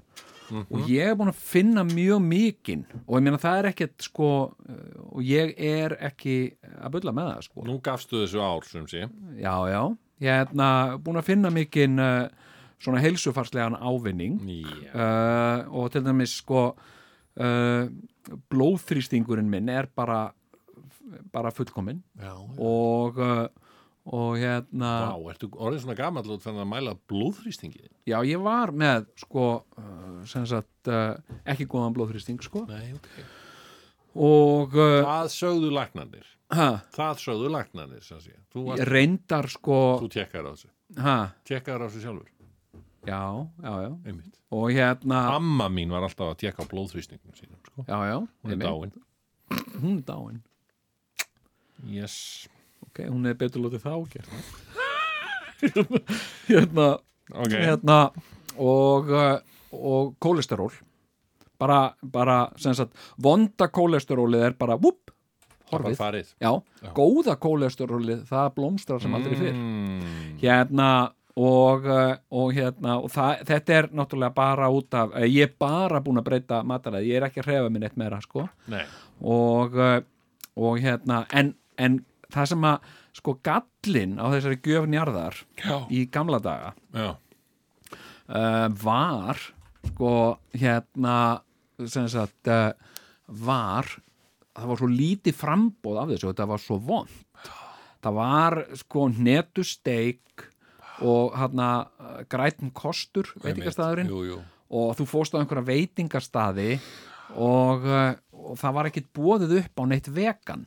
og 0.50 0.90
ég 0.90 1.10
er 1.10 1.16
búin 1.18 1.32
að 1.32 1.40
finna 1.42 1.84
mjög 1.86 2.22
mikinn. 2.24 2.84
Og 3.06 3.18
ég 3.18 3.26
meina 3.26 3.40
það 3.40 3.58
er 3.60 3.68
ekkert 3.70 4.06
sko 4.06 4.30
uh, 4.50 4.78
og 5.10 5.24
ég 5.26 5.54
er 5.56 5.96
ekki 6.10 6.36
að 6.76 6.94
bulla 6.96 7.14
með 7.16 7.32
það 7.32 7.48
sko. 7.48 7.66
Nú 7.68 7.78
gafstu 7.84 8.22
þessu 8.22 8.42
ár 8.44 8.68
sem 8.68 8.86
sé. 8.90 9.06
Já 9.40 9.54
já, 9.70 9.82
ég 10.24 10.32
er 10.34 10.40
hérna 10.44 10.70
búin 11.02 11.20
að 11.20 11.28
finna 11.30 11.52
mikinn 11.54 12.02
uh, 12.02 12.26
svona 12.80 13.02
heilsufarslegan 13.04 13.78
ávinning. 13.78 14.40
Já, 14.48 14.92
uh, 14.94 15.80
og 15.80 15.90
til 15.94 16.04
dæmis 16.06 16.38
sko 16.42 16.66
uh, 16.74 17.88
blóðþrýstingurinn 18.52 19.50
minn 19.50 19.70
er 19.72 19.90
bara 19.94 20.28
bara 21.32 21.50
fullkominn. 21.54 22.02
Og 22.58 23.18
uh, 23.18 23.46
og 24.08 24.38
hérna 24.40 24.90
Vá, 25.10 25.30
ertu 25.34 25.50
orðið 25.52 25.82
svona 25.84 25.96
gamall 25.98 26.30
út 26.32 26.42
fyrir 26.44 26.62
að 26.62 26.70
mæla 26.70 26.94
blóðþrýstingi? 27.10 27.84
Já 28.08 28.16
ég 28.26 28.40
var 28.42 28.72
með 28.72 29.06
sko 29.20 29.44
uh, 29.76 30.22
sem 30.30 30.46
sagt 30.48 30.88
uh, 30.90 31.18
ekki 31.44 31.66
góðan 31.70 31.94
blóðþrýsting 31.98 32.40
sko. 32.42 32.64
Nei, 32.70 32.94
ok. 32.96 33.08
Og 34.20 34.74
uh, 34.74 35.00
Það 35.06 35.28
sögðu 35.36 35.70
læknarnir. 35.76 36.26
Ha, 36.50 36.68
Það 36.96 37.20
sögðu 37.22 37.50
læknarnir, 37.54 38.02
sem 38.02 38.18
sé. 38.24 38.32
Ég 38.34 38.64
varst, 38.66 38.86
reyndar 38.90 39.46
sko 39.52 39.76
þú 40.02 40.08
tekkar 40.16 40.48
á 40.48 40.50
þessu. 40.56 40.70
Ha, 40.98 41.16
Tekkar 41.46 41.84
á 41.84 41.86
þessu 41.86 42.00
sjálfur, 42.02 42.30
já, 43.06 43.20
já, 43.62 43.74
já. 43.84 43.90
Einmitt. 44.10 44.40
Og 44.50 44.72
hérna 44.74 45.20
Amma 45.36 45.68
mín 45.70 45.92
var 45.94 46.02
alltaf 46.08 46.32
að 46.32 46.40
tekka 46.42 46.66
á 46.66 46.70
blóðþrýstingum 46.72 47.36
sínum 47.38 47.60
sko. 47.68 47.84
já, 47.86 47.98
já, 48.10 48.16
Hún 48.42 48.56
er 48.56 48.64
dáin. 48.64 48.96
Hún 49.78 50.00
er 50.00 50.06
dáin. 50.08 50.40
Yes 51.86 52.48
ok, 52.90 53.06
hún 53.08 53.30
er 53.30 53.38
betur 53.40 53.62
lótið 53.64 53.86
þá 53.86 53.94
gert 54.12 54.28
hérna 56.50 56.90
Ok, 57.30 57.52
hérna 57.54 57.98
og, 58.58 59.10
uh, 59.10 59.38
og 59.70 60.14
kólesteról. 60.18 60.72
Bara, 61.60 61.92
bara 62.02 62.48
sem 62.58 62.74
sagt, 62.74 62.96
vonda 63.20 63.68
kólesterólið 63.68 64.46
er 64.48 64.56
bara 64.58 64.78
var 64.80 64.94
horfið. 65.70 65.96
farið. 66.00 66.34
Já, 66.40 66.50
góða 66.96 67.36
kólesterólið 67.38 68.24
það 68.26 68.52
blómstrar 68.56 69.02
sem 69.02 69.14
aldrei 69.14 69.36
fyrr. 69.38 69.54
Mm, 69.54 70.36
hérna 70.40 70.88
og, 71.36 71.86
uh, 71.86 72.16
og 72.34 72.54
hérna 72.56 72.96
og 72.98 73.12
það, 73.14 73.44
þetta 73.52 73.76
er 73.76 73.90
náttúrulega 73.94 74.34
bara 74.34 74.70
út 74.74 74.98
af 74.98 75.14
eh, 75.14 75.28
ég 75.30 75.46
er 75.46 75.54
bara 75.60 76.00
búin 76.02 76.18
að 76.18 76.26
breyta 76.32 76.64
mataræði 76.66 77.12
ég 77.12 77.20
er 77.20 77.28
ekki 77.28 77.44
að 77.44 77.52
hrefa 77.52 77.70
minn 77.70 77.86
eitt 77.86 78.00
meira 78.00 78.18
sko. 78.24 78.48
Nei, 78.72 78.82
og, 79.22 79.78
og 80.58 80.80
hérna 80.82 81.22
en, 81.30 81.54
en 81.78 82.00
það 82.34 82.50
sem 82.52 82.66
að 82.70 82.90
sko 83.20 83.36
gallin 83.46 84.18
á 84.22 84.26
þessari 84.30 84.60
gjöfnjarðar 84.64 85.40
já, 85.58 85.76
í 85.90 86.04
gamla 86.12 86.40
daga 86.42 86.74
uh, 86.94 88.68
var 88.82 89.40
sko 89.90 90.12
hérna 90.54 91.16
sem 91.88 92.06
sagt 92.12 92.50
uh, 92.50 92.70
var 93.26 93.88
það 94.54 94.70
var 94.72 94.80
svo 94.82 94.90
lítið 94.92 95.36
frambóð 95.38 96.00
af 96.02 96.14
þessu 96.14 96.30
þetta 96.30 96.48
var 96.50 96.62
svo 96.62 96.78
vond 96.90 97.18
það 98.00 98.16
var 98.16 98.58
sko 98.80 99.08
netusteik 99.12 100.46
og 101.00 101.36
hérna 101.38 101.70
uh, 101.86 102.22
grætum 102.30 102.72
kostur 102.76 103.30
jú. 104.28 104.40
og 104.70 104.96
þú 104.98 105.08
fórst 105.08 105.36
á 105.36 105.40
einhverja 105.40 105.68
veitingastaði 105.70 106.74
og, 107.36 107.86
uh, 107.86 108.12
og 108.32 108.60
það 108.60 108.76
var 108.76 108.90
ekkit 108.90 109.10
bóðið 109.16 109.56
upp 109.60 109.82
á 109.82 109.84
neitt 109.90 110.10
vegan. 110.14 110.66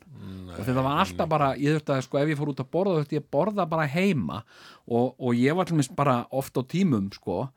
Og 0.54 0.60
þetta 0.62 0.84
var 0.86 1.00
alltaf 1.02 1.30
bara, 1.32 1.54
ég 1.58 1.74
þurfti 1.74 1.96
að 1.96 2.04
sko 2.06 2.20
ef 2.22 2.30
ég 2.30 2.38
fór 2.38 2.52
út 2.52 2.62
að 2.62 2.70
borða 2.76 3.00
þurfti 3.00 3.18
ég 3.18 3.24
að 3.24 3.32
borða 3.34 3.66
bara 3.70 3.88
heima. 3.90 4.44
Og, 4.86 5.16
og 5.18 5.40
ég 5.40 5.58
var 5.58 5.66
til 5.68 5.80
mér 5.80 5.90
bara 5.98 6.20
oft 6.32 6.60
á 6.60 6.62
tímum 6.62 7.10
sko, 7.16 7.48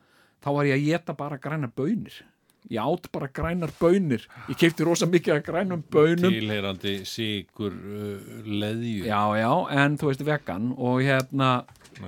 þá 0.40 0.48
var 0.56 0.70
ég 0.70 0.78
að 0.78 0.88
geta 0.88 1.16
bara 1.18 1.38
grænar 1.42 1.74
bönir 1.76 2.24
ég 2.70 2.82
átt 2.82 3.10
bara 3.14 3.28
grænar 3.30 3.70
bönir 3.78 4.24
ég 4.50 4.58
keipti 4.58 4.84
rosa 4.86 5.06
mikið 5.06 5.36
að 5.36 5.42
grænum 5.46 5.82
bönum 5.92 6.34
Tilheyrandi 6.34 6.96
sigur 7.06 7.74
uh, 7.74 8.42
leðju. 8.42 9.06
Já 9.06 9.22
já, 9.38 9.50
en 9.70 9.98
þú 10.00 10.10
veist 10.10 10.24
vegan. 10.26 10.72
Og 10.74 11.02
hérna, 11.06 11.50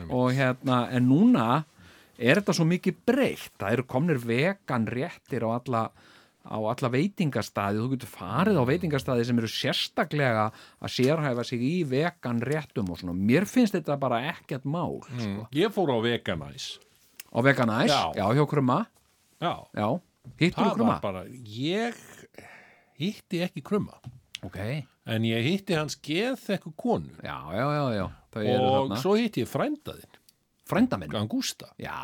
og 0.08 0.32
hérna 0.34 0.86
en 0.94 1.08
núna 1.10 1.48
er 2.18 2.40
þetta 2.40 2.56
svo 2.58 2.66
mikið 2.68 3.02
breytt, 3.06 3.52
það 3.60 3.76
eru 3.76 3.86
komnir 3.88 4.22
vegan 4.22 4.88
réttir 4.90 5.46
á 5.46 5.50
alla 5.54 5.84
á 6.48 6.56
alla 6.56 6.90
veitingastaði, 6.92 7.82
þú 7.82 7.90
getur 7.92 8.10
farið 8.10 8.58
á 8.60 8.64
veitingastaði 8.68 9.26
sem 9.28 9.40
eru 9.42 9.50
sérstaklega 9.52 10.48
að 10.80 10.94
sérhæfa 10.96 11.44
sig 11.46 11.62
í 11.62 11.74
vegan 11.88 12.40
réttum 12.40 12.88
og 12.92 13.00
svona, 13.00 13.14
mér 13.14 13.46
finnst 13.48 13.76
þetta 13.76 13.98
bara 14.00 14.22
ekkert 14.32 14.64
mál 14.64 14.98
sko. 15.04 15.48
Ég 15.52 15.72
fór 15.74 15.92
á 15.92 15.98
Veganæs 16.02 16.78
á 17.28 17.38
veganæs, 17.44 17.92
Já. 17.92 18.02
já, 18.16 18.26
hjá 18.32 18.44
krumma 18.48 18.86
Já, 19.38 19.54
já, 19.76 19.88
hittur 20.40 20.64
þú 20.64 20.76
krumma 20.80 21.00
bara 21.04 21.26
Ég 21.28 21.94
hitti 22.98 23.42
ekki 23.44 23.62
krumma. 23.62 24.00
Ok, 24.42 24.58
En 25.08 25.24
ég 25.24 25.42
hitti 25.46 25.74
hans 25.74 25.96
geðþekku 26.04 26.74
konu. 26.76 27.14
Já, 27.24 27.38
já, 27.54 27.66
já, 27.72 27.84
já. 27.96 28.06
Og 28.58 28.92
svo 29.00 29.14
hitti 29.16 29.42
ég 29.42 29.48
frændaðinn 29.50 30.17
frænda 30.68 30.98
minn 31.00 31.14
Angústa 31.16 31.70
já, 31.80 31.96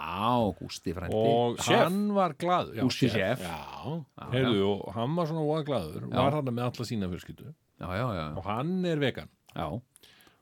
Gústi 0.59 0.95
frændi. 0.97 1.15
Og 1.17 1.59
Chef. 1.61 1.79
hann 1.85 2.15
var 2.17 2.35
glaður. 2.41 2.75
Já, 2.79 2.83
Gústi. 2.87 3.11
Já, 3.12 4.05
heyrðu, 4.33 4.69
og 4.75 4.95
hann 4.97 5.17
var 5.19 5.31
svona 5.31 5.45
voða 5.47 5.67
glaður 5.69 6.09
Var 6.15 6.39
hann 6.39 6.53
með 6.55 6.69
alla 6.71 6.89
sína 6.89 7.11
já, 7.12 7.89
já, 7.99 8.07
já, 8.15 8.27
Og 8.39 8.45
hann 8.49 8.85
er 8.85 8.99
vegan. 9.03 9.29
Já. 9.55 9.69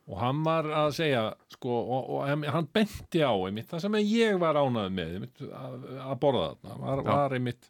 og 0.08 0.18
hann 0.18 0.40
var 0.44 0.66
að 0.66 0.88
segja 0.96 1.20
sko, 1.52 1.70
og, 1.70 2.08
og 2.16 2.48
hann 2.50 2.66
benti 2.74 3.22
á 3.22 3.30
einmitt, 3.46 3.68
það 3.70 3.84
sem 3.84 3.98
ég 4.02 4.40
var 4.42 4.58
ánægð 4.58 4.96
með 4.96 5.12
einmitt, 5.16 5.42
að, 5.46 5.76
að 6.02 6.16
borða 6.24 6.48
þarna. 6.50 6.78
Var, 6.82 7.02
Já. 7.02 7.06
var 7.12 7.36
einmitt 7.38 7.68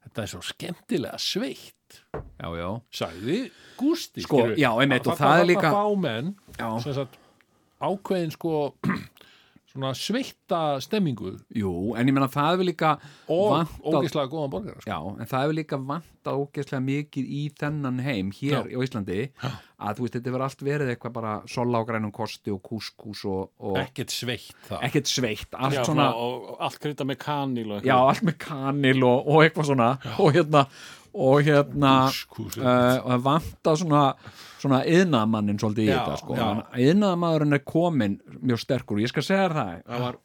þetta 0.00 0.22
er 0.24 0.30
svo 0.32 0.40
skemmtilega 0.48 1.20
sveitt. 1.20 2.00
Já, 2.40 2.48
já. 2.56 2.68
sagði 2.94 3.38
Gústi 3.80 4.24
Sko, 4.24 4.44
já, 4.56 4.70
einmitt, 4.80 5.06
og 5.10 5.18
það 5.20 5.42
er 5.42 5.48
líka- 5.50 5.72
fá 5.74 5.84
menn 6.00 6.34
Já. 6.56 6.68
sem 6.80 6.96
sagt, 6.96 7.18
ákveðin 7.80 8.32
sko 8.32 8.54
svona 9.70 9.92
sveitta 9.94 10.60
stemmingu. 10.82 11.36
Jú, 11.54 11.72
en 11.94 12.10
ég 12.10 12.14
meina 12.16 12.26
það 12.30 12.48
hefur 12.52 12.66
líka 12.68 12.90
og 13.30 13.70
ógeðslega 13.86 14.30
góðan 14.32 14.52
borgara 14.52 14.80
sko. 14.82 14.90
já, 14.90 14.98
en 15.22 15.30
það 15.30 15.44
hefur 15.44 15.56
líka 15.60 15.78
vantað 15.90 16.40
ógeðslega 16.42 16.82
mikið 16.88 17.30
í 17.38 17.42
þennan 17.60 18.02
heim 18.04 18.32
hér 18.34 18.66
Já. 18.66 18.74
á 18.74 18.80
Íslandi 18.84 19.18
að 19.40 19.96
þú 19.96 20.06
veist, 20.06 20.16
þetta 20.18 20.34
verður 20.34 20.46
allt 20.48 20.64
verið 20.66 20.92
eitthvað 20.94 21.16
bara 21.16 21.34
sola 21.48 21.80
á 21.80 21.82
grænum 21.88 22.12
kosti 22.12 22.52
og 22.52 22.60
kúskús 22.66 23.24
og, 23.30 23.52
og 23.62 23.78
ekkert 23.80 24.12
sveitt 24.12 24.56
það 24.68 24.86
ekkert 24.90 25.12
sveitt, 25.14 25.54
allt 25.54 25.78
Já, 25.78 25.84
svona 25.86 26.10
og, 26.18 26.50
og 26.52 26.64
allt 26.66 26.80
krydda 26.82 27.06
með 27.08 27.20
kanil 27.22 27.76
og 27.78 27.86
já, 27.86 27.96
allt 27.96 28.26
með 28.26 28.38
kanil 28.42 28.98
og, 29.06 29.30
og 29.30 29.44
eitthvað 29.46 29.70
svona. 29.70 29.92
Og 30.20 30.34
hérna 30.34 30.66
og 31.10 31.40
hérna 31.46 31.94
Kús, 32.10 32.24
kús, 32.30 32.58
uh, 32.60 33.00
og 33.02 33.08
það 33.14 33.24
vantað 33.26 33.80
svona 33.80 34.02
svona 34.60 34.82
yðnaðmannin 34.88 35.60
svolítið 35.60 35.86
í 35.88 35.92
þetta 35.92 36.18
sko. 36.20 36.36
já. 36.36 36.48
yðnaðmaðurinn 36.88 37.56
er 37.56 37.64
komin 37.64 38.18
mjög 38.40 38.62
sterkur, 38.64 39.00
ég 39.02 39.12
skal 39.12 39.24
segja 39.26 39.46
þér 39.48 39.56
það 39.56 39.72
það 39.86 40.04
var, 40.04 40.20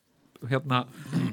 hérna, 0.52 0.82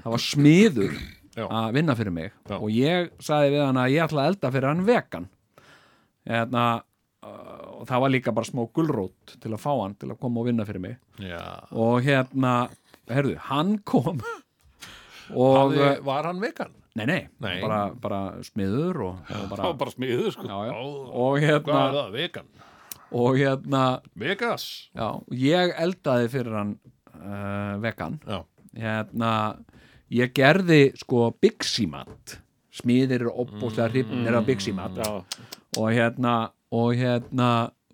það 0.04 0.14
var 0.16 0.24
smiður 0.28 0.96
Já. 1.32 1.46
að 1.48 1.68
vinna 1.78 1.94
fyrir 1.96 2.12
mig 2.12 2.30
Já. 2.44 2.56
og 2.58 2.68
ég 2.76 3.12
sagði 3.24 3.54
við 3.54 3.62
hann 3.64 3.80
að 3.80 3.92
ég 3.94 4.04
ætla 4.04 4.24
að 4.24 4.32
elda 4.32 4.50
fyrir 4.52 4.68
hann 4.68 4.86
vegan 4.88 5.28
hérna 6.28 6.64
og 7.22 7.86
það 7.88 8.02
var 8.04 8.12
líka 8.12 8.34
bara 8.34 8.48
smá 8.48 8.62
gulrót 8.74 9.34
til 9.42 9.52
að 9.54 9.62
fá 9.62 9.70
hann 9.72 9.94
til 9.98 10.10
að 10.12 10.20
koma 10.22 10.42
og 10.42 10.48
vinna 10.50 10.66
fyrir 10.68 10.82
mig 10.82 10.96
já. 11.22 11.42
og 11.70 12.02
hérna, 12.04 12.52
herðu, 13.10 13.36
hann 13.48 13.76
kom 13.86 14.20
og 15.42 15.56
Hafði, 15.58 15.82
uh, 15.86 16.04
var 16.06 16.28
hann 16.30 16.42
vegan? 16.42 16.74
nei, 16.98 17.06
nei, 17.08 17.20
Nei. 17.40 17.54
Bara, 17.62 17.80
bara 17.96 18.20
smiður 18.44 19.00
og, 19.06 19.32
og 19.32 19.46
bara, 19.54 19.72
bara 19.80 19.94
smiður 19.94 20.34
sko 20.34 20.44
já, 20.44 20.58
já. 20.68 20.74
Og 20.76 21.38
hvað 21.38 21.46
hérna 21.46 21.80
það? 21.96 22.12
Vegan? 22.18 22.50
Og 23.12 23.36
hérna, 23.36 24.00
Vegas? 24.18 24.88
já, 24.96 25.08
ég 25.30 25.74
eldaði 25.78 26.28
fyrir 26.32 26.56
hann 26.58 26.72
uh, 27.14 27.76
vegan. 27.82 28.18
Já, 28.26 28.40
hérna, 28.78 29.32
ég 30.12 30.32
gerði 30.36 30.80
sko 31.00 31.30
Bixi-mat 31.42 32.38
smiðir 32.72 33.20
eru 33.26 33.34
opbúslega 33.44 33.90
hrifnir 33.92 34.34
af 34.38 34.46
Bixi-mat 34.48 34.96
Já, 34.96 35.10
og 35.76 35.88
hérna 35.92 36.34
og 36.72 36.94
hérna 36.96 37.50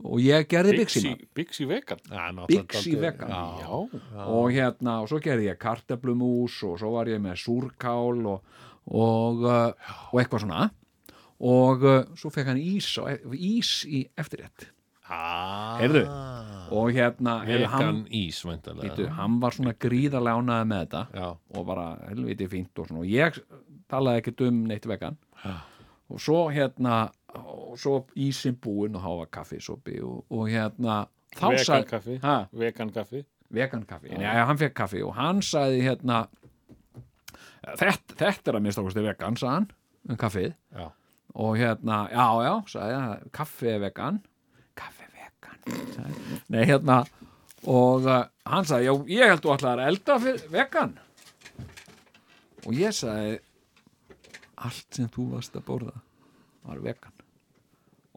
og 0.06 0.20
ég 0.22 0.46
gerði 0.46 0.76
Bixi-mat 0.84 1.24
Bixi 1.34 1.66
vegan? 1.66 1.98
Já, 2.06 2.28
dálítið- 2.94 3.00
vegan. 3.02 3.30
Já, 3.34 4.24
og 4.30 4.50
hérna, 4.54 5.00
og 5.02 5.08
svo 5.10 5.18
gerði 5.20 5.48
ég 5.50 5.58
kartöflumús 5.58 6.60
og 6.68 6.78
svo 6.78 6.92
var 6.94 7.06
ég 7.10 7.18
með 7.22 7.40
súrkál 7.42 8.22
og, 8.30 8.42
og, 8.86 9.42
uh, 9.42 9.72
og 10.12 10.20
eitthvað 10.22 10.44
svona. 10.46 10.68
Og 11.40 11.82
uh, 11.86 12.04
svo 12.18 12.30
fekk 12.34 12.48
hann 12.52 12.58
ís, 12.62 12.86
á- 13.02 13.18
ís 13.34 13.82
í 13.86 14.04
eftirrétt 14.18 14.70
Ah, 15.10 15.78
Heyrðu, 15.80 16.02
og 16.76 16.90
hérna 16.92 17.38
hann, 17.72 18.02
ís 18.12 18.42
væntanlega. 18.44 18.90
Býtu, 18.92 19.06
hann 19.16 19.38
var 19.40 19.54
svona 19.56 19.72
gríðarlega 19.80 20.42
ánæði 20.42 20.66
með 20.68 20.82
þetta 20.84 21.02
já, 21.16 21.28
og 21.56 21.66
bara 21.66 21.86
helviti 22.10 22.48
fínt 22.52 22.78
og 22.82 22.88
svona. 22.90 23.00
Og 23.00 23.08
ég 23.08 23.38
talaði 23.88 24.20
ekkert 24.22 24.42
um 24.48 24.58
neitt 24.68 24.86
vegan. 24.90 25.16
Og 26.08 26.20
svo 26.20 26.42
hérna 26.52 26.98
og 27.38 27.76
svo 27.80 28.02
ísinn 28.16 28.56
búinn 28.60 28.96
og 28.96 29.02
háfa 29.04 29.26
kaffisopi 29.38 29.98
og, 30.04 30.24
og 30.32 30.46
hérna 30.48 31.06
þá 31.36 31.48
Vegan 31.48 31.64
sagði- 31.64 31.88
kaffi. 31.90 32.18
Ha? 32.22 32.36
Vegan 32.52 32.90
kaffi. 32.92 33.24
vegan 33.50 33.84
kaffi, 33.88 34.08
já, 34.12 34.44
hann 34.44 34.58
fekk 34.60 34.74
kaffi 34.76 35.02
og 35.02 35.14
hann 35.16 35.38
sagði 35.40 35.80
hérna 35.86 36.26
þetta, 37.78 38.16
þetta 38.18 38.50
er 38.52 38.58
að 38.58 38.64
minnst 38.64 38.80
okkur 38.80 39.02
vegan 39.06 39.36
sagði 39.40 39.54
hann, 39.54 39.68
um 40.08 40.16
kaffið. 40.20 40.54
Já. 40.76 40.90
og 41.34 41.56
hérna, 41.60 41.98
já, 42.12 42.26
já, 42.44 42.52
sagði 42.72 43.30
kaffi 43.32 43.68
er 43.72 43.80
vegan 43.86 44.20
vegan 45.68 46.16
nei, 46.48 46.64
hérna 46.68 47.02
og 47.66 48.06
uh, 48.06 48.24
hann 48.46 48.66
sagði, 48.68 48.86
já, 48.86 48.94
ég 49.18 49.32
held 49.32 49.44
þú 49.44 49.52
ætlaðir 49.56 49.82
að 49.82 49.92
elda 49.92 50.16
fyrir 50.22 50.50
vegan. 50.52 50.96
Og 52.66 52.74
ég 52.78 52.94
sagði 52.94 53.38
allt 54.68 54.98
sem 54.98 55.08
þú 55.14 55.28
varst 55.34 55.56
að 55.58 55.66
borða 55.66 55.94
var 56.68 56.82
vegan. 56.84 57.14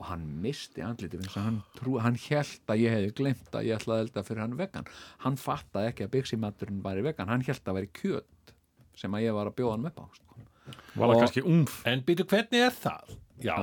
Og 0.01 0.07
hann 0.09 0.23
misti 0.41 0.81
og 0.81 1.01
hann, 1.35 1.59
trú, 1.77 1.97
hann 2.01 2.17
held 2.17 2.73
að 2.73 2.83
ég 2.83 2.95
hefði 2.95 3.15
glemt 3.17 3.57
að 3.57 3.67
ég 3.69 3.81
ætlaði 3.81 3.97
að 3.97 4.05
elda 4.07 4.23
fyrir 4.29 4.43
hann 4.45 4.57
vegan. 4.61 4.93
Hann 5.25 5.41
fattaði 5.41 5.91
ekki 5.91 6.07
að 6.07 6.13
byggsimaturinn 6.15 6.85
væri 6.85 7.05
vegan. 7.09 7.29
Hann 7.29 7.45
held 7.45 7.65
að 7.65 7.77
væri 7.79 7.91
kjöt 7.97 8.55
sem 8.97 9.17
að 9.17 9.25
ég 9.25 9.37
var 9.37 9.49
að 9.49 9.57
bjóða 9.57 9.75
hann 9.77 9.89
upp 9.89 10.01
á 10.01 10.05
sko. 10.17 10.47
Var 10.71 11.11
það 11.11 11.19
kannski 11.23 11.45
umf? 11.49 11.77
En 11.89 12.01
býtu, 12.05 12.25
hvernig 12.29 12.65
er 12.67 12.75
það? 12.77 13.13
Já, 13.41 13.57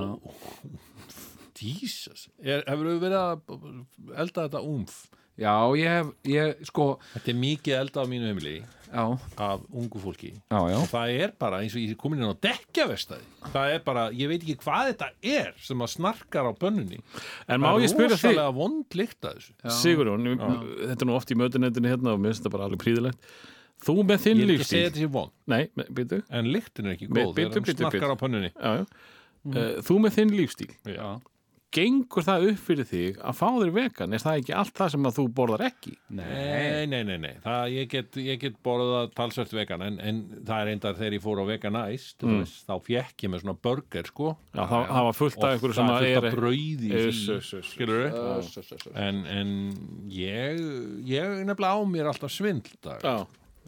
Jesus. 1.62 2.28
Er, 2.42 2.64
Hefur 2.68 2.92
við 2.92 3.00
verið 3.06 3.20
að 3.22 4.20
elda 4.24 4.48
þetta 4.48 4.64
umf? 4.66 5.00
já, 5.38 5.54
ég 5.78 5.92
hef, 5.92 6.08
ég, 6.26 6.62
sko 6.66 6.86
Þetta 7.14 7.30
er 7.30 7.36
mikið 7.38 7.76
elda 7.78 8.02
á 8.02 8.06
mínu 8.10 8.30
heimili 8.30 8.54
já, 8.88 9.04
af 9.38 9.66
ungu 9.70 10.00
fólki. 10.02 10.32
Já, 10.50 10.58
já. 10.72 10.78
Og 10.80 10.88
það 10.90 11.12
er 11.22 11.34
bara 11.38 11.60
eins 11.62 11.76
og 11.76 11.82
ég 11.82 11.92
er 11.92 12.00
komin 12.00 12.22
inn 12.22 12.32
á 12.32 12.42
dekkjavestæði 12.48 13.28
það 13.52 13.74
er 13.74 13.84
bara, 13.86 14.06
ég 14.16 14.32
veit 14.32 14.40
ekki 14.42 14.56
hvað 14.64 14.90
þetta 14.92 15.10
er 15.34 15.52
sem 15.62 15.84
að 15.84 15.92
snarkar 15.94 16.48
á 16.50 16.52
bönnunni. 16.58 16.98
En 17.46 17.62
má 17.62 17.70
ég 17.78 17.92
spyrja 17.92 18.16
þig, 18.16 18.32
rosalega 18.32 18.56
vond 18.56 18.98
lykt 18.98 19.28
að 19.28 19.38
þessu. 19.38 19.54
Sigurjón, 19.78 20.26
þetta 20.88 20.98
er 20.98 21.10
nú 21.10 21.16
oft 21.18 21.30
í 21.30 21.38
mötunendinu 21.38 21.92
hérna 21.92 22.16
og 22.16 22.22
mér 22.22 22.34
finnst 22.34 22.44
þetta 22.44 22.54
bara 22.56 22.68
alveg 22.68 22.82
príðilegt. 22.82 23.30
Þú 23.78 23.94
með 24.02 24.22
þinn 24.24 24.40
ég 24.40 24.42
er 24.42 24.48
ekki 24.48 24.50
að 24.50 24.58
lífstíl. 24.58 24.74
segja 24.74 24.90
þetta 24.90 24.98
er 24.98 25.06
já. 28.58 28.86
Uh, 29.48 29.76
þú 29.86 29.98
með 30.02 30.16
þinn 30.16 30.32
lífstíl. 30.34 30.72
Gengur 31.68 32.24
það 32.24 32.44
upp 32.48 32.60
fyrir 32.64 32.86
þig 32.88 33.16
að 33.20 33.34
fá 33.36 33.46
þér 33.58 33.70
vegan? 33.76 34.14
Er 34.16 34.22
það 34.22 34.38
ekki 34.40 34.54
allt 34.56 34.78
það 34.78 34.92
sem 34.94 35.08
að 35.08 35.16
þú 35.18 35.24
borðar 35.36 35.64
ekki? 35.66 35.90
Nei, 36.16 36.86
nei, 36.88 37.02
nei, 37.04 37.18
nei. 37.20 37.34
Það, 37.44 37.64
ég, 37.74 37.90
get, 37.92 38.16
ég 38.24 38.40
get 38.40 38.56
borðað 38.64 39.10
talsvert 39.18 39.52
vegan 39.52 39.84
en, 39.84 39.98
en 40.00 40.22
það 40.48 40.62
er 40.62 40.70
eindar 40.72 40.96
þegar 40.96 41.16
ég 41.18 41.24
fór 41.26 41.42
á 41.42 41.44
Veganized 41.50 42.24
mm. 42.24 42.38
veist, 42.40 42.62
þá 42.64 42.86
fjekk 42.86 43.26
ég 43.26 43.32
með 43.34 43.44
svona 43.44 43.56
burger 43.68 44.08
sko 44.08 44.30
Já, 44.32 44.62
það, 44.62 44.86
það 44.94 45.08
var 45.08 45.18
fullt 45.18 45.36
af 45.36 45.44
og 45.44 45.52
einhverju 45.52 45.76
það 45.76 45.82
sem 45.82 45.90
er 45.90 45.98
að 45.98 46.06
fullt 46.06 46.16
er... 46.16 46.30
af 46.30 46.38
brauði 46.38 46.92
Uss, 47.02 47.20
því, 47.20 47.36
uss, 47.36 47.52
uss. 47.58 47.74
skilur 47.74 48.96
en, 49.04 49.20
en 49.36 49.52
ég 50.14 50.64
ég 51.12 51.36
nefnilega 51.44 51.76
á 51.76 51.80
mér 51.92 52.10
alltaf 52.14 52.32
svindl 52.32 52.96
Já, 53.04 53.16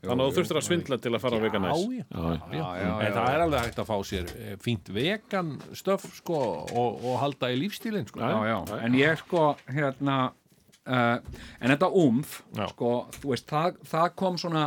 þannig 0.01 0.25
að 0.25 0.31
þú 0.31 0.37
þurftir 0.39 0.59
að 0.61 0.67
svindla 0.67 0.99
til 1.01 1.13
að 1.13 1.23
fara 1.23 1.39
á 1.39 1.45
veganæs. 1.45 1.81
já, 1.93 2.05
já, 2.57 2.67
já, 2.81 2.93
en 3.07 3.17
það 3.17 3.31
er 3.35 3.45
alveg 3.45 3.65
hægt 3.67 3.81
að 3.83 3.91
fá 3.91 3.97
sér 4.09 4.31
eh, 4.37 4.55
fínt 4.65 4.93
vegan 4.97 5.51
stöf 5.77 6.07
sko 6.17 6.39
og, 6.65 7.05
og 7.05 7.19
halda 7.21 7.51
í 7.53 7.59
lífstílinn 7.61 8.09
sko. 8.09 8.23
Já, 8.25 8.39
já, 8.49 8.59
en 8.81 8.97
ég 8.99 9.21
sko 9.21 9.45
hérna 9.69 10.17
uh, 10.89 11.19
en 11.61 11.75
þetta 11.75 11.91
umf 12.01 12.41
Já. 12.57 12.65
sko, 12.73 12.95
þú 13.21 13.35
veist, 13.35 13.49
það, 13.51 13.79
það 13.93 14.09
kom 14.23 14.41
svona 14.41 14.65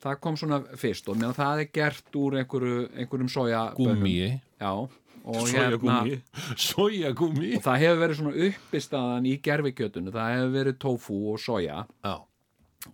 það 0.00 0.22
kom 0.24 0.38
svona 0.40 0.62
fyrst 0.80 1.10
og 1.12 1.18
meðan 1.20 1.36
það 1.36 1.64
er 1.66 1.70
gert 1.74 2.16
úr 2.16 2.38
einhverju, 2.40 2.80
einhverjum 2.94 3.32
soja 3.32 3.66
gúmi 3.76 4.16
já, 4.30 4.70
og 4.70 5.44
Soja 5.50 5.66
hérna 5.66 5.98
og 7.20 7.62
það 7.66 7.82
hefur 7.82 8.02
verið 8.06 8.20
svona 8.22 8.48
uppistaðan 8.48 9.28
í 9.28 9.36
gerfikjötunu, 9.44 10.14
það 10.14 10.34
hefur 10.36 10.54
verið 10.56 10.78
tofu 10.80 11.22
og 11.34 11.42
soja. 11.42 11.84
Já 12.06 12.14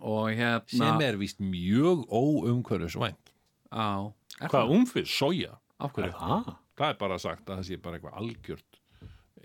og 0.01 0.29
hérna 0.31 0.63
sem 0.67 1.01
er 1.01 1.17
vist 1.17 1.39
mjög 1.39 2.05
óumhverfisvænt 2.09 3.31
á, 3.71 4.11
Hvað, 4.37 4.71
umfið? 4.75 5.05
soja? 5.09 5.57
Ah, 5.79 5.89
það 6.77 6.89
er 6.89 6.97
bara 6.99 7.17
sagt 7.21 7.45
að 7.49 7.59
það 7.61 7.67
sé 7.69 7.77
bara 7.81 7.97
eitthvað 7.99 8.17
algjört 8.21 8.81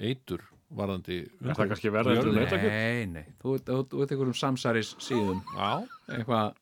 eitur 0.00 0.42
varðandi 0.72 1.18
er 1.28 1.54
það 1.54 1.68
kannski 1.68 1.90
verða 1.92 2.14
eftir 2.16 2.28
Jörðinni. 2.32 2.44
nautakjöt? 2.46 2.72
Nei, 2.72 3.06
nei, 3.06 3.24
þú 3.42 3.54
ert- 3.58 3.68
einhverjum 4.16 4.36
samsæris 4.40 4.94
síðum 5.04 5.42
Já, 5.52 5.86
eitthvað 6.16 6.54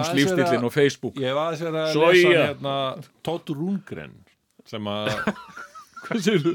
aðeins 0.00 0.06
verið 0.08 0.16
lífstillin 0.24 0.60
að- 0.62 0.64
og 0.64 0.72
Facebook 0.72 1.14
ég 1.22 1.34
var 1.36 1.52
að 1.76 1.92
Soja. 1.92 2.12
lesa 2.12 2.46
hérna 2.46 3.04
Todd 3.22 3.52
Rundgren 3.54 4.14
sem 4.64 4.84
að 4.84 5.12
Hvað 6.06 6.22
þú? 6.46 6.54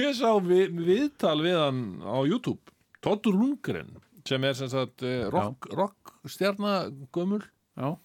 ég 0.00 0.14
sá 0.16 0.30
við, 0.42 0.72
viðtal 0.86 1.38
við 1.44 1.58
hann 1.60 1.82
á 2.02 2.16
YouTube 2.26 2.60
Todd 3.04 3.26
Rundgren 3.26 3.92
sem 4.28 4.44
er 4.44 4.54
sem 4.58 4.70
sagt 4.72 5.02
eh, 5.06 5.26
rock, 5.32 5.68
rock 5.76 6.14
stjarnagömmul 6.30 7.42
Já, 7.76 7.96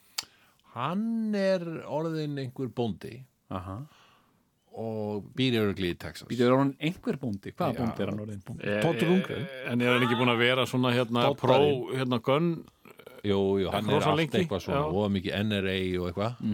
hann 0.77 1.35
er 1.35 1.63
orðin 1.91 2.37
einhver 2.39 2.69
bóndi. 2.71 3.17
Aha. 3.51 3.81
Og 4.77 5.31
býr 5.35 5.55
í 5.57 5.59
örgli 5.59 5.91
í 5.95 5.97
Texas 5.97 6.29
er 6.29 6.53
hann 6.53 6.75
einhver 6.77 7.17
búndi? 7.19 7.51
Hvaða 7.51 7.73
Já. 7.73 7.79
búndi 7.81 8.03
er 8.05 8.11
hann 8.11 8.21
orðin? 8.23 8.43
Todd 8.85 9.03
Rundgren. 9.03 9.47
En 9.71 9.81
er 9.81 9.95
hann 9.95 10.05
ekki 10.05 10.19
búin 10.19 10.31
að 10.31 10.43
vera 10.43 10.67
svona 10.69 10.93
hérna 10.95 11.31
pró, 11.39 11.57
hérna 11.95 12.21
gunn? 12.23 12.51
Jú, 13.25 13.39
jú, 13.63 13.71
hann 13.73 13.89
er 13.89 13.97
rosa 13.97 14.11
allt 14.13 14.21
lengi, 14.21 14.43
eitthvað 14.43 14.63
svona 14.67 14.85
og 14.93 15.09
mikið 15.15 15.41
NRA 15.49 15.77
og 15.99 16.11
eitthvað. 16.11 16.45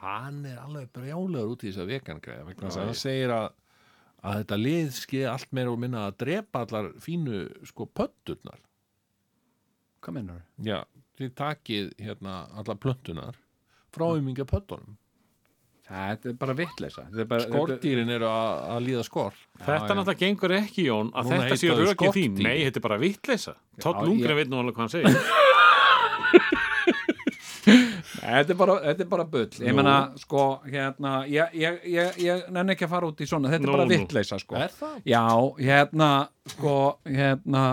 Hann 0.00 0.44
er 0.48 0.58
alveg 0.64 0.90
brjálegur 0.96 1.54
út 1.54 1.64
í 1.64 1.70
þess 1.70 1.84
að 1.84 1.92
þess 2.66 2.80
að 2.80 2.86
hann 2.88 2.98
segir 2.98 3.32
að 3.36 3.48
að 4.20 4.40
þetta 4.42 4.58
lið 4.60 4.88
skeið 4.98 5.28
allt 5.32 5.52
meira 5.56 5.72
og 5.74 5.80
minna 5.80 6.06
að 6.08 6.16
drepa 6.24 6.64
allar 6.66 6.90
fínu 7.00 7.44
sko 7.68 7.86
pötturnar 7.88 8.60
Hvað 10.00 10.16
mennur? 10.16 10.40
já, 10.64 10.80
þið 11.20 11.34
takið 11.36 11.90
hérna 12.00 12.38
allar 12.56 12.78
plöntunar 12.80 13.38
frá 13.92 14.06
umingja 14.16 14.46
pöttunum 14.48 14.96
Þetta 15.90 16.30
er 16.30 16.34
bara 16.38 16.54
vitleisa 16.54 17.02
Þetta 17.08 17.22
er 17.24 17.28
bara, 17.32 17.42
þetta, 17.44 17.56
skordýrin 17.56 18.12
eru 18.14 18.26
að, 18.30 18.50
líða 18.86 19.02
skor. 19.08 19.38
Þetta 19.58 19.94
náttúrulega 19.98 20.20
gengur 20.20 20.54
ekki, 20.60 20.84
Jón, 20.86 21.08
að 21.10 21.26
Núna 21.26 21.40
þetta 21.40 21.56
sé 21.58 21.66
heita 21.66 21.80
þau 21.80 21.88
rökið 21.88 22.14
þín. 22.14 22.36
Nei, 22.46 22.58
þetta 22.68 22.78
er 22.78 22.84
bara 22.84 22.98
Já, 23.98 24.04
Lundgren 24.06 24.30
ég- 24.30 24.38
veit 24.38 24.52
nú 24.52 24.60
alveg 24.60 24.76
hvað 24.76 24.84
hann 24.86 24.92
segir. 24.94 25.50
þetta, 28.18 28.50
er 28.54 28.58
bara, 28.58 28.74
þetta 28.88 29.04
er 29.06 29.10
bara 29.12 29.24
bull 29.34 29.60
Ég 29.66 29.76
menna, 29.76 29.96
sko, 30.20 30.44
hérna 30.66 31.12
Ég, 31.30 31.54
ég, 31.60 31.78
ég, 31.94 32.18
ég 32.26 32.48
nenni 32.50 32.74
ekki 32.74 32.88
að 32.88 32.94
fara 32.96 33.10
út 33.12 33.20
í 33.22 33.28
svona 33.30 33.52
Þetta 33.52 33.66
Nú, 33.66 33.70
er 33.70 33.76
bara 33.78 33.86
nú. 33.88 33.94
vitleisa, 33.94 34.38
sko 34.42 34.58
er 34.58 34.74
það? 34.80 34.96
Já, 35.06 35.24
hérna, 35.60 36.10
sko, 36.56 36.74
hérna 37.06 37.64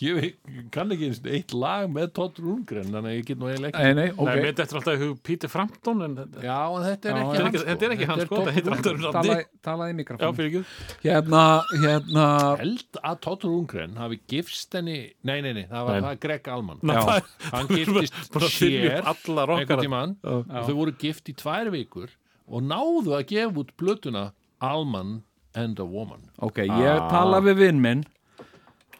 Ég 0.00 0.36
kann 0.72 0.90
ekki 0.94 1.08
eitt 1.28 1.52
lag 1.52 1.90
með 1.92 2.12
Todd 2.16 2.38
Rundgren 2.40 2.86
þannig 2.88 3.10
að 3.10 3.16
ég 3.18 3.24
get 3.28 3.38
nú 3.40 3.48
eiginlega 3.50 3.70
ekki 3.74 3.82
Nei, 3.84 3.94
nei, 3.98 4.04
Nei, 4.06 4.14
ok 4.16 4.28
mér 4.30 4.46
þetta 4.48 4.64
er 4.64 4.78
alltaf 4.80 5.02
hug 5.02 5.18
Peter 5.28 5.50
Frampton, 5.52 6.02
en 6.06 6.14
já, 6.40 6.58
en 6.70 6.86
þetta 6.86 7.10
er 7.10 7.18
Já, 7.18 7.20
ekki 7.20 7.36
já. 7.36 7.42
hann 7.42 7.56
Þetta 7.60 7.84
er 7.88 7.94
ekki- 7.96 8.08
Todd 8.30 8.40
þetta 8.40 8.54
heitir 8.56 8.72
alltaf 8.76 8.94
Rundgren. 8.96 9.44
Talaði, 9.60 10.06
ekki. 10.46 10.62
Hérna, 11.04 11.42
hérna 11.84 12.26
held 12.62 13.00
að 13.04 13.20
Todd 13.26 13.44
Rundgren 13.48 13.96
hafi 14.00 14.20
gifst 14.34 14.72
henni 14.78 14.96
nei, 15.22 15.40
nei, 15.44 15.52
nei, 15.52 15.66
það 15.70 15.84
var 15.90 16.00
Nei. 16.06 16.14
Greg 16.24 16.48
Allman 16.48 16.78
Ná, 16.82 16.94
Já. 16.96 17.02
það- 17.10 17.50
hann 17.52 17.68
giftist 17.74 18.38
sér 18.56 19.00
upp 19.00 19.10
allar 19.28 19.52
okkar. 19.56 19.60
einhvern 19.66 19.84
tímann 19.84 20.16
og 20.24 20.46
þau 20.68 20.74
voru 20.80 20.94
gift 20.98 21.28
í 21.28 21.34
tvær 21.36 21.70
vikur 21.74 22.08
og 22.48 22.62
náðu 22.66 23.18
að 23.18 23.26
gefa 23.34 23.60
út 23.64 23.74
plötuna 23.76 24.24
Allman 24.60 25.22
and 25.54 25.78
a 25.80 25.84
Woman 25.84 26.24
Ok, 26.40 26.58
ég 26.64 27.04
tala 27.10 27.40
við 27.44 27.56
vinn 27.66 27.80
minn 27.82 28.04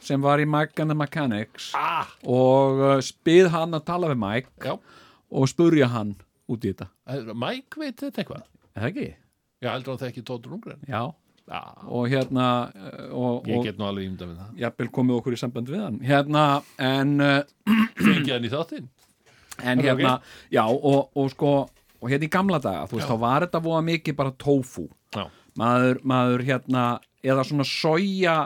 sem 0.05 0.23
var 0.25 0.43
í 0.43 0.49
Mike 0.49 0.81
and 0.83 0.93
the 0.93 0.97
Mechanics 0.99 1.71
ah, 1.79 2.11
og 2.25 2.83
uh, 2.83 2.97
spyð 3.05 3.51
hann 3.55 3.77
að 3.77 3.87
tala 3.91 4.13
við 4.13 4.21
Mike 4.23 4.71
já, 4.71 4.77
og 5.31 5.51
spurja 5.51 5.91
hann 5.93 6.15
út 6.51 6.65
í 6.67 6.73
þetta. 6.73 6.89
Mike 7.39 7.79
veit 7.79 8.01
þetta 8.01 8.23
eitthvað? 8.23 8.47
Er 8.75 8.85
það 8.85 8.93
ekki? 8.93 9.09
já, 9.61 9.73
heldur 9.73 9.95
hann 9.95 10.03
þekki 10.05 10.25
Todd 10.27 10.49
Rundgren. 10.51 10.81
Já, 10.89 11.03
já, 11.45 11.61
og 11.87 12.09
hérna 12.11 12.47
uh, 12.71 13.05
og, 13.15 13.51
ég 13.51 13.69
get 13.69 13.79
nú 13.79 13.87
alveg 13.91 14.09
ímda 14.09 14.31
með 14.31 14.41
það. 14.41 14.57
jafnvel 14.65 14.89
komið 14.97 15.21
okkur 15.21 15.37
í 15.37 15.43
samband 15.45 15.71
við 15.71 15.85
hann. 15.85 16.01
Hérna, 16.07 16.47
en 16.81 17.15
uh, 17.23 17.37
fengið 18.01 18.35
hann 18.35 18.49
í 18.49 18.55
þáttinn? 18.55 18.89
en 19.61 19.83
það 19.83 19.91
hérna, 19.91 20.15
já, 20.53 20.65
og, 20.65 21.11
og 21.19 21.31
sko 21.35 21.53
og 22.01 22.09
hérna 22.09 22.27
í 22.27 22.33
gamla 22.33 22.61
daga, 22.63 22.87
þú 22.89 22.99
veist, 22.99 23.11
þá 23.11 23.21
var 23.21 23.47
þetta 23.47 23.63
voða 23.65 23.85
mikið 23.91 24.17
bara 24.17 24.33
já, 24.33 25.25
maður, 25.59 26.01
maður 26.03 26.45
hérna, 26.47 26.85
eða 27.23 27.45
svona 27.45 27.67
soja 27.69 28.37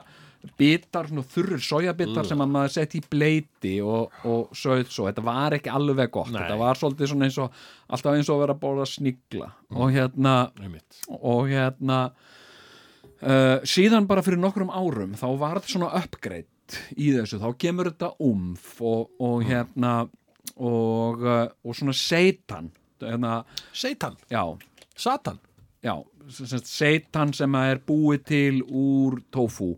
bitar, 0.58 1.08
svona 1.08 1.24
þurrir 1.34 1.62
sojabitar 1.64 2.28
sem 2.28 2.42
að 2.44 2.52
maður 2.54 2.74
sett 2.76 2.96
í 2.98 3.02
bleiti 3.10 3.74
og, 3.84 4.14
og 4.28 4.54
sögð 4.56 4.92
svo, 4.92 5.08
þetta 5.08 5.24
var 5.24 5.56
ekki 5.58 5.72
alveg 5.72 6.12
gott. 6.14 6.32
Nei. 6.32 6.40
þetta 6.42 6.58
var 6.60 6.80
svolítið 6.80 7.12
svona 7.12 7.28
eins 7.28 7.40
og 7.42 7.60
alltaf 7.88 8.18
eins 8.18 8.30
og 8.30 8.36
að 8.36 8.44
vera 8.44 8.56
að 8.56 8.62
bóla 8.64 8.88
snigla. 8.88 9.50
Og 9.74 9.94
hérna 9.94 10.34
og 11.20 11.50
hérna 11.52 11.98
uh, 12.10 13.58
síðan 13.68 14.08
bara 14.10 14.24
fyrir 14.26 14.42
nokkrum 14.42 14.72
árum 14.74 15.16
þá 15.18 15.26
var 15.40 15.60
þetta 15.60 15.74
svona 15.76 15.92
upgrade 16.02 16.84
í 16.96 17.10
þessu. 17.16 17.40
Þá 17.42 17.50
kemur 17.66 17.92
þetta 17.92 18.14
umf 18.24 18.70
og, 18.84 19.12
og 19.22 19.44
hérna 19.48 19.96
og, 20.54 21.24
uh, 21.24 21.46
og 21.64 21.76
svona 21.76 21.96
seitan 21.98 22.72
hérna, 23.04 23.42
Seitan, 23.74 24.14
já, 24.30 24.44
Satan? 24.96 25.40
Já 25.84 25.98
sem 26.32 26.62
seitan 26.64 27.32
sem 27.36 27.56
að 27.58 27.74
er 27.74 27.80
búið 27.84 28.24
til 28.30 28.62
úr 28.64 29.18
tofu 29.34 29.74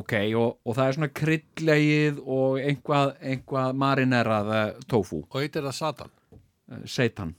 ok, 0.00 0.14
og, 0.40 0.58
og 0.64 0.76
það 0.76 0.88
er 0.88 0.98
svona 0.98 1.10
kryddlegið 1.20 2.20
og 2.24 2.60
einhvað, 2.60 3.14
einhvað 3.22 3.80
marinerað 3.84 4.52
eh, 4.58 4.84
tofu, 4.90 5.22
og 5.28 5.40
heitir 5.40 5.66
það 5.68 5.76
Satan? 5.80 6.14
Eh, 6.34 6.84
seitan. 6.90 7.34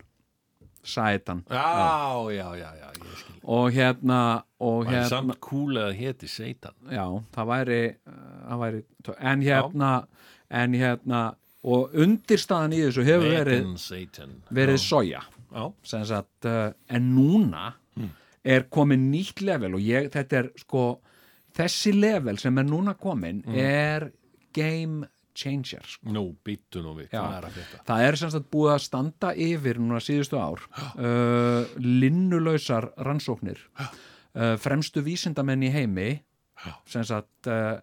Sætan 0.86 1.44
Já, 1.50 2.30
já, 2.30 2.56
já, 2.56 2.70
já, 2.78 2.90
ég 2.94 3.18
skil. 3.18 3.40
Og 3.44 3.72
hérna 3.74 4.20
og 4.60 4.86
Það 4.86 4.92
er 4.92 5.00
hérna, 5.00 5.10
samt 5.10 5.40
cool 5.42 5.80
að 5.82 5.96
heiti 5.98 6.28
Seitan. 6.30 6.76
Já, 6.94 7.06
það 7.34 7.50
væri, 7.50 7.80
uh, 8.06 8.20
það 8.50 8.62
væri 8.62 8.84
en 9.32 9.42
hérna 9.42 9.90
en 10.62 10.78
hérna 10.78 11.22
og 11.66 11.96
undirstaðan 11.98 12.76
í 12.78 12.84
þessu 12.84 13.06
hefur 13.08 13.34
verið 13.34 13.66
Satan 13.82 14.38
verið 14.54 14.78
soja. 14.84 15.24
Já, 15.56 15.66
sagt, 15.82 16.46
uh, 16.46 16.70
en 16.86 17.10
núna 17.16 17.72
er 18.46 18.68
komin 18.70 19.10
nýtt 19.10 19.42
level 19.42 19.80
og 19.80 19.82
ég, 19.82 20.12
þetta 20.14 20.42
er 20.44 20.52
sko 20.62 20.86
þessi 21.56 21.94
level 21.96 22.40
sem 22.42 22.58
er 22.62 22.68
núna 22.68 22.96
komin 23.00 23.44
er 23.52 24.10
game 24.56 25.08
changer 25.36 25.84
sko. 25.84 26.08
nú, 26.16 26.30
býttu 26.46 26.82
nú 26.84 26.94
við, 26.96 27.12
er 27.12 27.48
að 27.50 27.58
það 27.88 28.06
er 28.08 28.18
sem 28.22 28.32
sagt 28.32 28.48
búið 28.54 28.74
að 28.76 28.84
standa 28.86 29.34
yfir 29.46 29.82
núna 29.82 30.00
síðustu 30.04 30.40
ár 30.40 30.64
uh, 30.96 31.68
linnulausar 31.82 32.92
rannsóknir. 33.04 33.60
Uh, 34.36 34.56
fremstu 34.60 35.04
vísindamenn 35.04 35.64
í 35.64 35.72
heimi 35.72 36.10
sem 36.90 37.04
sagt 37.08 37.50
uh, 37.52 37.78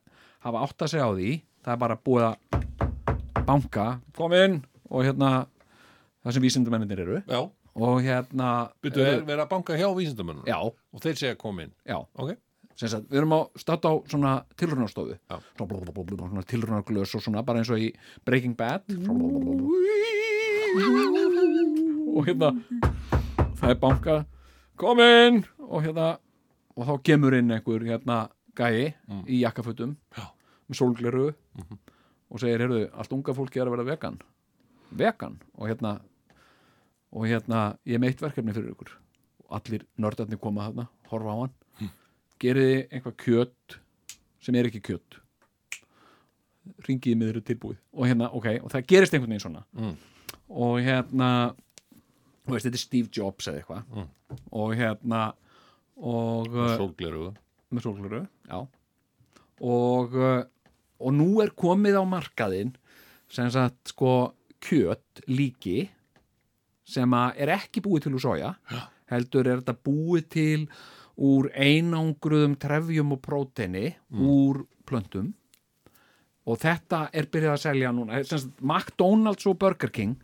hafa 0.45 0.65
átt 0.67 0.85
að 0.85 0.95
segja 0.95 1.09
á 1.09 1.13
því. 1.13 1.33
Það 1.63 1.75
er 1.75 1.81
bara 1.85 1.97
búið 2.09 2.29
að 2.29 3.43
banka. 3.47 3.89
Kom 4.17 4.35
inn 4.37 4.63
og 4.89 5.05
hérna 5.07 5.33
það 6.23 6.37
sem 6.37 6.47
vísindamennir 6.47 7.05
eru. 7.05 7.21
Já, 7.29 7.43
og 7.73 8.01
hérna 8.05 8.49
býttu, 8.85 9.05
er 9.05 9.23
verið 9.25 9.45
að 9.45 9.53
banka 9.53 9.77
hjá 9.79 9.89
vísindamönnum 9.97 10.49
já, 10.49 10.59
og 10.61 11.05
þeir 11.05 11.21
segja 11.21 11.39
kom 11.41 11.61
inn? 11.63 11.73
Já. 11.89 11.99
Ok, 12.21 12.35
sem 12.35 12.52
sagt, 12.81 13.09
við 13.11 13.21
erum 13.21 13.35
á 13.37 13.41
státt 13.61 13.85
á 13.87 13.93
svona 14.09 14.33
tilrunarstofu 14.59 15.17
svona, 15.59 16.45
tilrunarglös 16.49 17.15
og 17.17 17.23
svona 17.25 17.45
bara 17.47 17.63
eins 17.63 17.71
og 17.73 17.81
í 17.81 17.93
Breaking 18.27 18.57
Bad. 18.57 18.87
Og 22.13 22.27
hérna 22.27 22.53
það 23.61 23.69
er 23.71 23.81
banka. 23.81 24.19
Komin 24.81 25.43
og 25.69 25.85
hérna 25.85 26.17
og 26.77 26.89
þá 26.89 26.95
kemur 27.05 27.37
inn 27.37 27.53
einhver 27.53 27.85
hérna 27.85 28.25
gæi 28.57 28.95
í 29.29 29.43
jakkafutum 29.43 29.97
með 30.17 30.79
sólgleru 30.79 31.29
og 32.33 32.41
segir, 32.41 32.65
heyrðu, 32.65 32.87
allt 32.97 33.13
unga 33.13 33.35
fólki 33.37 33.61
er 33.61 33.69
að 33.69 33.77
vera 33.77 33.89
vegan. 33.93 34.19
Vegan? 34.97 35.37
Og 35.61 35.69
hérna 35.69 35.99
og 37.13 37.27
hérna, 37.29 37.75
ég 37.85 38.01
meitt 38.01 38.23
verkefni 38.25 38.55
fyrir 38.57 38.73
ykkur. 38.73 38.95
Og 39.45 39.59
allir 39.59 39.85
nördarnir 40.01 40.41
koma 40.41 40.71
þarna, 40.71 40.89
horfa 41.11 41.35
á 41.37 41.37
hann 41.43 41.53
geriði 42.43 42.79
einhvað 42.91 43.19
kjöt 43.25 43.77
sem 44.43 44.59
er 44.59 44.69
ekki 44.69 44.83
kjöt? 44.91 45.19
Ringiði 46.87 47.19
með 47.19 47.31
þeirra 47.31 47.45
tilbúið. 47.51 47.79
Og 47.95 48.09
hérna, 48.11 48.31
ok, 48.35 48.49
og 48.63 48.73
það 48.73 48.89
gerist 48.93 49.15
einhvern 49.17 49.35
veginn 49.35 49.47
svona. 49.47 49.65
Mm. 49.79 49.95
og 50.53 50.75
hérna 50.85 51.29
þú 52.43 52.55
veist, 52.55 52.67
þetta 52.67 52.79
er 52.79 52.83
Steve 52.83 53.11
Jobs 53.15 53.49
eða 53.49 53.63
eitthvað. 53.63 54.07
Og 54.59 54.75
hérna 54.79 55.23
og 56.03 56.55
sólgleru 56.79 57.31
með 57.73 57.87
sólgluru, 57.87 58.23
já. 58.49 58.59
Og, 59.63 60.15
uh, 60.17 60.43
og 61.01 61.15
nú 61.15 61.29
er 61.45 61.53
komið 61.57 61.99
á 61.99 62.05
markaðinn 62.09 62.75
sem 63.33 63.49
sagt 63.53 63.95
sko 63.95 64.35
kjöt 64.63 65.23
líki 65.31 65.87
sem 66.87 67.15
að 67.17 67.39
er 67.45 67.55
ekki 67.57 67.83
búið 67.85 68.07
til 68.07 68.17
úr 68.19 68.25
soja 68.25 68.51
heldur 69.13 69.49
er 69.49 69.63
þetta 69.63 69.77
búið 69.87 70.27
til 70.33 70.67
úr 71.17 71.51
einangruðum 71.53 72.57
trefjum 72.61 73.15
og 73.17 73.23
próteini 73.25 73.91
úr 74.13 74.63
plöntum 74.89 75.33
og 76.49 76.59
þetta 76.59 77.07
er 77.15 77.29
byrjað 77.31 77.55
að 77.55 77.65
selja 77.67 77.95
núna 77.95 78.23
sem 78.27 78.53
McDonalds 78.61 79.47
og 79.51 79.59
Burger 79.61 79.93
King 79.95 80.17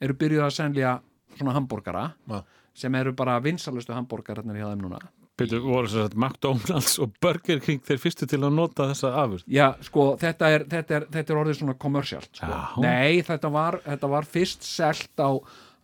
eru 0.00 0.16
byrjað 0.16 0.46
að 0.46 0.56
selja 0.56 0.96
svona 1.36 1.54
hambúrgara 1.56 2.10
Já. 2.30 2.42
sem 2.74 2.94
eru 2.94 3.12
bara 3.16 3.40
vinsalustu 3.42 3.94
hambúrgararnir 3.96 4.60
hjá 4.60 4.70
þeim 4.70 4.84
núna 4.86 5.00
Byrju, 5.40 5.60
voru 5.64 5.88
þess 5.88 6.04
að 6.04 6.16
McDonalds 6.18 6.96
og 7.00 7.12
Burger 7.22 7.60
King 7.64 7.80
þeir 7.86 8.00
fyrstu 8.02 8.28
til 8.28 8.42
að 8.42 8.56
nota 8.56 8.90
þessa 8.90 9.12
afurð 9.22 9.44
Já, 9.48 9.66
sko, 9.86 10.06
þetta 10.20 10.50
er, 10.52 10.66
þetta 10.68 10.96
er, 10.98 11.06
þetta 11.16 11.32
er 11.32 11.42
orðið 11.42 11.58
svona 11.62 11.76
kommersialt, 11.80 12.30
sko. 12.34 12.50
Já. 12.50 12.82
Nei, 12.84 13.20
þetta 13.26 13.52
var, 13.52 13.78
þetta 13.86 14.10
var 14.12 14.28
fyrst 14.28 14.66
selt 14.68 15.22
á, 15.22 15.30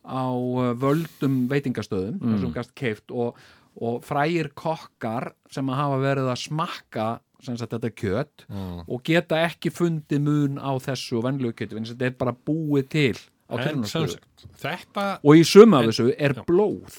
á 0.05 0.25
uh, 0.29 0.73
völdum 0.77 1.39
veitingastöðum, 1.53 2.19
mm. 2.21 2.35
þessum 2.35 2.53
gast 2.57 2.75
keift 2.77 3.15
og, 3.17 3.41
og 3.77 4.05
frægir 4.07 4.49
kokkar 4.57 5.33
sem 5.53 5.69
að 5.69 5.81
hafa 5.83 5.97
verið 6.03 6.31
að 6.33 6.43
smakka 6.47 7.07
sem 7.45 7.57
sagt 7.61 7.75
þetta 7.77 7.91
kjöt 7.93 8.45
og 8.89 9.03
geta 9.05 9.43
ekki 9.45 9.71
fundið 9.75 10.23
mun 10.25 10.57
á 10.57 10.73
þessu 10.83 11.21
venlegu 11.25 11.53
kjötu, 11.59 11.77
en 11.77 11.85
þetta 11.85 12.09
er 12.09 12.15
bara 12.17 12.33
búið 12.33 12.89
til 12.95 13.19
á 13.47 13.55
sagt, 13.87 14.47
þetta 14.59 15.05
Og 15.23 15.37
í 15.39 15.45
sum 15.47 15.77
af 15.77 15.85
þessu 15.91 16.09
er 16.19 16.35
blóð. 16.49 16.97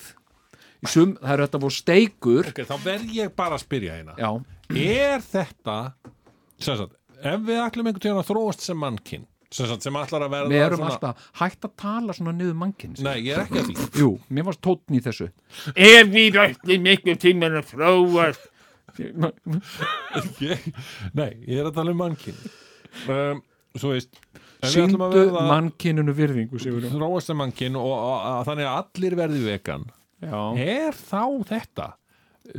Í 0.77 0.87
sum, 0.87 1.15
það 1.17 1.33
eru 1.33 1.47
þetta 1.47 1.59
voru 1.63 1.73
steikur. 1.75 2.51
Ok, 2.53 2.61
þá 2.69 2.75
verð 2.85 3.15
ég 3.17 3.33
bara 3.35 3.57
að 3.57 3.63
spyrja 3.65 3.97
hérna. 3.97 4.13
Já, 4.21 4.29
Er 4.77 5.21
þetta 5.23 5.77
sem 6.59 6.77
sagt, 6.77 6.95
ef 7.23 7.43
við 7.47 7.59
ætlum 7.63 7.87
einhvern 7.89 8.03
tíðan 8.03 8.21
að 8.21 8.29
þróast 8.29 8.63
sem 8.65 8.79
mannkinn 8.79 9.25
sem, 9.53 9.73
sem 9.81 9.99
ætlar 10.01 10.25
að 10.27 10.33
verða 10.35 10.51
við 10.51 10.63
erum 10.65 10.81
svona, 10.81 10.93
alltaf 10.95 11.41
hægt 11.41 11.67
að 11.67 11.73
tala 11.83 12.15
svona 12.17 12.35
niður 12.35 12.57
mannkinn. 12.61 12.95
Nei, 13.05 13.15
ég 13.25 13.33
er 13.37 13.45
ekki 13.45 13.61
að 13.61 13.71
því 13.71 14.03
Jú, 14.03 14.11
mér 14.29 14.47
varst 14.49 14.63
tótn 14.65 14.97
í 14.97 15.01
þessu. 15.05 15.29
Ef 15.73 16.13
við 16.13 16.39
ætlum 16.43 16.87
miklu 16.87 17.17
tíminn 17.21 17.59
að 17.61 17.73
þróast 17.73 18.49
ég, 20.41 20.65
Nei, 21.17 21.31
ég 21.45 21.61
er 21.61 21.69
að 21.69 21.75
tala 21.77 21.93
um 21.93 22.01
mannkinn 22.01 22.37
um, 23.11 23.41
Svo 23.77 23.93
veist 23.93 24.15
að 24.65 24.95
verða 24.97 25.43
mannkyninu 25.51 26.15
virðingu, 26.17 26.57
þróast 26.57 27.29
sem 27.29 27.37
mannkinn 27.37 27.77
og, 27.77 27.91
og 27.93 28.45
þannig 28.47 28.65
að 28.65 28.79
allir 28.79 29.17
verði 29.19 29.41
vegan 29.45 29.85
Já. 30.23 30.39
er 30.57 30.97
þá 30.97 31.23
þetta 31.45 31.91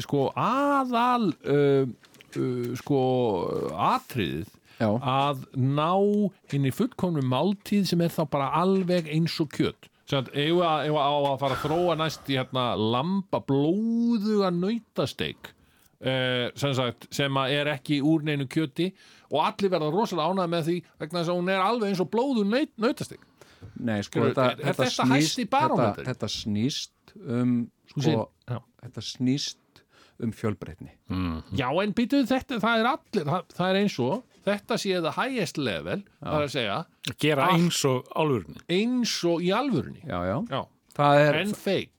sko 0.05 0.28
aðal 0.39 1.32
uh, 1.32 1.89
uh, 1.89 2.69
sko 2.78 3.01
atriðið 3.89 4.52
Já. 4.79 4.89
að 5.03 5.45
ná 5.59 5.91
inn 6.55 6.67
í 6.69 6.73
fullkomnu 6.75 7.23
máltíð 7.27 7.87
sem 7.91 8.03
er 8.07 8.13
þá 8.15 8.23
bara 8.31 8.51
alveg 8.61 9.09
eins 9.11 9.35
og 9.43 9.51
kjöt 9.55 9.89
sem 10.09 10.23
að 10.25 10.29
ef 10.41 10.61
að, 10.65 10.87
ef 10.89 10.97
að 10.97 11.05
á 11.05 11.17
að 11.29 11.39
fara 11.43 11.57
að 11.59 11.63
þróa 11.67 11.97
næst 12.01 12.31
í 12.33 12.37
hérna 12.39 12.67
lamba 12.79 13.41
blóðuga 13.45 14.51
nautasteik 14.55 15.51
uh, 15.51 16.47
sem 16.59 16.75
sagt 16.79 17.09
sem 17.15 17.41
er 17.45 17.73
ekki 17.75 17.99
úr 18.07 18.23
neinu 18.25 18.47
kjöti 18.49 18.91
og 19.29 19.43
allir 19.45 19.73
verða 19.75 19.91
rosalega 19.93 20.31
ánægð 20.33 20.53
með 20.55 20.69
því 20.71 20.77
vegna 21.03 21.21
þess 21.25 21.33
að 21.35 21.41
hún 21.43 21.53
er 21.53 21.65
alveg 21.67 21.91
eins 21.93 22.05
og 22.07 22.11
blóðu 22.15 22.47
naut, 22.49 22.73
nautasteik 22.81 23.27
Nei, 23.83 23.99
sko, 24.07 24.21
Skilur, 24.23 24.29
þetta, 24.31 24.45
er- 24.47 24.61
er 24.63 24.67
þetta, 24.69 24.85
þetta 24.87 25.05
snýst, 25.09 25.39
þetta, 25.51 25.87
þetta 26.07 26.29
snýst 26.31 27.13
um, 27.19 27.55
sko, 27.91 28.03
Sín- 28.05 28.21
já. 28.55 28.59
þetta 28.85 29.03
snýst 29.03 29.83
um 30.19 30.33
fjölbreytni. 30.35 30.89
Já, 31.59 31.67
en 31.83 31.93
býtuð 31.95 32.25
þetta, 32.31 32.57
það 32.63 32.81
er 32.81 32.89
allir, 32.91 33.27
það, 33.29 33.53
það 33.59 33.69
er 33.73 33.77
eins 33.83 33.97
og, 34.03 34.23
þetta 34.49 34.79
sé 34.83 34.97
það 35.05 35.16
highest 35.20 35.59
level, 35.61 36.01
það 36.23 36.35
er 36.41 36.47
að 36.49 36.53
segja, 36.57 36.79
að 37.12 37.16
gera 37.25 37.47
Ah. 37.49 37.55
eins 37.57 37.79
og 37.89 38.09
álfurni 38.16 38.61
eins 38.79 39.15
og 39.29 39.41
í 39.47 39.53
alvörunni. 39.55 40.03
Já, 40.09 40.19
já. 40.27 40.65
Er, 40.99 41.35
en 41.45 41.53
fake. 41.55 41.95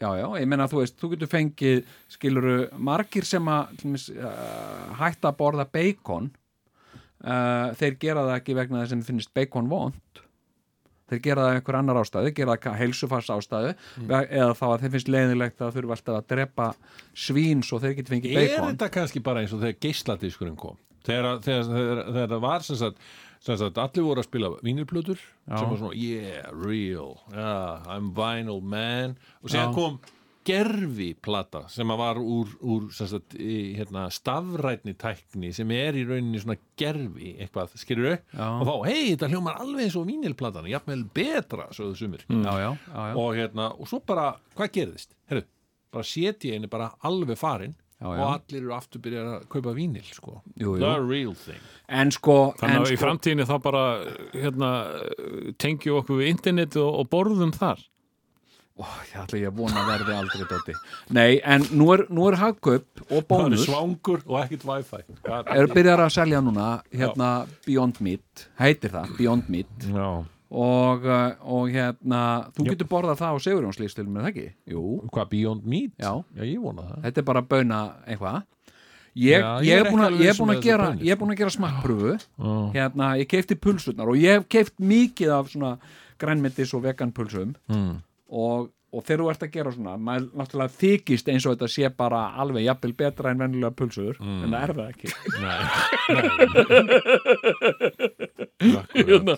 já, 0.00 0.08
já, 0.16 0.26
ég 0.40 0.46
meina, 0.48 0.68
þú 0.70 0.78
veist, 0.80 0.96
þú 1.00 1.10
getur 1.12 1.28
fengið, 1.28 1.84
skiluru, 2.08 2.68
margir 2.78 3.24
sem 3.28 3.44
að 3.52 3.74
til 3.76 3.90
dæmis, 3.90 4.08
uh, 4.16 4.94
hætta 5.02 5.28
að 5.32 5.36
borða 5.42 5.66
bacon, 5.70 6.30
uh, 7.24 7.74
þeir 7.78 7.98
gera 8.00 8.22
það 8.28 8.36
ekki 8.40 8.54
vegna 8.58 8.82
þess 8.84 8.92
að 8.94 8.96
þeim 8.98 9.06
finnst 9.10 9.34
bacon 9.36 9.68
vond. 9.68 10.22
Þeir 11.08 11.22
gera 11.24 11.40
það 11.46 11.50
af 11.50 11.58
einhver 11.58 11.76
annar 11.78 11.98
ástæðu, 12.02 12.32
gera 12.36 12.56
það 12.60 12.74
heilsufars 12.82 13.30
ástæðu 13.32 13.70
eða 14.12 14.50
þá 14.58 14.64
að 14.68 14.82
þeim 14.82 14.92
finnst 14.92 15.08
leiðilegt 15.08 15.62
að 15.64 15.76
þurfa 15.78 15.94
alltaf 15.96 16.18
að 16.18 16.26
drepa 16.34 16.66
svín 17.16 17.62
svo 17.64 17.78
þeir 17.80 17.94
geti 17.96 18.12
fengið 18.12 18.34
Er 18.36 18.42
bacon. 18.58 18.74
þetta 18.74 18.88
kannski 18.92 19.22
bara 19.24 19.40
eins 19.40 19.54
og 19.56 19.62
þegar 19.62 19.78
geisladiskurinn 19.86 20.56
kom? 20.60 20.76
Þegar, 21.08 21.40
þegar, 21.46 21.64
þegar, 21.72 22.02
þegar 22.12 22.30
það 22.34 22.44
var 22.44 22.66
sem 22.66 22.78
sagt, 22.82 23.08
sem 23.44 23.58
sagt, 23.60 23.80
allir 23.80 24.04
voru 24.04 24.22
að 24.22 24.28
spila 24.28 24.52
vínilplötur 24.60 25.18
sem 25.48 25.70
var 25.70 25.80
svona, 25.80 25.96
yeah, 25.96 26.52
real, 26.52 27.16
yeah, 27.32 27.88
I'm 27.88 28.12
vinyl 28.16 28.60
man 28.60 29.16
og 29.42 29.52
Já. 29.54 29.66
kom 29.74 29.98
gerfi 30.48 31.10
plata 31.20 31.64
sem 31.68 31.90
að 31.92 32.00
var 32.00 32.20
úr, 32.22 32.52
úr 32.64 32.86
sagt, 32.96 33.34
í, 33.36 33.74
hérna, 33.76 34.06
stafrætni 34.14 34.94
tækni 34.98 35.50
sem 35.56 35.70
er 35.76 35.98
í 35.98 36.04
rauninni 36.08 36.40
svona 36.40 36.56
gerfi 36.80 37.34
eitthvað, 37.36 37.74
skilur 37.80 38.14
Já. 38.16 38.46
og 38.46 38.64
þá, 38.68 38.74
hei, 38.88 39.02
þetta 39.12 39.28
hljómar 39.32 39.60
alveg 39.64 39.86
eins 39.88 39.98
og 40.00 40.08
vínilplatan 40.08 40.70
jafnvel 40.72 41.04
betra, 41.16 41.68
sögðu 41.76 41.98
sumir 42.00 42.24
Já, 42.28 42.54
já, 42.62 42.70
já, 42.72 43.02
já. 43.10 43.18
og 43.20 43.36
hérna, 43.36 43.68
og 43.76 43.90
svo 43.90 44.00
bara, 44.08 44.30
hvað 44.56 44.72
gerðist? 44.78 45.12
Herru, 45.28 45.44
bara 45.94 46.08
setja 46.08 46.56
einu 46.56 46.68
bara 46.72 46.92
alveg 47.08 47.38
farin 47.40 47.76
Já, 47.98 48.06
og 48.06 48.14
já. 48.14 48.26
allir 48.30 48.62
eru 48.62 48.74
aftur 48.76 49.00
byrjar 49.02 49.24
að 49.26 49.46
kaupa 49.50 49.72
vínil 49.74 50.06
sko. 50.06 50.40
jú, 50.54 50.76
the 50.78 50.86
jú. 50.86 51.08
real 51.10 51.34
thing 51.34 51.58
en 51.88 52.12
sko, 52.14 52.54
Þannig 52.60 52.76
en 52.76 52.82
að 52.84 52.92
í 52.92 52.96
sko 52.96 53.02
framtíðinni 53.04 53.46
þá 53.48 53.54
bara 53.64 53.84
hérna, 54.36 54.70
tengjum 55.58 55.98
okkur 55.98 56.20
við 56.20 56.30
internet 56.30 56.76
og, 56.78 57.00
og 57.00 57.10
borðum 57.10 57.50
þar 57.56 57.82
ó, 58.78 58.86
ég 59.10 59.18
ætla 59.24 59.40
ég 59.42 59.50
að 59.50 59.58
vona 59.58 59.82
að 59.82 59.90
verði 59.90 60.14
aldrei 60.14 60.46
dóti 60.52 60.78
nei, 61.10 61.40
en 61.42 61.66
nú 61.74 61.90
er, 61.96 62.04
nú 62.14 62.28
er 62.30 62.38
hagkaup 62.38 63.02
og 63.08 63.18
er 63.18 63.28
bónus 63.32 63.66
svangur 63.66 64.22
og 64.28 64.38
ekkert 64.44 64.68
wifi 64.68 65.02
eru 65.58 65.74
byrjar 65.74 66.06
að 66.06 66.14
selja 66.20 66.42
núna 66.44 66.70
hérna 66.94 67.32
Beyond 67.66 67.98
Meat, 68.04 68.46
heitir 68.62 68.94
það 68.94 69.16
Beyond 69.18 69.50
Meat 69.50 69.90
já. 69.90 70.10
Og, 70.48 71.04
uh, 71.04 71.34
og 71.44 71.72
hérna 71.72 72.20
þú 72.56 72.68
getur 72.70 72.88
borðað 72.88 73.20
það 73.20 73.34
á 73.36 73.38
Sigurjónslýstilum 73.44 74.14
er 74.16 74.24
það 74.24 74.30
ekki? 74.32 74.46
Jú, 74.72 74.84
hvað 75.12 75.28
Beyond 75.34 75.66
Meat? 75.68 75.92
Já. 76.00 76.12
ég 76.40 76.62
vona 76.62 76.86
það 76.86 77.02
þetta 77.08 77.22
er 77.22 77.26
bara 77.28 77.42
bauna 77.44 77.80
eitthvað 78.06 78.38
ég, 79.18 79.42
Já, 79.42 79.50
ég, 79.60 79.68
ég 79.68 79.82
er 79.82 79.90
búin 79.90 80.04
að, 80.06 80.16
um 80.16 80.48
með 80.48 80.56
að 80.56 81.04
er 81.12 81.20
búin 81.20 81.34
að 81.34 81.40
gera 81.42 81.54
smakkpröfu 81.54 82.14
Já. 82.16 82.54
hérna, 82.78 83.12
ég 83.20 83.30
keifti 83.30 83.58
pulsurnar 83.60 84.12
og 84.12 84.20
ég 84.20 84.38
hef 84.38 84.48
keift 84.56 84.76
mikið 84.80 85.34
af 85.36 85.52
svona 85.52 85.74
grænmetis 86.18 86.72
og 86.74 86.84
veganpulsum 86.86 87.54
mm. 87.68 87.94
og, 88.32 88.70
og 88.92 89.02
þegar 89.04 89.20
þú 89.20 89.26
ert 89.32 89.42
að 89.44 89.50
gera 89.56 89.72
svona 89.74 89.94
maður 90.00 90.28
náttúrulega 90.40 90.76
þykist 90.80 91.26
eins 91.28 91.44
og 91.46 91.52
þetta 91.56 91.68
sé 91.74 91.90
bara 91.98 92.20
alveg 92.40 92.64
jafnvel 92.64 92.94
betra 93.02 93.30
en 93.34 93.42
venjulega 93.44 93.74
pulsur 93.76 94.16
Mm. 94.18 94.40
en 94.44 94.50
það 94.54 94.62
er 94.62 94.72
það 94.78 94.88
ekki. 94.92 95.08
Nei, 95.42 95.58
nei. 96.14 96.24
Hérna, 98.98 99.34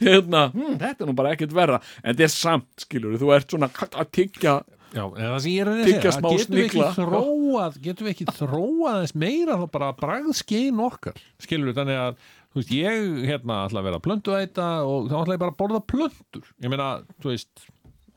hérna 0.00 0.40
hm, 0.50 0.72
þetta 0.80 1.04
er 1.04 1.06
nú 1.10 1.14
bara 1.18 1.30
ekkert 1.36 1.52
verra. 1.54 1.78
En 2.02 2.10
þetta 2.16 2.26
er 2.26 2.32
samt, 2.34 2.66
skilur 2.82 3.14
þú 3.20 3.28
ert 3.36 3.52
svona 3.54 3.68
að 3.70 4.08
tyggja 4.16 4.56
Já, 4.88 5.02
en 5.04 5.20
það 5.20 5.38
sem 5.44 5.52
ég 5.52 5.60
er 5.60 5.68
að 5.68 5.74
segja 5.84 6.00
getum 6.00 6.56
við 6.56 6.64
ekki 6.64 6.84
þróað 6.96 7.74
getum 7.84 8.06
við 8.08 8.12
ekki 8.14 8.26
þróað 8.38 8.98
þess 9.02 9.16
meira 9.20 9.56
þá 9.60 9.66
bara 9.74 9.90
bragðskein 10.00 10.78
okkar? 10.80 11.18
Skilur 11.44 11.68
við 11.68 11.76
þannig 11.82 11.98
að 12.06 12.14
þú 12.48 12.56
veist, 12.62 12.72
ég 12.72 13.18
hérna 13.28 13.58
ætla 13.66 13.82
að 13.82 13.88
vera 13.90 14.00
plöntuæta 14.08 14.68
og 14.88 15.10
þá 15.12 15.16
ætla 15.20 15.36
ég 15.36 15.42
bara 15.44 15.52
að 15.52 15.58
borða 15.60 15.82
plöntur. 15.92 16.46
Ég 16.64 16.72
meina, 16.72 16.88
þú 17.20 17.34
veist 17.34 17.66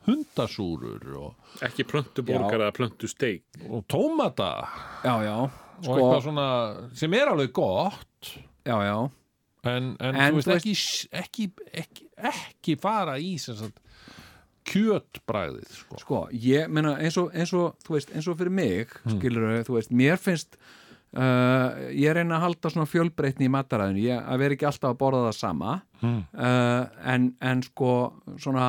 hundasúrur 0.06 1.08
og, 1.20 1.34
ekki 1.62 1.86
plöntuborgar 1.88 2.60
eða 2.60 2.74
plöntusteik. 2.76 3.44
og 3.68 3.84
tómata. 3.88 4.52
Já, 5.04 5.14
já, 5.26 5.36
og 5.46 5.84
sko, 5.84 5.96
eitthvað 5.98 6.22
svona 6.26 6.46
sem 6.94 7.14
er 7.14 7.32
alveg 7.32 7.52
gott. 7.52 8.32
Já, 8.66 8.76
já. 8.86 8.96
En, 9.64 9.96
en, 10.00 10.16
En 10.16 10.34
þú 10.34 10.40
veist, 10.40 10.48
ekki, 10.56 10.72
ekki, 11.22 11.50
ekki, 11.72 12.08
ekki 12.18 12.76
fara 12.82 13.14
í 13.22 13.36
kjötbragðið 14.68 15.72
sko. 15.74 15.98
sko, 16.02 16.20
ég 16.32 16.70
meina 16.70 16.96
eins 17.02 17.16
og, 17.20 17.32
eins 17.34 17.52
og 17.56 17.76
þú 17.86 17.96
veist, 17.96 18.12
eins 18.14 18.28
og 18.30 18.38
fyrir 18.38 18.54
mig 18.54 18.88
Hmm. 19.02 19.18
skilur 19.18 19.64
þú 19.66 19.76
veist, 19.78 19.90
mér 19.90 20.18
finnst 20.18 20.56
uh, 21.16 21.90
ég 21.90 22.14
reyna 22.14 22.38
að 22.38 22.44
halda 22.46 22.70
svona 22.70 22.86
fjölbreytni 22.88 23.48
í 23.48 23.52
mataræðinu, 23.52 24.04
ég 24.06 24.22
að 24.22 24.38
vera 24.38 24.54
ekki 24.56 24.68
alltaf 24.70 24.90
að 24.94 24.98
borða 25.02 25.24
það 25.28 25.38
sama. 25.38 25.72
Hmm. 26.00 26.22
uh, 26.34 26.86
en, 27.14 27.34
en 27.40 27.62
sko 27.62 27.92
svona 28.38 28.68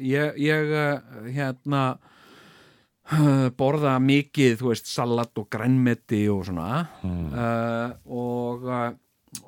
ég, 0.00 0.36
ég 0.42 0.72
uh, 0.74 1.28
hérna 1.34 1.82
uh, 3.12 3.48
borða 3.58 3.96
mikið, 4.02 4.56
þú 4.60 4.70
veist, 4.72 4.88
salat 4.90 5.38
og 5.40 5.48
grænmeti 5.52 6.24
og 6.32 6.44
svona. 6.48 6.84
Uh, 7.04 7.88
og 8.06 8.68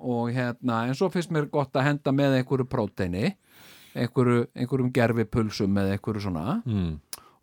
og 0.02 0.32
hérna, 0.35 0.81
en 0.90 0.97
svo 0.98 1.06
finnst 1.14 1.31
mér 1.31 1.44
gott 1.47 1.77
að 1.78 1.85
henda 1.86 2.10
með 2.10 2.40
einhverju 2.40 2.64
próteini 2.66 3.28
einhverju, 3.97 4.48
einhverjum 4.59 4.89
gerfipulsum 4.93 5.78
eða 5.78 5.94
einhverju 5.94 6.24
svona. 6.24 6.56
Mm. 6.66 6.97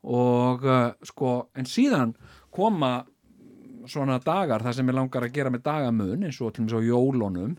og 0.03 0.65
uh, 0.67 0.89
sko, 1.07 1.29
en 1.55 1.65
síðan 1.71 2.11
koma 2.51 3.05
svona 3.87 4.19
dagar 4.23 4.61
þar 4.63 4.75
sem 4.75 4.91
ég 4.91 4.95
langar 4.99 5.23
að 5.23 5.33
gera 5.37 5.49
með 5.55 5.63
dagamun 5.69 6.27
eins 6.27 6.41
og 6.43 6.51
til 6.53 6.65
og 6.65 6.67
með 6.67 6.75
á 6.75 6.87
jólunum. 6.91 7.55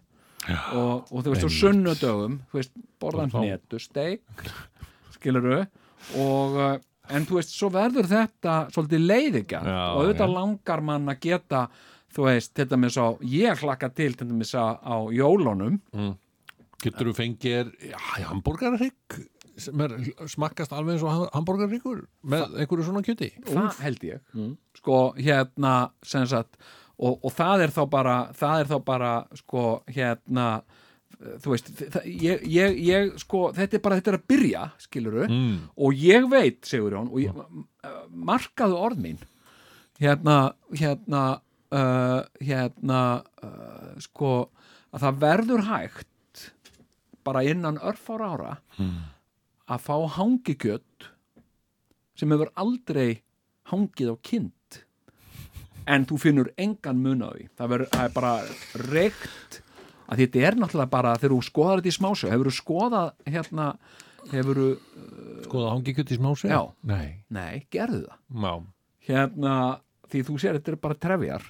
Og, 0.76 1.08
og 1.08 1.24
þú 1.24 1.32
veist, 1.32 1.48
á 1.48 1.56
sunnudögum 1.56 2.34
þú 2.52 2.58
veist, 2.60 2.72
borðan 3.00 3.30
Og 3.32 3.32
þá- 3.32 3.44
hnetu 3.46 3.78
steik 3.80 4.44
skiluru 5.24 5.62
og 6.20 6.60
uh, 6.60 6.76
en 7.12 7.26
þú 7.28 7.40
veist, 7.40 7.56
svo 7.56 7.72
verður 7.72 8.06
þetta 8.09 8.55
svolítið 8.72 9.02
leiðigjant 9.09 9.68
Já, 9.68 9.80
og 9.92 10.05
auðvitað 10.05 10.34
langar 10.38 10.84
mann 10.84 11.10
að 11.12 11.20
geta 11.26 11.66
þú 12.14 12.28
veist, 12.28 12.52
til 12.56 12.68
dæmis 12.70 12.96
á, 13.01 13.06
ég 13.26 13.64
hlakka 13.64 13.90
til 13.90 14.12
til 14.14 14.28
dæmis 14.30 14.55
á, 14.55 14.78
á 14.78 14.96
jólunum. 15.12 15.80
Getur 16.84 17.10
þú 17.10 17.14
fengir 17.16 17.72
hambúrgarrygg 18.28 19.18
sem 19.59 19.82
er 19.84 19.92
smakkast 20.30 20.72
alveg 20.74 20.96
eins 20.96 21.05
og 21.06 21.28
hambúrgarryggur 21.34 22.05
með 22.26 22.56
einhverju 22.62 22.86
svona 22.88 23.02
kjöti? 23.06 23.30
Það 23.46 23.82
held 23.84 24.06
ég. 24.09 24.22
Sko 24.78 24.98
hérna 25.18 25.74
sem 26.06 26.26
sagt 26.30 26.59
og, 26.98 27.18
og 27.24 27.30
það 27.34 27.66
er 27.66 27.74
þá 27.74 27.82
bara 27.90 28.16
það 28.36 28.62
er 28.62 28.72
þá 28.72 28.76
bara 28.86 29.12
sko 29.38 29.64
hérna 29.90 30.48
þú 31.42 31.52
veist, 31.55 31.70
ég, 32.05 32.42
ég, 32.51 32.78
ég 32.84 33.14
sko, 33.20 33.46
þetta 33.56 33.78
er 33.78 33.84
bara, 33.84 33.98
þetta 34.01 34.12
er 34.12 34.18
að 34.18 34.26
byrja 34.32 34.64
skiluru, 34.82 35.24
mm. 35.28 35.55
og 35.86 36.02
ég 36.05 36.28
veit 36.32 36.60
Sigurjón, 36.68 37.10
og 37.12 37.22
ég, 37.22 37.38
markaðu 38.10 38.78
orð 38.80 39.02
mín 39.05 39.22
hérna, 40.02 40.38
hérna 40.74 41.24
uh, 41.74 42.20
hérna 42.42 43.01
uh, 43.44 43.94
sko, 44.05 44.34
að 44.94 45.06
það 45.06 45.20
verður 45.24 45.66
hægt 45.70 46.44
bara 47.24 47.44
innan 47.46 47.80
örfára 47.80 48.32
ára 48.34 48.55
að 49.64 49.80
fá 49.80 49.94
hangikjöt 50.18 51.09
sem 52.18 52.34
hefur 52.34 52.51
aldrei 52.60 53.22
hangið 53.72 54.12
á 54.12 54.16
kind 54.20 54.80
en 55.88 56.06
þú 56.09 56.18
finnur 56.20 56.51
engan 56.60 57.01
mun 57.01 57.24
á 57.24 57.28
því. 57.32 57.46
Það, 57.56 57.70
verður, 57.72 57.90
það 57.92 58.05
er 58.05 58.14
bara 58.14 58.34
reykt 58.92 59.59
að 60.09 60.22
þetta 60.24 60.43
er 60.48 60.59
náttúrulega 60.60 60.93
bara 60.93 61.14
þegar 61.18 61.35
þú 61.36 61.40
skoðar 61.48 61.81
þetta 61.82 61.93
í 61.93 61.98
smásjó 61.98 62.32
hefur 62.32 62.51
þú 62.51 62.56
skoðað 62.59 63.10
hérna 63.35 63.68
hefur 64.32 64.60
þú, 64.60 64.68
Skoða 65.44 65.72
hangi 65.74 65.93
kjöti 65.94 66.16
smá 66.16 66.31
sig? 66.40 66.51
Já. 66.51 66.60
Nei, 66.89 67.09
nei, 67.28 67.66
gerðu 67.72 68.06
það 68.09 68.40
má 68.44 68.52
hérna, 69.05 69.55
því 70.09 70.22
þú 70.28 70.36
sér 70.40 70.56
þetta 70.59 70.72
er 70.72 70.78
bara 70.81 70.97
trefjar 71.06 71.43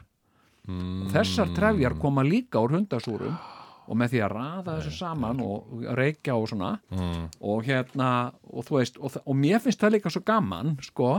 mm. 0.66 1.02
og 1.04 1.12
þessar 1.14 1.52
trefjar 1.54 1.94
koma 2.02 2.24
líka 2.26 2.62
úr 2.64 2.74
hundasúrum 2.74 3.36
og 3.84 3.98
með 4.00 4.14
því 4.14 4.20
að 4.24 4.32
raða 4.32 4.74
þessu 4.78 4.94
saman 4.96 5.42
og 5.44 5.84
reykja 5.98 6.34
og 6.40 6.48
svona 6.50 6.72
Mm. 6.90 7.28
og 7.44 7.64
hérna 7.68 8.08
og 8.48 8.64
þú 8.66 8.78
veist, 8.80 8.98
og, 8.98 9.18
og 9.24 9.36
mér 9.36 9.60
finnst 9.60 9.80
það 9.82 9.94
líka 9.98 10.10
svo 10.10 10.22
gaman 10.24 10.76
sko 10.82 11.10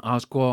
að 0.00 0.20
sko 0.24 0.46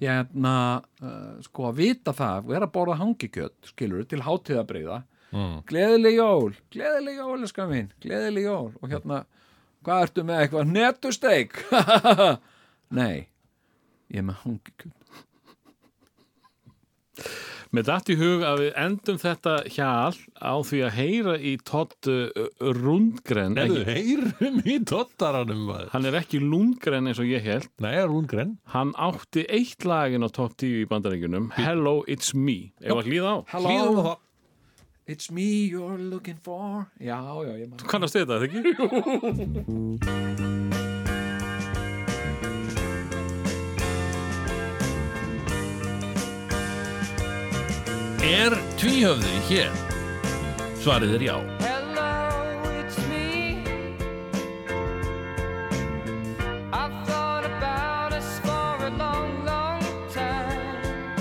hérna 0.00 0.54
uh, 1.02 1.38
sko 1.44 1.68
að 1.70 1.78
vita 1.82 2.12
það, 2.16 2.44
vera 2.52 2.66
að 2.68 2.74
borða 2.78 2.98
hangikjöt 3.02 3.70
skilur, 3.72 4.04
til 4.08 4.22
hátíðabrigða 4.26 5.02
Mm. 5.28 5.58
gleðileg 5.68 6.14
jól, 6.16 6.54
gleðileg 6.72 7.18
jól 7.20 7.42
eska 7.44 7.66
mín, 7.68 7.90
gleðileg 8.00 8.46
jól. 8.46 8.70
Og 8.80 8.88
hérna, 8.88 9.18
hvað 9.84 10.04
ertu 10.06 10.22
með 10.24 10.38
eitthvað? 10.40 10.70
Netusteik? 10.72 11.58
Nei 12.98 13.28
ég 14.08 14.22
er 14.22 14.24
með 14.24 14.38
hangikjöt 14.46 14.94
Með 17.68 17.84
datt 17.84 18.08
í 18.08 18.14
hug 18.16 18.40
að 18.48 18.60
við 18.62 18.70
endum 18.80 19.18
þetta 19.20 19.54
hjal 19.68 20.16
á 20.40 20.54
því 20.64 20.78
að 20.86 20.94
heyra 20.96 21.34
í 21.36 21.50
Todd 21.68 22.08
uh, 22.08 22.46
Rundgren 22.78 23.58
ekki, 23.60 23.82
heyrum 23.84 24.56
í 24.64 24.78
dottaranum 24.88 25.66
maður. 25.68 25.90
Hann 25.92 26.08
er 26.08 26.16
ekki 26.22 26.40
Lundgren 26.40 27.10
eins 27.10 27.20
og 27.20 27.28
ég 27.28 27.44
held 27.44 27.68
Nei, 27.84 27.92
er 28.00 28.08
hún 28.08 28.24
grenn? 28.30 28.54
Hann 28.72 28.94
átti 28.96 29.44
eitt 29.52 29.84
lagin 29.84 30.24
á 30.24 30.28
top 30.32 30.56
10 30.56 30.80
í 30.80 30.88
bandaríkjunum 30.88 31.50
Hello, 31.58 31.98
it's 32.08 32.32
me 32.32 32.72
Ef 32.80 32.96
að 32.96 33.10
hlýða 33.12 33.34
á 33.36 33.52
það. 33.52 34.16
It's 35.08 35.28
me 35.32 35.68
you're 35.68 36.00
looking 36.00 36.40
for 36.44 36.88
Já, 37.00 37.20
já, 37.20 37.52
ég 37.52 37.68
maður 37.68 37.88
Kannast 37.92 38.16
þetta, 38.16 38.40
ekki? 38.48 38.60
Er 48.18 48.50
tvíhöfði 48.80 49.36
hér? 49.46 49.74
Svarið 50.82 51.14
er 51.14 51.22
já. 51.22 51.34
Hello, 51.62 52.10
it's 52.80 52.98
me. 53.06 53.62
I've 56.72 57.06
thought 57.06 57.46
about 57.46 58.12
us 58.12 58.40
for 58.40 58.86
a 58.86 58.90
long, 58.90 59.44
long 59.46 59.82
time. 60.10 61.14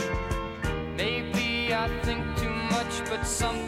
Maybe 0.98 1.72
I 1.74 1.88
think 2.02 2.26
too 2.38 2.49
much, 2.49 3.06
but 3.10 3.26
something's 3.28 3.66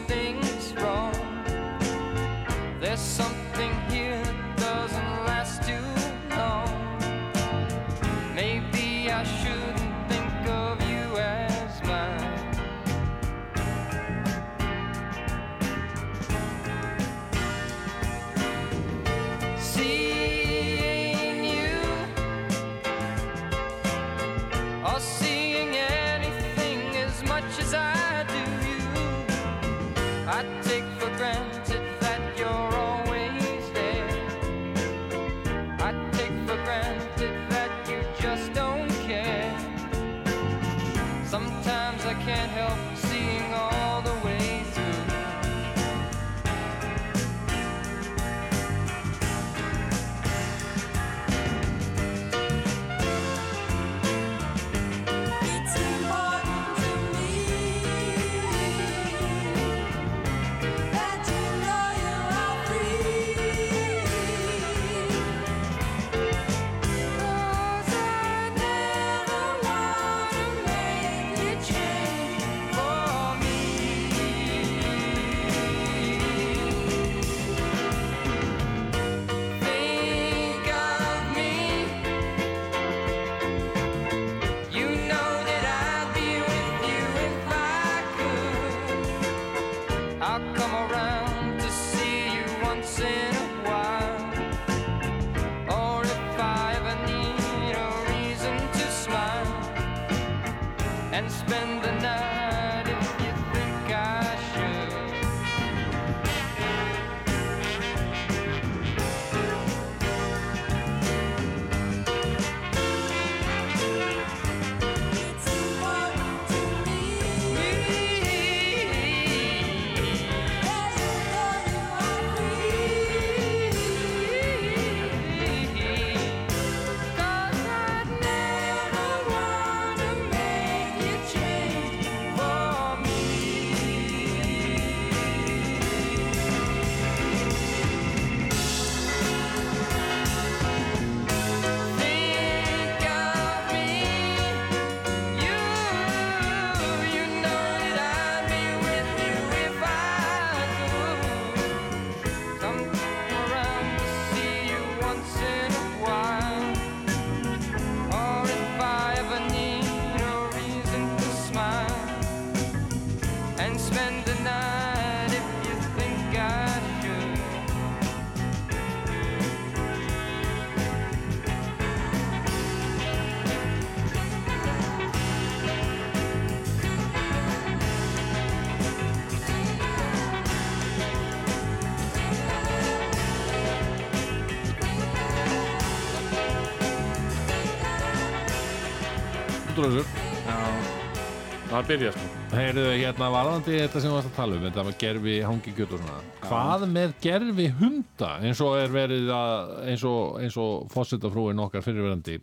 Það 191.80 191.86
byrja 191.88 192.08
sko. 192.12 192.26
Heyrðu, 192.52 192.82
hérna 192.92 193.26
varðandi 193.32 193.76
þetta 193.78 194.00
sem 194.02 194.10
við 194.10 194.16
varst 194.18 194.28
að 194.28 194.34
tala 194.36 194.56
um 194.58 194.64
þetta 194.66 194.82
með 194.84 194.96
gerfi 195.00 195.34
hangi 195.48 195.70
kjöt 195.78 195.92
og 195.96 196.00
svona. 196.02 196.16
Hvað 196.44 196.82
með 196.92 197.12
gerfi 197.24 197.68
hunda 197.78 198.32
eins 198.44 198.58
og 198.66 198.74
er 198.76 198.90
verið 198.92 199.30
að 199.32 199.70
eins 199.88 200.02
og, 200.10 200.34
eins 200.42 200.58
og 200.60 200.90
fórsetafrúin 200.92 201.62
okkar 201.64 201.84
fyrirverandi 201.86 202.34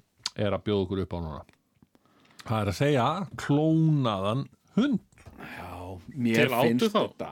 er 0.41 0.55
að 0.57 0.63
bjóða 0.65 0.87
okkur 0.87 1.01
upp 1.03 1.13
á 1.13 1.19
núna? 1.21 1.41
Það 2.39 2.57
er 2.57 2.71
að 2.71 2.77
segja 2.79 3.03
klónaðan 3.43 4.41
hund. 4.79 5.03
Mér 6.17 6.39
Til 6.39 6.55
finnst 6.55 6.95
þetta. 6.95 7.29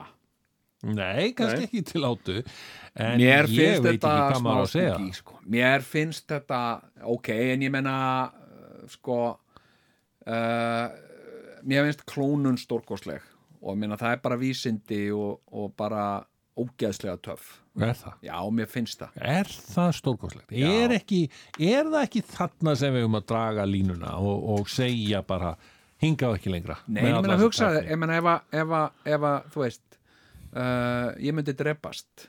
Nei, 0.86 1.32
kannski 1.34 1.64
Nei. 1.64 1.66
ekki 1.66 1.82
til 1.88 2.04
átu 2.06 2.36
En 2.94 3.18
mér 3.18 3.48
ég 3.50 3.80
finnst 3.80 3.82
veit 3.82 3.96
þetta 3.96 4.12
ekki 4.12 4.28
hvað 4.28 4.38
smá 4.38 4.46
maður 4.46 4.62
að 4.62 4.70
segja 4.76 4.94
spooky, 4.94 5.18
sko. 5.18 5.40
mér 5.56 5.88
finnst 5.90 6.30
þetta 6.30 6.60
ok, 7.16 7.32
en 7.56 7.66
ég 7.66 7.74
menna 7.74 7.96
uh, 8.30 8.86
sko 8.94 9.18
uh, 9.26 10.86
mér 11.66 11.86
finnst 11.88 12.06
klónun 12.08 12.58
stórkosleg 12.60 13.22
og 13.60 13.74
ég 13.74 13.80
menna 13.82 13.98
það 14.00 14.16
er 14.16 14.24
bara 14.24 14.38
vísindi 14.40 15.04
og, 15.14 15.40
og 15.52 15.72
bara 15.78 16.06
ógeðslega 16.56 17.18
töff 17.24 17.56
Er 17.76 17.92
það? 17.92 18.12
já, 18.24 18.36
mér 18.56 18.68
finnst 18.72 19.02
það 19.02 19.16
Er 19.20 19.50
það 19.52 19.90
stórkoslegt? 19.98 20.52
Já. 20.56 20.68
Er, 20.72 20.94
er 20.96 21.90
það 21.90 21.98
ekki 22.06 22.22
þarna 22.30 22.76
sem 22.80 22.94
við 22.96 23.08
um 23.08 23.18
að 23.18 23.26
draga 23.32 23.66
línuna 23.68 24.14
og, 24.16 24.46
og 24.54 24.70
segja 24.72 25.20
bara 25.26 25.52
hingað 26.02 26.38
ekki 26.38 26.54
lengra 26.54 26.78
Nei, 26.86 27.02
ég 27.02 27.10
meina 27.10 27.20
þessa 27.26 27.42
hugsa, 27.44 27.68
tækni? 27.74 27.90
ég 27.92 28.00
meina 28.00 28.16
ef 28.62 29.26
að, 29.28 29.36
þú 29.52 29.64
veist 29.66 29.98
uh, 30.56 31.10
ég 31.20 31.36
myndi 31.36 31.56
drepast 31.56 32.28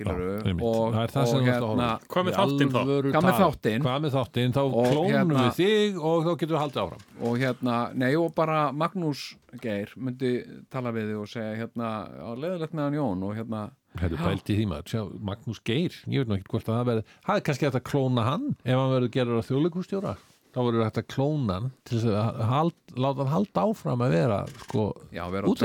einmitt. 0.00 0.64
og, 0.64 0.94
það 0.94 1.02
er 1.02 1.12
það 1.12 1.26
sem 1.28 1.36
og 1.36 1.42
þú 1.42 1.50
ert 1.52 1.56
að 1.56 1.68
horfa 1.68 1.82
hérna 1.82 1.90
Hvað 2.12 2.24
með 2.26 2.32
Í 2.32 2.38
þáttinn 2.38 2.72
þá? 2.72 2.80
Hvað 3.12 3.26
með 3.26 3.36
þáttinn? 3.42 3.84
Hvað 3.86 4.00
með 4.04 4.16
þáttinn? 4.16 4.54
Þá 4.56 4.62
Og 4.62 4.88
klónum 4.88 5.12
hérna- 5.12 5.42
við 5.42 5.52
þig 5.60 6.00
og 6.00 6.24
þá 6.24 6.32
getur 6.32 6.56
við 6.56 6.62
haldið 6.62 6.82
áfram 6.82 7.28
og 7.28 7.38
hérna, 7.42 7.76
nei 7.94 8.12
og 8.16 8.34
bara 8.34 8.58
Magnús 8.72 9.22
Geir 9.62 9.92
myndi 9.96 10.32
tala 10.72 10.92
við 10.96 11.12
þig 11.12 11.20
og 11.20 11.28
segja 11.28 11.54
hérna, 11.60 11.92
á 12.08 12.30
leðilegt 12.32 12.72
með 12.72 12.84
hann 12.88 12.98
Jón 12.98 13.22
og 13.28 13.36
hérna, 13.36 13.62
Herru, 14.00 14.16
pælti 14.16 14.56
því 14.56 14.66
maður, 14.70 14.88
sjá, 14.88 15.02
Magnús 15.20 15.60
Geir 15.62 15.92
ég 16.08 16.22
veit 16.22 16.28
nú 16.30 16.38
ekki 16.38 16.48
hvort 16.54 16.68
að 16.70 16.78
það 16.80 16.88
verði 16.88 17.06
það 17.26 17.36
er 17.36 17.46
kannski 17.48 17.66
hægt 17.68 17.80
að 17.82 17.88
klóna 17.92 18.24
hann 18.24 18.46
ef 18.64 18.76
hann 18.78 18.94
verður 18.96 19.12
gerður 19.12 19.42
að 19.42 19.48
þjóðleikustjóra 19.50 20.14
þá 20.52 20.60
verður 20.66 20.84
hægt 20.86 21.00
að 21.00 21.08
klóna 21.12 21.56
hann 21.58 21.70
til 21.88 21.98
þess 21.98 22.16
að 22.22 22.40
hald, 22.50 22.76
láta 22.96 23.24
hann 23.24 23.32
halda 23.32 23.64
áfram 23.68 24.04
að 24.04 24.14
vera 24.16 24.40
sko, 24.64 24.86
á 25.12 25.56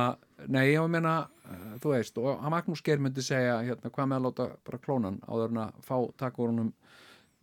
nei, 0.48 0.74
ég 0.74 0.90
meina, 0.91 1.15
uh, 1.48 1.76
þú 1.84 1.94
veist 1.95 2.18
og 2.22 2.41
Magnús 2.52 2.82
Geir 2.86 3.02
myndi 3.03 3.24
segja, 3.26 3.60
hérna, 3.64 3.91
hvað 3.94 4.10
með 4.11 4.18
að 4.20 4.26
láta 4.28 4.48
bara 4.68 4.82
klónan 4.84 5.20
áður 5.28 5.53
en 5.53 5.61
að 5.65 5.78
fá 5.86 5.95
honum 6.40 6.74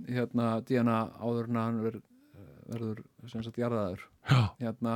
hérna, 0.08 0.50
DNA 0.64 0.98
áður 1.20 1.48
en 1.50 1.56
að 1.60 1.64
hann 1.68 1.80
verður, 1.84 2.04
verður 2.70 3.02
sem 3.28 3.42
sagt 3.44 3.58
jarðaður. 3.60 4.04
Já, 4.30 4.40
hérna 4.60 4.94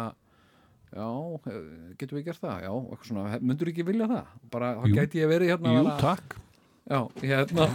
já, 0.94 1.08
eh, 1.50 1.94
getum 1.98 2.18
við 2.20 2.26
gert 2.30 2.40
það? 2.44 2.64
Já, 2.64 2.72
eitthvað 2.72 3.08
svona, 3.10 3.38
myndur 3.42 3.72
ekki 3.72 3.86
vilja 3.88 4.08
það? 4.10 4.34
Bara, 4.54 4.72
þá 4.80 4.86
gæti 5.00 5.22
ég 5.22 5.32
verið 5.32 5.52
hérna 5.54 5.72
að 5.72 5.78
jú, 5.80 5.94
takk. 6.04 6.36
Já, 6.84 7.00
hérna. 7.24 7.68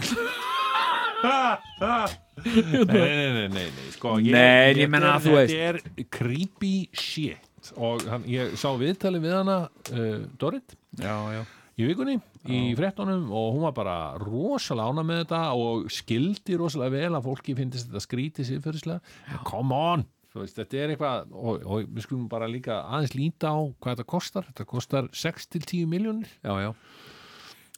Nei, 1.20 2.86
nei, 2.88 2.88
nei, 2.88 3.48
nei, 3.52 3.66
nei, 3.68 3.88
sko, 3.92 4.14
Nei, 4.24 4.72
ég 4.78 4.88
meina, 4.88 5.10
er- 5.18 5.20
þú 5.20 5.34
veist. 5.36 5.52
þetta 5.52 6.00
er 6.00 6.06
creepy 6.16 6.74
shit 6.96 7.49
og 7.76 8.04
hann, 8.08 8.26
ég 8.30 8.54
sá 8.58 8.68
viðtali 8.80 9.20
við 9.22 9.34
hana 9.36 9.56
uh, 9.68 10.20
Dorit. 10.40 10.76
Já, 11.00 11.14
já, 11.34 11.42
í 11.80 11.88
vikunni 11.88 12.16
í 12.48 12.60
fréttunum 12.78 13.26
og 13.36 13.50
hún 13.54 13.66
var 13.66 13.74
bara 13.76 13.96
rosalega 14.20 14.88
ána 14.94 15.04
með 15.06 15.22
þetta 15.24 15.40
og 15.60 15.90
skildi 15.92 16.56
rosalega 16.60 16.94
vel 16.96 17.18
að 17.18 17.26
fólki 17.28 17.54
finnist 17.58 17.90
þetta 17.90 18.04
skrítið 18.06 18.48
siðferðislega. 18.48 19.18
Come 19.48 19.76
on, 19.76 20.06
veist, 20.36 20.56
þetta 20.56 20.80
er 20.80 20.94
eitthvað 20.94 21.34
og, 21.36 21.66
og 21.66 21.90
við 21.90 22.06
skulum 22.06 22.26
bara 22.32 22.48
líka 22.50 22.80
aðeins 22.86 23.16
líta 23.18 23.52
á 23.52 23.60
hvað 23.60 23.94
þetta 23.94 24.08
kostar, 24.14 24.48
þetta 24.50 24.68
kostar 24.72 25.10
6-10 25.12 25.86
miljónir 25.90 26.32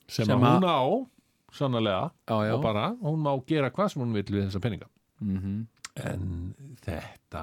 sem, 0.07 0.27
Sem 0.29 0.33
hún 0.39 0.67
á 0.69 0.83
sannlega 1.53 2.11
já, 2.29 2.55
og 2.55 2.63
bara, 2.65 2.93
hún 3.03 3.21
má 3.25 3.33
gera 3.49 3.73
hvað 3.73 3.93
sem 3.93 4.05
hún 4.05 4.15
vil 4.17 4.25
við 4.31 4.47
þessa 4.47 4.63
peninga. 4.63 4.89
Mhm. 5.23 5.67
en 6.01 6.55
þetta 6.81 7.41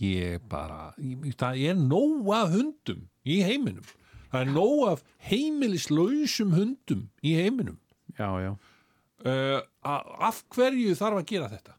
ég 0.00 0.42
bara 0.50 0.92
ég, 1.00 1.32
það 1.38 1.62
er 1.70 1.80
nóg 1.80 2.28
af 2.34 2.52
hundum 2.54 3.06
í 3.24 3.40
heiminum. 3.46 3.86
Það 4.28 4.44
er 4.44 4.52
nóg 4.52 4.84
af 4.90 5.02
heimilislausum 5.30 6.52
hundum 6.56 7.08
í 7.24 7.34
heiminum. 7.38 7.78
Já, 8.18 8.28
já. 8.42 8.52
uh, 9.24 9.60
af 9.82 10.42
hverju 10.54 10.96
þarf 10.98 11.22
að 11.22 11.28
gera 11.32 11.50
þetta? 11.52 11.78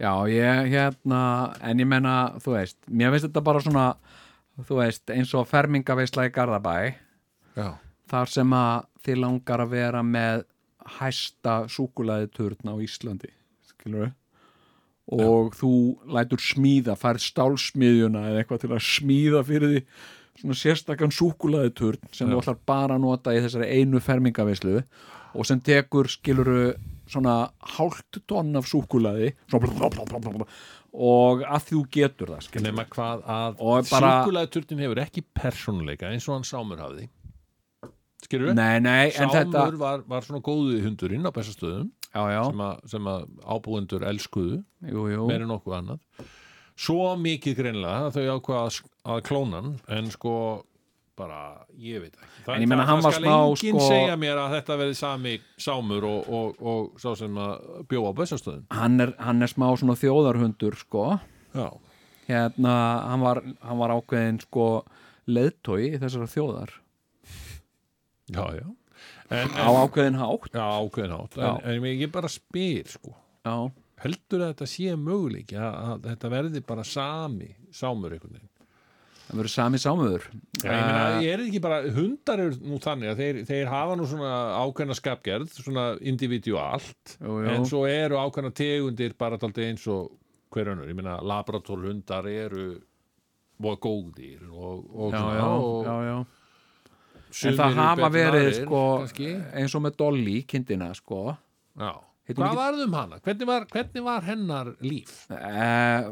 Já, 0.00 0.12
ég, 0.32 0.70
hérna, 0.72 1.20
en 1.60 1.80
ég 1.82 1.88
menna, 1.88 2.14
þú 2.40 2.54
veist, 2.54 2.78
mér 2.88 3.12
finnst 3.12 3.26
þetta 3.28 3.42
bara 3.44 3.60
svona, 3.60 3.84
þú 4.64 4.78
veist, 4.78 5.04
eins 5.12 5.34
og 5.36 5.44
fermingaveisla 5.50 6.24
í 6.24 6.32
Garðabæ, 6.32 6.76
já, 7.58 7.68
þar 8.08 8.32
sem 8.32 8.54
að 8.56 8.86
þið 9.04 9.20
langar 9.26 9.64
að 9.66 9.74
vera 9.74 10.00
með 10.04 10.46
hæsta 10.96 11.58
súkulaði 11.68 12.30
turn 12.32 12.72
á 12.72 12.74
Íslandi, 12.80 13.28
skilur 13.68 14.06
við? 14.06 14.16
Og 15.10 15.54
þú 15.58 15.70
lætur 16.14 16.38
smíða, 16.38 16.94
færð 17.00 17.24
stálsmiðjuna 17.24 18.20
eða 18.30 18.42
eitthvað 18.44 18.60
til 18.62 18.70
að 18.76 18.84
smíða 18.86 19.40
fyrir 19.48 19.72
því 19.72 19.80
svona 20.40 20.56
sérstakann 20.60 21.12
súkulaði 21.12 21.72
turn 21.74 21.98
sem 22.14 22.30
þú 22.30 22.38
ætlar 22.40 22.60
bara 22.70 22.94
að 22.96 23.02
nota 23.02 23.34
í 23.34 23.40
þessari 23.42 23.66
einu 23.80 23.98
fermingaveislu 24.00 24.76
og 25.34 25.46
sem 25.46 25.60
tekur, 25.60 26.06
skiluru, 26.10 26.74
svona 27.10 27.50
hálft 27.76 28.20
tonn 28.30 28.54
af 28.56 28.68
súkulaði 28.70 29.32
og 30.90 31.42
að 31.46 31.66
þú 31.68 31.80
getur 31.94 32.32
það, 32.34 32.48
nema 32.64 32.84
hvað 32.90 33.20
að 33.30 33.60
Og 33.62 33.90
bara- 33.90 34.10
súkulæðturnin 34.24 34.80
hefur 34.86 35.02
ekki 35.04 35.22
persónuleika 35.34 36.10
eins 36.10 36.26
og 36.28 36.34
hann 36.38 36.46
Sámur 36.48 36.78
hafði. 36.82 37.08
Skilur 38.24 38.50
við? 38.50 38.54
Nei, 38.58 38.78
nei, 38.80 39.10
Sámur 39.10 39.34
þetta 39.34 39.78
var, 39.78 40.02
var 40.06 40.22
svona 40.26 40.42
góðu 40.42 40.80
hundurinn 40.84 41.26
á 41.26 41.30
bestastöðum 41.34 41.90
Já, 42.10 42.22
já, 42.34 42.40
sem, 42.50 42.60
að, 42.66 42.78
sem 42.90 43.08
að 43.12 43.26
ábúendur 43.54 44.02
elskuðu 44.10 44.56
meira 45.30 45.46
nokkuð 45.46 45.76
annað. 45.76 46.00
Svo 46.80 47.12
mikið 47.20 47.54
greinlega 47.60 48.08
að 48.08 48.16
þau 48.16 48.24
ákvað 48.38 48.64
að, 48.64 48.78
að 49.14 49.22
klóna 49.28 49.60
hann 49.60 49.74
en 49.98 50.08
sko 50.10 50.32
bara, 51.20 51.40
ég 51.76 52.00
veit 52.00 52.14
ekki. 52.16 52.30
Það, 52.46 52.54
En 52.56 52.62
ég 52.64 52.70
það, 52.72 52.82
hann 52.88 53.02
var 53.04 53.12
það 53.12 53.20
skal 53.20 53.30
enginn 53.34 53.76
sko- 53.78 53.88
segja 53.92 54.16
mér 54.16 54.40
að 54.40 54.54
þetta 54.56 54.76
verði 54.80 54.96
sami 54.96 55.34
sámur 55.60 56.06
og, 56.08 56.30
og, 56.38 56.62
og 56.72 57.02
sá 57.02 57.10
sem 57.20 57.36
að 57.44 57.84
bjóða 57.92 58.10
á 58.10 58.18
bössastöðum 58.22 58.64
hann 58.78 59.04
hann 59.20 59.44
er 59.44 59.52
smá 59.52 59.66
svona 59.76 59.98
þjóðarhundur 60.00 60.78
sko. 60.80 61.04
Já, 61.52 61.68
hérna, 62.30 62.74
hann 63.10 63.26
var, 63.26 63.42
hann 63.60 63.82
var 63.84 63.94
ákveðin 63.98 64.40
sko 64.46 64.66
leiðtói 65.30 65.80
í 65.92 65.98
þessara 66.00 66.30
þjóðar. 66.32 66.72
Já, 68.30 68.44
já 68.62 68.66
en, 69.30 69.56
á 69.56 69.68
ákveðin 69.84 70.20
hátt? 70.20 70.50
Já, 70.54 70.66
ákveðin 70.80 71.16
átt 71.16 71.38
Já. 71.38 71.48
en, 71.62 71.74
en 71.74 71.88
ég 71.90 72.12
bara 72.12 72.30
spyr 72.30 72.90
sko. 72.90 73.14
Já, 73.46 73.56
heldur 74.04 74.44
að 74.44 74.54
þetta 74.54 74.70
sé 74.74 74.94
möguleiki 74.98 75.58
að, 75.58 75.76
að 75.80 76.08
þetta 76.10 76.32
verði 76.36 76.64
bara 76.70 76.86
sami 76.86 77.52
sámur 77.74 78.16
einhvern 78.16 78.38
veginn? 78.38 78.48
Það 79.30 79.38
verður 79.38 79.52
sami 79.54 79.78
sámuður 79.78 80.24
Já, 80.58 80.66
ég 80.66 80.80
meina, 80.82 81.02
ég 81.22 81.32
er 81.36 81.42
ekki 81.44 81.60
bara, 81.62 81.76
hundar 81.94 82.40
eru 82.42 82.56
nú 82.66 82.80
þannig 82.82 83.12
að 83.12 83.20
þeir, 83.22 83.36
þeir 83.46 83.68
hafa 83.70 83.98
nú 83.98 84.06
svona 84.10 84.32
ákveðna 84.58 84.96
skapgerð, 84.98 85.52
svona 85.54 85.84
jú. 87.44 87.52
en 87.54 87.68
svo 87.70 87.84
eru 87.86 88.18
ákveðna 88.18 88.50
tegundir 88.58 89.14
bara 89.20 89.38
taldi 89.38 89.68
eins 89.68 89.86
og 89.92 90.16
hver 90.50 90.72
önnur, 90.72 90.90
ég 90.90 90.98
meina 90.98 91.20
labrador 91.22 91.86
hundar 91.86 92.26
eru 92.26 92.72
og 93.60 93.78
góðir 93.84 94.42
og, 94.50 94.84
og, 94.90 95.14
já, 95.14 95.20
svona, 95.20 95.36
já, 95.38 96.14
og. 96.18 96.36
Sumir 97.30 97.54
en 97.54 97.58
það 97.60 97.80
hafa 97.80 98.10
verið 98.14 98.46
aðrir, 98.46 98.60
sko 98.64 98.82
eins 99.60 99.74
og 99.78 99.82
með 99.86 99.96
Dolly, 100.02 100.36
kindina 100.50 100.90
sko. 100.98 101.36
Hvað 102.30 102.52
ekki- 102.52 102.58
varð 102.60 102.84
um 102.84 102.92
hana? 102.94 103.18
Hvernig 103.24 103.46
var, 103.48 103.64
hvernig 103.72 104.04
var 104.06 104.22
hennar 104.22 104.68
líf? 104.86 105.14
e, 105.30 106.04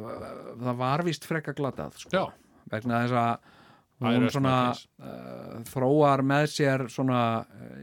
það 0.64 0.76
var 0.80 1.04
vist 1.06 1.24
frekka 1.28 1.54
glatað 1.54 1.98
sko. 2.02 2.24
Vegna 2.70 3.04
þess 3.04 3.16
að 3.18 3.54
hún 3.98 4.28
svona 4.30 4.56
uh, 5.02 5.62
þróar 5.66 6.22
með 6.22 6.44
sér 6.52 6.84
svona 6.92 7.20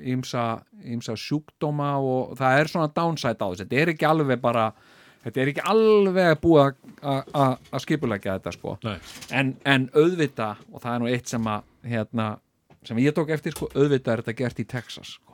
ímsa, 0.07 0.61
ímsa 0.83 1.15
sjúkdóma 1.19 1.95
og 1.99 2.37
það 2.39 2.59
er 2.61 2.71
svona 2.71 2.91
downside 2.95 3.35
á 3.39 3.47
þessu, 3.51 3.65
þetta 3.65 3.81
er 3.81 3.91
ekki 3.95 4.07
alveg 4.07 4.39
bara 4.43 4.69
þetta 5.25 5.41
er 5.41 5.51
ekki 5.51 5.65
alveg 5.73 6.39
búið 6.39 6.75
að- 7.01 7.57
skipulegja 7.83 8.37
þetta 8.39 8.53
sko. 8.55 8.77
En, 9.31 9.55
en 9.65 9.89
auðvita 9.93 10.53
og 10.71 10.81
það 10.81 10.93
er 10.95 10.99
nú 11.03 11.11
eitt 11.11 11.27
sem 11.27 11.43
að 11.51 11.63
hérna, 11.83 12.29
sem 12.87 12.97
ég 13.03 13.13
tók 13.17 13.29
eftir 13.35 13.51
sko, 13.55 13.67
auðvita 13.75 14.13
er 14.13 14.21
þetta 14.23 14.35
gert 14.41 14.59
í 14.59 14.67
Texas 14.67 15.15
sko. 15.19 15.33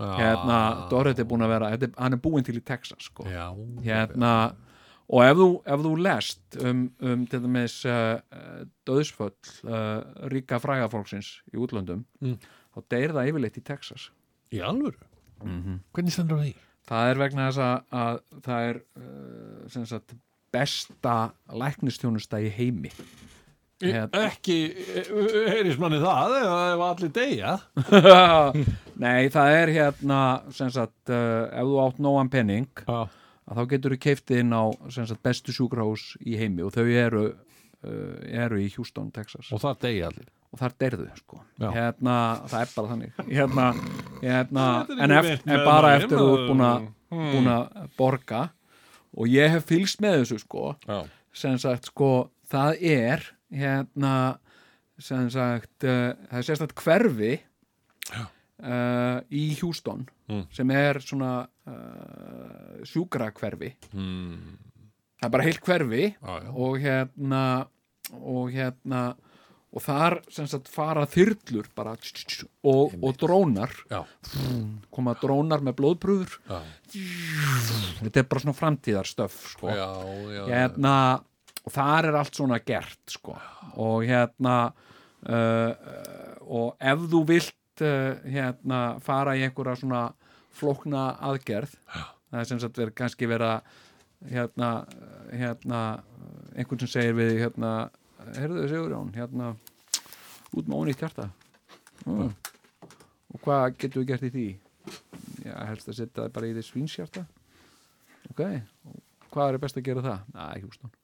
hérna, 0.00 0.88
Dorrit 0.90 1.18
er 1.20 1.26
búin 1.28 1.42
að 1.44 1.48
vera 1.54 1.70
er- 1.76 1.94
hann 1.98 2.12
er 2.16 2.20
búin 2.24 2.44
til 2.44 2.56
í 2.56 2.62
Texas 2.64 3.04
sko. 3.10 3.24
Já, 3.28 3.50
hérna 3.84 4.54
og 5.10 5.24
ef 5.26 5.36
þú, 5.36 5.48
ef 5.66 5.80
þú 5.84 5.92
lest 6.00 6.56
um, 6.62 6.84
um 7.02 7.26
til 7.26 7.40
dæmis 7.42 7.74
uh, 7.84 8.20
uh, 8.32 8.62
döðsföll 8.86 9.34
uh, 9.66 10.28
ríka 10.32 10.60
frægafólksins 10.62 11.40
í 11.52 11.58
útlöndum 11.58 12.04
Mm. 12.22 12.38
þá 12.74 12.78
deyr 12.94 13.12
það 13.16 13.28
yfirleitt 13.32 13.58
í 13.58 13.64
Texas 13.66 14.10
í 14.52 14.60
alvöru 14.62 14.96
Hvernig 15.40 16.12
stendur 16.14 16.38
það 16.38 16.50
í? 16.52 16.54
það 16.90 17.10
er 17.10 17.18
vegna 17.24 17.48
þess 17.50 17.60
að, 17.64 17.76
að 18.00 18.20
það 18.46 18.68
er 18.70 18.80
uh, 19.00 19.84
sagt 19.90 20.14
besta 20.52 21.14
læknistjónusta 21.54 22.40
í 22.42 22.48
heimi. 22.50 22.90
Ekki, 23.80 24.56
heyris 25.50 25.78
manni 25.80 26.00
það 26.02 26.34
ef 26.40 26.50
ef 26.74 26.82
allir 26.86 27.12
deyja? 27.16 27.52
Nei, 29.04 29.28
það 29.32 29.54
er 29.56 29.72
hérna 29.74 30.20
sem 30.52 30.68
sagt, 30.74 30.98
uh, 31.08 31.46
ef 31.48 31.64
þú 31.70 31.78
átt 31.86 32.02
nógan 32.04 32.28
penning 32.32 32.68
Já, 32.84 33.06
að 33.48 33.60
þá 33.60 33.62
getur 33.72 33.94
þú 33.96 34.00
keiftið 34.04 34.42
inn 34.44 34.52
á 34.52 34.64
sagt, 34.92 35.22
bestu 35.24 35.54
sjúkrahús 35.56 36.10
í 36.20 36.36
heimi 36.40 36.66
og 36.66 36.74
þau 36.76 36.84
eru 36.90 37.24
uh, 37.30 38.20
eru 38.44 38.60
í 38.60 38.68
Houston, 38.76 39.08
Texas. 39.14 39.48
Og 39.56 39.62
það 39.64 39.80
deyja 39.86 40.10
allir. 40.12 40.28
Og 40.50 40.58
þar 40.58 40.72
deyrðu 40.82 41.08
sko. 41.14 41.40
Já. 41.62 41.68
hérna, 41.76 42.14
það 42.50 42.60
er 42.64 42.70
bara 42.74 42.88
þannig. 42.90 43.18
Hérna, 43.30 43.66
hérna, 44.20 44.64
er 44.90 45.04
en, 45.06 45.12
eft, 45.20 45.44
en 45.46 45.60
bara 45.68 45.92
eftir 45.96 46.18
þú 46.18 46.30
ert 46.36 46.48
búin 46.50 46.64
að 46.68 46.88
Hmm. 47.10 47.46
að 47.50 47.88
borga. 47.98 48.40
Og 49.18 49.26
ég 49.26 49.50
hef 49.50 49.64
fylgst 49.66 49.98
með 49.98 50.20
þessu 50.20 50.36
sko. 50.44 50.76
Sem 51.34 51.56
sagt 51.58 51.88
sko 51.90 52.30
það 52.52 52.76
er 52.86 53.24
hérna 53.52 54.14
sem 55.00 55.30
sagt 55.32 55.84
uh, 55.88 56.12
það 56.30 56.38
er 56.42 56.46
sérstætt 56.50 56.74
hverfi 56.84 57.32
uh, 58.14 59.20
í 59.30 59.44
Houston 59.62 60.06
Mm. 60.30 60.44
sem 60.54 60.70
er 60.70 61.00
svona 61.02 61.30
uh, 61.66 62.76
sjúkra 62.86 63.32
hverfi 63.34 63.72
mm, 63.90 64.52
það 65.18 65.24
er 65.26 65.32
bara 65.34 65.42
heilt 65.48 65.64
hverfi 65.66 66.04
já. 66.14 66.36
og 66.54 66.76
hérna 66.78 67.40
og 68.14 68.52
hérna 68.54 69.00
og 69.74 69.82
þar 69.82 70.20
sem 70.30 70.46
sagt 70.50 70.70
fara 70.70 71.02
þyrlur 71.10 71.66
bara 71.74 71.96
og, 72.62 72.94
og 72.94 73.18
drónar 73.18 73.74
Já. 73.90 74.04
koma 74.94 75.16
drónar 75.18 75.66
með 75.66 75.80
blóðprúður 75.82 76.38
Já. 76.46 76.60
þetta 78.04 78.22
er 78.22 78.30
bara 78.30 78.44
svona 78.44 78.58
framtíðarstöf 78.60 79.36
sko. 79.56 79.74
Já, 79.74 79.90
já, 80.36 80.42
hérna 80.46 80.94
og 81.64 81.74
þar 81.74 82.10
er 82.10 82.18
allt 82.20 82.36
svona 82.36 82.60
gert 82.64 83.12
sko. 83.12 83.36
og 83.76 84.04
hérna 84.08 84.56
uh, 85.28 85.72
og 86.46 86.76
ef 86.80 87.06
þú 87.12 87.24
vilt 87.28 87.84
uh, 87.84 88.16
hérna 88.24 88.80
fara 89.04 89.36
í 89.36 89.44
einhverja 89.46 89.80
svona 89.82 90.08
flókna 90.56 91.14
aðgerð 91.30 91.76
það 92.30 92.40
er 92.42 92.48
sem 92.48 92.60
sagt 92.62 92.78
verið 92.78 92.96
kannski 92.98 93.28
vera 93.30 93.58
hérna, 94.28 94.70
hérna 95.32 95.80
einhvern 96.54 96.82
sem 96.82 96.92
segir 96.92 97.16
við 97.18 97.38
hérna 97.40 97.90
heyrðu 98.36 98.66
Sigurjón, 98.68 99.12
hérna 99.16 99.54
út 100.52 100.66
með 100.66 100.80
ónýtt 100.82 101.04
hjarta 101.04 101.28
mm. 102.06 102.32
og 103.34 103.44
hvað 103.44 103.76
getum 103.80 104.02
við 104.02 104.10
gert 104.12 104.26
í 104.28 104.32
því 104.34 104.48
já, 105.46 105.54
helst 105.70 105.88
að 105.88 106.00
setja 106.02 106.24
það 106.24 106.32
bara 106.36 106.50
í 106.50 106.56
því 106.56 106.66
svínshjarta 106.68 107.26
ok, 108.32 108.42
og 108.90 109.30
hvað 109.32 109.54
er 109.54 109.62
best 109.62 109.80
að 109.80 109.86
gera 109.88 110.04
það? 110.04 110.26
Næ, 110.34 110.44
Hjústón 110.64 110.99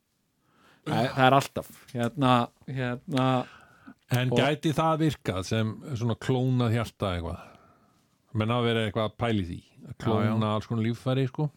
það, 0.86 1.10
það 1.16 1.26
er 1.26 1.36
alltaf. 1.40 1.70
Hérna, 1.92 2.32
hérna. 2.70 3.26
En 4.16 4.32
Og- 4.32 4.38
gæti 4.38 4.72
það 4.76 4.98
virkað 5.02 5.44
sem 5.44 5.74
svona 5.98 6.16
klónað 6.22 6.76
hjarta 6.76 7.12
eitthvað? 7.16 7.40
Menn 8.36 8.52
að 8.54 8.66
vera 8.68 8.84
eitthvað 8.86 9.08
að 9.10 9.16
pæli 9.18 9.46
því 9.46 9.60
að 9.86 9.96
klóna 10.04 10.54
alls 10.54 10.66
konar 10.70 10.84
líffæri 10.86 11.26
sko. 11.28 11.50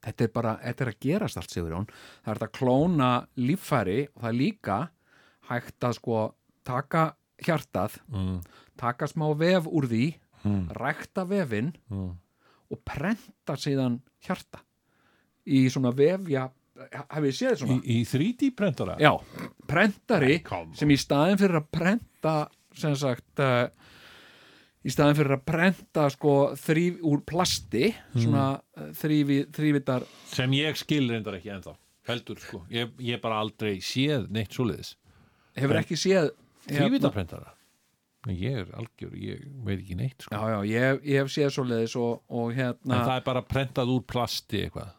Þetta 0.00 0.24
er 0.24 0.32
bara, 0.32 0.52
þetta 0.64 0.84
er 0.84 0.90
að 0.92 1.00
gerast 1.00 1.36
allt 1.36 1.50
Sigurjón. 1.52 1.88
Það 2.24 2.34
er 2.34 2.46
að 2.46 2.52
klóna 2.56 3.10
líffæri 3.36 3.98
og 4.14 4.22
það 4.22 4.30
er 4.30 4.38
líka 4.38 4.78
hægt 5.50 5.84
að 5.84 5.96
sko 5.98 6.20
taka 6.64 7.04
hjartað 7.40 7.98
mm, 8.08 8.40
taka 8.80 9.08
smá 9.10 9.26
vef 9.38 9.68
úr 9.68 9.88
því 9.90 10.06
mm, 10.44 10.64
rækta 10.76 11.24
vefinn 11.28 11.72
mm. 11.90 12.10
og 12.70 12.82
prenta 12.86 13.56
síðan 13.60 14.00
hjarta 14.24 14.62
í 15.48 15.64
svona 15.72 15.92
vefja 15.96 16.48
hafið 16.88 17.26
þið 17.26 17.36
séð 17.36 17.52
Í, 17.52 17.58
svona? 17.62 17.78
í 17.84 17.98
3D 18.08 18.50
prentara 18.56 18.96
Já, 19.00 19.12
prentari 19.68 20.40
on. 20.56 20.72
sem 20.78 20.92
í 20.92 20.98
staðin 21.00 21.40
fyrir 21.40 21.60
að 21.60 21.68
prenta 21.76 22.34
sem 22.80 22.96
sagt 22.98 23.42
uh, 23.44 23.68
í 24.80 24.94
staðin 24.94 25.18
fyrir 25.18 25.36
að 25.36 25.44
prenta 25.50 26.08
sko 26.14 26.34
þrýf 26.58 27.04
úr 27.10 27.22
plasti 27.28 27.90
svona 28.14 28.48
mm. 28.56 28.90
þrývi, 29.00 29.38
þrývitar 29.56 30.08
sem 30.32 30.58
ég 30.58 30.80
skil 30.80 31.06
reyndar 31.10 31.38
ekki 31.40 31.54
ennþá 31.56 31.76
heldur 32.10 32.40
sko, 32.42 32.64
ég, 32.72 32.92
ég 33.04 33.20
bara 33.22 33.42
aldrei 33.44 33.78
séð 33.84 34.30
neitt 34.32 34.56
svoleiðis 34.56 34.96
hefur 35.58 35.82
ekki 35.82 35.98
séð 36.00 36.30
hérna- 36.66 36.86
þrývitaprentara 36.86 37.56
ég 38.28 38.62
er 38.62 38.72
algjör, 38.76 39.12
ég 39.16 39.44
veit 39.64 39.78
ekki 39.78 39.94
neitt 39.96 40.26
sko. 40.26 40.36
Já, 40.36 40.42
já, 40.52 40.58
ég, 40.68 41.04
ég 41.08 41.22
hef 41.22 41.30
séð 41.32 41.54
svoleiðis 41.54 41.94
og, 41.96 42.18
og 42.28 42.50
en 42.52 42.58
hérna, 42.58 42.98
það 43.06 43.14
er 43.14 43.28
bara 43.30 43.42
prentað 43.48 43.92
úr 43.94 44.02
plasti 44.08 44.66
eitthvað 44.66 44.90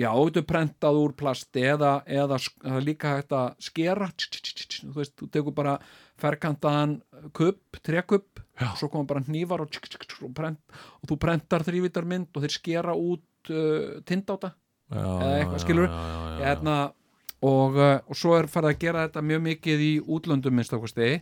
já, 0.00 0.10
þú 0.10 0.40
er 0.40 0.46
prentað 0.48 1.00
úr 1.00 1.14
plasti 1.18 1.64
eða, 1.72 1.94
eða 2.08 2.38
það 2.40 2.86
líka 2.86 3.16
hægt 3.16 3.34
að 3.36 3.48
skera. 3.66 4.08
Þú 4.16 4.94
veist, 4.96 5.16
þú 5.18 5.28
tekur 5.34 5.56
bara 5.56 5.76
ferkantaðan 6.20 6.98
kupp, 7.36 7.80
trekupp 7.84 8.42
og 8.60 8.78
svo 8.78 8.90
koma 8.92 9.08
bara 9.08 9.24
hnífar 9.24 9.64
og, 9.64 9.76
og, 10.20 10.32
prent, 10.36 10.80
og 11.00 11.10
þú 11.10 11.18
prentar 11.20 11.64
þrývitarmynd 11.66 12.32
og 12.34 12.44
þeir 12.44 12.56
skera 12.56 12.96
út 12.96 13.52
uh, 13.52 14.00
tindáta. 14.08 14.54
Eða 14.90 15.34
eitthvað, 15.38 15.70
já, 15.70 15.84
já. 15.86 16.40
hérna, 16.42 16.76
og, 17.46 17.76
uh, 17.78 17.96
og 18.10 18.18
svo 18.18 18.36
er 18.36 18.50
farið 18.50 18.72
að 18.72 18.80
gera 18.82 19.06
þetta 19.06 19.24
mjög 19.24 19.42
mikið 19.46 19.84
í 19.86 19.90
útlöndum 20.02 20.56
minnst 20.56 20.74
okkur 20.76 20.90
stegi 20.90 21.20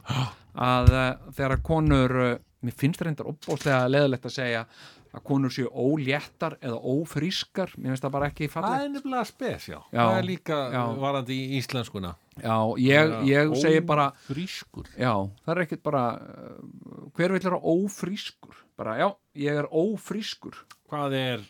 að 0.58 0.92
uh, 0.94 1.10
þegar 1.36 1.62
konur 1.66 2.16
uh, 2.24 2.36
mér 2.64 2.74
finnst 2.78 3.02
reyndar 3.04 3.28
opbóðslega 3.30 3.90
leðilegt 3.92 4.26
að 4.26 4.34
segja 4.34 4.64
að 5.14 5.22
konur 5.24 5.50
séu 5.54 5.68
óléttar 5.72 6.58
eða 6.60 6.78
ófrískar, 6.92 7.72
mér 7.78 7.94
finnst 7.94 8.04
það 8.06 8.14
bara 8.18 8.28
ekki 8.32 8.48
það 8.48 8.54
fallegt 8.58 8.84
er 8.84 8.92
nefnilega 8.96 9.24
spes, 9.30 9.68
já, 9.72 9.78
Já, 9.92 10.00
það 10.04 10.18
er 10.20 10.26
líka 10.28 10.58
já. 10.74 10.82
varandi 11.00 11.38
í 11.38 11.58
íslenskuna. 11.62 12.14
Já, 12.38 12.56
ég, 12.78 13.14
ég 13.26 13.54
segi 13.58 13.80
bara 13.88 14.08
frískur 14.28 14.86
já, 14.94 15.12
það 15.44 15.54
er 15.56 15.62
ekkit 15.64 15.82
bara 15.88 16.02
uh, 16.22 17.04
hver 17.16 17.32
vill 17.34 17.42
vera 17.48 17.58
ófrískur? 17.58 18.64
Bara, 18.78 18.98
já, 19.00 19.08
ég 19.34 19.58
er 19.58 19.66
ófrískur. 19.74 20.54
Hvað 20.88 21.16
er, 21.18 21.40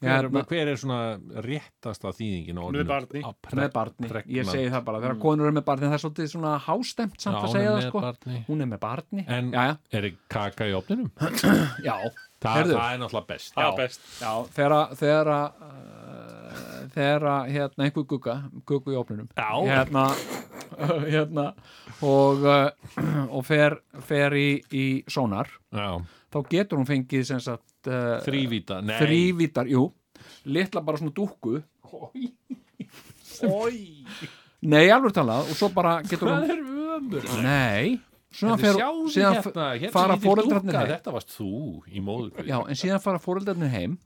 hver, 0.00 0.28
hver 0.48 0.70
er 0.72 0.78
svona 0.80 1.18
réttasta 1.44 2.08
þýðingin 2.16 2.56
á 2.56 2.62
orðinu? 2.64 2.86
barni. 2.88 3.20
Með 3.60 3.68
barni, 3.74 4.10
ég 4.38 4.48
segi 4.48 4.70
það 4.72 4.86
bara. 4.88 5.02
Þegar 5.04 5.18
konur 5.22 5.50
eru 5.50 5.56
með 5.58 5.66
barni, 5.68 5.90
það 5.90 5.98
er 5.98 6.02
svolítið 6.06 6.30
svona 6.32 6.54
hástemt 6.64 7.20
samt 7.20 7.36
Já, 7.36 7.42
að 7.44 7.52
segja 7.52 7.68
er 7.68 7.74
það 7.74 7.80
með 7.82 7.88
sko. 7.90 8.02
barni. 8.08 8.40
hún 8.48 8.64
er 8.64 8.70
með 8.72 8.80
barni, 8.86 9.26
En 9.28 9.52
já, 9.52 9.66
já, 9.68 9.76
er 10.00 10.08
þið 10.08 10.16
kaka 10.38 10.70
í 10.72 10.74
opninum? 10.80 11.10
já 11.84 11.96
Það, 12.44 12.70
það 12.74 12.92
er 12.94 12.98
náttúrulega 13.02 13.28
best. 13.32 13.54
Er 13.56 13.76
best. 13.78 14.00
Já, 14.20 14.32
þegar 14.56 14.74
að- 14.78 14.94
þegar 15.00 15.30
að, 15.32 15.62
uh, 15.68 16.86
hérna 17.50 17.86
einhver 17.88 18.04
gugga, 18.10 18.34
guggu 18.68 18.92
í 18.94 18.98
opninum 19.00 19.28
Já. 19.34 19.50
hérna, 19.70 20.04
hérna 21.14 21.46
og, 22.04 22.44
uh, 22.44 22.70
og 23.30 23.44
fer, 23.48 23.78
fer 24.04 24.36
í, 24.38 24.48
í 24.74 24.84
sónar 25.10 25.48
Já. 25.72 25.88
þá 26.34 26.38
getur 26.52 26.78
hún 26.82 26.88
fengið 26.90 27.24
sagt 27.42 27.88
uh, 27.90 28.18
þrývítar, 28.26 29.70
jú. 29.72 29.88
Litla 30.44 30.82
bara 30.84 31.00
svona 31.00 31.12
dúkku. 31.16 31.58
Nei, 34.64 34.86
alveg 34.92 35.12
talað 35.16 35.50
og 35.52 35.56
svo 35.58 35.68
bara 35.74 35.98
getur 36.06 36.30
hún 36.30 36.44
Það 36.44 36.52
er 36.54 36.62
ömur. 36.94 37.26
Nei, 37.44 37.98
svona 38.34 38.56
fer 38.60 38.78
síðan 39.12 39.38
hérna, 39.38 39.68
hérna 39.78 39.92
fara 39.94 40.16
dúkka, 40.18 40.60
heim. 40.74 40.90
Þetta 40.90 41.14
varst 41.14 41.34
þú 41.36 41.50
í 41.88 42.02
móður. 42.04 42.44
Já, 42.48 42.58
en 42.62 42.80
síðan 42.80 43.02
fara 43.04 43.22
fóreldarnir 43.22 43.72
heim. 43.72 43.98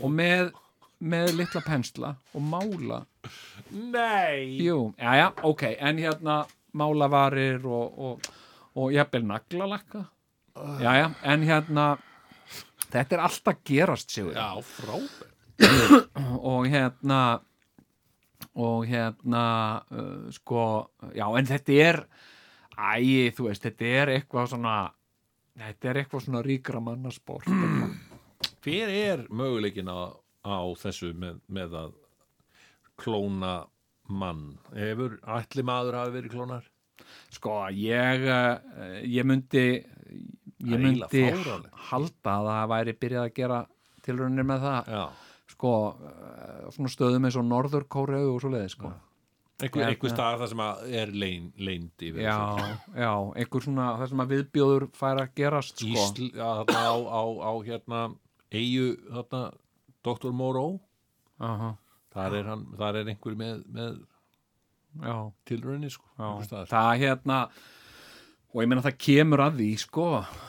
Og 0.00 0.12
með, 0.14 0.52
með 1.00 1.34
litla 1.38 1.62
pensla 1.66 2.14
og 2.34 2.46
mála. 2.46 3.02
Nei. 3.70 4.58
Jú, 4.64 4.90
já, 4.98 5.10
já, 5.20 5.26
ok, 5.46 5.66
en 5.78 6.00
hérna 6.02 6.38
málavarir 6.76 7.66
og, 7.66 7.98
og, 7.98 8.30
og 8.78 8.94
jafnvel 8.94 9.26
naglalakka. 9.30 10.06
Já, 10.80 10.90
já, 10.98 11.06
en 11.30 11.44
hérna 11.46 11.90
þetta 12.90 13.16
er 13.16 13.22
alltaf 13.22 13.60
gerast 13.66 14.10
sigur 14.12 14.34
Já, 14.34 14.58
frábært. 14.66 15.28
og 16.50 16.66
hérna 16.72 17.20
og 18.56 18.86
hérna 18.88 19.44
uh, 19.92 20.30
sko, 20.34 20.90
já, 21.14 21.26
en 21.38 21.48
þetta 21.48 21.76
er 21.84 22.00
æ, 22.80 23.30
þú 23.36 23.48
veist, 23.48 23.66
þetta 23.66 23.92
er 24.00 24.14
eitthvað 24.16 24.50
svona 24.54 24.74
þetta 25.60 25.90
er 25.90 26.02
eitthvað 26.02 26.26
svona 26.26 26.44
ríkra 26.46 26.82
mannasport 26.84 27.48
Hver 28.64 28.92
er 28.92 29.24
möguleikin 29.32 29.88
á, 29.88 30.16
á 30.44 30.58
þessu 30.80 31.12
með, 31.16 31.40
með 31.48 31.76
að 31.80 31.94
klóna 33.00 33.54
mann? 34.08 34.58
Hefur 34.76 35.18
allir 35.24 35.66
maður 35.66 35.98
hafi 36.00 36.16
verið 36.18 36.36
klónar? 36.36 36.68
sko, 37.32 37.56
ég 37.74 38.26
uh, 38.28 39.00
ég 39.06 39.26
myndi 39.26 39.66
ég 39.80 40.82
myndi 40.82 41.24
halda 41.90 42.36
að 42.36 42.48
það 42.50 42.70
væri 42.74 42.96
byrjað 43.00 43.26
að 43.26 43.36
gera 43.38 43.60
tilraunir 44.04 44.48
með 44.48 44.66
það 44.66 44.90
Já. 44.94 45.04
sko, 45.54 45.74
uh, 45.94 46.66
svona 46.74 46.92
stöðum 46.92 47.28
eins 47.28 47.38
og 47.40 47.46
Norður 47.48 47.86
Kóreu 47.90 48.26
og 48.34 48.42
svo 48.42 48.52
leiði 48.52 48.74
sko. 48.74 48.92
Einhver, 49.66 49.82
Hérna. 49.82 49.94
einhver 49.94 50.12
stað 50.14 50.38
það 50.42 50.52
sem 50.52 50.62
að 50.64 50.84
er 51.00 51.12
lein, 51.22 51.48
leind 51.60 52.04
yfir 52.06 52.22
já, 52.24 52.36
já, 52.96 53.12
einhver 53.42 53.66
svona 53.66 53.88
það 54.00 54.12
sem 54.12 54.22
að 54.24 54.34
viðbjóður 54.34 54.86
fær 55.00 55.22
að 55.24 55.34
gerast 55.40 55.82
sko. 55.82 56.04
Ísl, 56.04 56.30
þarna 56.36 56.84
á, 56.84 56.94
á, 56.96 57.22
á 57.44 57.52
hérna 57.66 58.04
eigu, 58.50 58.86
þarna 59.10 59.42
Dr. 60.06 60.32
Aha, 61.40 61.74
þar 62.12 62.34
er, 62.36 62.48
hann, 62.52 62.64
þar 62.76 63.00
er 63.00 63.12
einhver 63.12 63.36
með, 63.40 63.60
með 63.72 64.00
tilraunir 65.48 65.92
sko, 65.94 66.08
það 66.68 66.90
hérna 67.00 67.44
og 68.50 68.62
ég 68.64 68.70
meina 68.70 68.82
það 68.82 68.96
kemur 69.04 69.42
að 69.44 69.58
því 69.60 69.68
sko 69.78 70.06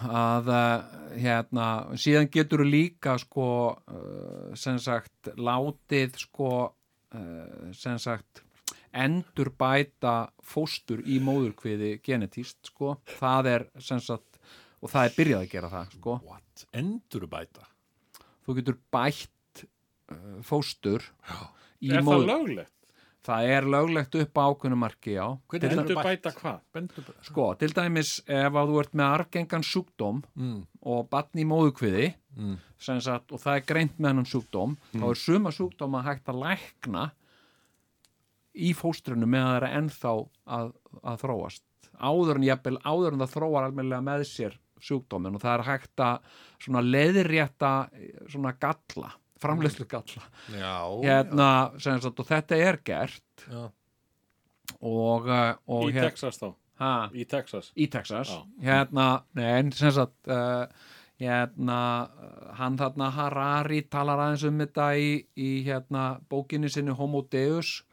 að 0.09 0.47
uh, 0.49 0.93
hérna 1.21 1.65
síðan 2.01 2.29
getur 2.33 2.63
líka 2.65 3.17
sko 3.21 3.47
uh, 3.77 4.53
sem 4.57 4.79
sagt 4.81 5.29
látið 5.37 6.17
sko 6.23 6.51
uh, 6.65 7.69
sem 7.77 7.99
sagt 8.01 8.41
endur 8.93 9.49
bæta 9.57 10.15
fóstur 10.43 11.01
í 11.07 11.19
móðurkviði 11.23 11.93
genetíst 12.03 12.57
sko 12.71 12.97
það 13.19 13.47
er 13.55 13.65
sem 13.79 13.99
sagt 14.03 14.39
og 14.81 14.89
það 14.91 15.05
er 15.09 15.15
byrjað 15.19 15.41
að 15.45 15.51
gera 15.55 15.69
það 15.71 15.95
sko 15.97 16.17
What? 16.27 16.65
Endurbæta? 16.73 17.67
þú 18.45 18.55
getur 18.59 18.77
bætt 18.91 19.65
uh, 20.11 20.37
fóstur 20.43 21.05
í 21.81 21.89
Er 21.91 22.01
það 22.01 22.07
móður 22.09 22.27
löglegt? 22.31 22.71
það 23.21 23.47
er 23.53 23.67
löglegt 23.69 24.15
upp 24.17 24.39
á 24.41 24.43
ákveðnu 24.49 24.77
marki 24.81 25.13
já 25.13 25.25
Hvernig 25.47 25.67
er 25.71 25.77
Endur 25.83 26.01
bæta 26.01 26.31
hvað? 26.33 26.89
Sko 27.27 27.45
til 27.61 27.69
dæmis 27.77 28.15
ef 28.25 28.57
að 28.57 28.71
þú 28.73 28.79
ert 28.81 28.95
með 28.97 29.15
argengan 29.19 29.65
sjúkdóm 29.65 30.23
Mm. 30.35 30.63
og 30.81 31.07
batn 31.09 31.39
í 31.39 31.45
móðukviði 31.45 32.13
Mm. 32.35 32.57
sem 32.79 32.99
sagt, 33.03 33.31
og 33.31 33.39
það 33.43 33.55
er 33.59 33.65
greint 33.67 33.97
með 33.99 34.07
hennan 34.09 34.25
sjúkdóm 34.25 34.77
þá 34.95 35.03
er 35.11 35.15
suma 35.19 35.51
sjúkdóma 35.51 36.01
hægt 36.03 36.25
að 36.31 36.39
lækna 36.47 37.11
í 38.55 38.73
fóstrinu 38.75 39.27
með 39.29 39.45
að 39.45 39.51
það 39.51 39.57
er 39.61 39.77
ennþá 39.79 40.11
að, 40.57 40.71
að 41.03 41.21
þróast 41.23 41.63
áður 42.01 42.39
en, 42.39 42.45
jafnvel, 42.49 42.77
áður 42.83 43.13
en 43.15 43.23
það 43.23 43.33
þróar 43.35 43.67
almennilega 43.67 44.05
með 44.07 44.23
sér 44.27 44.55
sjúkdómin 44.81 45.35
og 45.37 45.43
það 45.43 45.53
er 45.59 45.63
hægt 45.67 46.01
að 46.01 46.31
svona 46.65 46.81
leiðrétta 46.81 47.71
svona 48.31 48.53
galla, 48.59 49.11
framleiðslu 49.41 49.85
galla 49.91 50.23
Já, 50.57 50.73
hérna, 51.05 51.49
sem 51.81 52.01
sagt, 52.01 52.19
og 52.23 52.27
þetta 52.31 52.57
er 52.57 52.79
gert 52.89 53.45
já. 53.45 53.67
og, 54.81 55.27
uh, 55.29 55.53
og 55.69 55.89
Í 55.89 55.93
hér- 55.95 56.09
Texas 56.09 56.41
þá? 56.41 56.49
ha, 56.81 56.93
Í 57.13 57.25
Texas? 57.29 57.69
í 57.77 57.87
Texas 57.93 58.31
Já. 58.33 58.41
hérna, 58.65 59.05
nei, 59.37 59.45
en 59.59 59.71
sem 59.77 59.93
sagt 59.93 60.31
uh, 60.33 60.65
hérna 61.21 61.77
hann 62.57 62.77
þarna 62.81 63.11
Harari 63.13 63.83
talar 63.93 64.17
aðeins 64.25 64.47
um 64.49 64.57
þetta 64.63 64.87
í, 64.97 65.11
í 65.37 65.51
hérna 65.67 66.15
bókinni 66.31 66.71
sinni 66.73 66.95
Homo 66.97 67.21
Deus 67.29 67.83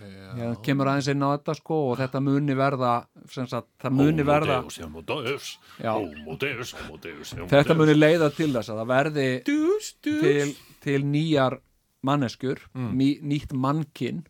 hérna, 0.00 0.48
kemur 0.66 0.90
aðeins 0.92 1.08
inn 1.12 1.22
á 1.24 1.28
þetta 1.36 1.54
sko 1.58 1.76
og 1.90 1.98
þetta 2.00 2.20
muni 2.24 2.56
verða 2.58 2.94
sem 3.32 3.46
sagt, 3.50 3.68
það 3.82 3.94
muni 4.00 4.26
verða 4.26 4.58
Homodeus, 4.62 4.78
homodeus, 4.84 5.46
Já. 5.80 5.92
homodeus, 5.94 6.72
homodeus, 6.80 7.32
homodeus. 7.32 7.52
þetta 7.54 7.76
muni 7.78 7.94
leiða 7.96 8.28
til 8.36 8.50
þess 8.52 8.72
að 8.74 8.80
það 8.82 8.90
verði 8.92 9.28
dus 9.48 9.92
til, 10.04 10.50
til 10.84 11.00
nýjar 11.04 11.58
manneskjur, 12.06 12.60
Mm. 12.76 12.90
ný, 13.00 13.08
nýtt 13.22 13.52
mannkinn 13.56 14.20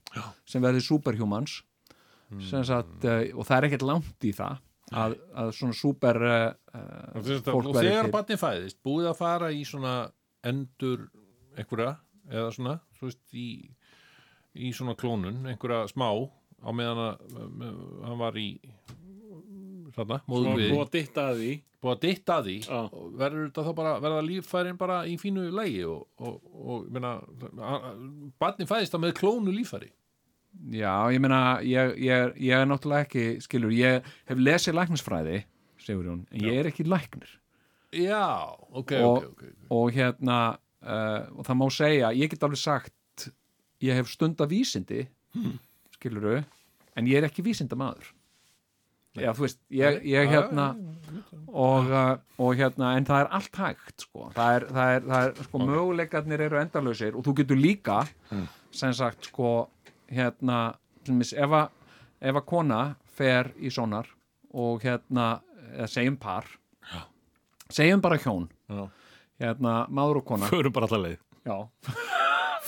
sem 0.48 0.62
verði 0.62 0.80
superhumans. 0.80 1.58
Sem 2.40 2.64
sagt, 2.66 3.04
uh, 3.04 3.20
og 3.38 3.44
það 3.46 3.56
er 3.58 3.66
ekkert 3.68 3.82
langt 3.86 4.24
í 4.26 4.32
það 4.34 4.56
að, 4.92 5.12
að 5.38 5.50
svona 5.54 5.76
super 5.78 6.16
uh, 6.26 6.46
Og 7.14 7.74
þegar 7.76 8.08
barnið 8.10 8.40
fæðist 8.40 8.78
búið 8.86 9.06
að 9.12 9.18
fara 9.20 9.50
í 9.54 9.60
svona 9.66 9.92
endur 10.46 11.04
einhverja 11.56 11.92
eða 12.30 12.48
svona 12.56 12.74
þú 12.98 13.06
veist, 13.10 13.22
í, 13.34 13.46
í 14.56 14.72
svona 14.76 14.94
klónun 14.98 15.46
einhverja 15.52 15.86
smá 15.92 16.08
á 16.64 16.70
meðan 16.72 17.00
að 17.04 17.48
með, 17.60 17.76
hann 18.06 18.18
var 18.20 18.38
í 18.40 18.48
þarna, 19.96 20.18
Svo 20.24 20.32
móður 20.32 20.58
við. 20.60 20.70
búið 20.74 20.82
að 20.86 20.92
ditta 20.96 21.24
að 21.30 21.38
því. 21.40 21.52
Búið 21.84 21.92
að 21.94 22.00
ditta 22.06 22.34
að 22.40 22.46
því. 22.48 22.54
Já. 22.66 22.78
og 22.96 23.12
verður 23.20 23.44
þetta 23.46 23.64
þá 23.66 23.70
bara 23.78 23.92
verða 24.02 24.22
líffærin 24.26 24.78
bara 24.80 24.96
í 25.06 25.14
fínu 25.20 25.44
lægi 25.54 25.84
og, 25.88 26.02
og, 26.18 26.40
og 26.56 26.88
meina, 26.92 27.12
barnið 28.40 28.70
fæðist 28.70 28.94
það 28.96 29.04
með 29.06 29.14
klónu 29.20 29.54
líffæri. 29.54 29.90
Já, 30.72 30.92
ég 31.12 31.20
meina, 31.20 31.40
ég, 31.68 31.92
ég, 32.00 32.30
ég 32.48 32.56
er 32.62 32.68
náttúrulega 32.70 33.04
ekki, 33.06 33.24
skilur, 33.44 33.74
ég 33.76 34.06
hef 34.30 34.38
lesið 34.40 34.78
læknisfræði, 34.78 35.42
segur 35.84 36.08
hún, 36.14 36.22
en 36.32 36.46
ég 36.48 36.62
er 36.62 36.70
ekki 36.70 36.86
læknir. 36.88 37.28
já, 37.92 38.22
ok, 38.72 38.92
Og- 39.04 39.18
ok, 39.18 39.26
ok. 39.32 39.42
Og 39.70 39.92
hérna, 39.92 40.38
uh, 40.82 41.28
og 41.36 41.44
það 41.46 41.58
má 41.60 41.66
segja, 41.72 42.10
ég 42.16 42.30
get 42.32 42.42
alveg 42.42 42.58
sagt, 42.60 42.92
ég 43.84 43.98
hef 43.98 44.10
stunda 44.12 44.46
vísindi, 44.48 45.06
hmm. 45.34 45.58
skilur 45.96 46.28
en 46.96 47.08
ég 47.08 47.20
er 47.20 47.28
ekki 47.28 47.44
vísindamaður. 47.44 48.12
Já, 49.16 49.30
þú 49.32 49.46
veist, 49.46 49.58
ég, 49.72 50.02
ég 50.10 50.28
hérna, 50.28 50.66
og, 51.48 51.88
uh, 51.88 52.16
og 52.42 52.58
hérna, 52.58 52.92
en 52.98 53.06
það 53.08 53.22
er 53.22 53.30
allt 53.38 53.60
hægt, 53.62 54.04
sko. 54.04 54.26
Það 54.36 54.58
er, 54.58 54.66
það 54.76 54.92
er, 54.96 55.06
það 55.06 55.28
er 55.28 55.48
sko, 55.48 55.60
möguleikarnir 55.70 56.44
eru 56.46 56.60
endalausir 56.60 57.16
og 57.16 57.24
þú 57.24 57.36
getur 57.40 57.60
líka, 57.60 58.02
sem 58.76 58.92
sagt, 58.96 59.30
sko, 59.30 59.54
hérna, 60.12 60.60
ef 61.08 61.56
að, 61.62 62.42
kona 62.48 62.82
fer 63.16 63.52
í 63.56 63.72
sonar 63.72 64.10
og 64.56 64.84
hérna, 64.84 65.30
segjum 65.88 66.18
par, 66.20 66.50
segjum 67.72 68.04
bara 68.04 68.20
hjón, 68.20 68.50
Já. 68.68 68.84
hérna, 69.40 69.78
maður 69.88 70.20
og 70.20 70.28
kona, 70.34 70.52
Förum 70.52 70.76
bara 70.76 70.90
alltaf 70.90 71.02
leið. 71.06 71.24
Já, 71.46 71.56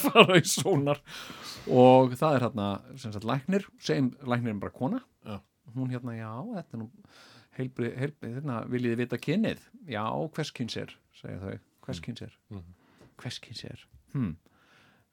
fara 0.03 0.37
í 0.39 0.45
sonar 0.47 1.01
og 1.69 2.15
það 2.19 2.35
er 2.37 2.45
hérna, 2.47 2.67
sem 3.01 3.13
sagt, 3.15 3.27
læknir, 3.29 3.65
segjum 3.83 4.11
læknirinn 4.29 4.61
bara 4.63 4.73
kona, 4.75 5.01
Já. 5.27 5.39
hún 5.75 5.91
hérna, 5.93 6.15
já, 6.17 6.31
þetta 6.55 6.77
er 6.77 6.81
nú 6.83 6.89
heilbrið, 7.59 7.95
heilbrið, 7.99 8.35
hérna, 8.39 8.59
viljið 8.71 8.93
þið 8.95 9.01
vita 9.03 9.19
kynnið? 9.25 9.63
Já, 9.91 10.03
hvers 10.37 10.51
kynns 10.55 10.77
er, 10.79 10.93
segja 11.19 11.41
þau, 11.43 11.57
hvers 11.85 12.01
kynns 12.05 12.23
er? 12.25 12.37
Hvers 13.19 13.39
kynns 13.43 13.63
er? 13.67 13.83
Hm, 14.15 14.31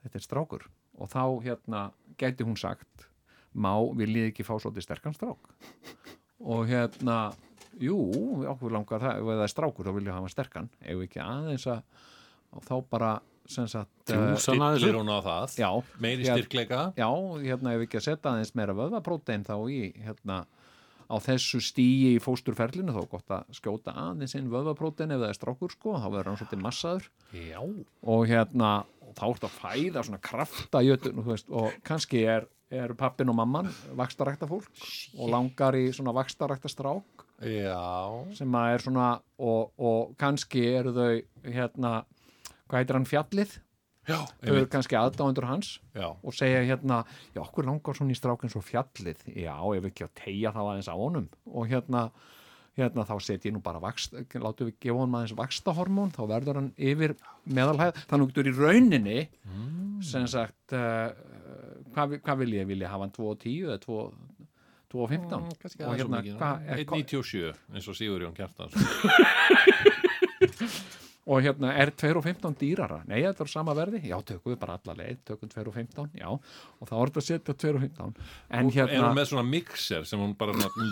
þetta 0.05 0.21
er 0.21 0.25
strákur. 0.25 0.67
Og 0.97 1.11
þá, 1.13 1.23
hérna, 1.45 1.81
gæti 2.21 2.47
hún 2.47 2.57
sagt, 2.61 3.09
má, 3.53 3.73
viljið 3.99 4.31
ekki 4.31 4.47
fá 4.47 4.55
svolítið 4.63 4.87
sterkan 4.87 5.17
strák? 5.17 5.51
Og 6.47 6.69
hérna, 6.71 7.19
jú, 7.83 7.97
okkur 8.53 8.73
langar 8.73 9.03
það, 9.03 9.19
ef 9.21 9.33
það 9.33 9.43
er 9.49 9.53
strákur, 9.53 9.89
þá 9.89 9.97
viljið 9.99 10.15
hafa 10.17 10.33
sterkan, 10.33 10.71
ef 10.81 11.03
ekki 11.09 11.21
aðeins 11.25 11.67
að, 11.75 12.05
og 12.57 12.65
þá 12.69 12.75
bara 12.95 13.11
Dillir 14.11 14.95
upp. 14.95 15.01
hún 15.01 15.13
á 15.13 15.19
það 15.27 15.57
já, 15.61 15.71
Meiri 16.03 16.29
styrkleika. 16.29 16.83
Já, 16.99 17.09
hérna 17.43 17.75
ef 17.77 17.87
ekki 17.87 18.01
að 18.01 18.07
setja 18.09 18.33
aðeins 18.33 18.55
meira 18.59 18.77
vöðvaprótein 18.77 19.47
þá 19.47 19.57
í 19.71 19.81
hérna 20.05 20.45
á 21.07 21.17
þessu 21.23 21.61
stíi 21.63 22.17
í 22.17 22.23
fósturferlinu 22.23 22.95
þá 22.95 23.01
er 23.05 23.11
gott 23.13 23.31
að 23.37 23.55
skjóta 23.55 23.95
aðeins 23.95 24.35
inn 24.39 24.51
vöðvaprótein 24.51 25.15
ef 25.15 25.23
það 25.23 25.31
er 25.31 25.39
strákur 25.39 25.75
sko, 25.75 25.95
þá 26.03 26.09
verður 26.11 26.31
hann 26.33 26.41
svolítið 26.41 26.65
massaður. 26.65 27.09
Já. 27.31 27.61
Og 28.03 28.27
hérna 28.27 28.73
og 29.07 29.15
þá 29.15 29.25
ertu 29.29 29.49
að 29.49 29.59
fæða 29.61 30.05
svona 30.09 30.23
krafta 30.25 30.83
jötun, 30.83 31.23
og 31.23 31.77
kannski 31.87 32.25
er, 32.27 32.49
er 32.75 32.95
pappin 32.99 33.31
og 33.31 33.39
mamman 33.39 33.71
vakstarækta 33.99 34.49
fólk 34.51 34.83
og 35.21 35.31
langar 35.31 35.79
í 35.79 35.87
svona 35.95 36.15
vakstarækta 36.17 36.71
strák 36.73 37.25
Já. 37.45 38.25
sem 38.35 38.55
að 38.57 38.73
er 38.75 38.85
svona 38.87 39.09
og, 39.39 39.73
og 39.79 40.15
kannski 40.19 40.65
eru 40.73 40.95
þau 40.97 41.53
hérna, 41.53 41.93
hvað 42.67 42.83
heitir 42.83 42.99
hann 42.99 43.09
fjallið? 43.11 43.53
Já, 44.07 44.21
þau 44.39 44.55
eru 44.55 44.69
kannski 44.71 44.95
aðdáendur 44.95 45.49
hans 45.49 45.69
já. 45.97 46.13
og 46.15 46.35
segja 46.37 46.61
hérna, 46.63 47.01
já, 47.35 47.41
okkur 47.43 47.67
langar 47.67 47.97
svona 47.99 48.15
í 48.15 48.19
strákinn 48.19 48.53
svo 48.53 48.63
fjallið, 48.63 49.25
já, 49.35 49.55
ef 49.75 49.85
ekki 49.89 50.07
að 50.07 50.13
tegja 50.21 50.53
þá 50.55 50.61
aðeins 50.63 50.91
á 50.91 50.95
honum. 50.95 51.27
Og 51.51 51.67
hérna 51.73 52.03
hérna 52.77 53.07
þá 53.09 53.17
set 53.25 53.47
ég 53.49 53.55
nú 53.57 53.61
bara 53.65 53.81
vakst, 53.81 54.13
látum 54.37 54.69
við 54.69 54.77
gefa 54.85 55.01
honum 55.01 55.17
aðeins 55.19 55.39
vakstahormón 55.39 56.13
þá 56.15 56.23
verður 56.29 56.59
hann 56.61 56.71
yfir 56.77 57.13
meðalhæð. 57.49 57.93
Þannig 58.11 58.25
að 58.27 58.33
þú 58.37 58.43
í 58.45 58.55
rauninni 58.61 59.21
sem 60.05 60.27
sagt 60.31 60.67
uh, 60.77 61.09
hvað, 61.97 62.19
hvað 62.21 62.37
vil 62.45 62.53
ég, 62.59 62.65
vil 62.69 62.83
ég 62.85 62.93
hafa 62.93 63.05
hann 63.07 63.17
2 63.17 63.31
og 63.33 63.39
10 63.43 63.71
eða 63.71 63.79
2 63.87 63.91
2 64.93 65.01
og 65.03 65.09
15 65.11 65.35
Mm, 65.37 65.43
og 65.89 65.95
hérna, 65.99 66.19
hérna, 66.23 66.39
hvað 66.39 66.57
er, 66.71 66.77
1.97 66.85 67.51
eins 67.75 67.87
og 67.91 67.95
Sigurjón 67.99 68.37
Kjartans 68.37 68.75
og 71.27 71.43
hérna 71.43 71.73
er 71.75 71.91
2 71.91 72.13
og 72.21 72.23
15 72.23 72.55
dýrara? 72.61 73.01
Nei, 73.11 73.19
þetta 73.25 73.43
er 73.43 73.51
sama 73.51 73.75
verði, 73.75 74.01
já, 74.07 74.15
tökum 74.27 74.53
við 74.53 74.59
bara 74.63 74.77
alla 74.79 74.95
leið 75.01 75.23
tökum 75.27 75.51
2 75.51 75.65
og 75.67 75.75
15, 75.75 76.11
já. 76.21 76.29
Og 76.31 76.91
þá 76.91 76.95
er 76.97 77.11
þetta 77.11 77.23
að 77.23 77.27
setja 77.27 77.57
2 77.65 77.73
og 77.73 77.81
15 77.83 78.13
en 78.61 78.71
hérna, 78.77 79.01
hún 79.03 79.19
með 79.19 79.27
svona 79.33 79.45
mixer 79.49 80.07
sem 80.07 80.23
hún 80.23 80.37
bara 80.39 80.55
svona 80.55 80.91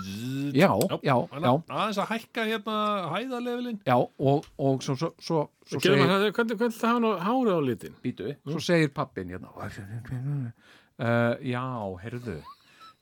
já, 0.51 0.71
já, 1.07 1.15
já. 1.15 1.15
að 1.15 1.47
Aðeins 1.47 2.01
að 2.03 2.11
hækka 2.11 2.47
hérna 2.49 2.79
hæðalefilinn 3.13 3.79
Já, 3.87 3.95
og, 4.01 4.49
og 4.59 4.83
svo, 4.83 5.13
svo, 5.23 5.45
hvernig, 5.71 6.35
hvernig 6.35 6.59
það 6.81 6.89
hafa 6.89 7.05
nú 7.05 7.13
hárið 7.29 7.55
á 7.55 7.63
litin? 7.69 7.95
býtu, 8.03 8.35
svo 8.49 8.65
segir 8.65 8.91
pappin 8.97 9.31
hérna, 9.31 9.55
uh, 9.55 11.35
já, 11.47 11.65
heyrðu, 12.03 12.41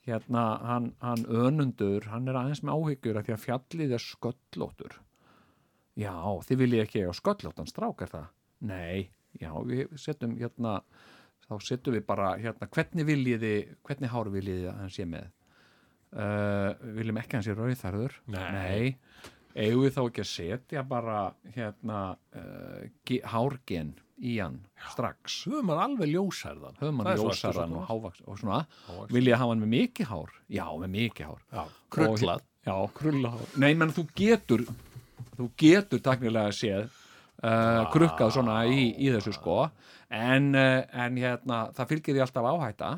hérna, 0.08 0.44
hann, 0.68 0.92
hann 1.00 1.24
önundur, 1.28 2.10
hann 2.12 2.28
er 2.28 2.42
aðeins 2.42 2.60
með 2.66 2.76
áhyggjur 2.76 3.20
af 3.20 3.26
því 3.28 3.36
að 3.36 3.42
fjallið 3.46 3.96
er 3.96 4.04
sköllóttur. 4.04 5.00
Já, 6.00 6.14
þið 6.48 6.60
viljið 6.62 6.82
ekki 6.86 7.02
eiga 7.02 7.16
sköllóttan 7.16 7.68
strák, 7.68 8.04
er 8.06 8.12
það? 8.12 8.28
Nei, 8.70 9.10
já, 9.40 9.50
við 9.68 9.90
setjum 10.00 10.38
hérna, 10.40 10.78
þá 11.48 11.54
setjum 11.66 11.96
við 11.98 12.06
bara 12.08 12.30
hérna, 12.40 12.68
hvernig 12.72 13.08
viljið 13.08 13.44
þið, 13.44 13.72
hvernig 13.88 14.12
hár 14.14 14.30
viljið 14.32 14.60
þið 14.62 14.70
að 14.72 14.78
hann 14.80 14.94
sé 14.94 15.06
með? 15.12 15.30
Uh, 16.12 16.70
viljum 16.96 17.18
ekki 17.22 17.32
að 17.32 17.38
hann 17.38 17.44
sé 17.46 17.54
rauðarður 17.56 18.16
Nei. 18.34 18.96
eigum 19.56 19.84
við 19.86 19.94
þá 19.94 20.00
ekki 20.02 20.20
að 20.20 20.28
setja 20.28 20.82
bara 20.84 21.18
hérna 21.54 22.00
uh, 22.36 23.14
hárgen 23.32 23.94
í 24.20 24.34
hann 24.36 24.58
strax? 24.92 25.38
Höfum 25.48 25.70
maður 25.70 25.84
alveg 25.86 26.12
ljósærðan 26.12 26.76
höfum 26.82 27.00
hann 27.00 27.10
aftur 27.14 27.62
og 27.64 27.88
hávaks 27.88 28.20
og 28.26 28.40
svona, 28.42 28.60
Hávaxinn. 28.90 29.14
vil 29.16 29.24
ég 29.32 29.40
hafa 29.40 29.54
hann 29.54 29.64
með 29.64 29.72
mikið 29.72 30.10
hár? 30.12 30.36
Já, 30.52 30.64
með 30.84 30.92
mikið 30.98 31.30
hár. 31.30 31.42
Já, 31.48 31.62
krullað. 31.96 32.44
já, 32.68 32.76
krullað 33.00 33.44
nei, 33.64 33.70
menn 33.72 33.96
þú 33.96 34.04
getur 34.20 34.66
þú 35.36 35.48
getur 35.58 36.02
taknilega 36.04 36.52
séð 36.56 36.86
uh, 36.86 37.84
krukkað 37.92 38.34
svona 38.36 38.62
í, 38.70 38.90
í 38.96 39.12
þessu 39.14 39.34
sko. 39.36 39.66
En, 40.12 40.52
uh, 40.54 40.82
en 41.04 41.18
hérna 41.20 41.64
það 41.76 41.94
fylgir 41.94 42.16
því 42.16 42.24
alltaf 42.26 42.50
áhætta 42.52 42.92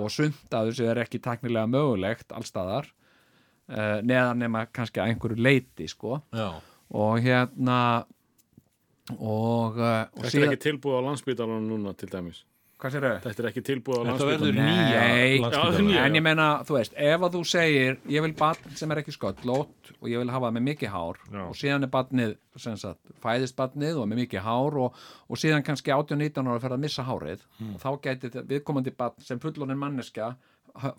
og 0.00 0.08
sumt 0.12 0.54
að 0.56 0.70
þessu 0.70 0.88
er 0.88 1.02
ekki 1.02 1.20
taknilega 1.22 1.68
mögulegt 1.68 2.32
allstaðar 2.32 2.88
uh, 2.88 3.98
neðan 4.06 4.40
nema 4.44 4.64
kannski 4.72 5.02
að 5.02 5.12
einhverju 5.12 5.40
leiti 5.40 5.88
sko. 5.90 6.20
Já, 6.32 6.48
og 6.90 7.20
hérna 7.22 7.80
og, 9.16 9.76
uh, 9.78 10.06
og 10.10 10.24
Þetta 10.24 10.38
er 10.38 10.46
ekki 10.48 10.64
tilbúið 10.68 11.02
á 11.02 11.06
landsbytalanum 11.08 11.68
núna 11.74 11.94
til 11.98 12.10
dæmis. 12.12 12.44
Hvað 12.80 12.94
sér 12.94 13.04
þau? 13.06 13.16
Þetta 13.26 13.42
er 13.44 13.48
ekki 13.50 13.62
tilbúið 13.68 14.00
á 14.00 14.02
Þetta 14.10 14.28
verður 14.30 14.58
nýja. 14.58 16.04
En 16.06 16.18
ég 16.18 16.24
meina, 16.24 16.48
þú 16.66 16.76
veist, 16.78 16.94
ef 16.96 17.26
að 17.26 17.36
þú 17.36 17.42
segir 17.52 17.98
ég 18.10 18.24
vil 18.26 18.32
barn 18.38 18.76
sem 18.80 18.90
er 18.94 19.02
ekki 19.02 19.14
sköllótt 19.16 19.92
og 20.00 20.08
ég 20.08 20.22
vil 20.22 20.32
hafa 20.32 20.50
með 20.56 20.66
mikið 20.70 20.92
hár 20.94 21.20
Já. 21.30 21.42
og 21.46 21.56
síðan 21.60 21.84
er 21.86 21.92
barnið, 21.92 22.36
sem 22.56 22.76
sagt, 22.80 23.00
fæðist 23.22 23.56
barnið 23.58 24.00
og 24.00 24.08
með 24.10 24.22
mikið 24.24 24.46
hár 24.46 24.78
og, 24.86 25.00
og 25.28 25.40
síðan 25.40 25.64
kannski 25.66 25.92
18-19 25.92 26.48
ára 26.48 26.62
fer 26.64 26.76
að 26.76 26.84
missa 26.86 27.04
hárið 27.06 27.44
Hmm. 27.60 27.74
og 27.76 27.82
þá 27.82 27.90
þetta 28.24 28.42
viðkomandi 28.48 28.92
barn 28.96 29.20
sem 29.24 29.38
fullónin 29.40 29.76
manneska 29.78 30.34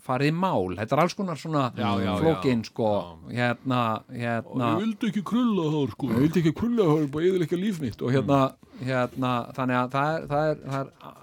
farið 0.03 0.29
í 0.29 0.33
mál, 0.35 0.75
þetta 0.77 0.95
er 0.97 1.01
alls 1.03 1.13
konar 1.15 1.39
svona 1.39 1.63
Já, 1.77 1.89
já, 2.03 2.11
flókin 2.19 2.59
já. 2.61 2.67
sko 2.69 2.89
hérna, 3.31 3.79
hérna 4.11 4.71
vildu 4.81 5.07
ekki 5.09 5.23
krulla 5.25 5.69
þá 5.71 5.79
sko 5.95 6.09
ég 6.11 6.19
vildi 6.25 6.43
ekki 6.43 6.53
krulla 6.59 6.87
hár, 6.91 7.07
bara 7.13 7.29
eða 7.29 7.45
ekki 7.47 7.59
líf 7.61 7.79
mitt 7.81 8.01
og 8.03 8.11
hérna, 8.13 8.39
hérna 8.83 9.31
þannig 9.55 9.79
að 9.79 9.95
það 9.95 10.11
er, 10.17 10.27
það 10.33 10.49
er, 10.51 10.61
það 10.67 10.81
er 10.81 11.20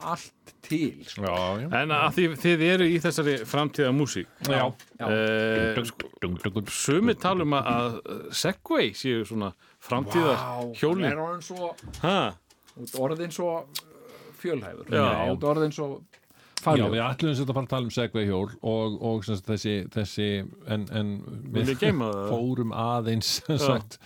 allt 0.00 0.52
til 0.66 1.04
sko. 1.06 1.22
Já, 1.22 1.36
já 1.62 1.68
En 1.82 1.94
að 1.94 2.16
því 2.16 2.26
þið 2.42 2.64
eru 2.66 2.88
í 2.90 2.96
þessari 3.04 3.36
framtíða 3.46 3.92
músík. 3.94 4.28
Já, 4.48 4.64
Já. 4.98 5.06
Uh, 5.06 6.62
Sumi 6.72 7.14
tala 7.14 7.46
um 7.46 7.54
að, 7.58 7.98
Segway 8.34 8.92
séu 8.96 9.24
svona 9.28 9.52
framtíðar 9.86 10.36
það 10.40 10.72
hjóli. 10.80 11.08
er 11.10 11.22
orðin 11.22 11.46
svo 11.46 11.72
orðin 13.06 13.32
svo 13.32 13.50
fjölhæfur 14.40 14.90
Já. 14.92 15.02
Nei, 15.06 15.32
út 15.32 15.46
orðin 15.48 15.74
svo 15.74 15.88
Já, 16.56 16.62
faglegur 16.64 16.94
við 16.96 17.02
ætlum 17.04 17.30
að 17.36 17.50
fara 17.52 17.62
að 17.66 17.68
tala 17.74 17.86
um 17.86 17.92
segvei 17.94 18.22
hjól 18.26 18.46
og, 18.64 18.94
og 19.10 19.24
sem 19.26 19.36
sagt, 19.38 19.50
þessi, 19.52 19.74
þessi 19.92 20.28
en, 20.72 20.86
en 20.98 21.10
það? 22.00 22.30
fórum 22.32 22.72
aðeins 22.72 23.28
sem 23.42 23.60
sagt, 23.60 23.98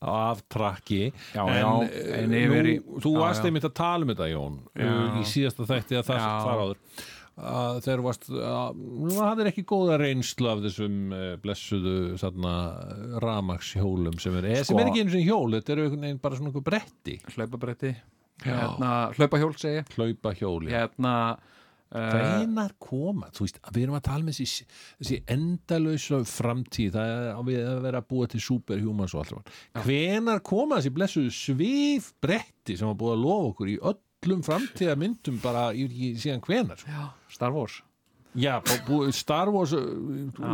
af 0.00 0.40
trakki 0.50 1.02
Já, 1.34 1.42
en, 1.44 1.60
já, 1.60 1.68
eh, 1.84 2.16
en 2.22 2.32
nú, 2.32 2.40
yfir 2.40 2.70
í- 2.72 2.80
þú 3.04 3.12
já, 3.14 3.20
varst 3.22 3.44
já. 3.44 3.50
einmitt 3.52 3.68
að 3.68 3.76
tala 3.82 4.02
um 4.08 4.12
þetta 4.14 4.30
Jón 4.32 4.58
Já. 4.72 4.88
uh, 4.88 5.20
í 5.20 5.28
síðasta 5.34 5.68
þætti 5.68 6.00
að 6.00 6.08
það 6.10 6.20
Já. 6.24 6.32
þar 6.48 6.64
áður 6.64 6.82
að 7.38 7.76
þegar 7.84 8.00
þú 8.00 8.06
varst 8.08 8.24
að 8.34 8.78
það 9.14 9.40
er 9.44 9.48
ekki 9.52 9.62
góða 9.70 9.98
reynslu 10.02 10.48
af 10.50 10.62
þessum 10.64 10.96
uh, 11.14 11.26
blessuðu 11.44 11.92
þarna 12.18 12.54
ramagshjólum 13.22 14.16
sem 14.22 14.34
er, 14.40 14.48
sko, 14.58 14.72
sem 14.72 14.80
er 14.82 14.90
ekki 14.90 15.04
einu 15.04 15.12
sinni 15.14 15.28
hjól 15.28 15.52
þetta 15.54 15.74
er 15.76 15.82
veginn 15.84 16.18
bara 16.24 16.40
svona 16.40 16.64
bretti 16.66 17.14
hlaupabretti 17.36 17.92
hérna, 18.42 18.90
hlaupahjól 19.18 19.54
segi 19.58 19.80
ég. 19.80 19.94
hlaupa 19.98 20.34
hjóli 20.38 20.72
hérna 20.74 21.14
hvenar 21.92 22.74
koma, 22.82 23.30
þú 23.32 23.46
veist, 23.46 23.58
við 23.72 23.82
erum 23.86 23.96
að 23.98 24.04
tala 24.08 24.26
með 24.26 24.38
þessi, 24.42 24.64
þessi 25.00 25.18
endalösa 25.34 26.18
framtíð, 26.28 26.90
það 26.98 27.12
er 27.14 27.28
á 27.32 27.40
við 27.48 27.60
að 27.64 27.78
vera 27.86 28.02
að 28.02 28.08
búa 28.12 28.28
til 28.28 28.40
superhumans 28.44 29.14
og 29.16 29.22
allt 29.24 29.52
hvenar 29.86 30.42
koma 30.44 30.78
þessi 30.80 30.92
blessuðu 30.98 31.32
svif 31.32 32.10
bretti 32.24 32.76
sem 32.76 32.90
var 32.90 32.98
búið 33.00 33.16
að 33.16 33.22
lofa 33.24 33.50
okkur 33.54 33.72
í 33.72 33.78
öllum 33.92 34.42
framtíða 34.44 34.96
myndum 35.00 35.38
bara 35.42 35.68
í, 35.72 35.86
í, 35.88 36.10
síðan 36.20 36.42
hvenar 36.44 36.82
sko. 36.82 37.06
Star 37.32 37.54
Wars. 37.56 37.80
Já, 38.38 38.58
bú- 38.60 38.82
búið 38.90 39.14
Star 39.16 39.48
Wars 39.50 39.72
uh, 39.72 39.86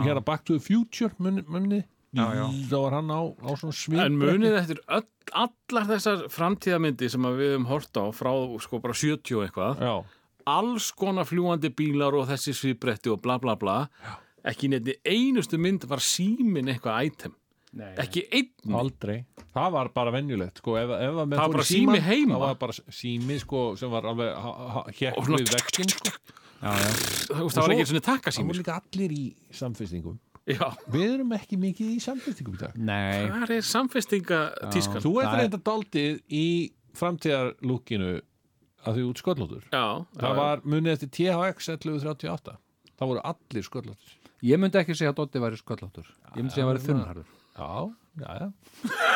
hérna 0.07 0.23
Back 0.25 0.45
to 0.47 0.55
the 0.59 0.63
Future 0.63 1.11
munni, 1.19 1.43
munni 1.51 1.83
Já, 2.15 2.29
já. 2.31 2.45
þá 2.71 2.77
var 2.79 2.95
hann 3.01 3.09
á, 3.11 3.21
á 3.43 3.51
svona 3.59 3.75
svif 3.75 3.99
En 3.99 4.15
munið 4.21 4.55
eftir 4.61 4.79
öll, 4.87 5.03
allar 5.35 5.89
þessar 5.89 6.21
framtíðamyndi 6.31 7.09
sem 7.11 7.27
að 7.27 7.41
við 7.41 7.51
höfum 7.57 7.67
hort 7.73 7.99
á 7.99 8.05
frá 8.15 8.31
sko 8.63 8.79
bara 8.85 8.95
70 8.95 9.35
og 9.41 9.43
eitthvað 9.49 9.83
já, 9.83 9.95
alls 10.47 10.91
konar 10.97 11.27
fljúandi 11.29 11.71
bílar 11.75 12.15
og 12.19 12.29
þessi 12.29 12.55
svipbretti 12.57 13.11
og 13.13 13.23
bla 13.25 13.39
bla 13.43 13.55
bla. 13.61 13.79
Ekki 14.45 14.69
nefni 14.69 14.99
einustu 15.09 15.59
mynd 15.61 15.87
var 15.89 16.03
símin 16.05 16.69
eitthvað 16.73 17.09
item. 17.11 17.35
Nei. 17.75 17.91
ekki 17.99 18.23
einn 18.31 18.75
aldrei. 18.79 19.25
Það 19.55 19.73
var 19.75 19.89
bara 19.97 20.13
venjulegt 20.15 20.61
sko, 20.63 20.77
ef, 20.79 20.93
ef 20.95 21.17
Það 21.17 21.33
var 21.35 21.55
bara 21.57 21.65
sími 21.67 21.99
heima. 22.07 22.37
það 22.37 22.45
var 22.45 22.59
bara 22.61 22.77
sími 23.01 23.39
sko, 23.43 23.63
sem 23.81 23.91
var 23.91 24.07
alveg 24.13 24.31
svona 24.95 25.41
við 25.41 25.51
vekkin 25.57 25.91
sko. 25.91 26.13
það 26.63 27.59
var 27.59 27.75
ekki 27.75 27.83
eins 27.83 27.91
og 27.91 27.97
það 27.99 28.07
takkasími 28.11 28.47
voru 28.53 28.61
líka 28.63 28.77
allir 28.79 29.17
í 29.17 29.25
samfestingum. 29.59 30.21
Já, 30.45 30.69
við 30.93 31.07
erum 31.17 31.33
ekki 31.35 31.57
mikið 31.59 31.91
í 31.97 32.01
samfestingum 32.05 32.55
í 32.55 32.61
dag. 32.61 32.77
Nei, 32.77 33.27
það 33.33 33.55
er 33.57 33.67
samfestingatískan? 33.73 35.03
Þú 35.03 35.13
ert 35.23 35.31
er- 35.33 35.39
reynda 35.43 35.61
daldið 35.65 36.23
í 36.31 36.47
framtíðarlúkinu 36.95 38.21
að 38.85 38.99
því 38.99 39.07
út 39.11 39.23
sköllótur 39.23 39.65
Já, 39.73 39.85
það 40.21 40.39
var 40.41 40.63
munið 40.65 40.93
eftir 40.97 41.13
THX 41.19 41.71
1138 41.77 42.57
það 42.95 43.11
voru 43.13 43.25
allir 43.33 43.67
sköllótur 43.69 44.17
ég 44.45 44.61
myndi 44.61 44.81
ekki 44.81 44.97
segja 44.99 45.15
að 45.15 45.21
Doddi 45.23 45.43
væri 45.45 45.61
skölláttur 45.61 46.09
Ég 46.35 46.41
myndi 46.43 46.55
segja 46.57 46.67
að 46.67 46.73
væri 46.73 46.85
þunnharður 46.89 47.29
já, 47.55 47.71
já, 48.25 48.31
já. 48.45 49.15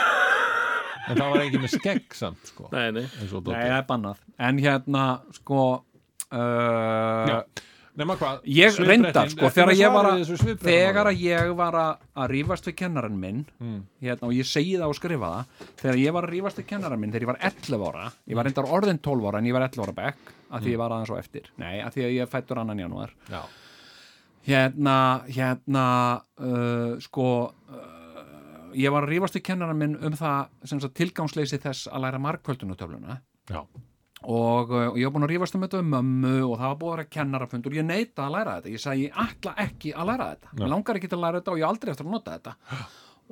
En 1.08 1.16
það 1.16 1.30
var 1.32 1.42
ekki 1.46 1.60
með 1.62 1.72
skegg 1.72 2.16
samt 2.16 2.50
sko, 2.50 2.66
Nei, 2.74 2.90
nei. 2.92 3.04
Það 3.24 3.62
er 3.64 3.84
bannað. 3.88 4.18
En 4.44 4.58
hérna, 4.60 5.04
sko 5.38 5.60
uh, 5.72 7.30
Já. 7.30 7.38
Hvað? 7.98 8.42
ég 8.46 8.76
reyndar 8.78 9.30
sko, 9.32 9.48
þegar 9.50 9.74
ég 9.74 9.92
var 9.94 10.08
að 10.12 10.20
þegar 10.62 11.10
ég 11.18 11.52
var 11.58 11.78
að, 11.80 12.04
rífast 12.30 12.68
við 12.68 12.76
kennarinn 12.78 13.18
minn 13.18 13.44
hérna, 14.00 14.28
og 14.28 14.34
ég 14.36 14.46
segi 14.46 14.76
það 14.78 14.92
og 14.92 14.98
skrifa 14.98 15.30
það 15.32 15.66
þegar 15.82 15.98
ég 16.04 16.14
var 16.14 16.28
að 16.28 16.34
rífast 16.36 16.60
við 16.60 16.68
kennarinn 16.70 17.02
minn 17.02 17.14
þegar 17.14 17.26
ég 17.26 17.32
var 17.32 17.40
11 17.50 17.86
ára 17.88 18.12
ég 18.30 18.38
var 18.38 18.48
reyndar 18.48 18.70
orðin 18.78 19.02
12 19.02 19.28
ára 19.28 19.38
en 19.42 19.50
ég 19.50 19.56
var 19.58 19.66
11 19.66 19.82
ára 19.82 19.96
bekk 19.98 20.32
að 20.48 20.62
því 20.62 20.74
ég 20.74 20.82
var 20.82 20.94
aðeins 20.94 21.12
og 21.12 21.18
eftir 21.18 21.50
nei, 21.56 21.74
að 21.82 21.92
því 21.96 22.06
að 22.06 22.16
ég 22.16 22.32
fættur 22.32 22.62
annan 22.62 22.82
janúar 22.84 23.14
Já. 23.28 23.42
hérna, 24.46 24.96
hérna 25.26 25.84
uh, 26.38 26.94
sko 27.02 27.28
uh, 27.50 27.98
ég 28.78 28.94
var 28.94 29.06
að 29.06 29.12
rífast 29.14 29.38
við 29.38 29.46
kennarinn 29.50 29.82
minn 29.82 29.98
um 29.98 30.16
það 30.16 30.88
tilgangsleysi 30.94 31.60
þess 31.62 31.90
að 31.90 32.06
læra 32.06 32.22
markvöldunutöfluna 32.22 33.20
Já. 33.48 33.62
Og, 34.22 34.70
uh, 34.72 34.86
og 34.90 34.96
ég 34.98 35.06
var 35.08 35.14
búin 35.14 35.26
að 35.28 35.32
rífast 35.34 35.54
um 35.58 35.64
þetta 35.66 35.82
um 35.82 35.90
mömmu 35.94 36.32
og 36.48 36.54
það 36.58 36.68
var 36.72 36.78
búin 36.80 36.92
að 36.92 36.96
vera 36.96 37.10
kennarafundur. 37.16 37.76
Ég 37.78 37.86
neita 37.86 38.26
að 38.26 38.34
læra 38.34 38.56
þetta, 38.58 38.72
ég 38.74 38.82
sagði 38.82 39.04
ég 39.06 39.20
ætla 39.24 39.54
ekki 39.64 39.92
að 39.94 40.10
læra 40.12 40.30
þetta, 40.32 40.54
mér 40.58 40.72
langar 40.74 40.98
ekki 41.00 41.10
til 41.12 41.18
að 41.18 41.24
læra 41.26 41.40
þetta 41.42 41.54
og 41.54 41.60
ég 41.62 41.68
aldrei 41.68 41.92
eftir 41.92 42.08
að 42.08 42.14
nota 42.16 42.36
þetta. 42.38 42.54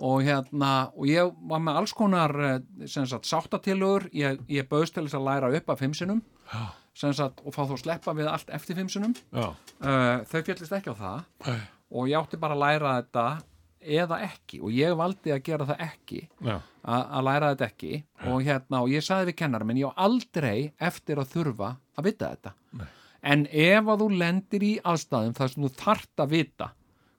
Og 0.07 0.19
hérna, 0.27 0.71
og 0.93 1.07
ég 1.09 1.31
var 1.49 1.63
með 1.65 1.79
alls 1.81 1.95
konar 1.97 2.35
eh, 2.45 2.59
sagt 2.93 3.25
sáttatilögur 3.25 4.11
ég, 4.13 4.43
ég 4.53 4.67
bauðst 4.69 4.93
til 4.99 5.07
þess 5.07 5.17
að 5.17 5.25
læra 5.31 5.49
upp 5.57 5.71
af 5.73 5.81
fimmsinum 5.81 6.21
sem 6.97 7.13
sagt, 7.17 7.41
og 7.45 7.53
fá 7.53 7.63
þá 7.69 7.75
sleppa 7.81 8.13
við 8.17 8.29
allt 8.29 8.53
eftir 8.57 8.77
fimmsinum 8.77 9.15
Já. 9.33 9.47
uh, 9.53 10.21
þau 10.29 10.43
fjallist 10.45 10.73
ekki 10.77 10.93
á 10.93 10.97
það. 10.97 11.57
Og 11.97 12.09
ég 12.11 12.19
átti 12.21 12.39
bara 12.41 12.57
að 12.57 12.63
læra 12.67 12.95
þetta 13.01 13.25
eða 13.87 14.21
ekki 14.27 14.61
og 14.63 14.75
ég 14.75 14.97
valdi 14.99 15.33
að 15.35 15.43
gera 15.47 15.67
það 15.69 15.83
ekki 15.87 16.21
Já. 16.45 16.57
að 16.83 17.27
læra 17.29 17.51
þetta 17.53 17.69
ekki 17.71 17.93
og 18.33 18.47
hérna 18.47 18.83
og 18.85 18.95
ég 18.95 19.05
saði 19.07 19.31
við 19.31 19.39
kennarum 19.43 19.71
minn 19.71 19.83
ég 19.83 19.93
á 19.93 20.01
aldrei 20.07 20.73
eftir 20.79 21.21
að 21.23 21.33
þurfa 21.35 21.75
að 21.97 22.09
vita 22.11 22.33
þetta 22.35 22.55
Nei. 22.81 22.89
en 23.33 23.47
ef 23.51 23.93
að 23.93 24.03
þú 24.05 24.09
lendir 24.23 24.67
í 24.67 24.73
aðstæðum 24.83 25.39
þar 25.39 25.53
sem 25.53 25.67
þú 25.67 25.73
þart 25.83 26.25
að 26.27 26.35
vita 26.37 26.71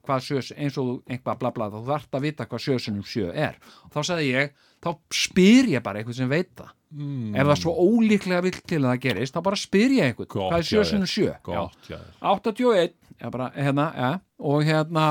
hvað 0.08 0.24
sjös, 0.24 0.54
eins 0.56 0.78
og 0.80 0.92
einhvað 1.10 1.40
bla 1.42 1.52
bla 1.56 1.70
þú 1.74 1.84
þart 1.88 2.18
að 2.18 2.26
vita 2.30 2.48
hvað 2.48 2.64
sjösunum 2.64 3.08
sjö 3.08 3.32
er 3.34 3.58
og 3.86 3.94
þá 3.96 4.00
sagði 4.12 4.28
ég, 4.30 4.54
þá 4.84 4.90
spyr 5.24 5.72
ég 5.74 5.84
bara 5.84 6.02
eitthvað 6.02 6.20
sem 6.22 6.32
veit 6.32 6.54
það 6.56 6.72
mm. 6.96 7.34
ef 7.36 7.50
það 7.50 7.60
svo 7.64 7.74
ólíklega 7.84 8.46
vill 8.46 8.62
til 8.62 8.82
að 8.84 8.90
það 8.92 9.02
gerist 9.08 9.36
þá 9.36 9.42
bara 9.50 9.60
spyr 9.60 9.98
ég 9.98 10.12
eitthvað, 10.12 10.30
Gott 10.36 10.54
hvað 10.54 10.62
er 10.64 10.70
sjösunum 10.72 11.12
sjö 11.12 11.28
Já. 11.32 11.42
Gott, 11.48 11.92
já. 11.92 12.00
81 12.22 12.96
já, 13.18 13.30
bara, 13.34 13.50
hérna, 13.56 13.88
ja, 13.98 14.12
og 14.40 14.68
hérna 14.68 15.08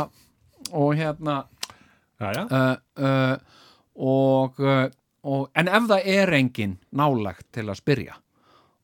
og 0.73 0.95
hérna 0.99 1.45
Já, 2.21 2.31
já. 2.33 2.45
uh, 2.49 2.77
uh, 2.97 3.37
og, 3.97 4.61
uh, 4.61 4.87
og 5.27 5.51
en 5.55 5.69
ef 5.69 5.91
það 5.91 6.07
er 6.15 6.33
engin 6.39 6.79
nálagt 6.97 7.47
til 7.53 7.67
að 7.69 7.81
spyrja 7.83 8.17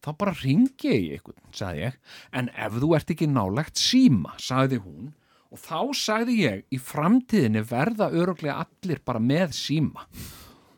þá 0.02 0.10
bara 0.18 0.34
ringi 0.42 0.90
ég 0.90 1.16
einhvern, 1.16 1.42
sagði 1.54 1.84
ég. 1.86 1.98
En 2.34 2.48
ef 2.58 2.78
þú 2.82 2.94
ert 2.98 3.12
ekki 3.14 3.28
nálagt 3.30 3.78
síma 3.80 4.34
sagði 4.42 4.80
hún. 4.82 5.12
Og 5.52 5.60
þá 5.60 5.92
sagði 5.94 6.38
ég 6.40 6.62
í 6.72 6.78
framtíðinni 6.80 7.62
verða 7.68 8.08
öruglega 8.10 8.64
allir 8.64 9.02
bara 9.04 9.20
með 9.22 9.52
síma. 9.56 10.06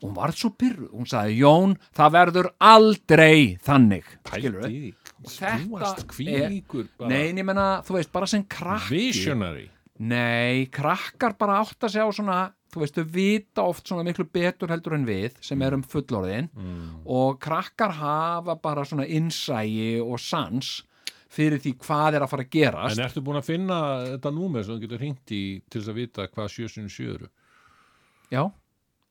Og 0.03 0.09
hún 0.09 0.17
var 0.17 0.33
svo 0.35 0.51
pyrru, 0.53 0.89
hún 0.91 1.07
sagði 1.09 1.39
Jón, 1.39 1.77
það 1.95 2.11
verður 2.17 2.49
aldrei 2.59 3.55
þannig. 3.65 4.09
Þú 4.27 5.71
varst 5.71 6.03
kvílíkur 6.11 6.89
bara. 6.99 7.09
Nei, 7.09 7.29
en 7.31 7.39
ég 7.39 7.47
menna, 7.47 7.69
þú 7.87 7.95
veist, 7.97 8.11
bara 8.13 8.27
sem 8.29 8.43
krakki. 8.45 8.91
Visionary. 8.93 9.69
Nei, 10.03 10.65
krakkar 10.75 11.37
bara 11.39 11.61
átt 11.61 11.85
að 11.87 11.93
sjá 11.93 12.03
svona, 12.11 12.39
þú 12.73 12.81
veist, 12.81 12.97
þau 12.97 13.13
vita 13.13 13.63
oft 13.63 13.87
svona 13.87 14.03
miklu 14.03 14.25
betur 14.27 14.73
heldur 14.73 14.97
en 14.97 15.05
við 15.07 15.37
sem 15.45 15.61
erum 15.63 15.85
fullorðin. 15.87 16.49
Og 17.07 17.37
krakkar 17.39 17.95
hafa 17.95 18.57
bara 18.59 18.83
svona 18.83 19.05
innsægi 19.07 20.01
og 20.03 20.19
sans 20.19 20.81
fyrir 21.35 21.59
því 21.63 21.73
hvað 21.83 22.17
er 22.17 22.25
að 22.25 22.31
fara 22.31 22.43
að 22.45 22.51
gerast. 22.51 22.99
En 22.99 23.05
ertu 23.05 23.23
búin 23.23 23.39
að 23.39 23.49
finna 23.49 23.79
þetta 24.15 24.31
númer 24.35 24.63
sem 24.65 24.75
þú 24.75 24.83
getur 24.85 25.01
hringt 25.03 25.31
í 25.35 25.43
til 25.69 25.81
þess 25.81 25.91
að 25.91 25.99
vita 26.01 26.27
hvað 26.27 26.51
sjösinu 26.53 26.91
sjö 26.91 27.15
eru? 27.15 27.31
Já, 28.31 28.43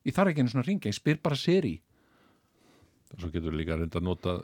ég 0.05 0.15
þarf 0.15 0.31
ekki 0.31 0.45
einu 0.45 0.53
svona 0.53 0.65
að 0.65 0.69
ringa, 0.71 0.91
ég 0.91 0.97
spyr 0.97 1.19
bara 1.25 1.39
Siri. 1.39 1.75
Svo 3.15 3.29
getur 3.33 3.55
líka 3.55 3.77
reynda 3.77 4.01
að 4.01 4.07
nota 4.09 4.37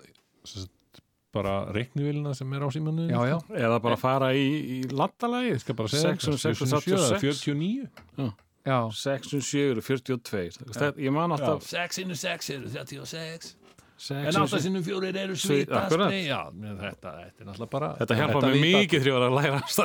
bara 1.34 1.54
reiknivilina 1.74 2.34
sem 2.36 2.54
er 2.54 2.66
á 2.66 2.70
símanu. 2.74 3.08
Eða 3.56 3.80
bara 3.84 3.98
fara 4.00 4.32
í, 4.36 4.46
í 4.78 4.92
landalagi 4.92 5.60
Skal 5.64 5.76
bara 5.80 5.88
segja 5.92 6.12
Sex 6.12 6.28
og 6.28 6.36
þetta, 6.36 6.44
sex 6.44 6.62
og 6.62 6.68
76, 6.68 7.42
49. 7.48 7.88
49. 8.18 8.34
já 8.68 8.78
6 8.94 9.34
og 9.40 9.42
7 9.48 9.64
eru 9.72 9.82
42 9.82 10.60
Þetta- 10.76 10.94
ég 11.02 11.12
man 11.16 11.32
alltaf 11.34 11.64
6 11.66 11.98
innu 12.04 12.16
6 12.16 12.50
eru 12.58 12.70
36. 12.70 13.56
sex 14.02 14.12
En 14.12 14.34
8 14.42 14.50
sjö- 14.50 14.60
sinnum 14.64 14.82
4 14.84 15.10
eru 15.24 15.36
svitasprey. 15.38 16.24
Já, 16.26 16.40
þetta, 16.50 17.12
þetta 17.22 17.42
er 17.42 17.46
náttúrulega 17.46 17.70
bara... 17.70 17.90
Þetta 18.00 18.16
hjálpa 18.18 18.40
mér 18.48 18.56
mikið 18.64 19.04
þegar 19.04 19.10
ég 19.12 19.18
var 19.20 19.26
að 19.28 19.36
læra 19.38 19.60
sko. 19.70 19.84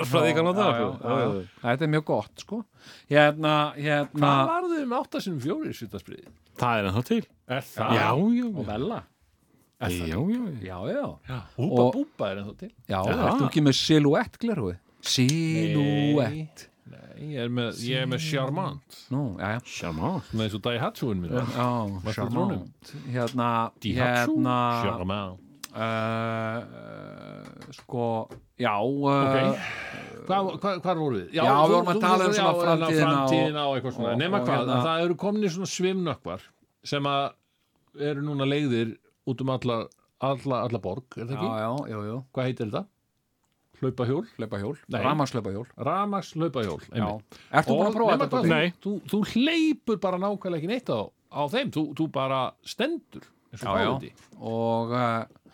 já, 1.02 1.18
já. 1.20 1.42
Þetta 1.66 1.84
er 1.84 1.90
mjög 1.96 2.04
gott, 2.12 2.32
sko 2.40 2.60
Hérna, 3.10 3.52
hérna 3.76 4.22
Hvað 4.22 4.48
varðu 4.52 4.78
um 4.86 4.94
8 5.02 5.20
sinnum 5.26 5.40
4 5.44 5.74
svitasprey? 5.80 6.24
Það 6.56 6.78
er 6.80 6.88
ennþá 6.90 7.04
til 7.10 7.20
Er 7.46 7.60
það? 7.60 7.92
Já, 8.00 8.08
já, 8.16 8.46
já, 8.56 8.64
já, 8.96 9.02
já. 9.80 10.16
Já, 10.62 10.78
já, 10.88 11.18
já. 11.28 11.40
Húpa 11.56 11.82
Og- 11.82 11.92
búpa 11.94 12.30
er 12.30 12.36
ennþá 12.40 12.56
til. 12.58 12.70
já, 12.88 12.98
Já. 13.04 13.28
ertu 13.28 13.44
ekki 13.48 13.60
með 13.62 13.74
silhouette 13.76 14.38
glerúi? 14.38 14.76
Silhouette 15.02 16.68
Nei, 16.86 17.34
ég 17.34 17.40
er 17.42 17.48
með, 17.50 17.80
ég 17.82 17.96
er 18.02 18.06
með 18.06 18.20
Charmant. 18.22 18.96
Nú, 19.10 19.36
já, 19.40 19.48
já 19.56 19.60
Sjálfá 19.66 20.10
Svona 20.30 20.44
eins 20.44 20.54
og 20.54 20.62
Daihatsuin 20.62 21.18
minn. 21.20 21.32
Já, 21.32 22.12
charmant 22.14 22.92
Hérna, 23.10 23.48
Daihatsu? 23.82 24.36
hérna 24.36 24.56
Charmant. 24.84 25.40
uh, 25.74 25.80
uh, 26.62 27.72
Sko, 27.74 28.28
já 28.58 28.76
uh, 28.78 29.02
Ok. 29.06 29.58
Hvað, 30.26 30.52
hvað, 30.60 30.78
hvað 30.82 30.96
voru 30.98 31.16
við? 31.20 31.26
Já, 31.36 31.42
við 31.46 31.72
vorum 31.74 31.90
að 31.92 32.00
tala 32.00 32.24
um 32.26 32.32
já, 32.32 32.38
svona 32.40 32.52
já, 32.52 32.62
framtíðina 33.06 33.66
og- 33.66 33.76
eitthvað 33.76 33.92
svona. 33.96 34.12
og 34.12 34.20
hvað, 34.20 34.46
hérna- 34.46 34.76
að 34.76 34.86
það 34.86 35.04
eru 35.04 35.14
komin 35.16 35.50
svona 35.50 35.70
svimnökkvar 35.74 36.40
sem 36.84 37.02
að 37.04 37.32
eru 38.00 38.22
núna 38.22 38.44
leiðir 38.46 38.96
út 39.26 39.40
um 39.44 39.50
alla, 39.54 39.78
alla, 40.26 40.60
alla 40.66 40.78
borg, 40.82 41.04
er 41.18 41.26
það 41.26 41.34
Já, 41.34 41.40
ekki? 41.40 41.62
já, 41.62 41.70
jú, 41.92 42.02
jú 42.10 42.18
Hvað 42.32 42.48
heitir 42.50 42.70
þetta? 42.70 42.84
Hlaupahjól? 43.76 44.22
Hlaupahjól, 44.38 44.76
hlaupahjól. 46.32 46.80
Já, 46.88 46.96
einmitt. 46.96 47.40
ertu 47.60 47.74
búin 47.76 47.88
að 47.90 47.96
prófa 47.98 48.14
þetta? 48.16 48.28
Tóti? 48.32 48.48
Nei. 48.54 48.70
Þú, 48.80 48.92
þú 49.12 49.18
hleypur 49.34 49.98
bara 50.00 50.20
nákvæmlega 50.22 50.60
ekki 50.62 50.70
neitt 50.70 50.88
á, 50.88 51.00
á 51.36 51.42
þeim, 51.52 51.72
þú, 51.76 51.82
þú 51.98 52.06
bara 52.14 52.38
stendur 52.64 53.26
eins 53.52 53.60
og 53.60 53.68
Já, 53.68 53.74
já. 53.76 53.90
fáviti. 53.90 54.12
Og 54.40 54.94
uh, 54.96 55.52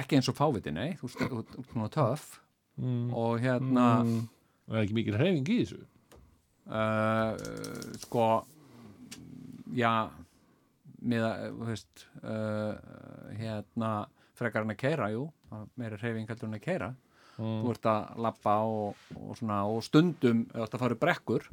ekki 0.00 0.18
eins 0.18 0.30
og 0.32 0.36
fáviti, 0.40 0.72
nei 0.74 0.96
Þú 0.98 1.12
ert 1.14 1.58
svona 1.72 1.90
töff 1.94 2.38
Mm. 2.80 3.10
Og 3.12 3.40
hérna 3.42 3.86
Það 4.08 4.76
er 4.78 4.84
ekki 4.86 4.94
mikil 4.96 5.16
hreyfing 5.18 5.48
í 5.52 5.56
þessu. 5.60 5.80
uh, 6.70 7.34
Sko 8.00 8.28
Já 9.76 9.90
með 11.02 11.26
að, 11.26 11.44
þú 11.58 11.68
veist 11.70 12.06
uh, 12.22 12.74
hérna, 13.38 13.92
frekar 14.38 14.66
en 14.66 14.74
að 14.74 14.80
keira, 14.80 15.10
jú 15.14 15.28
það 15.50 15.70
meiri 15.80 15.98
hreyfing 16.00 16.28
heldur 16.30 16.48
en 16.50 16.58
að 16.58 16.64
keira 16.66 16.90
þú 17.40 17.70
ert 17.72 17.86
að 17.88 18.18
lappa 18.20 18.54
og, 18.68 18.98
og, 19.16 19.30
svona, 19.38 19.62
og 19.64 19.78
stundum, 19.86 20.42
þú 20.50 20.64
ert 20.66 20.74
að 20.76 20.82
fara 20.82 20.98
brekkur 21.00 21.46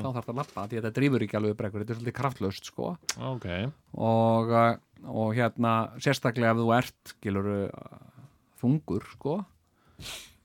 þá 0.00 0.06
þarf 0.16 0.28
að 0.32 0.38
lappa, 0.40 0.64
því 0.70 0.78
að 0.78 0.86
þetta 0.86 0.94
drífur 0.98 1.24
ekki 1.26 1.36
alveg 1.36 1.56
brekkur, 1.58 1.82
þetta 1.84 1.92
er 1.92 1.98
svolítið 2.00 2.16
kraftlaust, 2.20 2.70
sko 2.70 2.86
Ok. 3.28 3.48
og, 3.92 4.54
uh, 4.54 5.10
og 5.12 5.34
hérna 5.36 5.74
sérstaklega 6.00 6.54
ef 6.54 6.62
þú 6.62 6.70
ert 6.78 7.12
skilur 7.12 7.50
þungur 8.62 9.04
sko 9.12 9.34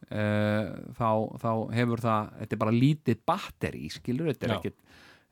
uh, 0.10 0.66
þá, 1.00 1.10
þá 1.40 1.52
hefur 1.78 2.04
það 2.04 2.32
þetta 2.42 2.58
er 2.58 2.62
bara 2.66 2.76
lítið 2.76 3.24
batteri 3.30 3.90
skilur, 3.94 4.32
þetta 4.34 4.50
er 4.50 4.56
Já. 4.56 4.60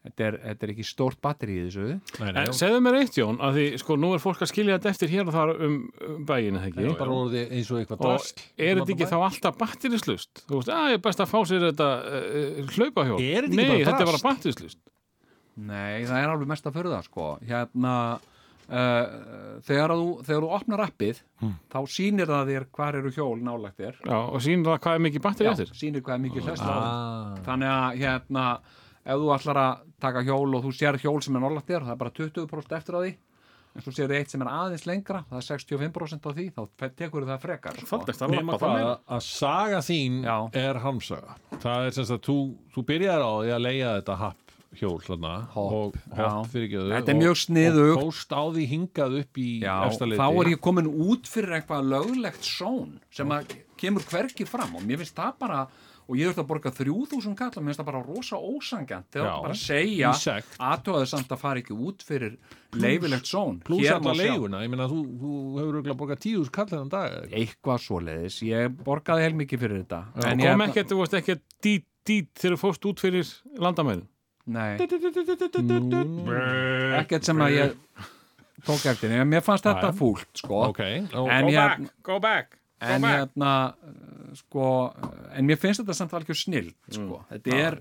Þetta 0.08 0.26
er, 0.32 0.38
þetta 0.48 0.66
er 0.68 0.74
ekki 0.74 0.86
stórt 0.90 1.20
batteri 1.24 1.56
í 1.60 1.64
þessu 1.68 1.86
Nei, 2.24 2.32
nei, 2.34 2.42
En 2.48 2.56
segðu 2.58 2.82
mér 2.88 2.98
eitt, 3.02 3.18
Jón, 3.22 3.38
að 3.44 3.60
því, 3.60 3.66
sko, 3.84 3.98
nú 4.02 4.12
er 4.18 4.24
fólk 4.24 4.42
að 4.46 4.52
skilja 4.54 4.78
þetta 4.80 4.92
eftir 4.96 5.14
hér 5.14 5.28
og 5.30 5.36
þar 5.38 5.54
um, 5.68 5.78
um 6.08 6.22
bæinu, 6.30 6.62
það 6.64 6.70
ekki? 6.72 6.88
bara 7.04 7.18
orðið 7.22 7.54
eins 7.58 7.72
og 7.76 7.82
eitthvað 7.84 8.02
Og 8.02 8.06
drast. 8.12 8.44
er 8.58 8.82
þetta 8.82 8.96
ekki 8.98 9.10
þá 9.14 9.18
alltaf 9.28 9.58
batterislust? 9.62 10.44
Þú 10.48 10.62
veist, 10.62 10.74
að 10.78 10.90
ég 10.94 11.00
er 11.00 11.04
best 11.10 11.24
að 11.26 11.32
fá 11.34 11.38
sér 11.52 11.68
þetta 11.70 11.90
uh, 12.08 12.64
hlaupahjól. 12.78 13.20
Er 13.22 13.46
þetta 13.48 13.54
ekki 13.54 13.60
Nei, 13.62 13.68
bara 13.68 13.92
þetta 13.92 14.02
er 14.08 14.12
bara 14.14 14.24
batterislust. 14.32 14.82
Nei, 15.58 16.06
það 16.06 16.18
er 16.24 16.34
alveg 16.36 16.50
mest 16.54 16.68
að 16.70 16.76
fyrir 16.78 16.92
það 16.94 17.06
sko 17.08 17.28
hérna 17.50 17.94
uh, 18.70 19.62
þegar, 19.66 19.94
þú, 19.98 20.08
þegar 20.28 20.44
þú 20.46 20.50
opnar 20.58 20.84
appið 20.86 21.22
þá 21.74 21.78
sýnir 21.94 22.30
það 22.30 22.52
þér 22.52 22.66
hvar 22.78 22.98
eru 23.00 23.12
hjól 23.16 23.38
nálægt 23.46 23.80
þér 23.82 23.98
Já, 24.06 24.18
og 24.22 24.44
sínir 24.46 24.68
það 24.70 24.82
hvað 24.86 24.98
er 25.00 25.04
mikið 25.08 25.24
batteri 25.26 25.50
Já, 25.50 25.54
eftir. 25.56 25.72
sýnir 25.82 26.04
hvað 26.06 26.18
er 26.20 26.24
mikið 26.28 26.48
hlæsla 26.52 26.74
á 26.74 26.78
Ah. 26.78 27.32
þannig 27.48 27.74
að 27.74 27.98
hérna 28.04 28.46
ef 29.08 29.22
þú 29.24 29.30
ætlar 29.38 29.60
að 29.64 29.86
taka 30.04 30.26
hjól 30.28 30.58
og 30.60 30.66
þú 30.68 30.74
sér 30.76 31.00
hjól 31.02 31.22
sem 31.24 31.38
er 31.40 31.46
nálægt 31.48 31.70
þér, 31.72 31.86
það 31.88 31.96
er 31.96 32.02
bara 32.04 32.16
20% 32.20 32.78
eftir 32.78 32.98
á 32.98 33.02
því 33.06 33.14
en 33.78 33.84
svo 33.86 33.92
sér 33.94 34.12
eitt 34.18 34.32
sem 34.34 34.42
er 34.42 34.50
aðeins 34.50 34.86
lengra 34.90 35.20
það 35.30 35.38
er 35.38 35.46
65% 35.54 36.28
á 36.28 36.32
því, 36.34 36.46
þá 36.56 36.62
tekur 36.98 37.28
það 37.30 37.44
frekar 37.44 37.76
sko. 37.78 37.88
Fallegt 37.92 38.24
að 38.26 38.32
Nema 38.34 38.58
hvað, 38.58 38.80
að- 38.82 39.14
að 39.18 39.22
saga 39.28 39.80
þín 39.86 40.24
Já. 40.26 40.38
er 40.58 40.80
hamsaga 40.82 41.36
það 41.62 41.86
er 41.88 41.92
sem 41.98 42.06
sagt 42.10 42.24
að 42.24 42.28
þú, 42.32 42.38
þú 42.74 42.86
byrjar 42.90 43.22
á 43.22 43.32
því 43.38 43.52
að 43.58 43.66
leiða 43.68 43.94
þetta 44.02 44.18
happ 44.24 44.44
hjól 44.78 44.98
þarna 45.06 45.34
Hopp, 45.54 45.96
hopp 46.18 46.50
fyrirgjöðu 46.52 46.92
Þetta 46.98 47.14
er 47.14 47.20
mjög 47.22 47.38
sniðugt. 47.44 47.98
og 47.98 48.04
fóst 48.10 48.34
á 48.36 48.42
því 48.58 48.66
hingað 48.74 49.20
upp 49.22 49.38
í 49.42 49.48
Já, 49.64 49.76
efstaleiti 49.88 50.20
þá 50.22 50.28
er 50.42 50.50
ég 50.52 50.60
komin 50.62 50.90
út 51.08 51.30
fyrir 51.30 51.56
eitthvað 51.62 51.88
löglegt 51.94 52.44
són 52.50 52.98
sem 53.10 53.30
að 53.30 53.56
kemur 53.78 54.02
hverki 54.10 54.46
fram 54.50 54.76
og 54.76 54.82
mér 54.84 54.98
finnst 55.02 55.16
það 55.16 55.38
bara 55.40 55.62
og 56.08 56.16
ég 56.16 56.30
þurfti 56.30 56.40
að 56.44 56.48
borga 56.48 56.72
3000 56.72 57.36
kall 57.36 57.52
og 57.52 57.64
mér 57.64 57.68
finnst 57.74 57.82
það 57.82 57.88
bara 57.90 58.02
rosa 58.08 58.38
ósangjant 58.40 59.08
þegar 59.12 59.28
Já, 59.28 59.32
það 59.34 59.46
bara 59.48 59.58
segja 59.60 60.12
aðtóðaði 60.72 61.10
samt 61.12 61.34
að 61.36 61.42
fara 61.42 61.62
ekki 61.64 61.76
út 61.88 62.06
fyrir 62.08 62.38
leifilegt 62.78 63.28
són. 63.28 63.60
pluss 63.68 63.84
sjá. 63.88 63.98
leiguna, 64.22 64.62
ég 64.64 64.72
meina 64.72 64.88
þú, 64.92 65.00
þú 65.22 65.32
hefur 65.60 65.78
auðvitað 65.80 66.00
borgað 66.02 66.22
tíus 66.24 66.50
kall 66.54 66.68
þennan 66.72 66.92
dag 66.94 67.08
eitthvað. 67.12 67.38
eitthvað 67.42 67.82
svoleiðis, 67.88 68.38
ég 68.48 68.78
borgaði 68.88 69.26
heilmikið 69.28 69.64
fyrir 69.66 69.82
þetta. 69.84 70.02
Og 70.16 70.30
en 70.32 70.44
kom 70.46 70.66
ekkert, 70.68 70.92
þú 70.92 71.00
varst 71.02 71.18
ekkert 71.20 71.44
dít, 71.64 71.88
dít 72.08 72.32
þegar 72.40 72.56
þú 72.56 72.62
fórst 72.64 72.88
út 72.92 73.04
fyrir 73.04 73.34
landamæðin 73.60 74.06
nei. 74.48 74.78
Ekkert 77.02 77.28
sem 77.28 77.42
að 77.44 77.56
ég 77.58 77.74
tók 78.68 78.86
eftir, 78.90 79.14
mér 79.28 79.44
fannst 79.46 79.68
þetta 79.68 79.92
fúlt 79.96 80.40
sko. 80.40 80.62
En 80.78 81.08
go 81.12 81.52
ég- 81.52 81.56
back, 81.58 81.84
go 82.04 82.20
back 82.20 82.57
en 82.84 83.06
hérna 83.08 83.52
uh, 83.74 84.34
sko, 84.38 84.66
en 85.34 85.48
mér 85.48 85.60
finnst 85.62 85.82
þetta 85.82 85.96
samt 85.98 86.16
alveg 86.18 86.38
snill 86.38 86.72
sko. 86.94 87.24
þetta 87.32 87.58
er 87.58 87.80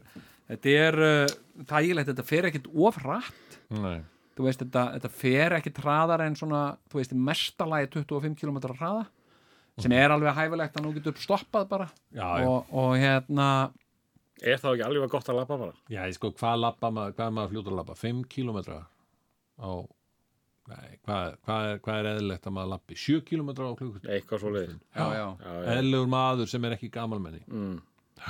þetta 0.51 0.77
er 0.83 1.01
uh, 1.03 1.35
þægilegt, 1.69 2.13
þetta 2.13 2.27
fer 2.27 2.49
ekkit 2.51 2.71
of 2.73 3.01
hratt. 3.03 3.59
Nei, 3.75 3.99
þú 4.37 4.47
veist, 4.47 4.63
þetta, 4.63 4.85
þetta 4.97 5.13
fer 5.21 5.57
ekkit 5.59 5.81
hraðar 5.83 6.27
en 6.27 6.39
svona, 6.39 6.63
þú 6.91 7.01
veist, 7.01 7.15
í 7.17 7.23
mestalagi 7.29 7.91
25 7.97 8.39
km 8.41 8.61
hraða 8.77 9.07
sem 9.83 9.93
er 9.93 10.13
alveg 10.15 10.33
hæfilegt 10.33 10.79
að 10.79 10.87
nú 10.87 10.95
getur 10.97 11.19
stoppað 11.21 11.67
bara. 11.69 11.89
Já, 12.15 12.29
já, 12.41 12.47
og, 12.49 12.71
og 12.73 12.95
hérna 12.97 13.49
er 14.41 14.61
þá 14.61 14.71
ekki 14.73 14.87
alveg 14.87 15.13
gott 15.13 15.29
að 15.33 15.39
lappa 15.41 15.59
bara? 15.61 15.75
Já, 15.93 16.03
ég 16.05 16.17
sko, 16.17 16.33
hvað 16.37 16.63
labba 16.63 16.93
maður, 16.93 17.17
hvað 17.17 17.27
er 17.27 17.37
maður 17.39 17.53
fljótur 17.55 17.75
að 17.75 17.81
labba, 17.81 17.97
5 18.01 18.23
kilometra 18.33 18.79
á 19.57 19.69
nei, 20.69 20.99
hvað, 21.07 21.27
er- 21.31 21.37
hvað, 21.47 21.67
er, 21.73 21.79
hvað 21.85 21.99
er 22.03 22.09
eðlilegt 22.13 22.47
að 22.51 22.55
maður 22.57 22.71
labbi? 22.75 22.97
7 23.03 23.21
kilometra 23.29 23.69
á 23.71 23.73
klukkustund 23.79 24.13
eitthvað 24.17 24.41
svo 24.43 24.51
leiðis 24.55 24.77
já, 24.77 25.05
já, 25.15 25.27
já, 25.41 25.53
já. 25.53 25.75
eðlilegur 25.77 26.09
maður 26.17 26.51
sem 26.53 26.65
er 26.65 26.77
ekki 26.79 26.91
gamalmenni 26.95 27.43
Mm. 27.47 27.77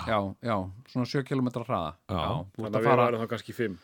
já, 0.06 0.18
já, 0.42 0.56
svona 0.92 1.06
7 1.06 1.24
km 1.28 1.48
hraða. 1.62 1.92
Já. 2.10 2.44
þannig 2.56 2.76
að 2.76 2.82
við 2.86 2.96
varum 3.00 3.20
þá 3.22 3.28
kannski 3.34 3.54
fimm. 3.54 3.76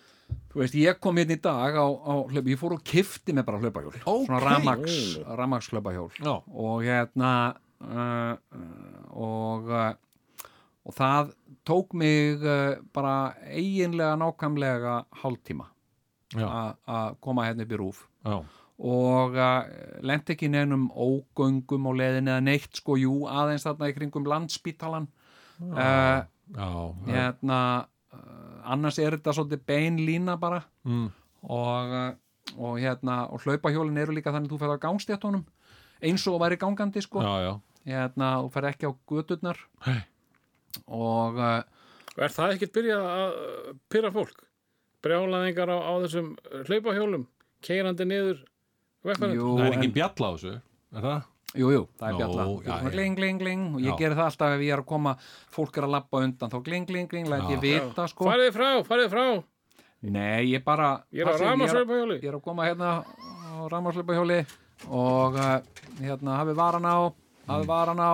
Þú 0.52 0.60
veist, 0.62 0.74
ég 0.80 0.98
kom 1.00 1.16
hérna 1.20 1.36
í 1.36 1.40
dag 1.44 1.74
á, 1.76 1.84
á 1.92 2.14
hlaup, 2.24 2.46
ég 2.48 2.58
fór 2.58 2.72
og 2.78 2.82
kifti 2.84 3.34
með 3.36 3.44
bara 3.44 3.58
hlaupahjól. 3.60 3.92
Svona 4.26 4.38
ramax, 4.40 5.18
ramax 5.38 5.68
hlaupahjól. 5.72 6.10
Já, 6.18 6.32
og 6.48 6.82
hérna 6.86 7.32
uh, 7.84 8.36
uh, 8.56 9.02
og 9.12 9.68
uh, 9.68 9.92
og 10.88 10.94
það 10.96 11.32
tók 11.68 11.92
mig 11.94 12.40
uh, 12.42 12.80
bara 12.92 13.34
eiginlega 13.46 14.16
nákvæmlega 14.18 14.94
hálftíma 15.22 15.68
já, 16.34 16.46
a- 16.48 16.76
að 16.88 17.16
koma 17.22 17.44
hérna 17.46 17.62
upp 17.66 17.72
í 17.76 17.78
rúf 17.78 18.00
já, 18.24 18.36
og 18.82 19.36
uh, 19.38 19.70
lendi 20.02 20.34
ekki 20.34 20.50
neinum 20.50 20.88
ógöngum 20.90 21.88
og 21.90 21.98
leiðin 22.00 22.30
eða 22.32 22.44
neitt 22.44 22.80
sko, 22.80 22.96
jú, 23.00 23.14
aðeins 23.30 23.66
þarna 23.68 23.90
í 23.92 23.96
kringum 23.96 24.28
landspítalan 24.30 25.08
uh, 25.70 26.22
já, 26.56 26.70
hérna 27.08 27.58
uh, 28.14 28.72
annars 28.74 28.98
er 29.02 29.18
þetta 29.18 29.34
svolítið 29.36 29.64
bein 29.68 29.98
lína 30.02 30.36
bara. 30.40 30.62
Mm, 30.88 31.08
og, 31.42 31.96
uh, 31.96 32.54
og 32.58 32.78
hérna 32.82 33.26
og 33.32 33.44
hlaupahjólin 33.44 34.00
eru 34.02 34.16
líka 34.16 34.32
þannig 34.34 34.50
að 34.50 34.56
þú 34.56 34.62
fer 34.62 34.74
á 34.74 34.84
gangstéttunum 34.86 35.44
eins 36.02 36.24
og 36.30 36.40
væri 36.42 36.58
gangandi 36.60 37.02
sko. 37.04 37.22
Já, 37.22 37.34
já. 37.46 37.52
Hérna, 37.86 38.32
þú 38.44 38.50
fer 38.54 38.68
ekki 38.70 38.90
á 38.90 38.92
göturnar. 39.10 39.58
Nei. 39.86 40.00
og 40.86 41.38
uh, 41.38 41.60
er 42.18 42.32
það 42.32 42.56
ekkert 42.56 42.74
byrjað 42.78 43.06
að 43.10 43.36
uh, 43.36 43.76
pyrra 43.92 44.12
fólk? 44.14 44.46
Brjálaðingar 45.02 45.70
á, 45.74 45.78
á 45.82 45.92
þessum 46.04 46.34
hlaupahjólum 46.68 47.26
keirandi 47.66 48.06
niður 48.08 48.40
vegfarandi 49.06 49.38
jú, 49.38 49.52
það 49.58 49.66
er 49.66 49.72
en, 49.72 49.78
engin 49.78 49.94
bjalla 49.98 50.28
á 50.28 50.32
þessu, 50.32 50.54
er 50.92 51.06
það? 51.06 51.28
jú, 51.52 51.70
jú, 51.74 51.82
það 52.00 52.08
er 52.08 52.12
Nó, 52.12 52.18
bjalla. 52.22 52.44
Svona 52.48 52.82
já. 52.82 52.92
gling, 52.94 53.16
gling, 53.18 53.40
gling. 53.42 53.64
Og 53.76 53.80
ég 53.82 53.92
Já. 53.92 53.96
geri 54.00 54.18
það 54.18 54.28
alltaf 54.30 54.54
ef 54.56 54.62
ég 54.64 54.72
er 54.72 54.82
að 54.82 54.88
koma 54.92 55.14
fólk 55.52 55.78
er 55.78 55.86
að 55.86 55.94
labba 55.96 56.22
undan 56.26 56.52
þá 56.52 56.58
gling, 56.68 56.86
gling, 56.88 57.08
gling, 57.10 57.28
læt 57.28 57.50
ég 57.52 57.60
vita 57.64 58.06
sko. 58.08 58.28
Farið 58.30 58.52
frá, 58.56 58.68
farið 58.88 59.10
frá. 59.12 59.26
Nei, 60.02 60.50
ég 60.50 60.64
bara 60.64 61.04
ég 61.14 61.22
er 61.22 61.28
ég 62.18 62.24
er 62.24 62.38
að 62.38 62.42
koma 62.42 62.66
hérna 62.66 62.94
á 63.02 63.60
ramaslöpahjóli 63.70 64.40
og 64.88 65.36
uh, 65.38 65.60
hérna 66.00 66.40
hafi 66.40 66.56
varan 66.58 66.88
á 66.88 66.96
hafi 67.46 67.66
varan 67.68 68.00
á. 68.02 68.12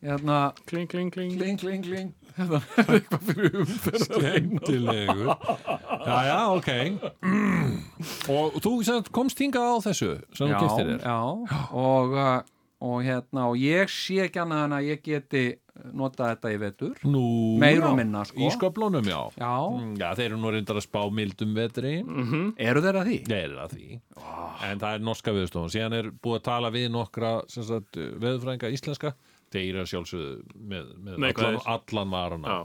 Hérna 0.00 0.54
kling, 0.64 0.88
kling, 0.88 1.10
kling. 1.12 1.36
kling, 1.36 1.58
kling, 1.60 1.84
kling 1.84 2.14
þetta 2.36 2.60
er 2.82 2.92
eitthvað 2.98 3.26
fyrir 3.30 3.58
umferð 3.64 4.04
skemmtilegur. 4.06 5.32
Já, 6.00 6.16
já, 6.28 6.38
ok. 6.54 6.70
Og 8.30 8.60
þú 8.64 8.74
komst 9.14 9.42
hingað 9.42 9.68
á 9.70 9.76
þessu 9.90 10.12
sem 10.36 10.48
þú 10.52 10.60
keftir 10.64 10.92
þér? 10.94 11.02
já, 11.04 11.18
og, 11.76 12.14
uh, 12.16 12.38
og 12.80 13.02
hérna 13.04 13.48
og 13.50 13.58
ég 13.60 13.90
sé 13.92 14.22
ekki 14.26 14.40
annað 14.44 14.64
en 14.68 14.76
að 14.78 14.86
ég 14.88 15.02
geti 15.04 15.42
notað 15.96 16.34
þetta 16.34 16.50
í 16.52 16.56
vetur. 16.60 16.96
Já, 17.00 17.84
og 17.88 17.94
minna, 17.96 18.22
sko. 18.28 18.40
Í 18.44 18.50
sköflunum, 18.52 19.06
já. 19.08 19.20
Já, 19.40 19.52
Mm, 19.70 19.94
Já, 19.96 20.10
þeir 20.18 20.26
eru 20.30 20.38
nú 20.42 20.50
reyndar 20.52 20.76
að 20.76 20.84
spá 20.84 21.00
mildum 21.12 21.54
vetri. 21.56 21.92
Eru 22.60 22.82
þeir 22.84 22.98
að 23.00 23.06
því? 23.08 23.18
Þeir 23.30 23.44
eru 23.46 23.60
að 23.64 23.74
því. 23.76 24.00
En 24.68 24.78
það 24.82 24.94
er 24.98 25.04
norska 25.06 25.32
viðstofan 25.32 25.72
Síðan 25.72 25.94
er 25.96 26.10
búið 26.12 26.36
að 26.40 26.42
tala 26.50 26.70
við 26.74 26.90
nokkra 26.92 27.30
veðurfræðinga 28.20 28.72
íslenska 28.76 29.14
Að 29.50 29.90
sjálfsögðu 29.90 30.32
með, 30.54 30.90
með 30.94 31.12
allan, 31.12 31.24
Neikvæðir. 31.26 31.60
allan 31.74 32.12
varana 32.14 32.56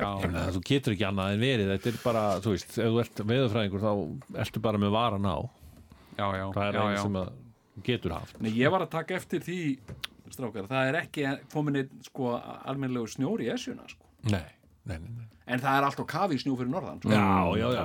já, 0.00 0.08
Þú 0.54 0.62
getur 0.66 0.94
ekki 0.96 1.06
annað 1.06 1.34
en 1.34 1.42
verið 1.44 1.72
Þetta 1.74 1.90
er 1.92 1.98
bara, 2.04 2.22
þú 2.40 2.54
veist, 2.54 2.70
ef 2.76 2.88
þú 2.88 3.00
ert 3.04 3.24
veðurfræðingur 3.30 3.84
þá 3.84 3.92
ertu 4.46 4.62
bara 4.64 4.80
með 4.80 4.94
varana 4.96 5.34
á 5.36 5.40
já, 6.16 6.26
já, 6.40 6.46
Það 6.56 6.64
er 6.66 6.80
einn 6.84 7.02
sem 7.04 7.18
getur 7.86 8.16
haft 8.16 8.40
Nei, 8.40 8.52
ég 8.56 8.72
var 8.72 8.86
að 8.86 8.94
taka 8.96 9.18
eftir 9.20 9.44
því 9.44 9.60
strákar, 10.30 10.68
það 10.70 10.88
er 10.90 10.98
ekki 11.00 11.26
komin 11.52 11.80
einn 11.80 12.02
sko 12.06 12.32
almennlegu 12.38 13.08
snjór 13.10 13.42
í 13.42 13.48
esjuna 13.50 13.86
sko. 13.90 14.06
Nei, 14.30 14.44
nei, 14.86 14.96
nei, 15.02 15.10
nei. 15.18 15.26
En 15.50 15.62
það 15.62 15.78
er 15.78 15.86
alltaf 15.88 16.08
kafi 16.10 16.38
snjó 16.40 16.54
fyrir 16.58 16.70
norðan 16.72 17.00
sko. 17.02 17.12
Já, 17.12 17.26
já, 17.60 17.66
já, 17.74 17.84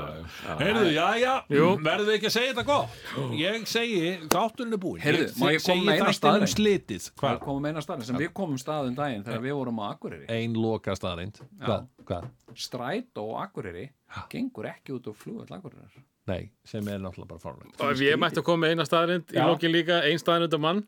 Heyrðu, 0.62 0.86
já, 0.94 1.08
já, 1.22 1.34
verðum 1.50 2.10
við 2.10 2.16
ekki 2.18 2.30
að 2.30 2.36
segja 2.36 2.54
þetta 2.54 2.66
gott? 2.70 3.00
Ég 3.40 3.68
segi, 3.70 4.02
þátturinn 4.34 4.78
er 4.78 4.82
búinn. 4.86 5.04
Heyrðu, 5.04 5.28
má 5.42 5.52
ég 5.54 5.66
koma 5.66 5.88
með 5.90 6.02
eina 6.02 6.16
staðreynd? 6.20 6.54
slitið. 6.56 7.10
Hvað? 7.22 7.40
komum 7.46 7.70
eina 7.70 7.84
staðin 7.84 8.10
sem 8.10 8.20
við 8.20 8.34
komum 8.36 8.60
staðin 8.62 8.98
daginn 8.98 9.24
þegar 9.26 9.46
við 9.46 9.56
vorum 9.60 9.82
á 9.82 9.86
Akureyri. 9.92 10.26
Ein 10.32 10.58
loka 10.58 10.96
staðreind 10.98 11.40
Hvað? 11.62 11.88
Hvað? 12.08 12.28
Stræt 12.66 13.22
og 13.22 13.38
Akureyri 13.44 13.88
gengur 14.32 14.70
ekki 14.72 14.96
út 14.96 15.10
á 15.10 15.14
flugvall 15.16 15.58
Akureyrar. 15.60 16.04
Nei, 16.26 16.50
sem 16.66 16.88
er 16.90 17.02
náttúrulega 17.04 17.38
bara 17.38 17.92
ef 17.94 18.02
ég 18.02 18.18
mætti 18.18 18.42
að 18.42 18.48
koma 18.48 18.66
með 18.66 18.72
eina 18.74 18.86
staðarind 18.88 19.34
í 19.36 19.42
lokin 19.46 19.74
líka, 19.74 20.00
ein 20.10 20.22
staðarind 20.22 20.56
um 20.58 20.64
mann 20.66 20.80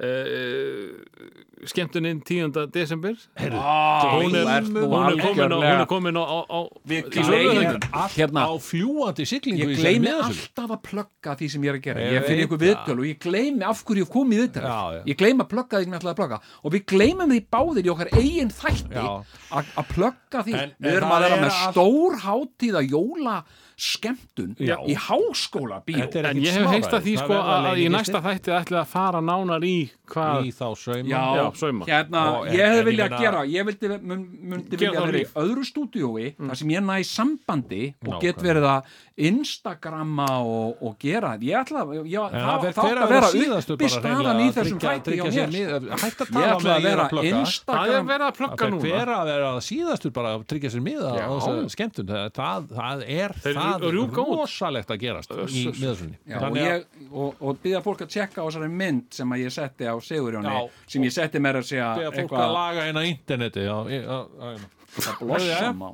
uh, 0.00 1.66
skemmtuninn 1.68 2.20
10. 2.26 2.66
desember 2.74 3.14
hún 3.38 4.34
er, 4.34 4.48
ert 4.56 4.70
nú 4.72 4.82
hún 4.90 5.04
er 5.12 5.20
komin 5.22 5.52
á, 5.52 5.58
hún 5.60 5.66
er 5.82 5.86
komin 5.90 6.16
á, 6.18 6.24
á, 6.26 6.38
á 6.48 6.60
Við 6.88 7.10
gleymum- 7.12 7.28
Sölvhöfðingjum. 7.28 7.84
Allt 7.92 8.16
Hérna. 8.18 8.40
á 8.48 8.52
fljúandi 8.58 9.26
siglingu 9.28 9.68
Ég 9.70 9.78
gleymi 9.78 10.10
alltaf 10.16 10.70
að 10.74 10.80
plugga 10.88 11.36
því 11.38 11.50
sem 11.54 11.62
ég 11.62 11.70
er 11.70 11.78
að 11.78 11.84
gera 11.86 12.00
Ég 12.02 12.12
Ég 12.16 12.26
veit 12.26 12.42
ykkur 12.46 12.62
viðtöl 12.64 12.98
og 12.98 13.06
ég 13.06 13.18
gleymi 13.22 13.62
af 13.68 13.84
hverju 13.86 14.02
ég 14.06 14.10
kom 14.16 14.32
í 14.32 14.40
já. 14.42 15.02
Ég 15.06 15.16
gleymi 15.22 15.44
að 15.46 15.50
plugga 15.54 15.78
því 15.78 15.84
sem 15.84 15.92
ég 15.92 16.00
ætlaði 16.00 16.14
að 16.16 16.20
plugga 16.22 16.40
Og 16.62 16.72
við 16.72 16.84
gleymum 16.92 17.30
því 17.36 17.40
báðir 17.52 17.86
í 17.86 17.92
okkar 17.94 18.12
eigin 18.18 18.50
þætti 18.50 19.06
að 19.52 19.72
að 19.76 19.90
plugga 19.94 20.42
því 20.48 20.54
En- 20.62 20.74
Við 20.82 20.96
erum 20.98 21.12
að 21.14 21.20
vera 21.28 21.36
er 21.36 21.44
með 21.46 21.58
stór 21.70 22.18
hátíða 22.26 22.82
jóla 22.90 23.36
skemmtun 23.76 24.54
Já. 24.58 24.76
í 24.86 24.94
háskóla 24.96 25.80
bíó. 25.86 26.04
En 26.24 26.40
ég 26.42 26.52
hef 26.56 26.66
heist 26.72 26.92
að 26.92 27.02
því 27.06 27.14
sko 27.22 27.36
að, 27.38 27.66
að 27.72 27.80
í 27.82 27.86
næsta 27.92 28.20
þætti 28.24 28.54
ætli 28.58 28.78
að 28.80 28.86
fara 28.92 29.20
nánar 29.24 29.64
í 29.66 29.90
hvað 30.12 30.46
Í 30.46 30.52
þá 30.52 30.66
sauma. 30.76 31.08
Já, 31.08 31.22
Já, 31.38 31.44
sauma. 31.56 31.86
hérna, 31.88 32.22
Og- 32.38 32.46
en- 32.46 32.54
ég 32.56 32.60
ég 32.62 32.84
viljað 32.86 33.10
meina- 33.10 33.20
gera 33.22 33.44
ég 33.48 33.64
vildi, 33.66 33.88
mun, 34.02 34.26
myndi 34.42 34.76
Gera 34.76 34.92
vilja 34.92 35.00
það 35.00 35.06
vera 35.12 35.22
í 35.22 35.26
öðru 35.44 35.64
stúdíói 35.70 36.26
þar 36.36 36.56
sem 36.56 36.68
ég 36.68 36.84
næ 36.84 36.98
sambandi 37.04 37.94
og 38.06 38.20
get 38.20 38.36
verið 38.36 38.68
að 38.68 38.82
Instagramma 39.16 40.26
og, 40.46 40.78
og 40.82 40.94
gera 41.02 41.34
ég 41.42 41.56
ætla, 41.60 41.82
ég, 42.02 42.16
En 42.16 42.32
það, 42.32 42.62
það 42.62 42.76
það 42.76 42.86
hver 42.86 42.98
átti 42.98 43.02
að 43.02 43.12
vera 43.12 43.28
síðastur 43.32 43.76
uppi 43.76 43.88
staðan 43.92 44.40
í 44.40 44.46
þessum 44.56 44.80
þætti 44.82 45.16
hjá 45.18 45.24
mér. 45.52 45.86
Hætt 46.02 46.22
að 46.22 46.32
ég 46.32 46.52
ætla 46.52 46.76
að 46.76 46.86
vera 46.86 47.06
plugga. 47.12 47.22
Það 47.22 47.32
er 47.32 47.40
Instagram 47.42 48.08
verið 48.12 48.26
að 48.26 48.32
Það 48.32 48.38
plugga 48.40 48.56
fer 48.62 48.72
núna. 48.72 48.82
hver 48.88 49.12
að 49.16 49.24
vera 49.32 49.50
síðastur 49.68 50.14
bara 50.16 50.32
að 50.36 50.44
tryggja 50.52 50.72
sér 50.72 50.84
miða 50.86 51.12
á 51.12 51.14
Já. 51.18 51.26
þessa 51.32 51.74
skemmtun 51.76 52.10
það, 52.12 52.26
það, 52.40 52.68
það 52.80 53.04
er 53.18 53.36
það 53.42 53.86
rosalegt 54.16 54.92
að 54.96 55.02
gerast 55.02 55.32
í 55.32 55.64
miðasunni 55.68 56.18
Já, 56.32 56.38
og, 56.48 56.56
ég, 56.60 56.86
og, 57.12 57.34
og 57.40 57.62
byggja 57.62 57.82
fólk 57.84 58.04
að 58.06 58.12
tjekka 58.16 58.42
á 58.42 58.46
þessari 58.48 58.70
mynd 58.72 59.08
sem 59.16 59.34
að 59.36 59.44
ég 59.44 59.54
setti 59.54 59.88
á 59.88 59.94
Sigurjóni 60.02 60.52
Já, 60.52 60.60
sem 60.94 61.06
ég 61.08 61.14
setti 61.14 61.42
mér 61.42 61.60
að 61.62 61.68
segja 61.72 61.90
að 62.08 62.20
fólk 62.22 62.36
að 62.38 62.54
laga 62.56 62.86
hérna 62.88 63.02
á 63.02 63.10
interneti 63.10 63.66
já, 63.66 63.76
ég- 63.92 64.06
já, 64.06 64.18
já, 64.40 64.54
já. 64.56 64.70
Það 64.92 65.20
blossam 65.22 65.82
á 65.82 65.90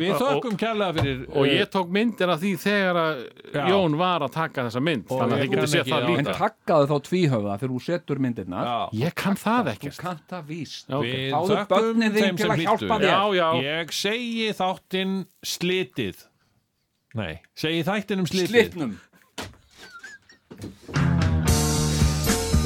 Við 0.00 0.12
þökkum 0.20 0.56
kærlega 0.58 0.94
fyrir 0.96 1.20
og 1.30 1.44
eh, 1.46 1.52
ég 1.60 1.68
tók 1.70 1.92
myndir 1.94 2.32
af 2.34 2.40
því 2.42 2.52
þegar 2.64 2.98
að. 3.00 3.20
Jón 3.70 3.96
var 4.00 4.24
að 4.26 4.32
taka 4.34 4.64
þessa 4.66 4.82
mynd 4.88 5.04
þannig 5.10 5.36
að 5.36 5.42
þið 5.44 5.52
getur 5.54 5.68
ekki 5.80 5.92
það 5.92 6.00
á 6.00 6.10
en 6.10 6.10
líka 6.10 6.34
takkaðu 6.40 6.88
þá 6.90 6.96
tvíhöfða 7.10 7.58
þegar 7.60 7.74
þú 7.74 7.82
setur 7.86 8.22
myndirnar 8.26 8.70
Já, 8.70 8.78
ég 9.04 9.14
kann 9.22 9.38
það 9.40 9.62
þú 9.62 9.74
ekkert 9.74 10.00
við 11.06 11.36
þökkum 11.52 12.02
þeim 12.18 12.40
til 12.40 12.44
sem 12.44 12.54
að 12.56 12.64
hjálpa 12.64 12.80
hlýddu. 12.80 12.98
þér. 12.98 13.10
já, 13.10 13.20
já, 13.40 13.48
Ég 13.70 13.94
segi 14.00 14.50
þáttinn 14.60 15.14
slitið. 15.54 16.26
Nei, 17.20 17.32
segi 17.58 17.82
þættinum 17.86 18.26
slitið. 18.30 18.50
Slitnum. 18.54 18.92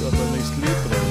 Það 0.05 0.37
er 0.37 0.45
slítur 0.51 1.04